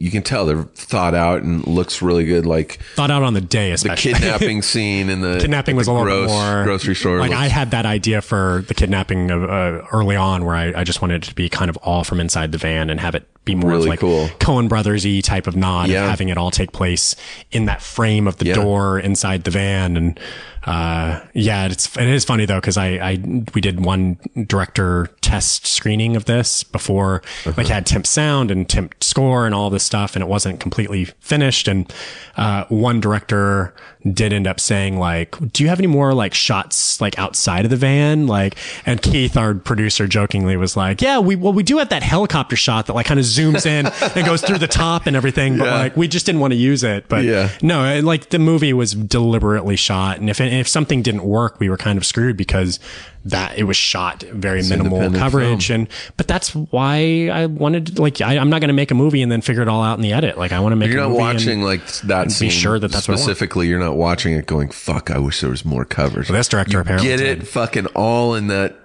you 0.00 0.10
can 0.10 0.22
tell 0.22 0.46
they're 0.46 0.62
thought 0.62 1.14
out 1.14 1.42
and 1.42 1.64
looks 1.66 2.00
really 2.00 2.24
good 2.24 2.46
like 2.46 2.80
Thought 2.96 3.10
out 3.10 3.22
on 3.22 3.34
the 3.34 3.40
day, 3.42 3.70
especially. 3.70 4.12
the 4.14 4.18
kidnapping 4.18 4.62
scene 4.62 5.10
in 5.10 5.20
the 5.20 5.38
kidnapping 5.38 5.74
at 5.74 5.76
was 5.76 5.88
a 5.88 5.92
little 5.92 6.06
gross, 6.06 6.30
more 6.30 6.64
grocery 6.64 6.94
store 6.94 7.20
Like 7.20 7.30
looks- 7.30 7.42
I 7.42 7.46
had 7.48 7.70
that 7.72 7.84
idea 7.84 8.22
for 8.22 8.64
the 8.66 8.74
kidnapping 8.74 9.30
of 9.30 9.44
uh, 9.44 9.82
early 9.92 10.16
on, 10.16 10.46
where 10.46 10.56
I, 10.56 10.80
I 10.80 10.84
just 10.84 11.02
wanted 11.02 11.22
it 11.22 11.28
to 11.28 11.34
be 11.34 11.50
kind 11.50 11.68
of 11.68 11.76
all 11.78 12.02
from 12.02 12.18
inside 12.18 12.50
the 12.50 12.58
van 12.58 12.88
and 12.88 12.98
have 12.98 13.14
it 13.14 13.28
be 13.50 13.54
more 13.54 13.70
Really 13.70 13.90
like 13.90 14.00
cool. 14.00 14.28
Coen 14.38 14.68
Brothers 14.68 15.04
y 15.04 15.20
type 15.22 15.46
of 15.46 15.56
nod 15.56 15.88
Yeah. 15.90 16.04
of 16.04 16.10
having 16.10 16.28
it 16.28 16.38
all 16.38 16.50
take 16.50 16.72
place 16.72 17.14
in 17.50 17.64
that 17.66 17.82
frame 17.82 18.26
of 18.28 18.36
the 18.38 18.46
Yeah. 18.46 18.54
door 18.54 18.98
inside 18.98 19.44
the 19.44 19.50
van. 19.50 19.96
And, 19.96 20.20
uh, 20.64 21.20
yeah, 21.34 21.66
it's, 21.66 21.96
it 21.96 22.08
is 22.08 22.24
funny 22.24 22.44
though, 22.44 22.60
cause 22.60 22.76
I, 22.76 22.86
I, 22.98 23.18
we 23.54 23.60
did 23.60 23.84
one 23.84 24.18
director 24.46 25.08
test 25.20 25.66
screening 25.66 26.16
of 26.16 26.26
this 26.26 26.62
before, 26.64 27.22
Uh-huh. 27.44 27.54
like 27.56 27.66
had 27.68 27.86
temp 27.86 28.06
sound 28.06 28.50
and 28.50 28.68
temp 28.68 28.94
score 29.02 29.46
and 29.46 29.54
all 29.54 29.70
this 29.70 29.84
stuff. 29.84 30.14
And 30.16 30.22
it 30.22 30.28
wasn't 30.28 30.60
completely 30.60 31.06
finished. 31.20 31.66
And, 31.68 31.90
uh, 32.36 32.64
one 32.68 33.00
director 33.00 33.74
did 34.10 34.32
end 34.32 34.46
up 34.46 34.58
saying 34.58 34.98
like, 34.98 35.36
do 35.52 35.62
you 35.62 35.68
have 35.68 35.78
any 35.78 35.86
more 35.86 36.14
like 36.14 36.32
shots 36.32 37.00
like 37.00 37.18
outside 37.18 37.64
of 37.64 37.70
the 37.70 37.76
van? 37.76 38.26
Like, 38.26 38.56
and 38.86 39.00
Keith, 39.02 39.36
our 39.36 39.54
producer 39.54 40.06
jokingly 40.06 40.56
was 40.56 40.76
like, 40.76 41.02
yeah, 41.02 41.18
we, 41.18 41.36
well, 41.36 41.52
we 41.52 41.62
do 41.62 41.78
have 41.78 41.90
that 41.90 42.02
helicopter 42.02 42.56
shot 42.56 42.86
that 42.86 42.94
like 42.94 43.06
kind 43.06 43.20
of 43.20 43.26
zooms 43.26 43.66
in 43.66 43.86
and 44.16 44.26
goes 44.26 44.40
through 44.42 44.58
the 44.58 44.66
top 44.68 45.06
and 45.06 45.16
everything. 45.16 45.58
But 45.58 45.64
Yeah. 45.66 45.74
like, 45.74 45.96
we 45.96 46.08
just 46.08 46.24
didn't 46.26 46.40
want 46.40 46.52
to 46.52 46.56
use 46.58 46.82
it. 46.82 47.08
But 47.08 47.24
Yeah. 47.24 47.50
no, 47.62 47.84
it- 47.84 48.04
like 48.04 48.30
the 48.30 48.38
movie 48.38 48.72
was 48.72 48.92
deliberately 48.94 49.76
shot. 49.76 50.18
And 50.18 50.30
if, 50.30 50.40
if 50.40 50.66
something 50.66 51.02
didn't 51.02 51.24
work, 51.24 51.60
we 51.60 51.68
were 51.68 51.76
kind 51.76 51.98
of 51.98 52.06
screwed 52.06 52.36
because 52.38 52.80
that 53.26 53.58
it 53.58 53.64
was 53.64 53.76
shot 53.76 54.22
very 54.22 54.62
minimal 54.62 55.10
coverage. 55.12 55.66
film. 55.68 55.80
And, 55.82 55.88
but 56.16 56.26
that's 56.26 56.54
why 56.54 57.28
I 57.30 57.46
wanted, 57.46 57.98
like, 57.98 58.20
I, 58.22 58.38
I'm 58.38 58.48
not 58.48 58.60
going 58.60 58.68
to 58.68 58.74
make 58.74 58.90
a 58.90 58.94
movie 58.94 59.20
and 59.20 59.30
then 59.30 59.42
figure 59.42 59.60
it 59.60 59.68
all 59.68 59.82
out 59.82 59.98
in 59.98 60.02
the 60.02 60.12
edit. 60.14 60.38
Like, 60.38 60.52
I 60.52 60.60
want 60.60 60.72
to 60.72 60.76
make 60.76 60.88
You're 60.90 60.98
a 60.98 61.02
not 61.02 61.08
movie 61.10 61.20
and- 61.22 61.34
watching 61.36 61.62
like 61.62 61.86
that 62.04 62.34
be 62.40 62.48
sure 62.48 62.78
that 62.78 62.90
that's 62.92 63.04
specifically. 63.04 63.68
You're 63.68 63.78
not 63.78 63.96
watching 63.96 64.32
it 64.32 64.46
going, 64.46 64.70
"Fuck, 64.70 65.10
I 65.10 65.18
wish 65.18 65.40
there 65.42 65.50
was 65.50 65.64
more 65.64 65.84
coverage." 65.84 66.30
Well, 66.30 66.38
this 66.38 66.48
director 66.48 66.72
You 66.78 66.80
apparently 66.80 67.08
get 67.10 67.18
did. 67.18 67.42
it, 67.42 67.46
fucking 67.46 67.86
all 67.88 68.34
in 68.34 68.46
that. 68.46 68.76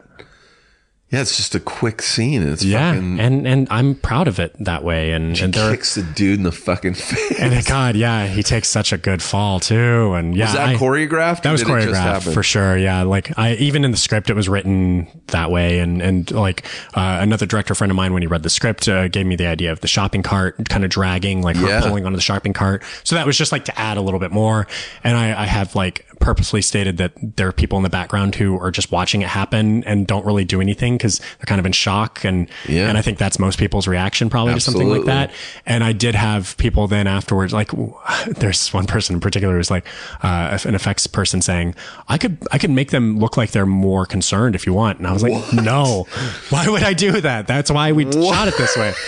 Yeah, 1.12 1.22
it's 1.22 1.38
just 1.38 1.53
a 1.53 1.60
quick 1.60 2.01
scene. 2.01 2.41
And 2.41 2.51
it's 2.51 2.64
yeah. 2.66 2.91
fucking. 2.93 3.20
and, 3.20 3.47
and 3.47 3.68
I'm 3.70 3.93
proud 3.93 4.28
of 4.28 4.39
it 4.39 4.56
that 4.60 4.84
way. 4.84 5.12
And, 5.12 5.39
and 5.39 5.53
there, 5.53 5.70
kicks 5.72 5.93
the 5.95 6.01
dude 6.01 6.39
in 6.39 6.43
the 6.43 6.51
fucking 6.51 6.93
face. 6.95 7.39
and 7.39 7.64
God, 7.66 7.95
yeah, 7.95 8.26
he 8.26 8.41
takes 8.41 8.70
such 8.70 8.91
a 8.91 8.97
good 8.97 9.22
fall 9.22 9.60
too. 9.60 10.14
And 10.14 10.36
yeah, 10.36 10.45
was 10.45 10.53
that 10.56 10.70
I- 10.70 10.76
choreographed? 10.76 11.43
That 11.43 11.51
was 11.51 11.64
choreographed 11.64 12.34
for 12.34 12.41
sure. 12.41 12.76
Yeah, 12.76 13.03
like 13.03 13.38
I 13.38 13.53
even 13.56 13.86
in 13.86 13.91
the 13.91 13.97
script, 13.97 14.32
it 14.32 14.34
was 14.34 14.49
written 14.49 15.08
that 15.28 15.51
way. 15.51 15.78
And 15.80 16.01
and 16.01 16.30
like 16.32 16.66
uh, 16.95 17.20
another 17.22 17.45
director 17.45 17.76
friend 17.76 17.91
of 17.91 17.95
mine, 17.95 18.12
when 18.12 18.24
he 18.24 18.28
read 18.28 18.41
the 18.41 18.49
script, 18.49 18.88
uh, 18.89 19.08
gave 19.08 19.28
me 19.28 19.36
the 19.36 19.45
idea 19.47 19.72
of 19.72 19.82
the 19.82 19.88
shopping 19.88 20.24
cart 20.24 20.68
kind 20.70 20.84
of 20.84 20.89
dragging, 20.89 21.43
like 21.43 21.56
her 21.56 21.68
Yeah. 21.68 21.82
pulling 21.82 22.06
onto 22.08 22.16
the 22.16 22.22
shopping 22.22 22.51
cart. 22.53 22.84
So 23.03 23.16
that 23.16 23.28
was 23.28 23.38
just 23.38 23.51
like 23.51 23.66
to 23.66 23.80
add 23.80 23.97
a 23.97 24.01
little 24.01 24.20
bit 24.20 24.32
more. 24.32 24.66
And 25.03 25.16
I, 25.16 25.43
I 25.43 25.45
have 25.45 25.76
like 25.76 26.03
purposely 26.20 26.61
stated 26.61 26.97
that 26.97 27.13
there 27.38 27.47
are 27.47 27.51
people 27.51 27.78
in 27.78 27.84
the 27.84 27.89
background 27.89 28.36
who 28.36 28.57
are 28.59 28.72
just 28.72 28.91
watching 28.91 29.22
it 29.22 29.28
happen 29.28 29.84
and 29.86 30.07
don't 30.07 30.26
really 30.26 30.45
do 30.45 30.61
anything 30.61 30.97
because 30.97 31.20
they're 31.20 31.45
kind 31.45 31.59
of 31.59 31.66
in 31.66 31.72
shock. 31.72 32.24
And 32.24 32.47
Yeah. 32.68 32.88
and 32.89 32.97
I 32.97 33.01
think 33.01 33.18
that's 33.18 33.39
most 33.39 33.57
people's 33.59 33.88
reaction 33.88 34.30
probably 34.30 34.53
to 34.55 34.59
something 34.59 34.89
like 34.89 35.05
that. 35.05 35.32
And 35.66 35.84
I 35.84 35.91
did 35.93 36.16
have 36.16 36.55
people 36.57 36.88
then 36.88 37.07
afterwards, 37.07 37.53
like 37.53 37.72
there's 38.28 38.74
one 38.74 38.86
person 38.86 39.16
in 39.16 39.20
particular 39.22 39.55
who's 39.55 39.72
like 39.72 39.86
uh, 40.24 40.57
an 40.66 40.76
effects 40.76 41.07
person 41.07 41.41
saying, 41.41 41.76
"I 42.07 42.18
could 42.18 42.38
I 42.51 42.57
could 42.57 42.72
make 42.72 42.91
them 42.91 43.20
look 43.20 43.38
like 43.38 43.51
they're 43.51 43.66
more 43.66 44.05
concerned 44.05 44.55
if 44.55 44.66
you 44.66 44.74
want." 44.74 44.97
And 44.99 45.07
I 45.07 45.13
was 45.13 45.24
like, 45.24 45.53
"No, 45.53 46.07
why 46.49 46.68
would 46.68 46.84
I 46.84 46.93
do 46.93 47.22
that? 47.22 47.47
That's 47.47 47.70
why 47.72 47.91
we 47.91 48.11
shot 48.11 48.47
it 48.47 48.57
this 48.57 48.76
way." 48.78 48.93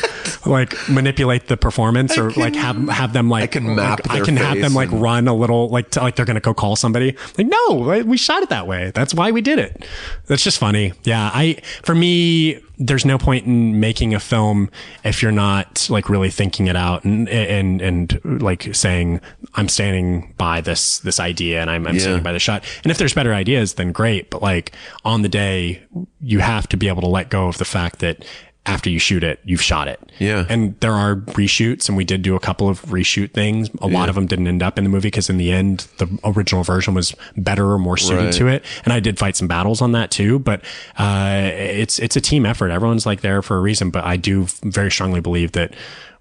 Like 0.45 0.76
manipulate 0.89 1.47
the 1.47 1.58
performance, 1.58 2.18
or 2.18 2.32
like 2.32 2.55
have 2.55 2.78
have 2.89 3.12
them 3.14 3.30
like 3.30 3.43
I 3.43 3.47
can 3.47 3.76
map 3.76 4.08
like, 4.08 4.22
I 4.22 4.26
can 4.26 4.38
have 4.38 4.60
them 4.60 4.74
like 4.74 4.91
and- 4.91 5.01
run 5.01 5.28
a 5.28 5.34
little 5.34 5.68
like 5.70 5.91
to, 5.91 6.01
like 6.01 6.16
they're 6.16 6.26
gonna 6.26 6.39
go 6.39 6.53
call 6.53 6.76
somebody. 6.78 6.97
Like 7.38 7.48
no, 7.48 8.04
we 8.06 8.18
shot 8.18 8.43
it 8.43 8.50
that 8.50 8.68
way. 8.68 8.91
That's 8.93 9.14
why 9.14 9.32
we 9.32 9.41
did 9.41 9.60
it. 9.60 9.86
That's 10.28 10.43
just 10.43 10.58
funny. 10.58 10.93
Yeah, 11.04 11.30
I 11.34 11.60
for 11.84 11.95
me 11.95 12.62
there's 12.80 13.06
no 13.06 13.18
point 13.18 13.45
in 13.48 13.80
making 13.80 14.14
a 14.14 14.20
film 14.20 14.70
if 15.04 15.24
you're 15.24 15.32
not 15.32 15.88
like 15.89 16.10
really 16.10 16.30
thinking 16.30 16.68
it 16.68 16.76
out 16.76 17.04
and 17.06 17.28
and 17.30 17.82
and 17.82 18.41
like 18.41 18.76
saying 18.76 19.20
I'm 19.56 19.68
standing 19.68 20.34
by 20.38 20.62
this 20.62 21.00
this 21.00 21.20
idea 21.20 21.62
and 21.62 21.70
I'm, 21.72 21.88
I'm 21.88 21.95
Yeah. 21.95 22.02
standing 22.02 22.24
by 22.24 22.34
the 22.34 22.39
shot. 22.39 22.64
And 22.84 22.91
if 22.91 22.98
there's 23.00 23.14
better 23.14 23.34
ideas, 23.34 23.76
then 23.76 23.91
great. 23.91 24.30
But 24.30 24.41
like 24.43 24.74
on 25.04 25.22
the 25.24 25.30
day, 25.30 25.82
you 26.22 26.39
have 26.39 26.68
to 26.70 26.78
be 26.78 26.88
able 26.88 27.02
to 27.02 27.08
let 27.08 27.30
go 27.30 27.48
of 27.48 27.58
the 27.58 27.66
fact 27.66 28.00
that 28.00 28.24
after 28.68 28.89
you 28.89 28.99
shoot 28.99 29.24
it, 29.24 29.39
you've 29.45 29.61
shot 29.61 29.88
it. 29.88 29.99
Yeah. 30.20 30.45
And 30.49 30.78
there 30.82 30.91
are 30.93 31.15
reshoots, 31.15 31.88
and 31.88 31.97
we 31.97 32.03
did 32.03 32.22
do 32.22 32.36
a 32.36 32.39
couple 32.39 32.68
of 32.68 32.82
reshoot 32.84 33.32
things. 33.32 33.70
A 33.82 33.88
lot 33.88 34.09
of 34.09 34.15
them 34.15 34.26
didn't 34.28 34.47
end 34.47 34.61
up 34.61 34.78
in 34.78 34.84
the 34.84 34.89
movie 34.89 35.07
because 35.07 35.30
in 35.30 35.38
the 35.38 35.51
end, 35.51 35.88
the 35.97 36.07
original 36.24 36.63
version 36.63 36.93
was 36.93 37.15
better 37.38 37.72
or 37.72 37.80
more 37.80 37.97
suited 37.97 38.26
Right. 38.26 38.34
to 38.34 38.47
it. 38.47 38.65
And 38.84 38.91
I 38.93 38.99
did 38.99 39.18
fight 39.18 39.36
some 39.38 39.47
battles 39.47 39.82
on 39.82 39.93
that 39.93 40.11
too. 40.11 40.39
But 40.39 40.61
uh, 40.97 41.49
it's 41.53 41.97
it's 41.99 42.15
a 42.15 42.22
team 42.22 42.45
effort. 42.45 42.70
Everyone's 42.72 43.05
like 43.05 43.22
there 43.22 43.41
for 43.41 43.57
a 43.57 43.61
reason. 43.61 43.89
But 43.89 44.03
I 44.03 44.18
do 44.18 44.45
very 44.63 44.91
strongly 44.91 45.22
believe 45.22 45.53
that 45.53 45.74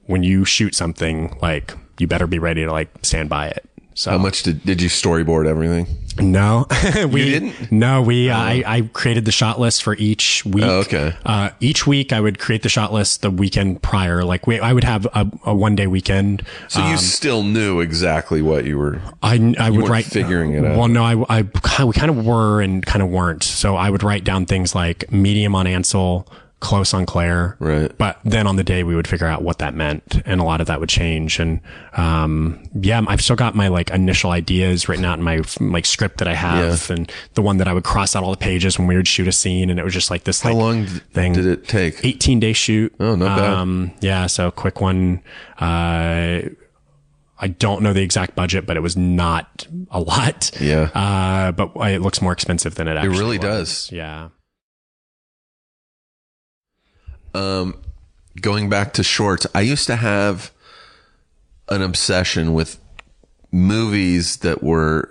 when 0.04 0.22
you 0.22 0.44
shoot 0.44 0.74
something, 0.74 1.36
like 1.42 1.74
you 1.98 2.06
better 2.06 2.26
be 2.26 2.38
ready 2.38 2.64
to 2.64 2.70
like 2.70 2.90
stand 3.02 3.28
by 3.28 3.48
it. 3.48 3.64
So 3.96 4.10
How 4.10 4.18
much 4.18 4.42
did 4.42 4.62
did 4.62 4.82
you 4.82 4.90
storyboard 4.90 5.46
everything? 5.46 5.86
no, 6.18 6.66
we 7.10 7.30
didn't? 7.30 7.72
No, 7.72 8.02
we. 8.02 8.30
I, 8.30 8.62
I 8.66 8.80
created 8.92 9.24
the 9.24 9.32
shot 9.32 9.58
list 9.58 9.82
for 9.82 9.94
each 9.96 10.44
week. 10.44 10.64
Oh, 10.64 10.80
okay. 10.80 11.14
Uh, 11.24 11.50
each 11.60 11.86
week, 11.86 12.12
I 12.12 12.20
would 12.20 12.38
create 12.38 12.62
the 12.62 12.68
shot 12.68 12.92
list 12.92 13.22
the 13.22 13.30
weekend 13.30 13.82
prior. 13.82 14.22
Like 14.22 14.46
we, 14.46 14.60
I 14.60 14.74
would 14.74 14.84
have 14.84 15.06
a, 15.06 15.30
a 15.46 15.54
one 15.54 15.76
day 15.76 15.86
weekend. 15.86 16.44
So 16.68 16.86
you 16.86 16.98
still 16.98 17.42
knew 17.42 17.80
exactly 17.80 18.42
what 18.42 18.66
you 18.66 18.76
were. 18.76 19.00
I, 19.22 19.54
I 19.58 19.70
would 19.70 19.88
write 19.88 20.04
figuring 20.04 20.52
it 20.52 20.64
out. 20.64 20.76
Well, 20.76 20.88
no, 20.88 21.02
I, 21.02 21.40
I, 21.40 21.84
we 21.84 21.92
kind 21.94 22.10
of 22.10 22.24
were 22.24 22.60
and 22.60 22.84
kind 22.84 23.02
of 23.02 23.08
weren't. 23.08 23.44
So 23.44 23.76
I 23.76 23.88
would 23.88 24.02
write 24.02 24.24
down 24.24 24.44
things 24.44 24.74
like 24.74 25.10
medium 25.10 25.54
on 25.54 25.66
Ansel, 25.66 26.28
close 26.58 26.94
on 26.94 27.04
Claire. 27.06 27.56
Right. 27.58 27.96
But 27.98 28.18
then 28.24 28.46
on 28.46 28.56
the 28.56 28.64
day 28.64 28.82
we 28.82 28.96
would 28.96 29.06
figure 29.06 29.26
out 29.26 29.42
what 29.42 29.58
that 29.58 29.74
meant, 29.74 30.22
and 30.24 30.40
a 30.40 30.44
lot 30.44 30.60
of 30.60 30.66
that 30.68 30.80
would 30.80 30.88
change. 30.88 31.38
And 31.38 31.60
um, 31.96 32.62
yeah, 32.80 33.02
I've 33.06 33.20
still 33.20 33.36
got 33.36 33.54
my 33.54 33.68
like 33.68 33.90
initial 33.90 34.30
ideas 34.30 34.88
written 34.88 35.04
out 35.04 35.18
in 35.18 35.24
my 35.24 35.42
like 35.60 35.84
script 35.86 36.18
that 36.18 36.28
I 36.28 36.34
have, 36.34 36.90
and 36.90 37.12
the 37.34 37.42
one 37.42 37.58
that 37.58 37.68
I 37.68 37.72
would 37.74 37.84
cross 37.84 38.16
out 38.16 38.24
all 38.24 38.30
the 38.30 38.36
pages 38.36 38.78
when 38.78 38.88
we 38.88 38.96
would 38.96 39.06
shoot 39.08 39.28
a 39.28 39.32
scene, 39.32 39.70
and 39.70 39.78
it 39.78 39.84
was 39.84 39.92
just 39.94 40.10
like 40.10 40.24
this. 40.24 40.40
How 40.40 40.50
like, 40.50 40.58
long 40.58 40.86
thing. 40.86 41.34
did 41.34 41.46
it 41.46 41.68
take? 41.68 42.04
18 42.04 42.40
day 42.40 42.52
shoot. 42.52 42.94
Oh, 42.98 43.14
not 43.14 43.38
bad. 43.38 43.50
Um, 43.50 43.92
yeah, 44.00 44.26
so 44.26 44.50
quick 44.50 44.80
one. 44.80 45.22
Uh, 45.60 46.40
I 47.38 47.48
don't 47.48 47.82
know 47.82 47.92
the 47.92 48.00
exact 48.02 48.34
budget, 48.34 48.64
but 48.66 48.78
it 48.78 48.80
was 48.80 48.96
not 48.96 49.66
a 49.90 50.00
lot. 50.00 50.50
Yeah. 50.60 50.84
Uh, 50.94 51.52
but 51.52 51.70
it 51.90 52.00
looks 52.00 52.22
more 52.22 52.32
expensive 52.32 52.76
than 52.76 52.88
it 52.88 52.96
actually 52.96 53.14
It 53.16 53.20
really 53.20 53.36
was. 53.38 53.44
does. 53.44 53.92
Yeah. 53.92 54.28
Um, 57.36 57.74
going 58.40 58.68
back 58.68 58.92
to 58.94 59.02
shorts, 59.02 59.46
I 59.54 59.60
used 59.60 59.86
to 59.86 59.96
have 59.96 60.50
an 61.68 61.82
obsession 61.82 62.54
with 62.54 62.78
movies 63.52 64.38
that 64.38 64.62
were 64.62 65.10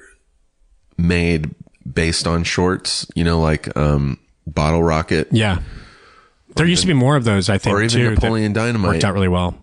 made 0.97 1.53
based 1.91 2.25
on 2.27 2.43
shorts. 2.43 3.05
You 3.15 3.23
know, 3.23 3.39
like 3.39 3.75
um, 3.77 4.19
Bottle 4.47 4.83
Rocket 4.83 5.27
Yeah. 5.31 5.59
There 6.55 6.65
used 6.65 6.81
to 6.83 6.87
be 6.87 6.93
more 6.93 7.17
of 7.17 7.25
those, 7.25 7.49
I 7.49 7.57
think, 7.57 7.75
or 7.75 7.81
even 7.81 7.89
too. 7.89 8.09
Napoleon 8.11 8.53
Dynamite. 8.53 8.93
worked 8.93 9.03
out 9.03 9.13
really 9.13 9.27
well. 9.27 9.55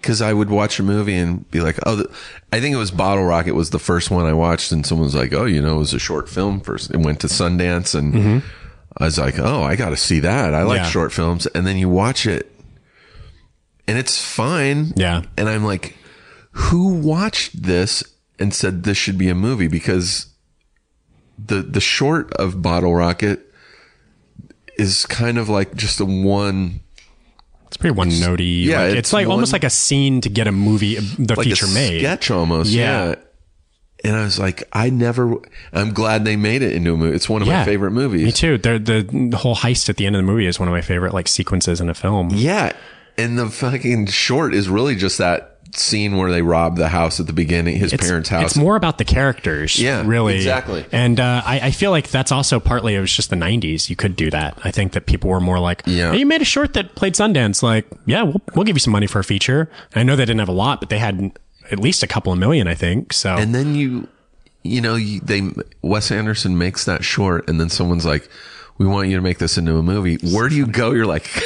because 0.00 0.22
I 0.22 0.32
would 0.32 0.48
watch 0.50 0.78
a 0.78 0.84
movie 0.84 1.16
and 1.16 1.50
be 1.50 1.60
like, 1.60 1.78
oh, 1.84 2.04
I 2.52 2.60
think 2.60 2.72
it 2.74 2.78
was 2.78 2.92
Bottle 2.92 3.24
Rocket 3.24 3.54
was 3.56 3.70
the 3.70 3.80
first 3.80 4.08
one 4.08 4.24
I 4.24 4.32
watched, 4.32 4.70
and 4.70 4.86
someone 4.86 5.06
was 5.06 5.16
like, 5.16 5.32
oh, 5.32 5.46
you 5.46 5.60
know, 5.60 5.74
it 5.74 5.78
was 5.78 5.92
a 5.94 5.98
short 5.98 6.28
film 6.28 6.60
first. 6.60 6.92
It 6.92 6.98
went 6.98 7.18
to 7.20 7.26
Sundance, 7.26 7.92
and 7.98 8.42
I 8.98 9.04
was 9.04 9.18
like, 9.18 9.38
oh, 9.38 9.62
I 9.62 9.76
got 9.76 9.90
to 9.90 9.96
see 9.96 10.20
that. 10.20 10.54
I 10.54 10.62
like. 10.62 10.78
Yeah. 10.78 10.88
short 10.88 11.12
films, 11.12 11.46
and 11.46 11.66
then 11.66 11.76
you 11.76 11.88
watch 11.88 12.26
it, 12.26 12.50
and 13.86 13.98
it's 13.98 14.20
fine. 14.20 14.92
Yeah. 14.96 15.22
and 15.36 15.48
I'm 15.48 15.64
like, 15.64 15.96
who 16.52 16.94
watched 16.94 17.62
this 17.62 18.02
and 18.38 18.54
said 18.54 18.84
this 18.84 18.96
should 18.96 19.18
be 19.18 19.28
a 19.28 19.34
movie? 19.34 19.68
Because 19.68 20.26
the 21.38 21.60
the 21.62 21.80
short 21.80 22.32
of 22.34 22.62
Bottle 22.62 22.94
Rocket 22.94 23.42
is 24.78 25.04
kind 25.06 25.36
of 25.38 25.48
like 25.48 25.74
just 25.74 26.00
a 26.00 26.04
one 26.06 26.80
It's 27.66 27.76
pretty 27.76 27.94
one 27.94 28.08
notey. 28.08 28.64
yeah, 28.64 28.80
like, 28.80 28.90
it's, 28.90 28.98
it's 28.98 29.12
like 29.12 29.26
almost 29.26 29.52
like 29.52 29.64
a 29.64 29.70
scene 29.70 30.20
to 30.22 30.28
get 30.30 30.46
a 30.46 30.52
movie, 30.52 30.94
the 30.96 31.34
like 31.34 31.44
feature 31.46 31.66
a 31.66 31.70
made. 31.70 31.98
sketch 32.00 32.30
almost. 32.30 32.70
Yeah. 32.70 33.08
Yeah. 33.08 33.14
And 34.04 34.14
I 34.14 34.22
was 34.24 34.38
like, 34.38 34.62
I 34.72 34.90
never. 34.90 35.36
I'm 35.72 35.92
glad 35.92 36.24
they 36.24 36.36
made 36.36 36.62
it 36.62 36.72
into 36.72 36.92
a 36.92 36.96
movie. 36.96 37.16
It's 37.16 37.28
one 37.28 37.42
of 37.42 37.48
my 37.48 37.64
favorite 37.64 37.92
movies. 37.92 38.24
Me 38.24 38.32
too. 38.32 38.58
The, 38.58 38.78
the 38.78 39.28
the 39.30 39.36
whole 39.38 39.56
heist 39.56 39.88
at 39.88 39.96
the 39.96 40.06
end 40.06 40.14
of 40.16 40.20
the 40.20 40.26
movie 40.26 40.46
is 40.46 40.60
one 40.60 40.68
of 40.68 40.72
my 40.72 40.82
favorite 40.82 41.14
like 41.14 41.28
sequences 41.28 41.80
in 41.80 41.88
a 41.88 41.94
film. 41.94 42.28
Yeah, 42.32 42.72
and 43.16 43.38
the 43.38 43.48
fucking 43.48 44.06
short 44.08 44.54
is 44.54 44.68
really 44.68 44.96
just 44.96 45.18
that 45.18 45.54
scene 45.74 46.16
where 46.16 46.30
they 46.30 46.42
rob 46.42 46.76
the 46.76 46.88
house 46.88 47.20
at 47.20 47.26
the 47.26 47.32
beginning, 47.32 47.76
his 47.76 47.92
parents' 47.92 48.28
house. 48.28 48.44
It's 48.44 48.56
more 48.56 48.76
about 48.76 48.98
the 48.98 49.04
characters. 49.04 49.80
Yeah, 49.80 50.02
really. 50.06 50.36
exactly. 50.36 50.84
And 50.92 51.18
uh, 51.18 51.42
I, 51.44 51.60
I 51.64 51.70
feel 51.70 51.90
like 51.90 52.08
that's 52.08 52.32
also 52.32 52.60
partly 52.60 52.94
it 52.94 53.00
was 53.00 53.12
just 53.12 53.30
the 53.30 53.36
'90s. 53.36 53.88
You 53.90 53.96
could 53.96 54.14
do 54.14 54.30
that. 54.30 54.58
I 54.62 54.70
think 54.70 54.92
that 54.92 55.06
people 55.06 55.30
were 55.30 55.40
more 55.40 55.58
like, 55.58 55.82
Yeah. 55.86 56.12
hey, 56.12 56.18
you 56.18 56.26
made 56.26 56.42
a 56.42 56.46
short 56.46 56.74
that 56.74 56.94
played 56.94 57.14
Sundance. 57.14 57.62
Like, 57.62 57.86
yeah, 58.04 58.22
we'll, 58.22 58.40
we'll 58.54 58.64
give 58.64 58.76
you 58.76 58.80
some 58.80 58.92
money 58.92 59.06
for 59.06 59.18
a 59.18 59.24
feature. 59.24 59.70
And 59.92 60.00
I 60.00 60.02
know 60.02 60.16
they 60.16 60.24
didn't 60.24 60.40
have 60.40 60.48
a 60.48 60.52
lot, 60.52 60.80
but 60.80 60.90
they 60.90 60.98
had 60.98 61.36
at 61.70 61.78
least 61.78 62.02
a 62.02 62.06
couple 62.06 62.32
of 62.32 62.38
million, 62.38 62.66
I 62.68 62.74
think. 62.74 63.12
So 63.12 63.34
and 63.36 63.54
then 63.54 63.74
you, 63.74 64.08
you 64.62 64.80
know, 64.80 64.94
you, 64.96 65.20
they 65.20 65.42
Wes 65.82 66.10
Anderson 66.10 66.58
makes 66.58 66.84
that 66.84 67.04
short, 67.04 67.48
and 67.48 67.60
then 67.60 67.68
someone's 67.68 68.06
like, 68.06 68.28
"We 68.78 68.86
want 68.86 69.08
you 69.08 69.16
to 69.16 69.22
make 69.22 69.38
this 69.38 69.58
into 69.58 69.76
a 69.76 69.82
movie." 69.82 70.16
Where 70.34 70.48
do 70.48 70.54
you 70.56 70.66
go? 70.66 70.92
You're 70.92 71.06
like, 71.06 71.28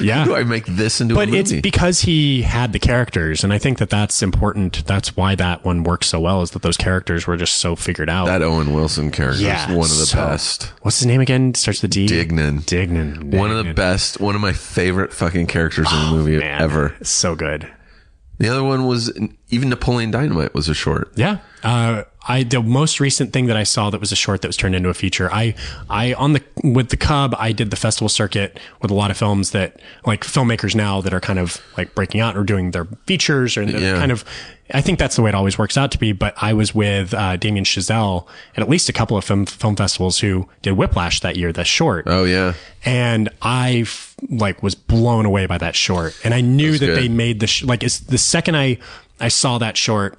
Yeah. 0.00 0.24
Do 0.24 0.34
I 0.34 0.42
make 0.44 0.64
this 0.64 1.02
into 1.02 1.14
a 1.14 1.18
movie? 1.18 1.26
but 1.26 1.32
movie? 1.38 1.56
it's 1.58 1.62
because 1.62 2.00
he 2.00 2.40
had 2.40 2.72
the 2.72 2.78
characters 2.78 3.44
and 3.44 3.52
i 3.52 3.58
think 3.58 3.76
that 3.76 3.90
that's 3.90 4.22
important 4.22 4.86
that's 4.86 5.14
why 5.18 5.34
that 5.34 5.66
one 5.66 5.82
works 5.84 6.06
so 6.06 6.18
well 6.18 6.40
is 6.40 6.52
that 6.52 6.62
those 6.62 6.78
characters 6.78 7.26
were 7.26 7.36
just 7.36 7.56
so 7.56 7.76
figured 7.76 8.08
out 8.08 8.24
that 8.24 8.40
Owen 8.40 8.72
Wilson 8.72 9.10
character 9.10 9.42
yeah 9.42 9.68
is 9.70 9.76
one 9.76 9.90
of 9.90 9.98
the 9.98 10.06
so- 10.06 10.16
best. 10.16 10.72
what's 10.80 10.98
his 11.00 11.06
name 11.06 11.20
again 11.20 11.52
starts 11.52 11.82
with 11.82 11.90
d 11.90 12.06
Dignan. 12.06 12.60
dignan 12.62 13.36
One 13.36 13.50
of 13.50 13.62
the 13.66 13.74
best, 13.74 14.18
one 14.18 14.34
of 14.34 14.40
my 14.40 14.54
favorite 14.54 15.12
fucking 15.12 15.46
characters 15.46 15.92
in 15.92 15.98
the 15.98 16.06
oh, 16.06 16.10
movie 16.16 16.36
Oh, 16.36 16.40
Man, 16.40 16.62
ever. 16.62 16.94
so 17.02 17.34
good 17.36 17.70
The 18.42 18.48
other 18.48 18.64
one 18.64 18.86
was 18.86 19.12
even 19.50 19.68
Napoleon 19.68 20.10
Dynamite 20.10 20.52
was 20.52 20.68
a 20.68 20.74
short. 20.74 21.12
Yeah. 21.14 21.38
Uh, 21.62 22.02
I 22.26 22.42
the 22.42 22.60
most 22.60 22.98
recent 22.98 23.32
thing 23.32 23.46
that 23.46 23.56
I 23.56 23.62
saw 23.62 23.88
that 23.90 24.00
was 24.00 24.10
a 24.10 24.16
short 24.16 24.42
that 24.42 24.48
was 24.48 24.56
turned 24.56 24.74
into 24.74 24.88
a 24.88 24.94
feature. 24.94 25.32
I 25.32 25.54
I 25.88 26.14
on 26.14 26.32
the 26.32 26.42
with 26.64 26.88
the 26.88 26.96
Cub, 26.96 27.36
I 27.38 27.52
did 27.52 27.70
the 27.70 27.76
festival 27.76 28.08
circuit 28.08 28.58
with 28.80 28.90
a 28.90 28.94
lot 28.94 29.10
of 29.12 29.16
films 29.16 29.52
that 29.52 29.80
like 30.06 30.24
filmmakers 30.24 30.74
now 30.74 31.00
that 31.02 31.14
are 31.14 31.20
kind 31.20 31.38
of 31.38 31.60
like 31.76 31.94
breaking 31.94 32.20
out 32.20 32.36
or 32.36 32.42
doing 32.42 32.72
their 32.72 32.86
features 33.06 33.56
or 33.56 33.62
Yeah. 33.62 33.96
kind 33.98 34.10
of. 34.10 34.24
I 34.74 34.80
think 34.80 34.98
that's 34.98 35.16
the 35.16 35.22
way 35.22 35.28
it 35.28 35.34
always 35.34 35.58
works 35.58 35.76
out 35.76 35.92
to 35.92 35.98
be. 35.98 36.12
But 36.12 36.34
I 36.40 36.52
was 36.54 36.74
with 36.74 37.12
uh, 37.14 37.36
Damien 37.36 37.64
Chazelle 37.64 38.26
at 38.56 38.62
at 38.62 38.68
least 38.68 38.88
a 38.88 38.92
couple 38.92 39.16
of 39.16 39.24
film 39.24 39.46
film 39.46 39.76
festivals 39.76 40.18
who 40.20 40.48
did 40.62 40.72
Whiplash 40.72 41.20
that 41.20 41.36
year, 41.36 41.52
the 41.52 41.62
short 41.64 42.04
Oh 42.08 42.24
yeah. 42.24 42.54
and 42.84 43.28
I 43.40 43.84
like 44.30 44.62
was 44.62 44.74
blown 44.74 45.26
away 45.26 45.46
by 45.46 45.58
that 45.58 45.74
short. 45.76 46.18
And 46.24 46.32
I 46.34 46.40
knew 46.40 46.78
that 46.78 46.94
they 46.94 47.08
made 47.08 47.40
the 47.40 47.46
sh- 47.46 47.64
like 47.64 47.82
it's 47.82 48.00
the 48.00 48.18
second 48.18 48.56
I 48.56 48.78
I 49.20 49.28
saw 49.28 49.58
that 49.58 49.76
short 49.76 50.18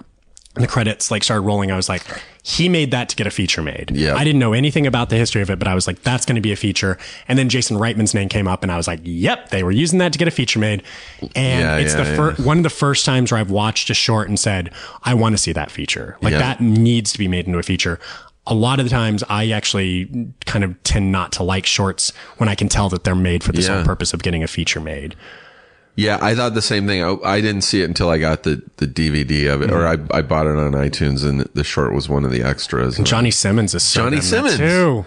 and 0.56 0.64
the 0.64 0.68
credits 0.68 1.10
like 1.10 1.24
started 1.24 1.42
rolling, 1.42 1.72
I 1.72 1.76
was 1.76 1.90
like, 1.90 2.04
he 2.44 2.70
made 2.70 2.92
that 2.92 3.10
to 3.10 3.16
get 3.16 3.26
a 3.26 3.32
feature 3.32 3.64
made. 3.64 3.90
Yeah. 3.92 4.14
I 4.16 4.24
didn't 4.24 4.38
know 4.38 4.54
anything 4.54 4.86
about 4.86 5.10
the 5.10 5.16
history 5.16 5.42
of 5.42 5.50
it, 5.50 5.58
but 5.58 5.68
I 5.68 5.74
was 5.74 5.88
like, 5.88 6.04
that's 6.04 6.28
going 6.28 6.36
to 6.36 6.42
be 6.44 6.52
a 6.52 6.56
feature. 6.56 7.00
And 7.28 7.40
then 7.40 7.50
Jason 7.50 7.76
Reitman's 7.78 8.14
name 8.14 8.30
came 8.30 8.48
up, 8.48 8.62
and 8.62 8.72
I 8.72 8.78
was 8.78 8.88
like, 8.88 9.00
yep, 9.02 9.50
they 9.50 9.64
were 9.64 9.72
using 9.72 9.98
that 9.98 10.14
to 10.14 10.20
get 10.20 10.28
a 10.28 10.32
feature 10.32 10.60
made. 10.60 10.84
And 11.36 11.62
Yeah, 11.62 11.78
it's 11.78 11.96
yeah, 11.96 12.04
the 12.04 12.16
fir- 12.16 12.44
one 12.44 12.58
of 12.58 12.64
the 12.64 12.70
first 12.70 13.04
times 13.04 13.32
where 13.32 13.40
I've 13.42 13.50
watched 13.50 13.90
a 13.90 13.96
short 13.96 14.28
and 14.30 14.40
said, 14.40 14.72
I 15.02 15.16
want 15.16 15.34
to 15.34 15.38
see 15.40 15.54
that 15.54 15.72
feature. 15.72 16.18
Like 16.22 16.34
Yeah. 16.34 16.40
that 16.40 16.62
needs 16.62 17.12
to 17.14 17.18
be 17.18 17.28
made 17.28 17.48
into 17.48 17.58
a 17.58 17.64
feature. 17.64 18.00
A 18.46 18.54
lot 18.54 18.80
of 18.80 18.86
the 18.86 18.90
times 18.90 19.24
I 19.30 19.52
actually 19.52 20.34
kind 20.46 20.64
of 20.66 20.82
tend 20.84 21.12
not 21.12 21.32
to 21.34 21.44
like 21.44 21.66
shorts 21.66 22.12
when 22.38 22.50
I 22.50 22.56
can 22.56 22.68
tell 22.68 22.90
that 22.90 23.04
they're 23.06 23.16
made 23.16 23.44
for 23.44 23.52
the 23.54 23.62
sole 23.62 23.84
purpose 23.86 24.14
of 24.14 24.22
getting 24.22 24.44
a 24.44 24.48
feature 24.48 24.82
made. 24.82 25.16
Yeah, 25.96 26.18
I 26.22 26.34
thought 26.34 26.56
the 26.56 26.62
same 26.62 26.88
thing. 26.88 27.04
I, 27.04 27.16
I 27.24 27.40
didn't 27.40 27.62
see 27.62 27.82
it 27.82 27.86
until 27.86 28.10
I 28.10 28.18
got 28.18 28.44
the, 28.44 28.64
the 28.78 28.88
DVD 28.88 29.54
of 29.54 29.62
it, 29.62 29.72
or 29.72 29.86
I, 29.86 29.98
I 30.12 30.22
bought 30.24 30.48
it 30.48 30.58
on 30.58 30.72
iTunes, 30.72 31.24
and 31.24 31.42
the 31.54 31.64
short 31.64 31.94
was 31.94 32.10
one 32.10 32.26
of 32.26 32.32
the 32.32 32.42
extras. 32.42 32.98
Johnny 32.98 33.30
Simmons 33.32 33.76
is 33.76 33.84
so 33.84 34.02
Johnny 34.02 34.18
good 34.18 34.26
in 34.26 34.44
that 34.44 34.52
Simmons. 34.52 34.58
too. 34.58 35.06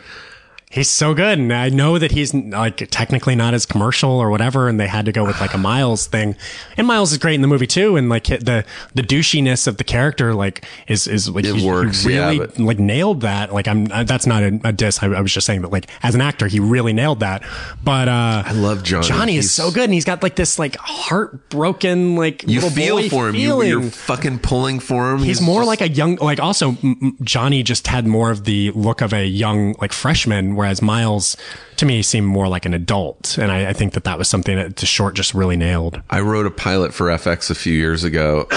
He's 0.68 0.90
so 0.90 1.14
good, 1.14 1.38
and 1.38 1.52
I 1.52 1.68
know 1.68 1.96
that 1.96 2.10
he's 2.10 2.34
like 2.34 2.88
technically 2.90 3.36
not 3.36 3.54
as 3.54 3.64
commercial 3.64 4.10
or 4.10 4.30
whatever, 4.30 4.68
and 4.68 4.80
they 4.80 4.88
had 4.88 5.06
to 5.06 5.12
go 5.12 5.24
with 5.24 5.40
like 5.40 5.54
a 5.54 5.58
Miles 5.66 6.06
thing. 6.08 6.34
And 6.76 6.86
Miles 6.88 7.12
is 7.12 7.18
great 7.18 7.34
in 7.36 7.40
the 7.40 7.46
movie 7.46 7.68
too, 7.68 7.96
and 7.96 8.08
like 8.08 8.24
the 8.24 8.64
the 8.94 9.02
douchiness 9.02 9.66
of 9.68 9.76
the 9.76 9.84
character 9.84 10.34
like 10.34 10.64
is 10.88 11.06
is 11.06 11.30
like 11.30 11.44
It 11.44 11.54
he, 11.54 11.60
he 11.62 11.68
works, 11.68 12.04
yeah, 12.04 12.26
really 12.26 12.38
but- 12.40 12.58
like 12.58 12.78
nailed 12.80 13.20
that. 13.20 13.54
Like 13.54 13.68
I'm 13.68 13.84
that's 13.84 14.26
not 14.26 14.42
a, 14.42 14.60
a 14.64 14.72
diss. 14.72 15.02
I, 15.02 15.06
I 15.06 15.20
was 15.20 15.32
just 15.32 15.46
saying 15.46 15.62
that 15.62 15.70
like 15.70 15.86
as 16.02 16.14
an 16.16 16.20
actor, 16.20 16.48
he 16.48 16.58
really 16.58 16.92
nailed 16.92 17.20
that. 17.20 17.44
But 17.84 18.08
uh, 18.08 18.42
I 18.46 18.52
love 18.52 18.82
Johnny. 18.82 19.06
Johnny 19.06 19.36
is 19.36 19.52
so 19.54 19.70
good, 19.70 19.84
and 19.84 19.94
he's 19.94 20.04
got 20.04 20.22
like 20.22 20.34
this 20.34 20.58
like 20.58 20.76
heartbroken 20.80 22.16
like 22.16 22.42
you 22.42 22.56
little 22.60 22.70
feel 22.70 22.96
boy 22.96 23.08
for 23.08 23.28
him. 23.28 23.34
You, 23.36 23.48
feeling. 23.50 23.68
you're 23.68 23.82
fucking 23.82 24.40
pulling 24.40 24.80
for 24.80 25.12
him. 25.12 25.18
He's 25.20 25.40
more 25.40 25.64
like 25.64 25.80
a 25.80 25.88
young, 25.88 26.16
like 26.16 26.40
also 26.40 26.76
Johnny 27.22 27.62
just 27.62 27.86
had 27.86 28.06
more 28.06 28.30
of 28.30 28.44
the 28.44 28.70
look 28.72 29.00
of 29.00 29.12
a 29.12 29.26
young, 29.26 29.74
like 29.80 29.92
freshman, 29.92 30.55
whereas 30.56 30.82
Miles 30.82 31.36
to 31.76 31.86
me 31.86 32.02
seemed 32.02 32.26
more 32.26 32.48
like 32.48 32.64
an 32.66 32.74
adult. 32.74 33.38
And 33.38 33.52
I, 33.52 33.68
I 33.70 33.72
think 33.72 33.92
that 33.92 34.04
that 34.04 34.18
was 34.18 34.28
something 34.28 34.56
that 34.56 34.76
the 34.76 34.86
short 34.86 35.14
just 35.14 35.34
really 35.34 35.56
nailed. 35.56 36.02
I 36.10 36.20
wrote 36.20 36.46
a 36.46 36.50
pilot 36.50 36.92
for 36.94 37.06
FX 37.06 37.50
a 37.50 37.54
few 37.54 37.74
years 37.74 38.02
ago, 38.02 38.48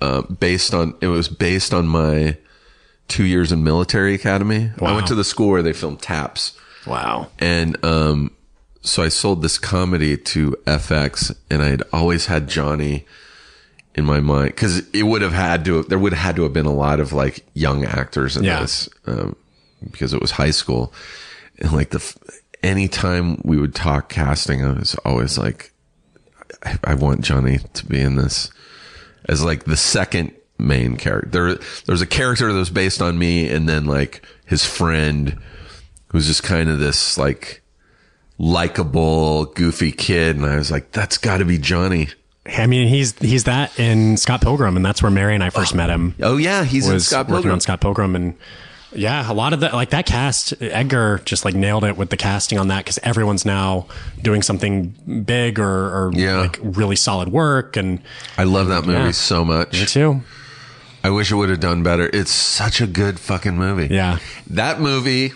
uh, 0.00 0.22
based 0.22 0.72
on 0.72 0.94
it 1.00 1.08
was 1.08 1.28
based 1.28 1.74
on 1.74 1.86
my 1.86 2.36
two 3.08 3.24
years 3.24 3.52
in 3.52 3.62
military 3.64 4.14
academy. 4.14 4.70
I 4.80 4.92
went 4.94 5.06
to 5.08 5.14
the 5.14 5.24
school 5.24 5.50
where 5.50 5.62
they 5.62 5.72
filmed 5.72 6.00
taps. 6.00 6.56
Wow. 6.86 7.28
And 7.38 7.84
um, 7.84 8.30
so 8.82 9.02
I 9.02 9.08
sold 9.08 9.42
this 9.42 9.58
comedy 9.58 10.16
to 10.16 10.56
FX, 10.66 11.36
and 11.50 11.62
I 11.62 11.66
had 11.68 11.82
always 11.92 12.26
had 12.26 12.48
Johnny 12.48 13.06
in 13.96 14.04
my 14.04 14.20
mind 14.20 14.48
because 14.50 14.88
it 14.90 15.04
would 15.04 15.22
have 15.22 15.32
had 15.32 15.64
to. 15.64 15.82
There 15.84 15.98
would 15.98 16.12
have 16.12 16.22
had 16.22 16.36
to 16.36 16.42
have 16.44 16.52
been 16.52 16.66
a 16.66 16.72
lot 16.74 17.00
of 17.00 17.12
like 17.12 17.44
young 17.54 17.84
actors 17.84 18.36
in 18.36 18.44
Yeah. 18.44 18.60
this 18.60 18.88
um, 19.06 19.34
because 19.82 20.12
it 20.12 20.20
was 20.20 20.32
high 20.32 20.50
school, 20.50 20.92
and 21.58 21.72
like 21.72 21.90
the 21.90 22.14
anytime 22.62 23.40
we 23.44 23.58
would 23.58 23.74
talk 23.74 24.08
casting, 24.08 24.64
I 24.64 24.72
was 24.72 24.94
always 25.04 25.38
like, 25.38 25.72
I, 26.64 26.78
I 26.84 26.94
want 26.94 27.22
Johnny 27.22 27.58
to 27.74 27.86
be 27.86 28.00
in 28.00 28.16
this 28.16 28.50
as 29.28 29.44
like 29.44 29.64
the 29.64 29.76
second 29.76 30.32
main 30.58 30.96
character. 30.96 31.28
There, 31.30 31.54
there's 31.86 32.02
a 32.02 32.06
character 32.06 32.52
that 32.52 32.58
was 32.58 32.70
based 32.70 33.02
on 33.02 33.18
me, 33.18 33.48
and 33.48 33.68
then 33.68 33.84
like 33.84 34.24
his 34.46 34.64
friend, 34.64 35.38
who's 36.08 36.26
just 36.26 36.42
kind 36.42 36.68
of 36.68 36.78
this 36.78 37.18
like 37.18 37.62
likable, 38.38 39.46
goofy 39.46 39.92
kid, 39.92 40.36
and 40.36 40.46
I 40.46 40.56
was 40.56 40.70
like, 40.70 40.92
that's 40.92 41.18
got 41.18 41.38
to 41.38 41.44
be 41.44 41.58
Johnny. 41.58 42.08
I 42.46 42.66
mean, 42.66 42.88
he's 42.88 43.18
he's 43.18 43.44
that 43.44 43.78
in 43.78 44.16
Scott 44.16 44.40
Pilgrim, 44.40 44.76
and 44.76 44.84
that's 44.86 45.02
where 45.02 45.10
Mary 45.10 45.34
and 45.34 45.42
I 45.42 45.50
first 45.50 45.74
oh, 45.74 45.76
met 45.76 45.90
him. 45.90 46.14
Oh 46.20 46.36
yeah, 46.36 46.64
he's 46.64 46.86
in 46.86 46.94
Was 46.94 47.08
Scott 47.08 47.26
working 47.26 47.34
Pilgrim. 47.34 47.52
on 47.54 47.60
Scott 47.60 47.80
Pilgrim, 47.80 48.14
and 48.14 48.34
yeah, 48.96 49.30
a 49.30 49.34
lot 49.34 49.52
of 49.52 49.60
that, 49.60 49.72
like 49.74 49.90
that 49.90 50.06
cast, 50.06 50.54
Edgar 50.60 51.20
just 51.24 51.44
like 51.44 51.54
nailed 51.54 51.84
it 51.84 51.96
with 51.96 52.10
the 52.10 52.16
casting 52.16 52.58
on 52.58 52.68
that 52.68 52.78
because 52.84 52.98
everyone's 53.02 53.44
now 53.44 53.86
doing 54.22 54.42
something 54.42 54.94
big 55.24 55.58
or, 55.58 55.68
or 56.06 56.10
Yeah. 56.14 56.38
like 56.40 56.58
really 56.62 56.96
solid 56.96 57.28
work, 57.28 57.76
and 57.76 58.00
I 58.38 58.44
love 58.44 58.68
that 58.68 58.84
movie 58.84 58.98
Yeah. 58.98 59.10
so 59.12 59.44
much. 59.44 59.72
me 59.80 59.86
too. 59.86 60.22
I 61.04 61.10
wish 61.10 61.30
it 61.30 61.36
would 61.36 61.50
have 61.50 61.60
done 61.60 61.82
better. 61.84 62.10
It's 62.12 62.32
such 62.32 62.80
a 62.80 62.86
good 62.86 63.20
fucking 63.20 63.56
movie. 63.56 63.94
Yeah. 63.94 64.18
That 64.48 64.80
movie 64.80 65.32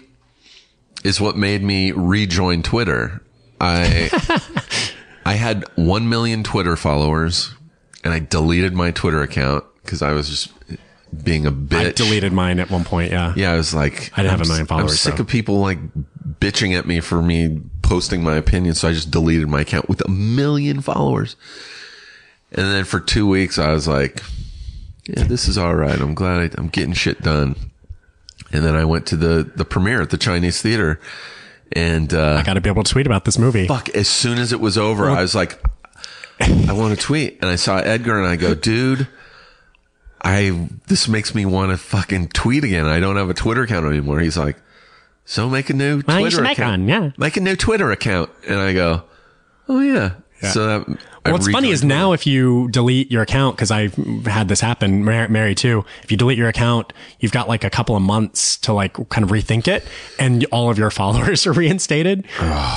is 1.05 1.21
what 1.21 1.37
made 1.37 1.63
me 1.63 1.93
rejoin 1.93 2.63
Twitter. 2.63 3.23
I 3.61 4.11
I 5.25 5.35
had 5.35 5.65
1 5.77 6.09
million 6.09 6.43
Twitter 6.43 6.77
followers 6.77 7.55
and 8.03 8.13
I 8.13 8.19
deleted 8.19 8.73
my 8.75 8.91
Twitter 8.91 9.23
account 9.23 9.65
cuz 9.87 10.03
I 10.03 10.11
was 10.13 10.29
just 10.29 10.49
being 11.23 11.47
a 11.47 11.53
bitch. 11.53 11.89
I 11.89 11.93
deleted 11.93 12.33
mine 12.33 12.61
at 12.61 12.71
one 12.71 12.85
point. 12.85 13.11
Yeah. 13.11 13.35
Yeah, 13.37 13.53
I 13.53 13.57
was 13.57 13.75
like 13.75 14.11
I 14.17 14.23
didn't 14.23 14.39
have 14.39 14.47
a 14.47 14.49
million 14.49 14.67
followers, 14.67 14.93
I'm 14.93 14.97
sick 14.97 15.17
though. 15.17 15.23
of 15.23 15.29
people 15.29 15.61
like 15.61 15.79
bitching 16.41 16.79
at 16.79 16.87
me 16.87 17.01
for 17.01 17.21
me 17.23 17.61
posting 17.83 18.23
my 18.23 18.37
opinion, 18.37 18.75
so 18.75 18.89
I 18.89 18.93
just 18.93 19.11
deleted 19.11 19.49
my 19.49 19.63
account 19.63 19.89
with 19.89 20.01
a 20.05 20.09
million 20.11 20.81
followers. 20.81 21.37
And 22.53 22.67
then 22.67 22.85
for 22.85 23.01
2 23.01 23.29
weeks 23.29 23.59
I 23.59 23.73
was 23.73 23.87
like 23.87 24.23
yeah, 25.17 25.25
this 25.25 25.49
is 25.49 25.59
all 25.59 25.75
right. 25.75 25.99
I'm 25.99 26.15
glad 26.15 26.53
I, 26.53 26.61
I'm 26.61 26.69
getting 26.69 26.93
shit 26.93 27.21
done. 27.23 27.57
And 28.53 28.65
then 28.65 28.75
I 28.75 28.85
went 28.85 29.07
to 29.07 29.17
the 29.17 29.51
the 29.55 29.65
premiere 29.65 30.03
at 30.03 30.11
the 30.11 30.19
Chinese 30.19 30.61
theater, 30.61 31.01
and 31.73 32.13
uh, 32.13 32.37
I 32.41 32.43
got 32.43 32.55
to 32.55 32.61
be 32.61 32.69
able 32.69 32.83
to 32.83 32.93
tweet 32.93 33.07
about 33.07 33.25
this 33.25 33.39
movie. 33.39 33.67
fuck, 33.67 33.89
as 33.91 34.09
soon 34.09 34.39
as 34.39 34.53
it 34.53 34.61
was 34.61 34.77
over, 34.77 35.09
I 35.09 35.23
was 35.23 35.35
like, 35.35 35.61
I 36.41 36.73
want 36.73 36.99
to 36.99 37.01
tweet, 37.01 37.39
and 37.41 37.49
I 37.49 37.57
saw 37.57 37.79
Edgar, 37.79 38.19
and 38.19 38.29
I 38.29 38.37
go, 38.37 38.55
dude. 38.55 39.07
I 40.23 40.69
this 40.87 41.09
makes 41.09 41.35
me 41.35 41.47
want 41.47 41.71
to 41.71 41.77
fucking 41.77 42.29
tweet 42.29 42.65
again. 42.65 42.87
I 42.87 43.01
don't 43.01 43.17
have 43.17 43.31
a 43.31 43.35
Twitter 43.35 43.63
account 43.63 43.87
anymore. 43.87 44.21
He's 44.21 44.37
like, 44.37 44.57
so 45.25 45.49
make 45.49 45.71
a 45.71 45.75
new 45.75 46.03
Well, 46.07 46.19
you 46.19 46.25
Twitter 46.25 46.31
should 46.37 46.43
make 46.43 46.59
account. 46.59 46.81
one, 46.83 46.89
yeah. 46.89 47.11
make 47.17 47.37
a 47.37 47.41
new 47.41 47.57
Twitter 47.57 47.91
account. 47.91 48.31
And 48.49 48.59
I 48.59 48.73
go, 48.73 49.03
oh 49.69 49.81
yeah. 49.81 50.13
So 50.43 50.67
that 50.67 50.99
I 51.27 51.33
What's 51.33 51.51
funny 51.51 51.69
is 51.69 51.81
Twitter. 51.81 51.95
now 51.95 52.13
if 52.15 52.27
you 52.27 52.69
delete 52.71 53.11
your 53.13 53.21
account, 53.21 53.55
because 53.57 53.71
I've 53.71 53.95
had 54.25 54.49
this 54.49 54.61
happen, 54.63 55.05
Mary, 55.05 55.29
Mary 55.29 55.55
too. 55.55 55.85
If 56.03 56.11
you 56.11 56.17
delete 56.17 56.39
your 56.39 56.49
account, 56.49 56.95
you've 57.19 57.31
got 57.33 57.47
like 57.47 57.63
a 57.63 57.69
couple 57.69 57.95
of 57.95 58.01
months 58.01 58.57
to 58.61 58.73
like 58.73 58.95
kind 59.11 59.23
of 59.23 59.29
rethink 59.31 59.69
it, 59.69 59.85
and 60.19 60.47
all 60.51 60.71
of 60.71 60.79
your 60.79 60.91
followers 61.01 61.47
are 61.47 61.53
reinstated. 61.53 62.25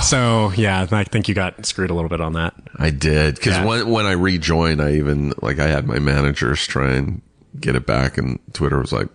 so 0.02 0.52
yeah, 0.56 0.86
I 0.90 1.04
think 1.04 1.26
you 1.26 1.34
got 1.34 1.64
screwed 1.64 1.88
a 1.88 1.94
little 1.94 2.10
bit 2.10 2.20
on 2.20 2.34
that. 2.34 2.52
I 2.78 2.90
did 2.90 3.36
because 3.36 3.54
Yeah. 3.54 3.64
when 3.64 3.88
when 3.88 4.04
I 4.04 4.12
rejoined, 4.12 4.82
I 4.82 4.92
even 4.96 5.32
like 5.40 5.58
I 5.58 5.68
had 5.68 5.86
my 5.86 5.98
managers 5.98 6.66
try 6.66 6.92
and 6.92 7.22
get 7.60 7.76
it 7.76 7.86
back, 7.86 8.18
and 8.18 8.38
Twitter 8.52 8.78
was 8.78 8.92
like, 8.92 9.08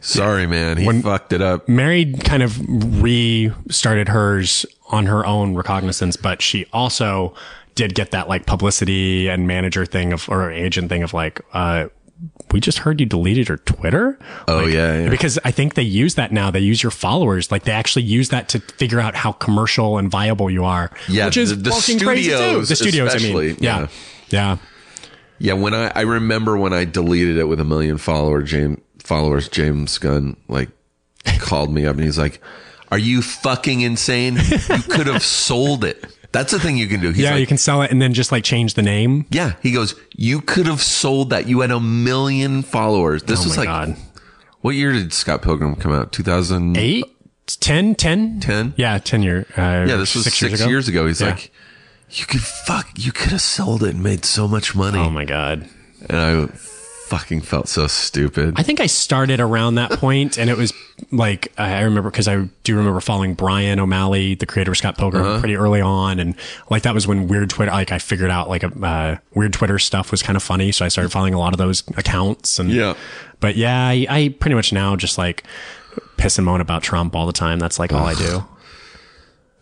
"Sorry, 0.00 0.46
man, 0.46 0.76
he 0.78 1.00
fucked 1.02 1.32
it 1.32 1.40
up." 1.42 1.68
Mary 1.68 2.12
kind 2.24 2.42
of 2.42 2.58
restarted 3.02 4.08
hers 4.08 4.66
on 4.90 5.06
her 5.06 5.24
own 5.26 5.54
recognizance, 5.54 6.16
but 6.16 6.40
she 6.42 6.66
also 6.72 7.34
did 7.74 7.94
get 7.94 8.10
that 8.10 8.28
like 8.28 8.46
publicity 8.46 9.28
and 9.28 9.46
manager 9.46 9.86
thing 9.86 10.12
of 10.12 10.28
or 10.28 10.50
agent 10.50 10.88
thing 10.88 11.02
of 11.02 11.14
like, 11.14 11.40
uh, 11.52 11.86
we 12.50 12.58
just 12.58 12.78
heard 12.78 12.98
you 12.98 13.06
deleted 13.06 13.48
your 13.48 13.58
Twitter. 13.58 14.18
Oh, 14.48 14.62
Like, 14.64 14.72
yeah, 14.74 15.02
yeah. 15.02 15.08
because 15.10 15.38
I 15.44 15.52
think 15.52 15.74
they 15.74 15.82
use 15.84 16.16
that 16.16 16.32
now. 16.32 16.50
They 16.50 16.58
use 16.60 16.82
your 16.82 16.90
followers, 16.90 17.52
like 17.52 17.62
they 17.64 17.72
actually 17.72 18.02
use 18.02 18.30
that 18.30 18.48
to 18.48 18.58
figure 18.60 18.98
out 18.98 19.14
how 19.14 19.32
commercial 19.32 19.98
and 19.98 20.10
viable 20.10 20.50
you 20.50 20.64
are. 20.64 20.90
Yeah, 21.08 21.26
which 21.26 21.36
is 21.36 21.50
the- 21.50 21.56
the 21.56 21.70
fucking 21.70 22.00
crazy 22.00 22.30
too. 22.30 22.36
studios 22.36 22.68
The 22.68 22.76
studios, 22.76 23.14
I 23.14 23.18
mean, 23.18 23.56
yeah, 23.60 23.80
yeah. 23.80 23.86
yeah. 24.30 24.56
Yeah, 25.38 25.54
when 25.54 25.74
I 25.74 25.92
I 25.94 26.00
remember 26.02 26.56
when 26.56 26.72
I 26.72 26.84
deleted 26.84 27.36
it 27.36 27.44
with 27.44 27.60
a 27.60 27.64
million 27.64 27.98
follower 27.98 28.42
James 28.42 28.80
followers, 28.98 29.48
James 29.48 29.96
Gunn 29.98 30.36
like 30.48 30.68
called 31.38 31.72
me 31.72 31.86
up 31.86 31.96
and 31.96 32.04
he's 32.04 32.18
like, 32.18 32.40
"Are 32.90 32.98
you 32.98 33.22
fucking 33.22 33.80
insane? 33.82 34.36
You 34.36 34.82
could 34.82 35.06
have 35.06 35.22
sold 35.22 35.84
it." 35.84 36.04
That's 36.30 36.52
the 36.52 36.58
thing 36.58 36.76
you 36.76 36.86
can 36.88 37.00
do. 37.00 37.08
He's 37.08 37.20
yeah, 37.20 37.30
like, 37.32 37.40
you 37.40 37.46
can 37.46 37.56
sell 37.56 37.80
it 37.82 37.90
and 37.90 38.02
then 38.02 38.12
just 38.12 38.30
like 38.32 38.44
change 38.44 38.74
the 38.74 38.82
name. 38.82 39.24
yeah. 39.30 39.54
He 39.62 39.70
goes, 39.72 39.94
you 40.14 40.42
could 40.42 40.66
have 40.66 40.82
sold 40.82 41.30
that. 41.30 41.48
You 41.48 41.60
had 41.60 41.70
a 41.70 41.80
million 41.80 42.62
followers. 42.62 43.22
This 43.22 43.40
Oh 43.40 43.44
was 43.44 43.56
my 43.56 43.62
like, 43.64 43.88
God. 43.88 43.96
what 44.60 44.74
year 44.74 44.92
did 44.92 45.14
Scott 45.14 45.40
Pilgrim 45.40 45.74
come 45.74 45.90
out? 45.90 46.12
2000. 46.12 46.76
Eight, 46.76 47.06
10, 47.46 47.94
10? 47.94 48.40
10? 48.40 48.74
Yeah, 48.76 48.98
10 48.98 49.22
year. 49.22 49.46
Uh, 49.56 49.86
Yeah, 49.88 49.96
this 49.96 50.14
was 50.14 50.24
six, 50.24 50.38
years, 50.42 50.86
ago. 50.86 51.06
He's 51.06 51.22
Yeah. 51.22 51.28
like, 51.30 51.50
you 52.10 52.26
could 52.26 52.40
fuck, 52.42 52.88
you 52.96 53.12
could 53.12 53.32
have 53.32 53.40
sold 53.42 53.82
it 53.82 53.90
and 53.90 54.02
made 54.02 54.24
so 54.24 54.48
much 54.48 54.74
money. 54.74 54.98
Oh 54.98 55.10
my 55.10 55.24
God. 55.24 55.68
and 56.08 56.18
I 56.18 56.46
fucking 57.08 57.40
felt 57.40 57.68
so 57.68 57.86
stupid. 57.86 58.52
I 58.58 58.62
think 58.62 58.80
I 58.80 58.86
started 58.86 59.40
around 59.40 59.76
that 59.76 59.90
point, 59.92 60.38
and 60.38 60.50
it 60.50 60.56
was 60.58 60.72
like 61.10 61.50
I 61.58 61.80
remember 61.80 62.10
because 62.10 62.28
I 62.28 62.48
do 62.64 62.76
remember 62.76 63.00
following 63.00 63.32
Bryan 63.34 63.80
O'Malley, 63.80 64.34
the 64.34 64.44
creator 64.46 64.72
of 64.72 64.76
Scott 64.78 64.98
Pilgrim, 64.98 65.24
Uh-huh. 65.24 65.38
pretty 65.40 65.56
early 65.56 65.80
on, 65.80 66.18
and 66.20 66.34
like 66.70 66.82
that 66.82 66.92
was 66.94 67.06
when 67.06 67.26
weird 67.28 67.48
Twitter. 67.50 67.70
Like 67.72 67.92
I 67.92 67.98
figured 67.98 68.30
out 68.30 68.48
like 68.50 68.62
a 68.62 68.68
uh, 68.84 69.16
weird 69.34 69.52
Twitter 69.54 69.78
stuff 69.78 70.10
was 70.10 70.22
kind 70.22 70.36
of 70.36 70.42
funny, 70.42 70.70
so 70.70 70.84
I 70.84 70.88
started 70.88 71.10
following 71.10 71.32
a 71.34 71.38
lot 71.38 71.54
of 71.54 71.58
those 71.58 71.82
accounts. 71.96 72.58
And 72.58 72.70
Yeah. 72.70 72.94
but 73.40 73.56
yeah, 73.56 73.86
I, 73.88 74.06
I 74.10 74.34
pretty 74.38 74.54
much 74.54 74.72
now 74.72 74.94
just 74.96 75.16
like 75.16 75.44
piss 76.18 76.36
and 76.38 76.44
moan 76.44 76.60
about 76.60 76.82
Trump 76.82 77.14
all 77.16 77.26
the 77.26 77.32
time. 77.32 77.58
That's 77.58 77.78
like 77.78 77.92
all 77.92 78.04
I 78.04 78.14
do. 78.14 78.44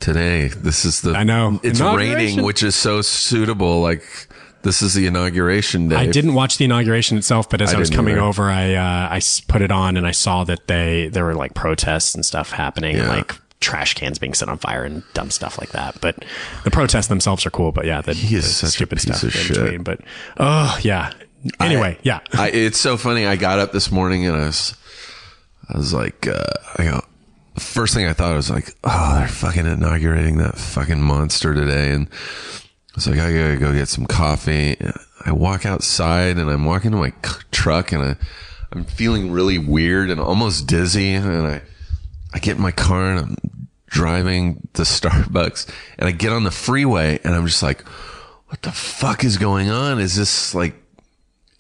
Today, 0.01 0.49
this 0.49 0.85
is 0.85 1.01
the 1.01 1.13
I 1.15 1.25
know. 1.25 1.59
it's 1.63 1.81
raining, 1.81 2.43
which 2.43 2.63
is 2.63 2.75
so 2.75 3.03
suitable. 3.03 3.81
Like 3.81 4.05
this 4.63 4.83
is 4.83 4.95
the 4.95 5.07
inauguration 5.07 5.89
day. 5.89 5.97
I 5.97 6.07
didn't 6.07 6.35
watch 6.35 6.59
the 6.59 6.65
inauguration 6.65 7.17
itself, 7.19 7.49
but 7.49 7.61
as 7.61 7.75
I, 7.75 7.79
was 7.79 7.91
coming 7.91 8.15
either. 8.15 8.23
over, 8.23 8.45
I 8.51 8.75
uh, 8.75 9.09
I 9.11 9.21
put 9.49 9.63
it 9.63 9.71
on 9.71 9.97
and 9.97 10.07
I 10.07 10.11
saw 10.13 10.45
that 10.45 10.67
they 10.67 11.09
there 11.09 11.25
were 11.25 11.35
like 11.35 11.55
protests 11.55 12.15
and 12.15 12.25
stuff 12.25 12.51
happening, 12.53 12.97
and 12.97 13.05
Yeah. 13.05 13.17
like 13.17 13.35
trash 13.61 13.95
cans 13.95 14.19
being 14.19 14.35
set 14.35 14.49
on 14.51 14.59
fire 14.59 14.85
and 14.85 15.03
dumb 15.15 15.31
stuff 15.31 15.59
like 15.59 15.71
that. 15.71 15.99
But 16.01 16.25
the 16.65 16.71
protests 16.71 17.07
themselves 17.07 17.47
are 17.47 17.51
cool. 17.51 17.73
But 17.73 17.87
yeah, 17.87 18.03
the, 18.03 18.13
the 18.13 18.43
stupid 18.43 19.01
stuff 19.01 19.25
in 19.25 19.31
shit. 19.31 19.49
between. 19.57 19.83
But 19.83 20.01
oh 20.37 20.79
yeah. 20.83 21.13
Anyway, 21.61 21.97
yeah. 22.03 22.21
I, 22.33 22.51
it's 22.51 22.79
so 22.79 22.97
funny. 22.97 23.25
I 23.27 23.37
got 23.37 23.59
up 23.61 23.73
this 23.73 23.91
morning 23.93 24.27
and 24.27 24.37
I 24.37 24.47
was, 24.47 24.75
I 25.73 25.79
was 25.79 25.95
like, 25.95 26.27
uh, 26.27 26.43
I 26.77 26.85
go, 26.85 27.05
first 27.61 27.95
thing 27.95 28.07
I 28.07 28.13
thought 28.13 28.35
was 28.35 28.51
like, 28.51 28.75
oh, 28.85 29.17
they're 29.19 29.29
fucking 29.29 29.67
inaugurating 29.67 30.39
that 30.39 30.59
fucking 30.59 31.01
monster 31.01 31.55
today. 31.55 31.93
And 31.93 32.09
I 32.09 32.93
was 32.95 33.07
like, 33.07 33.19
I 33.19 33.33
gotta 33.33 33.57
go 33.57 33.73
get 33.73 33.89
some 33.89 34.07
coffee. 34.07 34.77
I 35.25 35.33
walk 35.33 35.67
outside 35.67 36.39
and 36.39 36.51
I'm 36.51 36.65
walking 36.65 36.93
to 36.93 36.97
my 36.97 37.13
truck 37.51 37.93
and 37.93 38.03
I, 38.03 38.17
I'm 38.73 38.85
feeling 38.85 39.33
really 39.33 39.59
weird 39.59 40.11
and 40.11 40.21
almost 40.21 40.67
dizzy. 40.67 41.15
And 41.15 41.47
I, 41.47 41.63
I 42.33 42.39
get 42.39 42.57
in 42.57 42.63
my 42.63 42.73
car 42.73 43.11
and 43.11 43.19
I'm 43.21 43.37
driving 43.87 44.69
to 44.75 44.83
Starbucks 44.83 45.69
and 45.99 46.09
I 46.09 46.13
get 46.13 46.33
on 46.33 46.45
the 46.45 46.51
freeway 46.51 47.19
and 47.25 47.35
I'm 47.35 47.47
just 47.47 47.63
like, 47.63 47.83
what 48.49 48.63
the 48.63 48.73
fuck 48.73 49.25
is 49.25 49.39
going 49.39 49.71
on? 49.71 49.99
Is 49.99 50.15
this 50.17 50.55
like, 50.55 50.75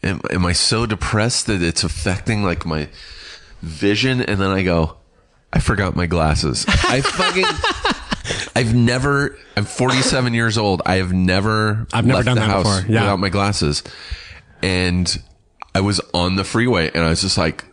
am, 0.02 0.20
am 0.30 0.46
I 0.46 0.52
so 0.52 0.86
depressed 0.86 1.46
that 1.46 1.62
it's 1.62 1.84
affecting 1.84 2.44
like 2.44 2.64
my 2.64 2.88
vision? 3.62 4.20
And 4.20 4.40
then 4.40 4.50
I 4.50 4.62
go, 4.62 4.96
I 5.56 5.58
forgot 5.58 5.96
my 5.96 6.04
glasses. 6.04 6.66
I 6.68 7.00
fucking, 7.00 7.44
I've 8.56 8.74
never, 8.74 9.38
I'm 9.56 9.64
47 9.64 10.34
years 10.34 10.58
old. 10.58 10.82
I 10.84 10.96
have 10.96 11.14
never, 11.14 11.86
I've 11.94 12.04
never 12.04 12.22
done 12.22 12.34
the 12.34 12.42
that 12.42 12.50
house 12.50 12.80
before. 12.80 12.92
Yeah. 12.92 13.00
without 13.00 13.20
my 13.20 13.30
glasses. 13.30 13.82
And 14.60 15.22
I 15.74 15.80
was 15.80 16.02
on 16.12 16.36
the 16.36 16.44
freeway 16.44 16.90
and 16.92 17.02
I 17.02 17.08
was 17.08 17.22
just 17.22 17.38
like, 17.38 17.64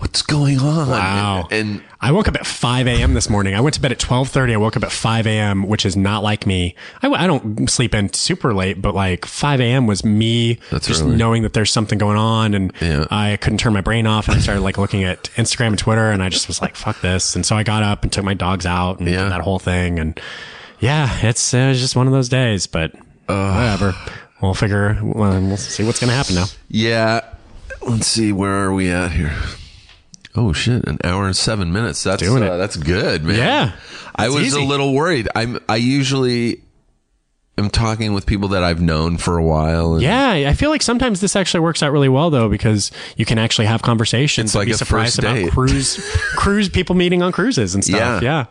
what's 0.00 0.22
going 0.22 0.58
on? 0.58 0.88
Wow. 0.88 1.48
And, 1.50 1.70
and 1.76 1.82
I 2.00 2.10
woke 2.12 2.26
up 2.28 2.34
at 2.34 2.46
5 2.46 2.86
a.m. 2.88 3.14
this 3.14 3.30
morning. 3.30 3.54
I 3.54 3.60
went 3.60 3.74
to 3.74 3.80
bed 3.80 3.92
at 3.92 3.98
12:30. 3.98 4.54
I 4.54 4.56
woke 4.56 4.76
up 4.76 4.82
at 4.82 4.90
5 4.92 5.26
a.m., 5.26 5.66
which 5.68 5.86
is 5.86 5.96
not 5.96 6.22
like 6.22 6.46
me. 6.46 6.74
I, 7.02 7.08
I 7.08 7.26
don't 7.26 7.68
sleep 7.70 7.94
in 7.94 8.12
super 8.12 8.52
late, 8.54 8.80
but 8.82 8.94
like 8.94 9.24
5 9.26 9.60
a.m. 9.60 9.86
was 9.86 10.04
me 10.04 10.58
That's 10.70 10.86
just 10.88 11.02
early. 11.02 11.16
knowing 11.16 11.42
that 11.42 11.52
there's 11.52 11.70
something 11.72 11.98
going 11.98 12.16
on, 12.18 12.54
and 12.54 12.72
Yeah. 12.80 13.06
I 13.10 13.36
couldn't 13.36 13.58
turn 13.58 13.72
my 13.72 13.80
brain 13.82 14.06
off. 14.06 14.28
And 14.28 14.36
I 14.36 14.40
started 14.40 14.62
like 14.62 14.78
looking 14.78 15.04
at 15.04 15.24
Instagram 15.36 15.68
and 15.68 15.78
Twitter, 15.78 16.10
and 16.10 16.22
I 16.22 16.28
just 16.28 16.48
was 16.48 16.60
like, 16.60 16.74
"Fuck 16.76 17.00
this!" 17.00 17.36
And 17.36 17.46
so 17.46 17.56
I 17.56 17.62
got 17.62 17.82
up 17.82 18.02
and 18.02 18.12
took 18.12 18.24
my 18.24 18.34
dogs 18.34 18.66
out 18.66 18.98
and 18.98 19.08
Yeah. 19.08 19.28
that 19.28 19.42
whole 19.42 19.58
thing. 19.58 19.98
And 19.98 20.20
yeah, 20.80 21.18
it's 21.22 21.52
uh, 21.54 21.72
just 21.74 21.94
one 21.96 22.06
of 22.06 22.12
those 22.12 22.28
days, 22.28 22.66
but 22.66 22.92
whatever. 23.26 23.94
We'll 24.40 24.54
figure. 24.54 24.98
Well, 25.02 25.38
we'll 25.42 25.56
see 25.58 25.84
what's 25.84 26.00
gonna 26.00 26.14
happen 26.14 26.34
now. 26.36 26.46
yeah, 26.68 27.20
let's 27.86 28.06
see, 28.06 28.32
where 28.32 28.64
are 28.64 28.72
we 28.72 28.90
at 28.90 29.12
here? 29.12 29.34
Oh 30.36 30.52
shit, 30.52 30.84
an 30.86 30.98
hour 31.04 31.26
and 31.26 31.36
seven 31.36 31.72
minutes. 31.72 32.02
That's 32.04 32.22
Doing 32.22 32.42
uh, 32.42 32.56
that's 32.56 32.76
good, 32.76 33.24
man. 33.24 33.36
Yeah, 33.36 33.72
I 34.14 34.28
was 34.28 34.44
easy. 34.46 34.60
a 34.62 34.64
little 34.64 34.92
worried. 34.94 35.28
I'm 35.34 35.58
I 35.68 35.76
usually 35.76 36.62
am 37.58 37.68
talking 37.68 38.14
with 38.14 38.26
people 38.26 38.48
that 38.50 38.62
I've 38.62 38.80
known 38.80 39.16
for 39.18 39.36
a 39.36 39.42
while. 39.42 39.94
And 39.94 40.02
Yeah, 40.02 40.30
I 40.48 40.54
feel 40.54 40.70
like 40.70 40.82
sometimes 40.82 41.20
this 41.20 41.34
actually 41.36 41.60
works 41.60 41.82
out 41.82 41.92
really 41.92 42.08
well 42.08 42.30
though 42.30 42.48
because 42.48 42.90
you 43.16 43.24
can 43.26 43.38
actually 43.38 43.66
have 43.66 43.82
conversations. 43.82 44.50
It's 44.50 44.54
like 44.54 44.66
be 44.66 44.72
a 44.72 44.76
surprised 44.76 45.16
first 45.16 45.18
about 45.18 45.34
date. 45.34 45.50
cruise 45.50 45.96
cruise 46.36 46.68
people 46.68 46.94
meeting 46.94 47.22
on 47.22 47.32
cruises 47.32 47.74
and 47.74 47.84
stuff. 47.84 48.22
Yeah. 48.22 48.46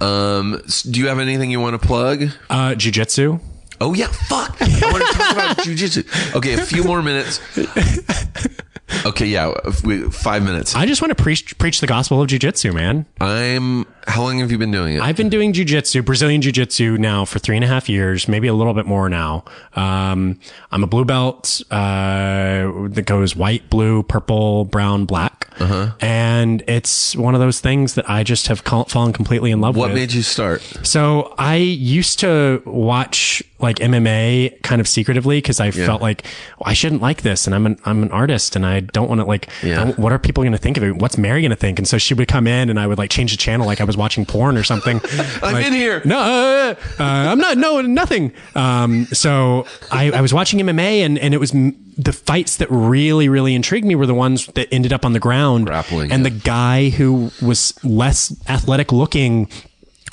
Yeah, 0.00 0.06
Um, 0.38 0.62
s- 0.64 0.82
do 0.82 0.98
you 0.98 1.08
have 1.08 1.18
anything 1.20 1.50
you 1.50 1.60
want 1.60 1.80
to 1.80 1.86
plug? 1.86 2.22
uh, 2.50 2.70
jujitsu. 2.70 3.40
Oh 3.80 3.94
yeah, 3.94 4.08
fuck. 4.08 4.56
I 4.60 4.90
want 4.90 5.06
to 5.06 5.12
talk 5.12 5.32
about 5.32 5.56
jujitsu. 5.58 6.34
Okay, 6.36 6.54
a 6.54 6.64
few 6.64 6.82
more 6.84 7.00
minutes. 7.02 7.38
Okay, 9.04 9.26
yeah, 9.26 9.52
we, 9.84 10.02
five 10.10 10.42
minutes. 10.42 10.74
I 10.74 10.86
just 10.86 11.02
want 11.02 11.16
to 11.16 11.22
preach 11.22 11.56
preach 11.58 11.80
the 11.80 11.86
gospel 11.86 12.22
of 12.22 12.28
jujitsu, 12.28 12.74
man. 12.74 13.06
I'm. 13.20 13.86
How 14.08 14.22
long 14.22 14.38
have 14.40 14.50
you 14.50 14.58
been 14.58 14.70
doing 14.72 14.96
it? 14.96 15.02
I've 15.02 15.16
been 15.16 15.28
doing 15.28 15.52
jujitsu, 15.52 16.04
Brazilian 16.04 16.40
jujitsu 16.40 16.98
now 16.98 17.24
for 17.26 17.38
three 17.38 17.56
and 17.56 17.64
a 17.64 17.68
half 17.68 17.88
years, 17.88 18.26
maybe 18.26 18.48
a 18.48 18.54
little 18.54 18.72
bit 18.74 18.86
more 18.86 19.08
now. 19.08 19.44
Um, 19.76 20.40
I'm 20.72 20.82
a 20.82 20.86
blue 20.86 21.04
belt 21.04 21.60
uh, 21.70 22.70
that 22.88 23.04
goes 23.06 23.36
white, 23.36 23.68
blue, 23.70 24.02
purple, 24.02 24.64
brown, 24.64 25.04
black, 25.04 25.46
Uh-huh. 25.60 25.90
and 26.00 26.62
it's 26.66 27.14
one 27.16 27.34
of 27.34 27.40
those 27.40 27.60
things 27.60 27.94
that 27.94 28.08
I 28.08 28.22
just 28.22 28.46
have 28.48 28.64
call- 28.64 28.86
fallen 28.86 29.12
completely 29.12 29.50
in 29.50 29.60
love 29.60 29.76
what 29.76 29.88
with. 29.88 29.92
What 29.92 30.00
made 30.00 30.12
you 30.12 30.22
start? 30.22 30.62
So 30.82 31.34
I 31.38 31.56
used 31.56 32.18
to 32.20 32.62
watch 32.64 33.42
like 33.60 33.78
MMA 33.80 34.62
kind 34.62 34.80
of 34.80 34.86
secretively 34.86 35.38
because 35.38 35.58
I 35.58 35.72
felt 35.72 36.00
like 36.00 36.22
well, 36.58 36.70
I 36.70 36.74
shouldn't 36.74 37.02
like 37.02 37.22
this, 37.22 37.46
and 37.46 37.54
I'm 37.56 37.66
an 37.66 37.76
I'm 37.84 38.04
an 38.04 38.10
artist, 38.12 38.54
and 38.56 38.64
I 38.64 38.78
don't 38.80 39.08
want 39.08 39.20
to 39.20 39.24
like. 39.26 39.48
Yeah. 39.64 39.90
What 39.96 40.12
are 40.12 40.18
people 40.18 40.44
going 40.44 40.52
to 40.52 40.58
think 40.58 40.76
of 40.76 40.84
it? 40.84 40.92
What's 40.96 41.18
Mary 41.18 41.40
going 41.42 41.50
to 41.50 41.56
think? 41.56 41.78
And 41.80 41.86
so 41.88 41.98
she 41.98 42.14
would 42.14 42.28
come 42.28 42.46
in, 42.46 42.70
and 42.70 42.78
I 42.78 42.86
would 42.86 42.98
like 42.98 43.10
change 43.10 43.32
the 43.32 43.36
channel 43.36 43.66
like 43.66 43.80
I 43.80 43.84
was 43.84 43.96
watching 43.98 44.24
porn 44.24 44.56
or 44.56 44.62
something. 44.64 45.00
I'm 45.42 45.52
Like, 45.54 45.66
in 45.66 45.72
here. 45.72 46.00
No, 46.04 46.18
uh, 46.18 46.74
uh, 46.98 47.02
I'm 47.02 47.38
not. 47.38 47.58
No, 47.58 47.80
nothing. 47.82 48.32
Um, 48.54 49.06
so 49.06 49.66
I, 49.90 50.10
I 50.10 50.20
was 50.20 50.32
watching 50.32 50.60
MMA, 50.60 51.00
and 51.04 51.18
and 51.18 51.34
it 51.34 51.38
was 51.38 51.54
m- 51.54 51.76
the 51.96 52.12
fights 52.12 52.56
that 52.58 52.68
really 52.70 53.28
really 53.28 53.54
intrigued 53.54 53.86
me 53.86 53.94
were 53.94 54.06
the 54.06 54.14
ones 54.14 54.46
that 54.54 54.68
ended 54.72 54.92
up 54.92 55.04
on 55.04 55.12
the 55.12 55.20
ground, 55.20 55.66
Grappling, 55.66 56.12
and 56.12 56.22
yeah. 56.24 56.30
the 56.30 56.38
guy 56.38 56.88
who 56.90 57.30
was 57.42 57.74
less 57.84 58.34
athletic 58.48 58.92
looking 58.92 59.48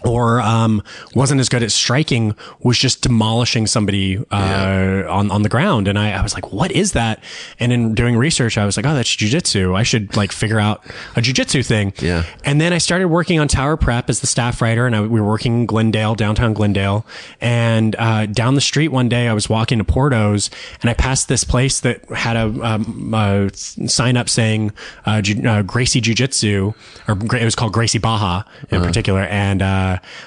or 0.05 0.39
um, 0.41 0.83
wasn't 1.13 1.39
as 1.41 1.49
good 1.49 1.63
at 1.63 1.71
striking 1.71 2.35
was 2.61 2.77
just 2.77 3.01
demolishing 3.01 3.67
somebody 3.67 4.17
uh, 4.31 5.03
on 5.09 5.31
on 5.31 5.41
the 5.41 5.49
ground, 5.49 5.87
and 5.87 5.97
I, 5.97 6.11
I 6.11 6.21
was 6.21 6.33
like, 6.33 6.51
"What 6.53 6.71
is 6.71 6.91
that?" 6.93 7.23
And 7.59 7.73
in 7.73 7.95
doing 7.95 8.15
research, 8.15 8.57
I 8.57 8.65
was 8.65 8.77
like, 8.77 8.85
"Oh, 8.85 8.93
that's 8.93 9.15
jujitsu. 9.15 9.75
I 9.75 9.83
should 9.83 10.15
like 10.15 10.31
figure 10.31 10.59
out 10.59 10.85
a 11.15 11.21
jujitsu 11.21 11.65
thing." 11.65 11.93
Yeah. 11.99 12.23
And 12.43 12.61
then 12.61 12.71
I 12.73 12.77
started 12.77 13.07
working 13.07 13.39
on 13.39 13.47
Tower 13.47 13.77
Prep 13.77 14.09
as 14.09 14.21
the 14.21 14.27
staff 14.27 14.61
writer, 14.61 14.85
and 14.85 14.95
I, 14.95 15.01
we 15.01 15.19
were 15.19 15.27
working 15.27 15.61
in 15.61 15.65
Glendale, 15.65 16.15
downtown 16.15 16.53
Glendale. 16.53 17.05
And 17.41 17.95
uh, 17.97 18.27
down 18.27 18.55
the 18.55 18.61
street 18.61 18.89
one 18.89 19.09
day, 19.09 19.27
I 19.27 19.33
was 19.33 19.49
walking 19.49 19.79
to 19.79 19.83
Porto's, 19.83 20.49
and 20.81 20.89
I 20.89 20.93
passed 20.93 21.27
this 21.27 21.43
place 21.43 21.79
that 21.81 22.05
had 22.09 22.35
a, 22.35 22.45
um, 22.63 23.13
a 23.13 23.49
sign 23.53 24.17
up 24.17 24.29
saying 24.29 24.71
uh, 25.05 25.21
Ju- 25.21 25.47
uh, 25.47 25.61
Gracie 25.63 26.01
Jiu 26.01 26.13
Jitsu, 26.13 26.73
or 27.07 27.17
it 27.35 27.43
was 27.43 27.55
called 27.55 27.73
Gracie 27.73 27.97
Barra 27.99 28.45
in 28.69 28.81
particular. 28.81 29.21
And 29.21 29.61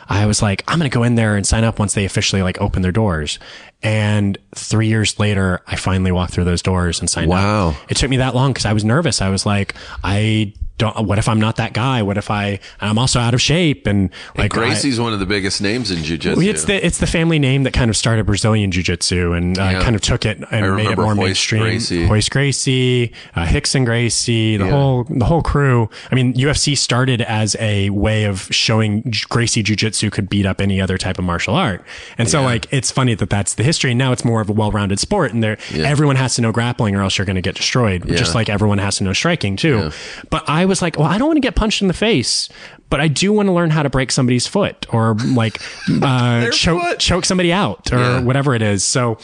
I 0.09 0.27
was 0.27 0.43
like, 0.43 0.65
I'm 0.69 0.78
going 0.78 0.90
to 0.90 0.95
go 0.95 1.03
in 1.03 1.15
there 1.15 1.36
and 1.36 1.47
sign 1.47 1.65
up 1.65 1.78
once 1.78 1.95
they 1.95 2.05
officially 2.05 2.43
like 2.43 2.61
open 2.61 2.82
their 2.82 2.93
doors. 2.93 3.39
And 3.82 4.36
three 4.55 4.88
years 4.88 5.18
later, 5.20 5.60
I 5.66 5.76
finally 5.76 6.10
walked 6.12 6.32
through 6.32 6.44
those 6.44 6.62
doors 6.62 6.98
and 7.00 7.09
signed 7.09 7.30
Wow. 7.30 7.70
up. 7.70 7.76
It 7.88 7.96
took 7.96 8.10
me 8.10 8.16
that 8.16 8.34
long 8.34 8.52
because 8.52 8.66
I 8.66 8.72
was 8.72 8.84
nervous. 8.84 9.22
I 9.22 9.28
was 9.28 9.46
like, 9.46 9.74
I 10.02 10.52
don't. 10.78 11.06
What 11.09 11.18
if 11.18 11.28
I'm 11.28 11.40
not 11.40 11.56
that 11.56 11.72
guy? 11.72 12.02
What 12.02 12.16
if 12.18 12.30
I? 12.30 12.60
I'm 12.80 12.98
also 12.98 13.18
out 13.18 13.34
of 13.34 13.42
shape 13.42 13.88
and 13.88 14.10
like 14.36 14.55
I- 14.56 14.59
Gracie's 14.60 15.00
one 15.00 15.12
of 15.12 15.18
the 15.18 15.26
biggest 15.26 15.60
names 15.60 15.90
in 15.90 15.98
jujitsu. 15.98 16.46
it's 16.48 16.66
the 16.66 16.86
it's 16.86 16.98
the 16.98 17.06
family 17.09 17.40
name 17.40 17.64
that 17.64 17.72
kind 17.72 17.90
of 17.90 17.96
started 17.96 18.26
Brazilian 18.26 18.70
Jiu 18.70 18.84
Jitsu 18.84 19.32
and 19.32 19.59
uh, 19.59 19.62
Yeah. 19.62 19.82
kind 19.82 19.96
of 19.96 20.02
took 20.02 20.24
it 20.24 20.38
and 20.52 20.76
made 20.76 20.86
it 20.86 20.96
more 20.96 21.14
Royce 21.14 21.16
mainstream. 21.16 21.62
Gracie. 21.62 22.06
Royce 22.06 22.28
Gracie, 22.28 23.12
uh, 23.34 23.44
Rickson 23.46 23.84
Gracie, 23.84 24.56
the 24.56 24.70
whole 24.70 25.02
the 25.10 25.24
whole 25.24 25.42
crew. 25.42 25.90
I 26.12 26.14
mean, 26.14 26.32
UFC 26.34 26.76
started 26.78 27.22
as 27.22 27.56
a 27.59 27.90
way 27.90 28.22
of 28.22 28.42
showing 28.52 29.12
Gracie 29.28 29.64
Jiu 29.64 29.74
Jitsu 29.74 30.10
could 30.10 30.30
beat 30.30 30.46
up 30.46 30.60
any 30.60 30.80
other 30.80 30.96
type 30.96 31.18
of 31.18 31.24
martial 31.24 31.56
art, 31.56 31.84
and 32.18 32.28
so 32.30 32.40
like 32.42 32.66
it's 32.72 32.92
funny 32.92 33.14
that 33.14 33.30
that's 33.30 33.55
the 33.55 33.64
history. 33.69 33.90
And 33.93 33.99
now 33.99 34.11
it's 34.12 34.24
more 34.24 34.40
of 34.40 34.49
a 34.49 34.53
well-rounded 34.53 34.99
sport, 34.99 35.32
and 35.32 35.43
there 35.45 35.59
everyone 35.74 36.16
has 36.16 36.35
to 36.36 36.43
know 36.43 36.51
grappling, 36.53 36.97
or 36.97 37.03
else 37.03 37.16
you're 37.19 37.24
going 37.27 37.36
to 37.36 37.43
get 37.43 37.55
destroyed. 37.55 38.07
Just 38.09 38.35
like 38.35 38.49
everyone 38.49 38.78
has 38.78 38.97
to 38.99 39.05
know 39.05 39.12
striking 39.12 39.57
too. 39.57 39.90
But 40.31 40.49
I 40.49 40.65
was 40.65 40.82
like, 40.82 40.99
well, 40.99 41.07
I 41.07 41.19
don't 41.19 41.28
want 41.28 41.36
to 41.36 41.40
get 41.49 41.55
punched 41.55 41.82
in 41.82 41.89
the 41.89 41.95
face, 41.95 42.49
but 42.90 43.01
I 43.01 43.09
do 43.09 43.32
want 43.32 43.47
to 43.49 43.53
learn 43.53 43.70
how 43.70 43.82
to 43.82 43.90
break 43.90 44.11
somebody's 44.11 44.47
foot 44.47 44.86
or 44.93 45.15
like 45.15 45.61
uh, 46.03 46.51
choke 46.51 46.82
foot. 46.82 46.99
choke 46.99 47.24
somebody 47.24 47.53
out 47.53 47.93
or 47.93 47.99
Yeah. 47.99 48.20
whatever 48.23 48.55
it 48.55 48.62
is. 48.62 48.82
So 48.82 49.19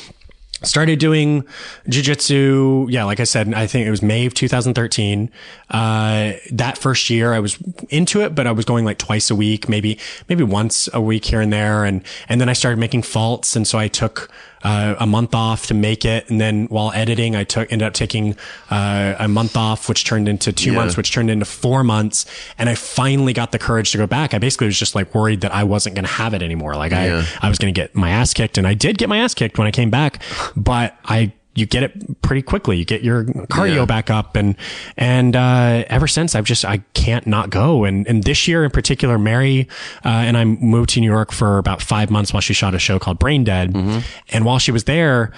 started 0.62 0.98
doing 0.98 1.44
jujitsu. 1.89 2.90
Yeah, 2.90 3.05
like 3.05 3.20
I 3.20 3.24
said, 3.24 3.52
I 3.55 3.66
think 3.66 3.86
it 3.86 3.90
was 3.90 4.02
May 4.02 4.26
of 4.26 4.35
2013. 4.35 5.31
Uh, 5.70 6.32
that 6.52 6.78
first 6.78 7.10
year 7.10 7.32
I 7.32 7.40
was 7.40 7.59
into 7.89 8.20
it, 8.20 8.35
but 8.35 8.47
I 8.47 8.52
was 8.52 8.64
going 8.64 8.85
like 8.85 8.98
twice 8.98 9.31
a 9.31 9.35
week, 9.35 9.68
maybe, 9.68 9.98
maybe 10.28 10.43
once 10.43 10.89
a 10.93 11.01
week 11.01 11.24
here 11.24 11.40
and 11.40 11.52
there. 11.52 11.85
And, 11.85 12.02
and 12.28 12.40
then 12.40 12.48
I 12.48 12.52
started 12.52 12.78
making 12.78 13.02
faults. 13.02 13.56
And 13.56 13.66
so 13.66 13.78
I 13.78 13.89
took, 13.89 14.31
uh, 14.65 14.97
a 14.99 15.07
month 15.07 15.35
off 15.35 15.66
to 15.66 15.74
make 15.74 16.05
it. 16.05 16.28
And 16.31 16.41
then 16.41 16.66
while 16.66 16.91
editing, 16.93 17.36
I 17.36 17.45
took, 17.45 17.70
ended 17.70 17.86
up 17.86 17.95
taking, 17.95 18.36
uh, 18.70 19.15
a 19.19 19.28
month 19.28 19.57
off, 19.57 19.89
which 19.89 20.05
turned 20.05 20.28
into 20.28 20.53
two 20.53 20.70
months, 20.73 20.97
which 20.97 21.12
turned 21.12 21.31
into 21.31 21.45
four 21.45 21.85
months. 21.85 22.27
And 22.59 22.69
I 22.69 22.74
finally 22.74 23.32
got 23.32 23.53
the 23.53 23.59
courage 23.59 23.93
to 23.93 23.99
go 23.99 24.07
back. 24.07 24.35
I 24.35 24.39
basically 24.39 24.66
was 24.66 24.78
just 24.78 24.95
like 24.95 25.15
worried 25.15 25.43
that 25.43 25.55
I 25.55 25.65
wasn't 25.65 25.95
going 25.95 26.07
to 26.07 26.11
have 26.12 26.35
it 26.35 26.43
anymore. 26.43 26.74
Like 26.77 26.93
I, 26.93 27.09
I 27.43 27.49
was 27.49 27.59
going 27.59 27.73
to 27.73 27.78
get 27.78 27.95
my 27.95 28.11
ass 28.11 28.35
kicked 28.35 28.59
and 28.59 28.66
I 28.66 28.74
did 28.74 28.99
get 28.99 29.09
my 29.09 29.19
ass 29.19 29.35
kicked 29.35 29.59
when 29.59 29.66
I 29.66 29.70
came 29.70 29.91
back, 29.91 30.23
but 30.57 30.97
I, 31.05 31.32
you 31.55 31.66
get 31.66 31.82
it 31.82 32.20
pretty 32.22 32.43
quickly. 32.43 32.76
You 32.76 32.85
get 32.85 33.02
your 33.02 33.24
cardio 33.24 33.76
Yeah. 33.76 33.85
back 33.85 34.10
up 34.10 34.35
and, 34.36 34.56
and, 34.97 35.36
uh, 35.36 35.85
ever 35.89 36.06
since 36.06 36.35
I've 36.35 36.44
just, 36.44 36.64
I 36.64 36.78
can't 36.94 37.26
not 37.26 37.51
go. 37.51 37.85
And, 37.85 38.06
and 38.09 38.24
this 38.24 38.48
year 38.48 38.64
in 38.64 38.70
particular, 38.70 39.18
Mary, 39.18 39.68
uh, 40.05 40.09
and 40.09 40.36
I 40.36 40.44
moved 40.44 40.90
to 40.90 41.01
New 41.01 41.10
York 41.10 41.31
for 41.32 41.59
about 41.59 41.81
five 41.82 42.10
months 42.10 42.32
while 42.32 42.40
she 42.40 42.55
shot 42.55 42.74
a 42.74 42.78
show 42.78 42.98
called 42.98 43.18
Brain 43.18 43.44
Dead. 43.44 43.74
And 44.31 44.44
while 44.44 44.59
she 44.59 44.72
was 44.72 44.85
there, 44.85 45.32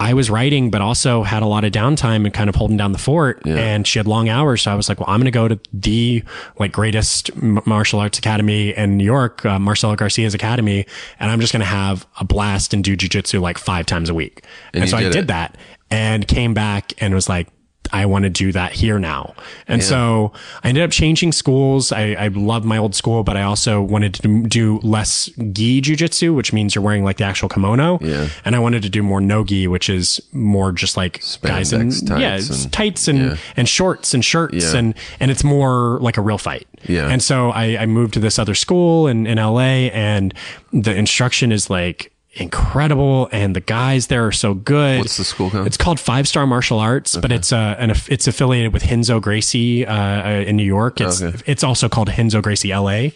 I 0.00 0.14
was 0.14 0.30
writing, 0.30 0.70
but 0.70 0.80
also 0.80 1.22
had 1.22 1.42
a 1.42 1.46
lot 1.46 1.62
of 1.62 1.72
downtime 1.72 2.24
and 2.24 2.32
kind 2.32 2.48
of 2.48 2.56
holding 2.56 2.78
down 2.78 2.92
the 2.92 2.98
fort. 2.98 3.42
And 3.58 3.86
she 3.86 3.98
had 3.98 4.06
long 4.06 4.30
hours. 4.30 4.62
So 4.62 4.72
I 4.72 4.74
was 4.74 4.88
like, 4.88 4.98
well, 4.98 5.10
I'm 5.10 5.20
going 5.20 5.26
to 5.26 5.30
go 5.30 5.46
to 5.46 5.60
the 5.74 6.24
like 6.58 6.72
greatest 6.72 7.36
martial 7.36 8.00
arts 8.00 8.18
academy 8.18 8.70
in 8.70 8.96
New 8.96 9.04
York, 9.04 9.44
uh, 9.44 9.58
Marcelo 9.58 9.94
Garcia's 9.96 10.32
academy. 10.32 10.86
And 11.20 11.30
I'm 11.30 11.38
just 11.38 11.52
going 11.52 11.60
to 11.60 11.66
have 11.66 12.06
a 12.18 12.24
blast 12.24 12.72
and 12.72 12.82
do 12.82 12.96
jujitsu 12.96 13.42
like 13.42 13.58
five 13.58 13.84
times 13.84 14.08
a 14.08 14.14
week. 14.14 14.42
And, 14.72 14.84
you 14.84 14.88
so 14.88 14.96
I 14.96 15.02
did 15.02 15.12
did 15.12 15.24
it. 15.24 15.26
that 15.28 15.58
and 15.90 16.26
came 16.26 16.54
back 16.54 16.94
and 17.02 17.14
was 17.14 17.28
like, 17.28 17.48
I 17.92 18.06
want 18.06 18.22
to 18.24 18.30
do 18.30 18.52
that 18.52 18.72
here 18.72 18.98
now. 18.98 19.34
And 19.66 19.82
so 19.82 20.32
I 20.62 20.68
ended 20.68 20.84
up 20.84 20.90
changing 20.90 21.32
schools. 21.32 21.92
I, 21.92 22.12
I 22.12 22.28
love 22.28 22.64
my 22.64 22.76
old 22.78 22.94
school, 22.94 23.22
but 23.24 23.36
I 23.36 23.42
also 23.42 23.80
wanted 23.82 24.14
to 24.14 24.42
do 24.46 24.78
less 24.82 25.26
gi 25.52 25.80
jujitsu, 25.82 26.34
which 26.34 26.52
means 26.52 26.74
you're 26.74 26.84
wearing 26.84 27.04
like 27.04 27.16
the 27.16 27.24
actual 27.24 27.48
kimono. 27.48 27.98
Yeah. 28.00 28.28
And 28.44 28.54
I 28.54 28.58
wanted 28.58 28.82
to 28.82 28.88
do 28.90 29.02
more 29.02 29.20
no 29.20 29.44
gi, 29.44 29.66
which 29.68 29.88
is 29.90 30.20
more 30.32 30.72
just 30.72 30.96
like 30.96 31.22
guys 31.42 31.72
in 31.72 31.88
Spandex 31.88 32.20
yeah, 32.20 32.30
tights 32.36 32.64
and- 32.64 32.72
tights 32.72 33.08
and, 33.08 33.18
yeah. 33.18 33.36
and 33.56 33.68
shorts 33.68 34.14
and 34.14 34.24
shirts 34.24 34.72
Yeah. 34.72 34.78
and, 34.78 34.94
and 35.18 35.30
it's 35.30 35.44
more 35.44 35.98
like 36.00 36.16
a 36.16 36.20
real 36.20 36.38
fight. 36.38 36.66
Yeah. 36.88 37.08
And 37.08 37.22
so 37.22 37.50
I, 37.50 37.76
I 37.78 37.86
moved 37.86 38.14
to 38.14 38.20
this 38.20 38.38
other 38.38 38.54
school 38.54 39.06
in, 39.06 39.26
in 39.26 39.36
LA 39.38 39.90
and 39.92 40.32
the 40.72 40.94
instruction 40.94 41.52
is 41.52 41.68
like 41.68 42.12
incredible 42.34 43.28
and 43.32 43.56
the 43.56 43.60
guys 43.60 44.06
there 44.06 44.26
are 44.26 44.32
so 44.32 44.54
good. 44.54 44.98
What's 45.00 45.16
the 45.16 45.24
school 45.24 45.50
called? 45.50 45.66
It's 45.66 45.76
called 45.76 45.98
Five 45.98 46.28
Star 46.28 46.46
Martial 46.46 46.78
Arts, 46.78 47.16
but 47.16 47.32
it's 47.32 47.52
uh, 47.52 47.74
an 47.78 47.90
it's 48.08 48.26
affiliated 48.26 48.72
with 48.72 48.88
Renzo 48.88 49.20
Gracie 49.20 49.84
uh, 49.86 49.94
uh, 49.94 50.28
in 50.46 50.56
New 50.56 50.64
York. 50.64 51.00
It's 51.00 51.22
Okay. 51.22 51.36
it's 51.46 51.64
also 51.64 51.88
called 51.88 52.08
Renzo 52.16 52.40
Gracie 52.40 52.74
LA, 52.74 53.08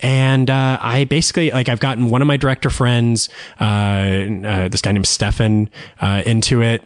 and 0.00 0.50
uh, 0.50 0.78
I 0.80 1.04
basically 1.04 1.50
like 1.50 1.68
I've 1.68 1.80
gotten 1.80 2.10
one 2.10 2.22
of 2.22 2.26
my 2.28 2.36
director 2.36 2.70
friends, 2.70 3.28
uh, 3.60 3.64
uh, 3.64 4.68
this 4.68 4.82
guy 4.82 4.92
named 4.92 5.06
Stefan, 5.06 5.70
uh, 6.00 6.22
into 6.26 6.62
it. 6.62 6.82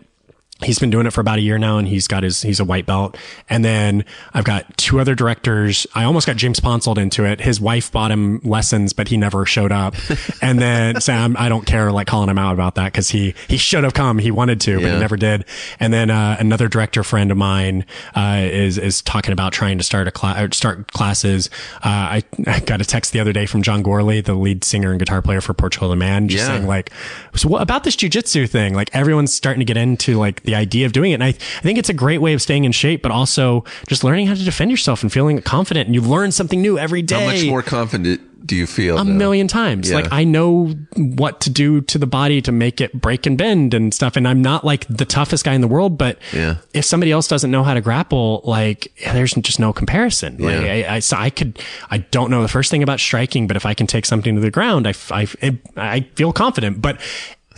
He's 0.63 0.79
been 0.79 0.91
doing 0.91 1.07
it 1.07 1.13
for 1.13 1.21
about 1.21 1.39
a 1.39 1.43
year 1.43 1.59
now 1.59 1.79
and 1.79 1.89
he's 1.89 2.07
got 2.07 2.23
his, 2.23 2.43
he's 2.43 2.61
a 2.61 2.65
white 2.65 2.87
belt. 2.87 3.17
And 3.49 3.65
then 3.65 4.05
I've 4.35 4.45
got 4.45 4.77
two 4.77 5.01
other 5.01 5.15
directors. 5.15 5.87
I 5.95 6.05
almost 6.05 6.27
got 6.27 6.37
James 6.37 6.61
Ponsoldt 6.61 6.99
into 6.99 7.25
it. 7.25 7.41
His 7.41 7.61
wife 7.61 7.91
bought 7.91 8.11
him 8.11 8.41
lessons, 8.45 8.93
but 8.93 9.09
he 9.09 9.17
never 9.17 9.47
showed 9.47 9.73
up. 9.73 9.95
and 10.43 10.59
then 10.61 11.01
Sam, 11.01 11.37
I 11.39 11.49
don't 11.49 11.67
care 11.67 11.91
like 11.93 12.07
calling 12.07 12.29
him 12.29 12.39
out 12.39 12.53
about 12.55 12.75
that 12.77 12.93
because 12.93 13.11
he, 13.11 13.35
he 13.49 13.57
should 13.57 13.85
have 13.85 13.95
come. 13.95 14.19
He 14.19 14.31
wanted 14.31 14.61
to, 14.63 14.77
but 14.77 14.87
Yeah. 14.87 14.95
he 14.95 15.01
never 15.01 15.17
did. 15.17 15.45
And 15.79 15.93
then, 15.93 16.11
uh, 16.11 16.37
another 16.39 16.69
director 16.69 17.03
friend 17.03 17.31
of 17.31 17.37
mine, 17.37 17.85
uh, 18.15 18.41
is, 18.43 18.77
is 18.79 19.03
talking 19.03 19.33
about 19.33 19.53
trying 19.53 19.79
to 19.79 19.85
start 19.85 20.09
a 20.09 20.11
class, 20.11 20.57
start 20.57 20.93
classes. 20.93 21.49
Uh, 21.77 22.21
I, 22.21 22.23
I 22.47 22.61
got 22.61 22.81
a 22.81 22.85
text 22.85 23.13
the 23.13 23.21
other 23.21 23.33
day 23.33 23.47
from 23.47 23.63
John 23.63 23.83
Gourley, 23.83 24.25
the 24.25 24.35
lead 24.35 24.63
singer 24.65 24.91
and 24.91 24.99
guitar 24.99 25.23
player 25.23 25.41
for 25.41 25.55
Portugal 25.55 25.89
the 25.89 25.97
Man, 25.97 26.29
just 26.29 26.43
Yeah. 26.47 26.57
saying 26.57 26.67
like, 26.67 26.91
so 27.35 27.49
what 27.49 27.63
about 27.63 27.85
this 27.85 27.97
jujitsu 27.97 28.49
thing? 28.49 28.75
Like 28.75 28.91
everyone's 28.95 29.33
starting 29.33 29.61
to 29.61 29.65
get 29.65 29.77
into 29.77 30.19
like 30.19 30.43
the 30.51 30.57
idea 30.57 30.85
of 30.87 30.93
doing 30.93 31.13
it. 31.13 31.15
And 31.15 31.25
I, 31.25 31.29
I 31.29 31.33
think 31.63 31.79
it's 31.79 31.89
a 31.89 31.95
great 31.95 32.19
way 32.21 32.33
of 32.35 32.43
staying 32.43 32.65
in 32.65 32.73
shape, 32.73 33.03
but 33.03 33.13
also 33.13 33.65
just 33.87 34.03
learning 34.03 34.27
how 34.27 34.35
to 34.35 34.45
defend 34.45 34.71
yourself 34.71 35.03
and 35.03 35.13
feeling 35.13 35.41
confident. 35.43 35.87
And 35.87 35.95
you 35.95 36.01
learn 36.01 36.33
something 36.33 36.61
new 36.61 36.79
every 36.79 37.03
day. 37.03 37.25
How 37.25 37.33
much 37.33 37.45
more 37.47 37.63
confident 37.63 38.21
do 38.47 38.57
you 38.57 38.67
feel? 38.67 38.99
a 38.99 39.05
now? 39.05 39.13
million 39.13 39.47
times. 39.47 39.91
Yeah. 39.91 39.97
Like 39.97 40.09
I 40.13 40.25
know 40.25 40.69
what 40.97 41.41
to 41.43 41.51
do 41.51 41.83
to 41.83 41.99
the 41.99 42.07
body 42.07 42.41
to 42.43 42.51
make 42.51 42.81
it 42.81 42.93
break 42.99 43.27
and 43.27 43.37
bend 43.39 43.75
and 43.75 43.93
stuff. 43.95 44.17
And 44.17 44.27
I'm 44.27 44.43
not 44.43 44.65
like 44.65 44.87
the 44.89 45.05
toughest 45.05 45.45
guy 45.45 45.53
in 45.55 45.61
the 45.61 45.69
world, 45.69 45.97
but 45.99 46.19
Yeah. 46.33 46.57
if 46.75 46.85
somebody 46.85 47.13
else 47.13 47.29
doesn't 47.29 47.51
know 47.51 47.63
how 47.63 47.75
to 47.75 47.81
grapple, 47.81 48.41
like 48.45 48.93
there's 49.13 49.35
just 49.35 49.61
no 49.61 49.73
comparison. 49.73 50.39
Like 50.39 50.63
Yeah. 50.63 50.87
I, 50.91 50.95
I, 50.97 50.99
so 51.01 51.17
I 51.17 51.31
could, 51.31 51.61
I 51.91 51.99
don't 51.99 52.31
know 52.31 52.43
the 52.43 52.49
first 52.49 52.71
thing 52.73 52.83
about 52.83 52.99
striking, 52.99 53.47
but 53.47 53.57
if 53.57 53.67
I 53.67 53.75
can 53.75 53.87
take 53.87 54.05
something 54.07 54.35
to 54.35 54.41
the 54.41 54.51
ground, 54.51 54.89
I, 54.89 54.95
I, 55.11 55.29
I 55.77 56.01
feel 56.17 56.33
confident. 56.33 56.81
But 56.83 56.99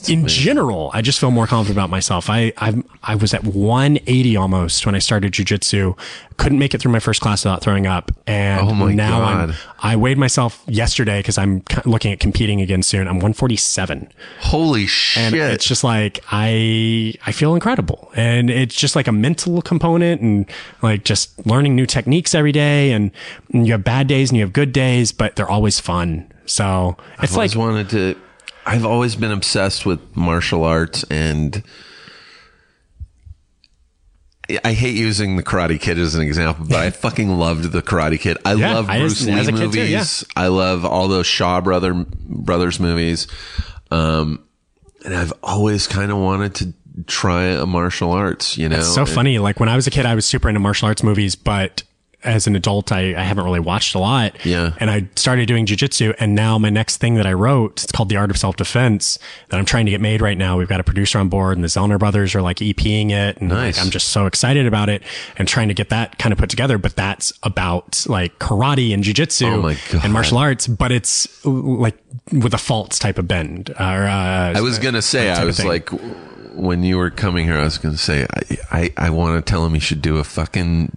in 0.09 0.27
general, 0.27 0.91
I 0.93 1.03
just 1.03 1.21
feel 1.21 1.31
more 1.31 1.47
confident 1.47 1.77
about 1.77 1.91
myself. 1.91 2.29
I, 2.29 2.53
I, 2.57 2.83
I 3.03 3.15
was 3.15 3.35
at 3.35 3.45
180 3.45 4.37
almost 4.37 4.87
when 4.87 4.95
I 4.95 4.99
started 4.99 5.33
jujitsu. 5.33 5.99
Couldn't 6.37 6.59
make 6.59 6.75
it 6.75 6.81
through 6.81 6.93
my 6.93 6.99
first 6.99 7.21
class 7.21 7.45
without 7.45 7.63
throwing 7.63 7.87
up. 7.87 8.11
And 8.27 8.69
Oh 8.69 8.89
now 8.89 9.23
I'm, 9.23 9.55
I 9.81 9.97
weighed 9.97 10.19
myself 10.19 10.63
yesterday 10.67 11.21
because 11.21 11.39
I'm 11.39 11.63
looking 11.85 12.13
at 12.13 12.21
competing 12.21 12.61
again 12.61 12.83
soon. 12.83 13.03
I'm 13.07 13.17
147. 13.17 14.09
Holy 14.41 14.87
shit! 14.87 15.23
And 15.23 15.35
it's 15.35 15.65
just 15.65 15.85
like, 15.85 16.25
I, 16.31 17.15
I 17.27 17.33
feel 17.33 17.55
incredible. 17.55 18.11
And 18.15 18.51
it's 18.51 18.75
just 18.75 18.97
like 18.97 19.07
a 19.09 19.13
mental 19.13 19.63
component 19.63 20.21
and 20.21 20.47
like 20.83 21.05
just 21.05 21.47
learning 21.47 21.77
new 21.77 21.87
techniques 21.87 22.35
every 22.35 22.53
day. 22.53 22.93
And, 22.93 23.11
and 23.53 23.67
you 23.67 23.73
have 23.73 23.85
bad 23.85 24.07
days 24.09 24.31
and 24.31 24.39
you 24.39 24.45
have 24.45 24.53
good 24.53 24.73
days, 24.73 25.13
but 25.13 25.37
they're 25.37 25.51
always 25.51 25.81
fun. 25.81 26.33
So 26.47 26.97
it's 27.15 27.19
I've 27.19 27.31
like, 27.31 27.37
always 27.37 27.57
wanted 27.57 27.91
to. 27.91 28.21
I've 28.65 28.85
always 28.85 29.17
been 29.17 29.33
obsessed 29.33 29.85
with 29.87 30.01
martial 30.17 30.65
arts, 30.65 31.05
and 31.11 31.63
I 34.65 34.73
hate 34.73 34.97
using 34.97 35.37
the 35.37 35.43
Karate 35.43 35.81
Kid 35.81 35.99
as 35.99 36.15
an 36.15 36.23
example, 36.23 36.67
but 36.69 36.77
I 36.79 36.91
fucking 36.91 37.29
loved 37.39 37.73
the 37.73 37.81
Karate 37.83 38.21
Kid. 38.21 38.39
I 38.45 38.55
Yeah, 38.55 38.75
love 38.75 38.87
Bruce 38.87 39.15
just- 39.25 39.27
Lee 39.27 39.35
kid 39.47 39.57
too, 39.57 39.63
movies. 39.67 39.91
yeah. 39.91 40.03
I 40.43 40.49
love 40.49 40.85
all 40.85 41.09
those 41.09 41.27
Shaw 41.27 41.61
brother 41.61 41.95
brothers 41.95 42.79
movies, 42.79 43.29
um, 43.91 44.45
and 45.05 45.15
I've 45.15 45.33
always 45.43 45.87
kind 45.87 46.11
of 46.13 46.19
wanted 46.19 46.55
to 46.57 46.75
try 47.07 47.45
a 47.45 47.67
martial 47.67 48.13
arts. 48.13 48.59
You 48.59 48.69
know, 48.69 48.79
It's 48.79 48.95
so 48.95 49.03
And- 49.03 49.11
funny. 49.11 49.39
Like 49.39 49.59
when 49.61 49.69
I 49.69 49.77
was 49.77 49.87
a 49.87 49.91
kid, 49.91 50.07
I 50.07 50.15
was 50.15 50.27
super 50.27 50.49
into 50.49 50.61
martial 50.61 50.87
arts 50.87 51.03
movies, 51.03 51.35
but 51.35 51.83
as 52.25 52.47
an 52.47 52.55
adult, 52.57 52.93
I, 52.93 53.15
I 53.15 53.23
haven't 53.23 53.45
really 53.45 53.61
watched 53.61 53.95
a 53.95 53.99
lot. 53.99 54.45
Yeah. 54.45 54.75
And 54.79 54.91
I 54.91 55.09
started 55.17 55.47
doing 55.47 55.67
jujitsu. 55.67 56.15
And 56.19 56.35
now 56.35 56.59
my 56.59 56.71
next 56.71 56.99
thing 56.99 57.15
that 57.15 57.27
I 57.27 57.33
wrote, 57.33 57.83
it's 57.83 57.93
called 57.93 58.09
The 58.09 58.17
Art 58.17 58.31
of 58.31 58.37
Self 58.37 58.57
Defense 58.57 59.19
that 59.49 59.59
I'm 59.59 59.65
trying 59.65 59.87
to 59.87 59.91
get 59.91 60.01
made 60.01 60.21
right 60.21 60.39
now. 60.39 60.57
We've 60.59 60.69
got 60.69 60.81
a 60.81 60.85
producer 60.85 61.19
on 61.19 61.29
board 61.29 61.57
and 61.57 61.65
the 61.65 61.69
Zellner 61.69 61.99
brothers 61.99 62.35
are 62.35 62.43
like 62.43 62.59
EPing 62.59 63.11
it. 63.11 63.39
And 63.39 63.49
Nice. 63.49 63.77
like, 63.77 63.85
I'm 63.85 63.91
just 63.91 64.09
so 64.11 64.27
excited 64.27 64.67
about 64.67 64.89
it 64.89 65.03
and 65.37 65.49
trying 65.49 65.69
to 65.69 65.75
get 65.75 65.89
that 65.91 66.19
kind 66.19 66.33
of 66.33 66.39
put 66.39 66.51
together. 66.51 66.79
But 66.79 66.97
that's 66.97 67.33
about 67.43 68.07
like 68.09 68.39
karate 68.39 68.95
and 68.95 69.03
jujitsu 69.03 69.43
Oh 69.93 69.99
and 70.05 70.13
martial 70.13 70.39
arts, 70.39 70.67
but 70.67 70.93
it's 70.93 71.45
like 71.45 71.99
with 72.33 72.55
a 72.55 72.59
false 72.59 72.99
type 72.99 73.19
of 73.19 73.27
bend. 73.27 73.71
Or, 73.71 73.83
uh, 73.83 74.53
I 74.55 74.61
was 74.61 74.79
gonna 74.79 75.03
say, 75.03 75.31
I 75.31 75.45
was 75.45 75.65
like, 75.65 75.91
when 76.55 76.83
you 76.83 76.99
were 76.99 77.11
coming 77.11 77.47
here, 77.47 77.57
I 77.57 77.65
was 77.65 77.79
gonna 77.79 77.97
say, 77.97 78.27
I, 78.31 78.59
I, 78.71 79.07
I 79.07 79.11
want 79.11 79.45
to 79.45 79.51
tell 79.51 79.65
him 79.67 79.75
he 79.75 79.81
should 79.81 80.03
do 80.03 80.19
a 80.19 80.25
fucking 80.25 80.97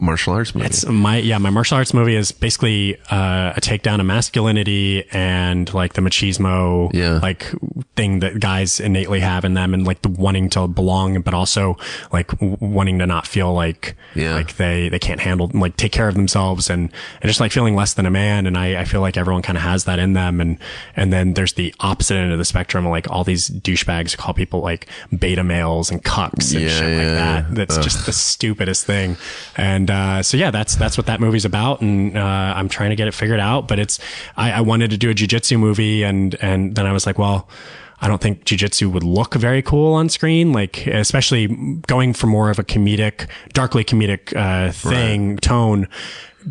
martial 0.00 0.32
arts 0.32 0.54
movie. 0.54 0.66
It's 0.66 0.86
my 0.86 1.18
yeah, 1.18 1.38
my 1.38 1.50
martial 1.50 1.76
arts 1.76 1.92
movie 1.92 2.14
is 2.14 2.30
basically 2.32 2.96
uh, 3.10 3.52
a 3.56 3.60
takedown 3.60 4.00
of 4.00 4.06
masculinity 4.06 5.04
and 5.12 5.72
like 5.74 5.94
the 5.94 6.00
machismo 6.02 6.90
Yeah. 6.92 7.18
like 7.22 7.52
thing 7.96 8.20
that 8.20 8.38
guys 8.38 8.78
innately 8.80 9.20
have 9.20 9.44
in 9.44 9.54
them, 9.54 9.74
and 9.74 9.86
like 9.86 10.02
the 10.02 10.08
wanting 10.08 10.50
to 10.50 10.68
belong, 10.68 11.20
but 11.22 11.34
also 11.34 11.76
like 12.12 12.28
w- 12.28 12.56
wanting 12.60 12.98
to 13.00 13.06
not 13.06 13.26
feel 13.26 13.52
like 13.52 13.96
Yeah. 14.14 14.34
like 14.34 14.56
they 14.56 14.88
they 14.88 14.98
can't 14.98 15.20
handle 15.20 15.50
like 15.52 15.76
take 15.76 15.92
care 15.92 16.08
of 16.08 16.14
themselves 16.14 16.70
and 16.70 16.90
and 17.20 17.28
just 17.28 17.40
like 17.40 17.50
feeling 17.52 17.74
less 17.74 17.94
than 17.94 18.06
a 18.06 18.10
man. 18.10 18.46
And 18.46 18.56
I 18.56 18.80
I 18.80 18.84
feel 18.84 19.00
like 19.00 19.16
everyone 19.16 19.42
kind 19.42 19.56
of 19.58 19.64
has 19.64 19.84
that 19.84 19.98
in 19.98 20.12
them, 20.12 20.40
and 20.40 20.58
and 20.96 21.12
then 21.12 21.34
there's 21.34 21.54
the 21.54 21.74
opposite 21.80 22.14
end 22.16 22.32
of 22.32 22.38
the 22.38 22.44
spectrum, 22.44 22.86
like 22.88 23.10
all 23.10 23.24
these 23.24 23.48
douchebags 23.48 24.16
call 24.16 24.32
people 24.34 24.60
like 24.60 24.86
beta 25.18 25.42
males 25.42 25.90
and 25.90 26.02
cucks 26.04 26.52
and 26.54 26.62
Yeah, 26.62 26.68
shit 26.68 26.98
like 26.98 27.06
that. 27.16 27.54
That's 27.54 27.78
just 27.78 28.06
the 28.06 28.12
stupidest 28.12 28.86
thing. 28.86 29.16
And 29.56 29.87
uh, 29.90 30.22
so 30.22 30.36
yeah, 30.36 30.50
that's 30.50 30.76
that's 30.76 30.96
what 30.96 31.06
that 31.06 31.20
movie's 31.20 31.44
about. 31.44 31.80
And 31.80 32.16
uh, 32.16 32.20
I'm 32.56 32.68
trying 32.68 32.90
to 32.90 32.96
get 32.96 33.08
it 33.08 33.14
figured 33.14 33.40
out. 33.40 33.68
But 33.68 33.78
it's 33.78 33.98
I, 34.36 34.52
I 34.52 34.60
wanted 34.60 34.90
to 34.90 34.96
do 34.98 35.10
a 35.10 35.14
jujitsu 35.14 35.58
movie, 35.58 36.02
and 36.02 36.34
and 36.40 36.74
then 36.74 36.86
I 36.86 36.92
was 36.92 37.06
like, 37.06 37.18
well. 37.18 37.48
I 38.00 38.06
don't 38.06 38.20
think 38.20 38.44
jujitsu 38.44 38.92
would 38.92 39.02
look 39.02 39.34
very 39.34 39.60
cool 39.60 39.94
on 39.94 40.08
screen, 40.08 40.52
like 40.52 40.86
especially 40.86 41.48
going 41.88 42.14
for 42.14 42.28
more 42.28 42.48
of 42.48 42.60
a 42.60 42.62
comedic, 42.62 43.28
darkly 43.54 43.82
comedic 43.82 44.36
uh, 44.36 44.70
thing 44.70 45.36
tone. 45.38 45.88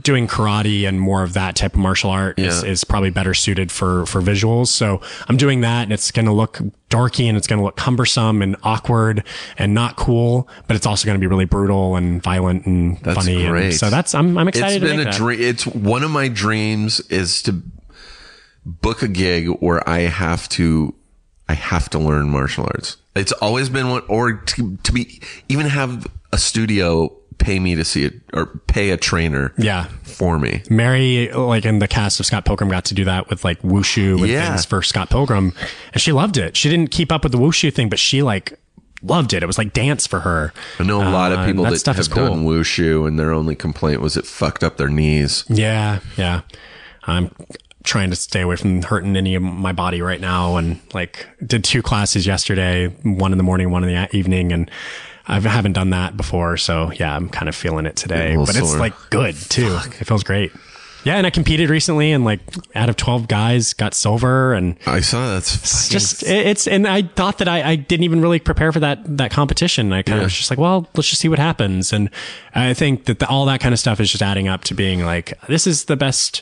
Doing 0.01 0.27
karate 0.27 0.87
and 0.87 0.99
more 0.99 1.23
of 1.23 1.33
that 1.33 1.55
type 1.55 1.73
of 1.73 1.79
martial 1.79 2.09
art 2.09 2.37
is, 2.37 2.61
Yeah. 2.61 2.69
is 2.69 2.83
probably 2.83 3.09
better 3.09 3.33
suited 3.33 3.71
for 3.71 4.05
for 4.05 4.21
visuals. 4.21 4.67
So 4.67 5.01
I'm 5.29 5.37
doing 5.37 5.61
that, 5.61 5.83
and 5.83 5.93
it's 5.93 6.11
going 6.11 6.25
to 6.25 6.33
look 6.33 6.59
dorky 6.89 7.25
and 7.27 7.37
it's 7.37 7.47
going 7.47 7.59
to 7.59 7.63
look 7.63 7.77
cumbersome 7.77 8.41
and 8.41 8.55
awkward 8.63 9.23
and 9.57 9.73
not 9.73 9.95
cool, 9.95 10.49
but 10.67 10.75
it's 10.75 10.85
also 10.85 11.05
going 11.05 11.15
to 11.15 11.19
be 11.19 11.27
really 11.27 11.45
brutal 11.45 11.95
and 11.95 12.21
violent 12.21 12.65
and 12.65 12.97
That's 13.01 13.17
funny. 13.17 13.45
And 13.45 13.73
so 13.73 13.89
that's 13.89 14.13
I'm 14.13 14.37
I'm 14.37 14.47
excited. 14.49 14.83
It's 14.83 14.91
been 14.91 15.07
a 15.07 15.11
dream. 15.11 15.39
It's 15.41 15.65
one 15.65 16.03
of 16.03 16.11
my 16.11 16.27
dreams 16.27 16.99
is 17.09 17.41
to 17.43 17.61
book 18.65 19.01
a 19.01 19.07
gig 19.07 19.47
where 19.61 19.87
I 19.87 19.99
have 20.01 20.49
to, 20.49 20.93
I 21.47 21.53
have 21.53 21.89
to 21.91 21.99
learn 21.99 22.29
martial 22.29 22.65
arts. 22.65 22.97
It's 23.15 23.31
always 23.31 23.69
been 23.69 23.89
one, 23.89 24.03
or 24.09 24.33
to, 24.33 24.75
to 24.83 24.91
be, 24.91 25.21
even 25.47 25.67
have 25.67 26.05
a 26.33 26.37
studio 26.37 27.15
pay 27.39 27.59
me 27.59 27.75
to 27.75 27.83
see 27.85 28.03
it 28.03 28.13
or 28.33 28.47
pay 28.67 28.89
a 28.89 28.97
trainer 28.97 29.53
Yeah. 29.57 29.85
for 30.03 30.39
me. 30.39 30.63
Mary, 30.69 31.29
like 31.31 31.65
in 31.65 31.79
the 31.79 31.87
cast 31.87 32.19
of 32.19 32.25
Scott 32.25 32.45
Pilgrim, 32.45 32.69
got 32.69 32.85
to 32.85 32.93
do 32.93 33.05
that 33.05 33.29
with 33.29 33.43
like 33.45 33.61
wushu 33.61 34.17
and 34.19 34.27
Yeah. 34.27 34.49
things 34.49 34.65
for 34.65 34.81
Scott 34.81 35.09
Pilgrim, 35.09 35.53
and 35.93 36.01
she 36.01 36.11
loved 36.11 36.37
it. 36.37 36.57
She 36.57 36.69
didn't 36.69 36.91
keep 36.91 37.11
up 37.11 37.23
with 37.23 37.31
the 37.31 37.37
wushu 37.37 37.73
thing, 37.73 37.89
but 37.89 37.99
she 37.99 38.21
like 38.23 38.57
loved 39.03 39.33
it. 39.33 39.43
It 39.43 39.45
was 39.45 39.57
like 39.59 39.73
dance 39.73 40.07
for 40.07 40.21
her. 40.21 40.51
I 40.79 40.83
know 40.83 40.97
a 41.01 41.09
lot 41.09 41.31
Uh, 41.31 41.35
of 41.35 41.45
people 41.45 41.63
that 41.65 41.71
that, 41.73 41.79
stuff 41.79 41.97
have 41.97 42.09
cool. 42.09 42.27
done 42.29 42.45
wushu 42.45 43.07
and 43.07 43.19
their 43.19 43.31
only 43.31 43.55
complaint 43.55 44.01
was 44.01 44.17
it 44.17 44.25
fucked 44.25 44.63
up 44.63 44.77
their 44.77 44.89
knees. 44.89 45.45
Yeah, 45.47 45.99
yeah. 46.17 46.41
I'm 47.05 47.29
trying 47.83 48.09
to 48.09 48.15
stay 48.17 48.41
away 48.41 48.55
from 48.57 48.81
hurting 48.81 49.15
any 49.15 49.35
of 49.35 49.43
my 49.43 49.71
body 49.71 50.01
right 50.01 50.19
now, 50.19 50.57
and 50.57 50.79
like 50.93 51.27
did 51.45 51.63
two 51.63 51.81
classes 51.83 52.25
yesterday, 52.25 52.87
one 53.03 53.31
in 53.31 53.37
the 53.37 53.43
morning, 53.43 53.69
one 53.69 53.83
in 53.83 53.93
the 53.93 54.17
evening, 54.17 54.51
and. 54.51 54.71
I 55.27 55.39
haven't 55.39 55.73
done 55.73 55.89
that 55.89 56.15
before, 56.15 56.57
so 56.57 56.91
yeah, 56.91 57.15
I'm 57.15 57.29
kind 57.29 57.49
of 57.49 57.55
feeling 57.55 57.85
it 57.85 57.95
today. 57.95 58.35
But 58.35 58.55
it's 58.55 58.75
like 58.75 58.93
good 59.09 59.35
too. 59.35 59.77
It 59.99 60.05
feels 60.05 60.23
great. 60.23 60.51
Yeah, 61.03 61.15
and 61.15 61.25
I 61.25 61.29
competed 61.29 61.69
recently, 61.69 62.11
and 62.11 62.25
like 62.25 62.41
out 62.75 62.89
of 62.89 62.97
12 62.97 63.27
guys, 63.27 63.73
got 63.73 63.93
silver, 63.93 64.53
and 64.53 64.77
I 64.85 64.99
saw 64.99 65.33
that's 65.33 65.87
just 65.89 66.23
it's 66.23 66.67
and 66.67 66.87
I 66.87 67.03
thought 67.03 67.37
that 67.37 67.47
I, 67.47 67.71
I 67.71 67.75
didn't 67.75 68.03
even 68.03 68.21
really 68.21 68.39
prepare 68.39 68.71
for 68.71 68.79
that 68.81 69.17
that 69.17 69.31
competition. 69.31 69.93
I 69.93 70.01
kind 70.01 70.19
of 70.19 70.25
was 70.25 70.33
just 70.33 70.49
like, 70.49 70.59
well, 70.59 70.87
let's 70.95 71.07
just 71.09 71.21
see 71.21 71.29
what 71.29 71.39
happens. 71.39 71.93
And 71.93 72.09
I 72.55 72.73
think 72.73 73.05
that 73.05 73.19
the, 73.19 73.27
all 73.29 73.45
that 73.45 73.61
kind 73.61 73.73
of 73.73 73.79
stuff 73.79 73.99
is 73.99 74.11
just 74.11 74.21
adding 74.21 74.47
up 74.47 74.63
to 74.65 74.73
being 74.73 75.05
like, 75.05 75.33
this 75.47 75.65
is 75.67 75.85
the 75.85 75.95
best 75.95 76.41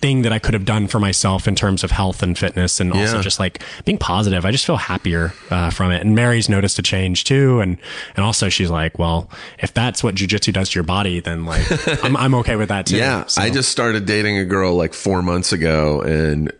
thing 0.00 0.22
that 0.22 0.32
I 0.32 0.38
could 0.38 0.52
have 0.54 0.64
done 0.66 0.86
for 0.86 1.00
myself 1.00 1.48
in 1.48 1.54
terms 1.54 1.82
of 1.82 1.90
health 1.90 2.22
and 2.22 2.36
fitness, 2.36 2.78
and 2.80 2.92
also 2.92 3.16
Yeah. 3.16 3.22
just 3.22 3.38
like 3.40 3.62
being 3.84 3.96
positive. 3.96 4.44
I 4.44 4.50
just 4.50 4.66
feel 4.66 4.76
happier 4.76 5.32
uh, 5.50 5.70
from 5.70 5.90
it. 5.92 6.02
And 6.02 6.14
Mary's 6.14 6.48
noticed 6.48 6.78
a 6.78 6.82
change 6.82 7.24
too, 7.24 7.60
and 7.60 7.78
and 8.16 8.24
also 8.24 8.48
she's 8.48 8.70
like, 8.70 8.98
well, 8.98 9.30
if 9.58 9.72
that's 9.72 10.04
what 10.04 10.14
jujitsu 10.14 10.52
does 10.52 10.70
to 10.70 10.74
your 10.76 10.84
body, 10.84 11.20
then 11.20 11.44
like 11.46 11.64
I'm 12.04 12.16
I'm 12.16 12.34
okay 12.36 12.56
with 12.56 12.68
that 12.68 12.86
too. 12.86 12.96
Yeah, 12.96 13.24
So- 13.26 13.40
I 13.42 13.50
just 13.50 13.70
started 13.70 14.04
dating 14.04 14.36
a 14.38 14.44
girl 14.44 14.74
like 14.74 14.92
four 14.94 15.22
months 15.22 15.52
ago, 15.52 16.02
and 16.02 16.52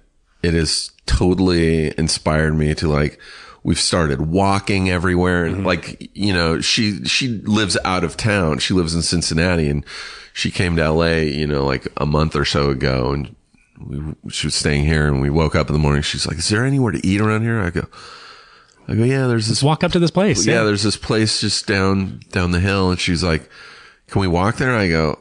it 0.43 0.55
has 0.55 0.91
totally 1.07 1.93
inspired 1.99 2.55
me 2.57 2.75
to 2.75 2.89
like. 2.89 3.19
We've 3.67 3.81
started 3.81 4.21
walking 4.21 4.91
everywhere, 4.91 5.47
and 5.47 5.65
like 5.65 6.11
you 6.15 6.35
know, 6.35 6.61
she 6.61 7.03
she 7.05 7.29
lives 7.29 7.79
out 7.83 8.05
of 8.05 8.15
town. 8.15 8.59
She 8.59 8.75
lives 8.75 8.95
in 8.95 9.01
Cincinnati, 9.01 9.71
and 9.71 9.87
she 10.35 10.51
came 10.51 10.77
to 10.77 10.83
L.A. 10.83 11.31
You 11.31 11.47
know, 11.47 11.65
like 11.65 11.87
a 11.97 12.05
month 12.05 12.37
or 12.37 12.45
so 12.45 12.69
ago, 12.69 13.13
and 13.13 13.35
we, 13.81 14.31
she 14.31 14.47
was 14.49 14.55
staying 14.55 14.85
here. 14.85 15.07
And 15.07 15.23
we 15.23 15.31
woke 15.31 15.55
up 15.55 15.69
in 15.69 15.73
the 15.73 15.79
morning. 15.79 16.03
She's 16.03 16.27
like, 16.27 16.37
"Is 16.37 16.49
there 16.51 16.67
anywhere 16.67 16.93
to 16.93 17.07
eat 17.07 17.21
around 17.23 17.43
here?" 17.43 17.61
I 17.61 17.71
go, 17.71 17.87
"I 18.87 18.95
go, 18.95 19.05
yeah. 19.05 19.27
There's 19.29 19.49
this 19.49 19.63
walk 19.63 19.83
up 19.83 19.93
to 19.93 19.99
this 19.99 20.11
place. 20.11 20.45
yeah, 20.47 20.65
there's 20.65 20.83
this 20.83 20.97
place 20.99 21.41
just 21.41 21.67
down 21.67 22.21
down 22.33 22.51
the 22.51 22.61
hill, 22.61 22.91
and 22.91 23.01
she's 23.01 23.23
like, 23.25 23.49
"Can 24.09 24.21
we 24.21 24.27
walk 24.29 24.57
there?" 24.57 24.75
I 24.77 24.89
go, 24.89 25.19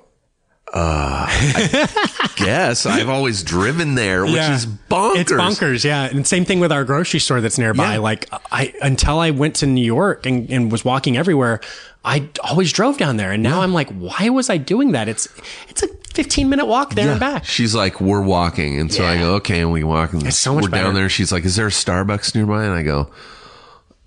"Uh, 0.73 1.26
I 1.30 2.30
guess 2.35 2.85
I've 2.88 3.10
always 3.10 3.44
driven 3.44 3.94
there, 3.95 4.23
which 4.23 4.34
Yeah. 4.34 4.56
is 4.56 4.65
bonkers." 4.65 5.18
It's 5.18 5.31
bonkers, 5.31 5.84
yeah. 5.85 6.06
And 6.06 6.26
same 6.26 6.45
thing 6.45 6.60
with 6.60 6.72
our 6.72 6.84
grocery 6.84 7.19
store 7.19 7.40
that's 7.41 7.57
nearby. 7.60 7.94
Yeah. 7.94 7.99
Like 7.99 8.30
I 8.52 8.73
until 8.81 9.19
I 9.19 9.30
went 9.31 9.56
to 9.57 9.68
New 9.68 9.85
York 9.85 10.26
and, 10.26 10.49
and 10.49 10.72
was 10.72 10.84
walking 10.84 11.18
everywhere, 11.18 11.61
I 12.05 12.30
always 12.43 12.71
drove 12.71 12.97
down 12.97 13.17
there. 13.17 13.31
And 13.31 13.41
now 13.41 13.61
I'm 13.61 13.73
like, 13.73 13.89
why 13.91 14.30
was 14.30 14.49
I 14.49 14.57
doing 14.57 14.91
that? 14.91 15.07
It's 15.07 15.27
it's 15.69 15.84
a 15.84 15.88
15 16.13 16.49
minute 16.49 16.65
walk 16.65 16.93
there 16.95 17.11
and 17.11 17.19
back. 17.19 17.45
She's 17.45 17.73
like, 17.73 17.99
"We're 17.99 18.21
walking," 18.21 18.80
and 18.80 18.93
so 18.93 19.03
I 19.03 19.17
go, 19.17 19.35
"Okay," 19.35 19.61
and 19.61 19.71
we 19.71 19.84
walk. 19.84 20.13
And 20.13 20.27
It's 20.27 20.38
so 20.38 20.53
much 20.53 20.65
We're 20.65 20.69
down 20.69 20.93
there. 20.93 21.09
She's 21.09 21.31
like, 21.31 21.43
"Is 21.43 21.55
there 21.55 21.67
a 21.67 21.71
Starbucks 21.71 22.35
nearby?" 22.35 22.65
And 22.65 22.73
I 22.73 22.84
go. 22.84 23.09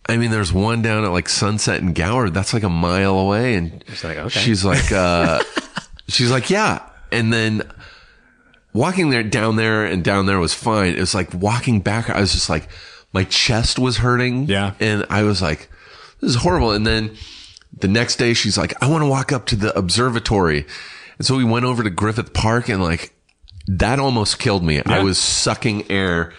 I 0.09 0.19
mean, 0.19 0.31
there's 0.31 0.53
one 0.53 0.83
down 0.83 1.05
at 1.05 1.11
like 1.11 1.29
Sunset 1.29 1.81
and 1.83 1.93
Gower. 1.93 2.31
That's 2.31 2.55
like 2.55 2.63
a 2.63 2.69
mile 2.69 3.19
away. 3.19 3.57
And 3.57 3.83
She's 3.89 4.05
like, 4.05 4.17
okay. 4.19 4.29
she's 4.41 4.65
like, 4.65 4.93
uh, 4.93 5.43
she's 6.09 6.31
like, 6.31 6.49
yeah. 6.49 6.89
And 7.11 7.33
then 7.33 7.63
walking 8.73 9.11
there 9.11 9.25
down 9.25 9.57
there 9.57 9.85
and 9.85 10.05
down 10.05 10.27
there 10.27 10.39
was 10.39 10.55
fine. 10.55 10.95
It 10.95 11.01
was 11.01 11.13
like 11.13 11.35
walking 11.35 11.81
back. 11.81 12.09
I 12.09 12.21
was 12.21 12.31
just 12.31 12.49
like, 12.49 12.69
my 13.13 13.25
chest 13.25 13.81
was 13.81 13.97
hurting. 13.97 14.45
Yeah. 14.45 14.75
And 14.79 15.05
I 15.11 15.25
was 15.25 15.43
like, 15.43 15.69
this 16.21 16.31
is 16.31 16.37
horrible. 16.37 16.71
And 16.71 16.87
then 16.87 17.17
the 17.79 17.89
next 17.89 18.17
day 18.17 18.35
she's 18.35 18.57
like, 18.59 18.75
I 18.83 18.89
want 18.89 19.03
to 19.03 19.07
walk 19.09 19.33
up 19.33 19.47
to 19.47 19.57
the 19.57 19.77
observatory. 19.79 20.67
And 21.19 21.27
so 21.27 21.37
we 21.37 21.45
went 21.45 21.65
over 21.65 21.83
to 21.83 21.91
Griffith 21.91 22.33
Park 22.33 22.69
and 22.69 22.83
like, 22.83 23.13
that 23.69 23.99
almost 23.99 24.39
killed 24.39 24.63
me. 24.65 24.81
I 24.85 25.03
was 25.03 25.19
sucking 25.19 25.91
air. 25.91 26.33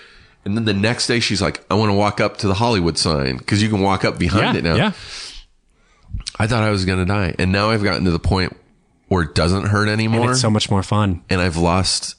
And 0.46 0.56
then 0.56 0.66
the 0.66 0.74
next 0.74 1.08
day 1.08 1.20
she's 1.20 1.42
like, 1.42 1.66
I 1.70 1.76
want 1.76 1.90
to 1.92 1.96
walk 1.96 2.22
up 2.22 2.38
to 2.38 2.48
the 2.48 2.54
Hollywood 2.54 2.98
sign 2.98 3.38
because 3.38 3.62
you 3.62 3.70
can 3.70 3.82
walk 3.82 4.06
up 4.06 4.18
behind 4.18 4.54
Yeah, 4.54 4.60
it 4.60 4.64
now. 4.64 4.76
yeah. 4.76 4.92
I 6.40 6.48
thought 6.48 6.64
I 6.64 6.70
was 6.72 6.86
going 6.86 7.00
to 7.00 7.06
die. 7.06 7.36
And 7.38 7.52
now 7.52 7.70
I've 7.72 7.84
gotten 7.84 8.06
to 8.06 8.12
the 8.12 8.20
point 8.20 8.56
where 9.08 9.24
it 9.24 9.36
doesn't 9.36 9.66
hurt 9.68 9.84
And 9.84 9.92
anymore. 9.92 10.32
it's 10.32 10.42
so 10.42 10.50
much 10.50 10.70
more 10.70 10.84
fun. 10.84 11.24
and 11.30 11.42
I've 11.42 11.58
lost 11.58 12.16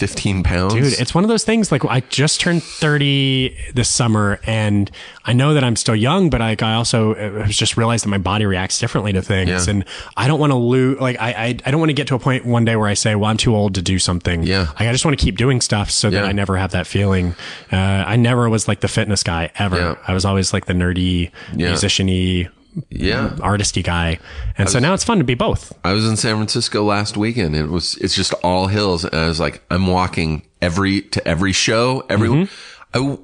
15 0.00 0.42
pounds. 0.42 0.72
Dude, 0.74 0.98
it's 0.98 1.14
one 1.14 1.24
of 1.24 1.28
those 1.28 1.44
things 1.44 1.70
like 1.70 1.84
I 1.84 2.00
just 2.00 2.40
turned 2.40 2.62
30 2.62 3.54
this 3.74 3.88
summer 3.88 4.40
and 4.46 4.90
I 5.26 5.34
know 5.34 5.52
that 5.54 5.62
I'm 5.62 5.76
still 5.76 5.94
young, 5.94 6.30
but 6.30 6.40
like 6.40 6.62
I 6.62 6.74
also 6.74 7.14
uh, 7.14 7.46
just 7.46 7.76
realized 7.76 8.04
that 8.04 8.08
my 8.08 8.18
body 8.18 8.46
reacts 8.46 8.78
differently 8.80 9.12
to 9.12 9.20
things. 9.22 9.66
Yeah. 9.66 9.70
And 9.70 9.84
I 10.16 10.26
don't 10.26 10.40
want 10.40 10.52
to 10.52 10.56
lose, 10.56 10.98
like, 11.00 11.20
I, 11.20 11.32
I, 11.32 11.46
I 11.66 11.70
don't 11.70 11.80
want 11.80 11.90
to 11.90 11.94
get 11.94 12.08
to 12.08 12.14
a 12.14 12.18
point 12.18 12.46
one 12.46 12.64
day 12.64 12.76
where 12.76 12.88
I 12.88 12.94
say, 12.94 13.14
well, 13.14 13.30
I'm 13.30 13.36
too 13.36 13.54
old 13.54 13.74
to 13.74 13.82
do 13.82 13.98
something. 13.98 14.42
Yeah. 14.42 14.68
Like, 14.70 14.82
I 14.88 14.92
just 14.92 15.04
want 15.04 15.18
to 15.18 15.22
keep 15.24 15.36
doing 15.36 15.60
stuff 15.60 15.90
so 15.90 16.08
that 16.10 16.24
I 16.24 16.32
never 16.32 16.56
have 16.56 16.72
that 16.72 16.86
feeling. 16.86 17.34
Uh, 17.70 17.76
I 17.76 18.16
never 18.16 18.48
was 18.48 18.66
like 18.68 18.80
the 18.80 18.88
fitness 18.88 19.22
guy 19.22 19.50
ever. 19.56 19.76
Yeah. 19.76 19.94
I 20.08 20.14
was 20.14 20.24
always 20.24 20.52
like 20.54 20.64
the 20.64 20.72
nerdy, 20.72 21.30
Yeah. 21.54 21.68
musician-y, 21.68 22.48
yeah. 22.90 23.30
artisty 23.38 23.82
guy. 23.82 24.18
And 24.56 24.68
so 24.68 24.78
now 24.78 24.94
it's 24.94 25.04
fun 25.04 25.18
to 25.18 25.24
be 25.24 25.34
both. 25.34 25.72
I 25.84 25.92
was 25.92 26.08
in 26.08 26.16
San 26.16 26.36
Francisco 26.36 26.84
last 26.84 27.16
weekend. 27.16 27.56
It 27.56 27.66
was, 27.66 27.96
it's 27.96 28.14
just 28.14 28.32
all 28.44 28.66
hills. 28.66 29.04
And 29.04 29.14
I 29.14 29.26
was 29.26 29.40
like, 29.40 29.62
I'm 29.70 29.86
walking 29.86 30.42
every, 30.60 31.02
to 31.02 31.26
every 31.26 31.52
show, 31.52 32.04
every, 32.08 32.28
Mm-hmm. 32.28 32.54
I 32.92 33.18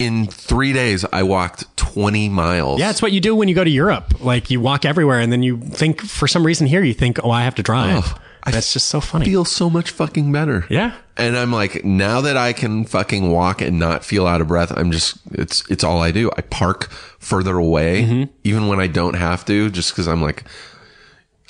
in 0.00 0.26
three 0.26 0.72
days, 0.72 1.04
I 1.12 1.22
walked 1.22 1.76
20 1.76 2.30
miles. 2.30 2.80
Yeah, 2.80 2.88
it's 2.88 3.02
what 3.02 3.12
you 3.12 3.20
do 3.20 3.36
when 3.36 3.48
you 3.48 3.54
go 3.54 3.62
to 3.62 3.70
Europe. 3.70 4.20
Like 4.20 4.50
you 4.50 4.58
walk 4.58 4.86
everywhere 4.86 5.20
and 5.20 5.30
then 5.30 5.42
you 5.42 5.60
think 5.60 6.00
for 6.00 6.26
some 6.26 6.44
reason 6.44 6.66
here 6.66 6.82
you 6.82 6.94
think, 6.94 7.22
oh, 7.22 7.30
I 7.30 7.42
have 7.42 7.54
to 7.56 7.62
drive. 7.62 8.04
Oh, 8.06 8.18
I 8.42 8.50
That's 8.52 8.72
just 8.72 8.88
so 8.88 9.00
funny. 9.00 9.26
feel 9.26 9.44
so 9.44 9.68
much 9.68 9.90
fucking 9.90 10.32
better. 10.32 10.64
Yeah. 10.70 10.94
And 11.16 11.36
I'm 11.36 11.52
like, 11.52 11.84
now 11.84 12.22
that 12.22 12.36
I 12.38 12.52
can 12.54 12.84
fucking 12.86 13.30
walk 13.30 13.60
and 13.60 13.78
not 13.78 14.04
feel 14.04 14.26
out 14.26 14.40
of 14.40 14.48
breath, 14.48 14.72
I'm 14.74 14.90
just, 14.90 15.18
it's, 15.32 15.68
it's 15.70 15.84
all 15.84 16.00
I 16.00 16.10
do. 16.10 16.30
I 16.36 16.40
park 16.42 16.90
further 17.18 17.56
away, 17.58 18.02
Mm-hmm. 18.04 18.32
even 18.44 18.66
when 18.68 18.80
I 18.80 18.86
don't 18.86 19.14
have 19.14 19.44
to, 19.44 19.68
just 19.70 19.94
cause 19.94 20.08
I'm 20.08 20.22
like, 20.22 20.44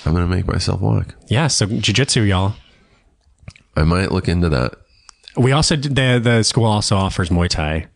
I'm 0.05 0.13
going 0.13 0.27
to 0.29 0.35
make 0.35 0.47
myself 0.47 0.81
walk. 0.81 1.15
Yeah. 1.27 1.47
So 1.47 1.65
jujitsu, 1.67 2.27
y'all. 2.27 2.55
I 3.77 3.83
might 3.83 4.11
look 4.11 4.27
into 4.27 4.49
that. 4.49 4.73
We 5.37 5.53
also 5.53 5.77
did- 5.77 5.95
the 5.95 6.19
the 6.21 6.43
school 6.43 6.65
also 6.65 6.97
offers 6.97 7.29
Muay 7.29 7.47
Thai. 7.47 7.87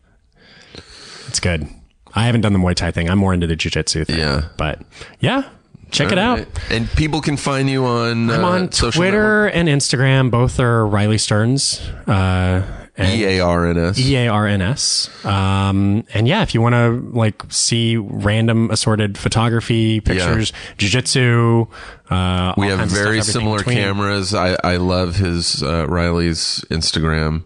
It's 1.28 1.40
good. 1.40 1.68
I 2.14 2.24
haven't 2.24 2.40
done 2.40 2.54
the 2.54 2.58
Muay 2.58 2.74
Thai 2.74 2.92
thing. 2.92 3.10
I'm 3.10 3.18
more 3.18 3.34
into 3.34 3.46
the 3.46 3.56
jujitsu 3.56 4.06
thing. 4.06 4.18
Yeah. 4.18 4.48
But 4.56 4.80
yeah, 5.20 5.42
check 5.90 6.12
it 6.12 6.18
out. 6.18 6.46
And 6.70 6.90
people 6.90 7.20
can 7.20 7.36
find 7.36 7.68
you 7.68 7.84
on, 7.84 8.30
I'm 8.30 8.44
uh, 8.44 8.48
on 8.48 8.72
social 8.72 9.00
Twitter 9.00 9.46
and 9.46 9.68
Instagram. 9.68 10.30
Both 10.30 10.60
are 10.60 10.86
Riley 10.86 11.18
Stearns. 11.18 11.80
Uh, 12.06 12.62
E 12.98 13.24
A 13.24 13.40
R 13.40 13.66
N 13.66 13.76
S. 13.78 13.98
E 13.98 14.16
A 14.16 14.28
R 14.28 14.46
N 14.46 14.62
S. 14.62 15.10
Um, 15.24 16.04
and 16.14 16.26
yeah, 16.26 16.42
if 16.42 16.54
you 16.54 16.62
want 16.62 16.74
to 16.74 17.10
like 17.16 17.42
see 17.50 17.96
random 17.98 18.70
assorted 18.70 19.18
photography, 19.18 20.00
pictures, 20.00 20.52
jujitsu, 20.78 21.68
uh, 22.08 22.54
We 22.56 22.68
have 22.68 22.90
stuff, 22.90 22.98
very 22.98 23.20
similar 23.22 23.58
cameras. 23.58 24.34
I, 24.34 24.56
I 24.64 24.76
love 24.76 25.16
his, 25.16 25.62
uh, 25.62 25.86
Riley's 25.88 26.64
Instagram. 26.70 27.42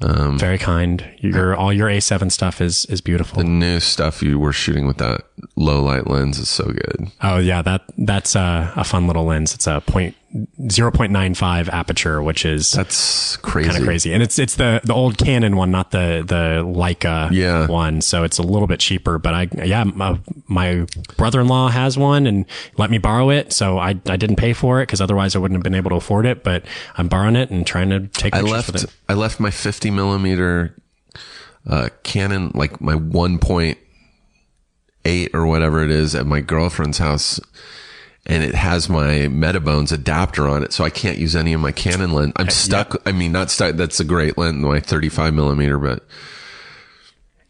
Um, 0.00 0.38
Very 0.38 0.58
kind. 0.58 1.08
Your 1.18 1.56
all 1.56 1.72
your 1.72 1.88
A7 1.88 2.30
stuff 2.30 2.60
is 2.60 2.84
is 2.86 3.00
beautiful. 3.00 3.38
The 3.38 3.48
new 3.48 3.80
stuff 3.80 4.22
you 4.22 4.38
were 4.38 4.52
shooting 4.52 4.86
with 4.86 4.98
that 4.98 5.22
low 5.56 5.82
light 5.82 6.06
lens 6.06 6.38
is 6.38 6.50
so 6.50 6.64
good. 6.64 7.10
Oh 7.22 7.38
yeah, 7.38 7.62
that 7.62 7.82
that's 7.96 8.34
a, 8.34 8.72
a 8.76 8.84
fun 8.84 9.06
little 9.06 9.24
lens. 9.24 9.54
It's 9.54 9.66
a 9.66 9.80
point 9.86 10.14
0.95 10.34 11.68
aperture, 11.68 12.22
which 12.22 12.44
is 12.44 12.72
That's 12.72 13.36
crazy. 13.38 13.68
kind 13.70 13.80
of 13.80 13.86
crazy. 13.86 14.12
And 14.12 14.22
it's 14.22 14.38
it's 14.38 14.56
the 14.56 14.80
the 14.84 14.92
old 14.92 15.16
Canon 15.18 15.56
one, 15.56 15.70
not 15.70 15.92
the 15.92 16.24
the 16.26 16.62
Leica 16.64 17.30
Yeah. 17.30 17.66
one. 17.68 18.00
So 18.00 18.24
it's 18.24 18.38
a 18.38 18.42
little 18.42 18.66
bit 18.66 18.80
cheaper. 18.80 19.18
But 19.18 19.34
I 19.34 19.48
yeah, 19.64 19.84
my, 19.84 20.18
my 20.46 20.86
brother 21.16 21.40
in 21.40 21.48
law 21.48 21.68
has 21.68 21.96
one 21.96 22.26
and 22.26 22.44
let 22.76 22.90
me 22.90 22.98
borrow 22.98 23.30
it. 23.30 23.52
So 23.52 23.78
I 23.78 23.90
I 24.08 24.16
didn't 24.16 24.36
pay 24.36 24.52
for 24.52 24.80
it 24.80 24.86
because 24.86 25.00
otherwise 25.00 25.36
I 25.36 25.38
wouldn't 25.38 25.56
have 25.56 25.64
been 25.64 25.74
able 25.74 25.90
to 25.90 25.96
afford 25.96 26.26
it. 26.26 26.42
But 26.44 26.64
I'm 26.98 27.08
borrowing 27.08 27.36
it 27.36 27.50
and 27.50 27.66
trying 27.66 27.90
to 27.90 28.00
take 28.08 28.34
I 28.34 28.40
left 28.40 28.74
it. 28.74 28.84
I 29.08 29.14
left 29.14 29.40
my 29.40 29.50
50 29.50 29.90
millimeter 29.90 30.76
uh, 31.68 31.88
Canon, 32.02 32.52
like 32.54 32.80
my 32.80 32.94
1.8 32.94 35.34
or 35.34 35.46
whatever 35.46 35.82
it 35.82 35.90
is, 35.90 36.14
at 36.14 36.26
my 36.26 36.40
girlfriend's 36.40 36.98
house, 36.98 37.40
and 38.26 38.42
it 38.42 38.54
has 38.54 38.88
my 38.88 39.28
Metabones 39.28 39.92
adapter 39.92 40.46
on 40.48 40.62
it, 40.64 40.72
so 40.72 40.84
I 40.84 40.90
can't 40.90 41.18
use 41.18 41.36
any 41.36 41.52
of 41.52 41.60
my 41.60 41.72
Canon 41.72 42.12
lens. 42.12 42.32
I'm 42.36 42.50
stuck. 42.50 43.00
I 43.06 43.12
mean, 43.12 43.32
not 43.32 43.50
stuck. 43.50 43.76
That's 43.76 44.00
a 44.00 44.04
great 44.04 44.36
lens, 44.36 44.56
my 44.58 44.80
35 44.80 45.32
millimeter, 45.32 45.78
but 45.78 46.04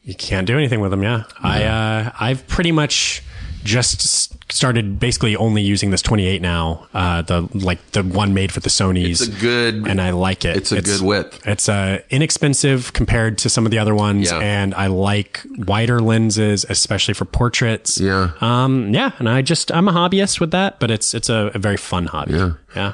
You 0.02 0.14
can't 0.14 0.46
do 0.46 0.56
anything 0.56 0.80
with 0.80 0.90
them. 0.90 1.02
Yeah, 1.02 1.24
I 1.42 1.64
uh, 1.64 2.12
I've 2.20 2.46
pretty 2.46 2.72
much 2.72 3.22
just 3.66 4.52
started 4.52 4.98
basically 4.98 5.36
only 5.36 5.60
using 5.60 5.90
this 5.90 6.00
28 6.02 6.40
now. 6.40 6.86
Uh, 6.94 7.22
the 7.22 7.48
like 7.52 7.90
the 7.90 8.02
one 8.02 8.32
made 8.32 8.52
for 8.52 8.60
the 8.60 8.70
Sony's. 8.70 9.20
it's 9.20 9.36
a 9.36 9.40
good. 9.40 9.86
and 9.86 10.00
I 10.00 10.10
like 10.10 10.44
it. 10.44 10.56
It's 10.56 10.72
a 10.72 10.80
good 10.80 11.00
width. 11.02 11.46
It's 11.46 11.68
uh, 11.68 12.00
inexpensive 12.10 12.92
compared 12.92 13.38
to 13.38 13.50
some 13.50 13.66
of 13.66 13.70
the 13.72 13.78
other 13.78 13.94
ones, 13.94 14.30
Yeah. 14.30 14.38
and 14.38 14.74
I 14.74 14.86
like 14.86 15.40
wider 15.58 16.00
lenses, 16.00 16.64
especially 16.68 17.14
for 17.14 17.24
portraits. 17.26 18.00
Yeah. 18.00 18.30
Um. 18.40 18.94
Yeah, 18.94 19.10
and 19.18 19.28
I 19.28 19.42
just 19.42 19.70
I'm 19.72 19.88
a 19.88 19.92
hobbyist 19.92 20.40
with 20.40 20.52
that, 20.52 20.80
but 20.80 20.90
it's 20.90 21.12
it's 21.12 21.28
a, 21.28 21.50
a 21.54 21.58
very 21.58 21.76
fun 21.76 22.06
hobby. 22.06 22.34
Yeah. 22.34 22.52
Yeah. 22.74 22.92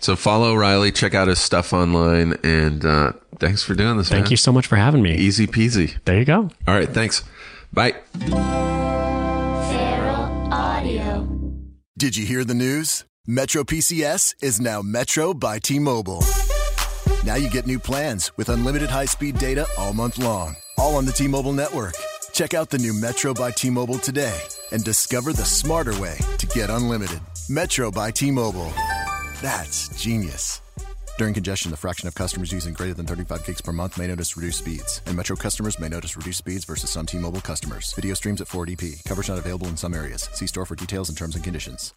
So 0.00 0.14
follow 0.14 0.54
Riley, 0.54 0.92
check 0.92 1.12
out 1.14 1.26
his 1.26 1.40
stuff 1.40 1.72
online, 1.72 2.34
and 2.44 2.84
uh, 2.86 3.12
thanks 3.40 3.64
for 3.64 3.74
doing 3.74 3.96
this. 3.96 4.08
Thank 4.08 4.30
you 4.30 4.36
so 4.36 4.52
much 4.52 4.66
for 4.68 4.76
having 4.76 5.02
me. 5.02 5.16
Easy 5.16 5.48
peasy. 5.48 5.96
There 6.04 6.16
you 6.16 6.24
go. 6.24 6.50
All 6.68 6.74
right, 6.74 6.88
thanks. 6.88 7.24
Bye. 7.72 7.96
Audio. 10.78 11.28
Did 11.98 12.16
you 12.16 12.24
hear 12.24 12.44
the 12.44 12.54
news? 12.54 13.04
Metro 13.26 13.64
PCS 13.64 14.36
is 14.40 14.60
now 14.60 14.80
Metro 14.80 15.34
by 15.34 15.58
T 15.58 15.80
Mobile. 15.80 16.22
Now 17.24 17.34
you 17.34 17.50
get 17.50 17.66
new 17.66 17.80
plans 17.80 18.30
with 18.36 18.48
unlimited 18.48 18.88
high 18.88 19.06
speed 19.06 19.38
data 19.38 19.66
all 19.76 19.92
month 19.92 20.18
long, 20.18 20.54
all 20.76 20.94
on 20.94 21.04
the 21.04 21.10
T 21.10 21.26
Mobile 21.26 21.52
network. 21.52 21.94
Check 22.32 22.54
out 22.54 22.70
the 22.70 22.78
new 22.78 22.94
Metro 22.94 23.34
by 23.34 23.50
T 23.50 23.70
Mobile 23.70 23.98
today 23.98 24.38
and 24.70 24.84
discover 24.84 25.32
the 25.32 25.44
smarter 25.44 26.00
way 26.00 26.16
to 26.38 26.46
get 26.46 26.70
unlimited. 26.70 27.20
Metro 27.48 27.90
by 27.90 28.12
T 28.12 28.30
Mobile. 28.30 28.72
That's 29.42 29.88
genius. 30.00 30.62
During 31.18 31.34
congestion, 31.34 31.72
the 31.72 31.76
fraction 31.76 32.06
of 32.06 32.14
customers 32.14 32.52
using 32.52 32.72
greater 32.72 32.94
than 32.94 33.04
35 33.04 33.44
gigs 33.44 33.60
per 33.60 33.72
month 33.72 33.98
may 33.98 34.06
notice 34.06 34.36
reduced 34.36 34.60
speeds, 34.60 35.02
and 35.04 35.16
Metro 35.16 35.34
customers 35.34 35.80
may 35.80 35.88
notice 35.88 36.16
reduced 36.16 36.38
speeds 36.38 36.64
versus 36.64 36.90
some 36.90 37.06
T 37.06 37.18
Mobile 37.18 37.40
customers. 37.40 37.92
Video 37.94 38.14
streams 38.14 38.40
at 38.40 38.46
480p. 38.46 39.04
Coverage 39.04 39.28
not 39.28 39.38
available 39.38 39.66
in 39.66 39.76
some 39.76 39.94
areas. 39.94 40.28
See 40.32 40.46
store 40.46 40.64
for 40.64 40.76
details 40.76 41.08
and 41.08 41.18
terms 41.18 41.34
and 41.34 41.42
conditions. 41.42 41.92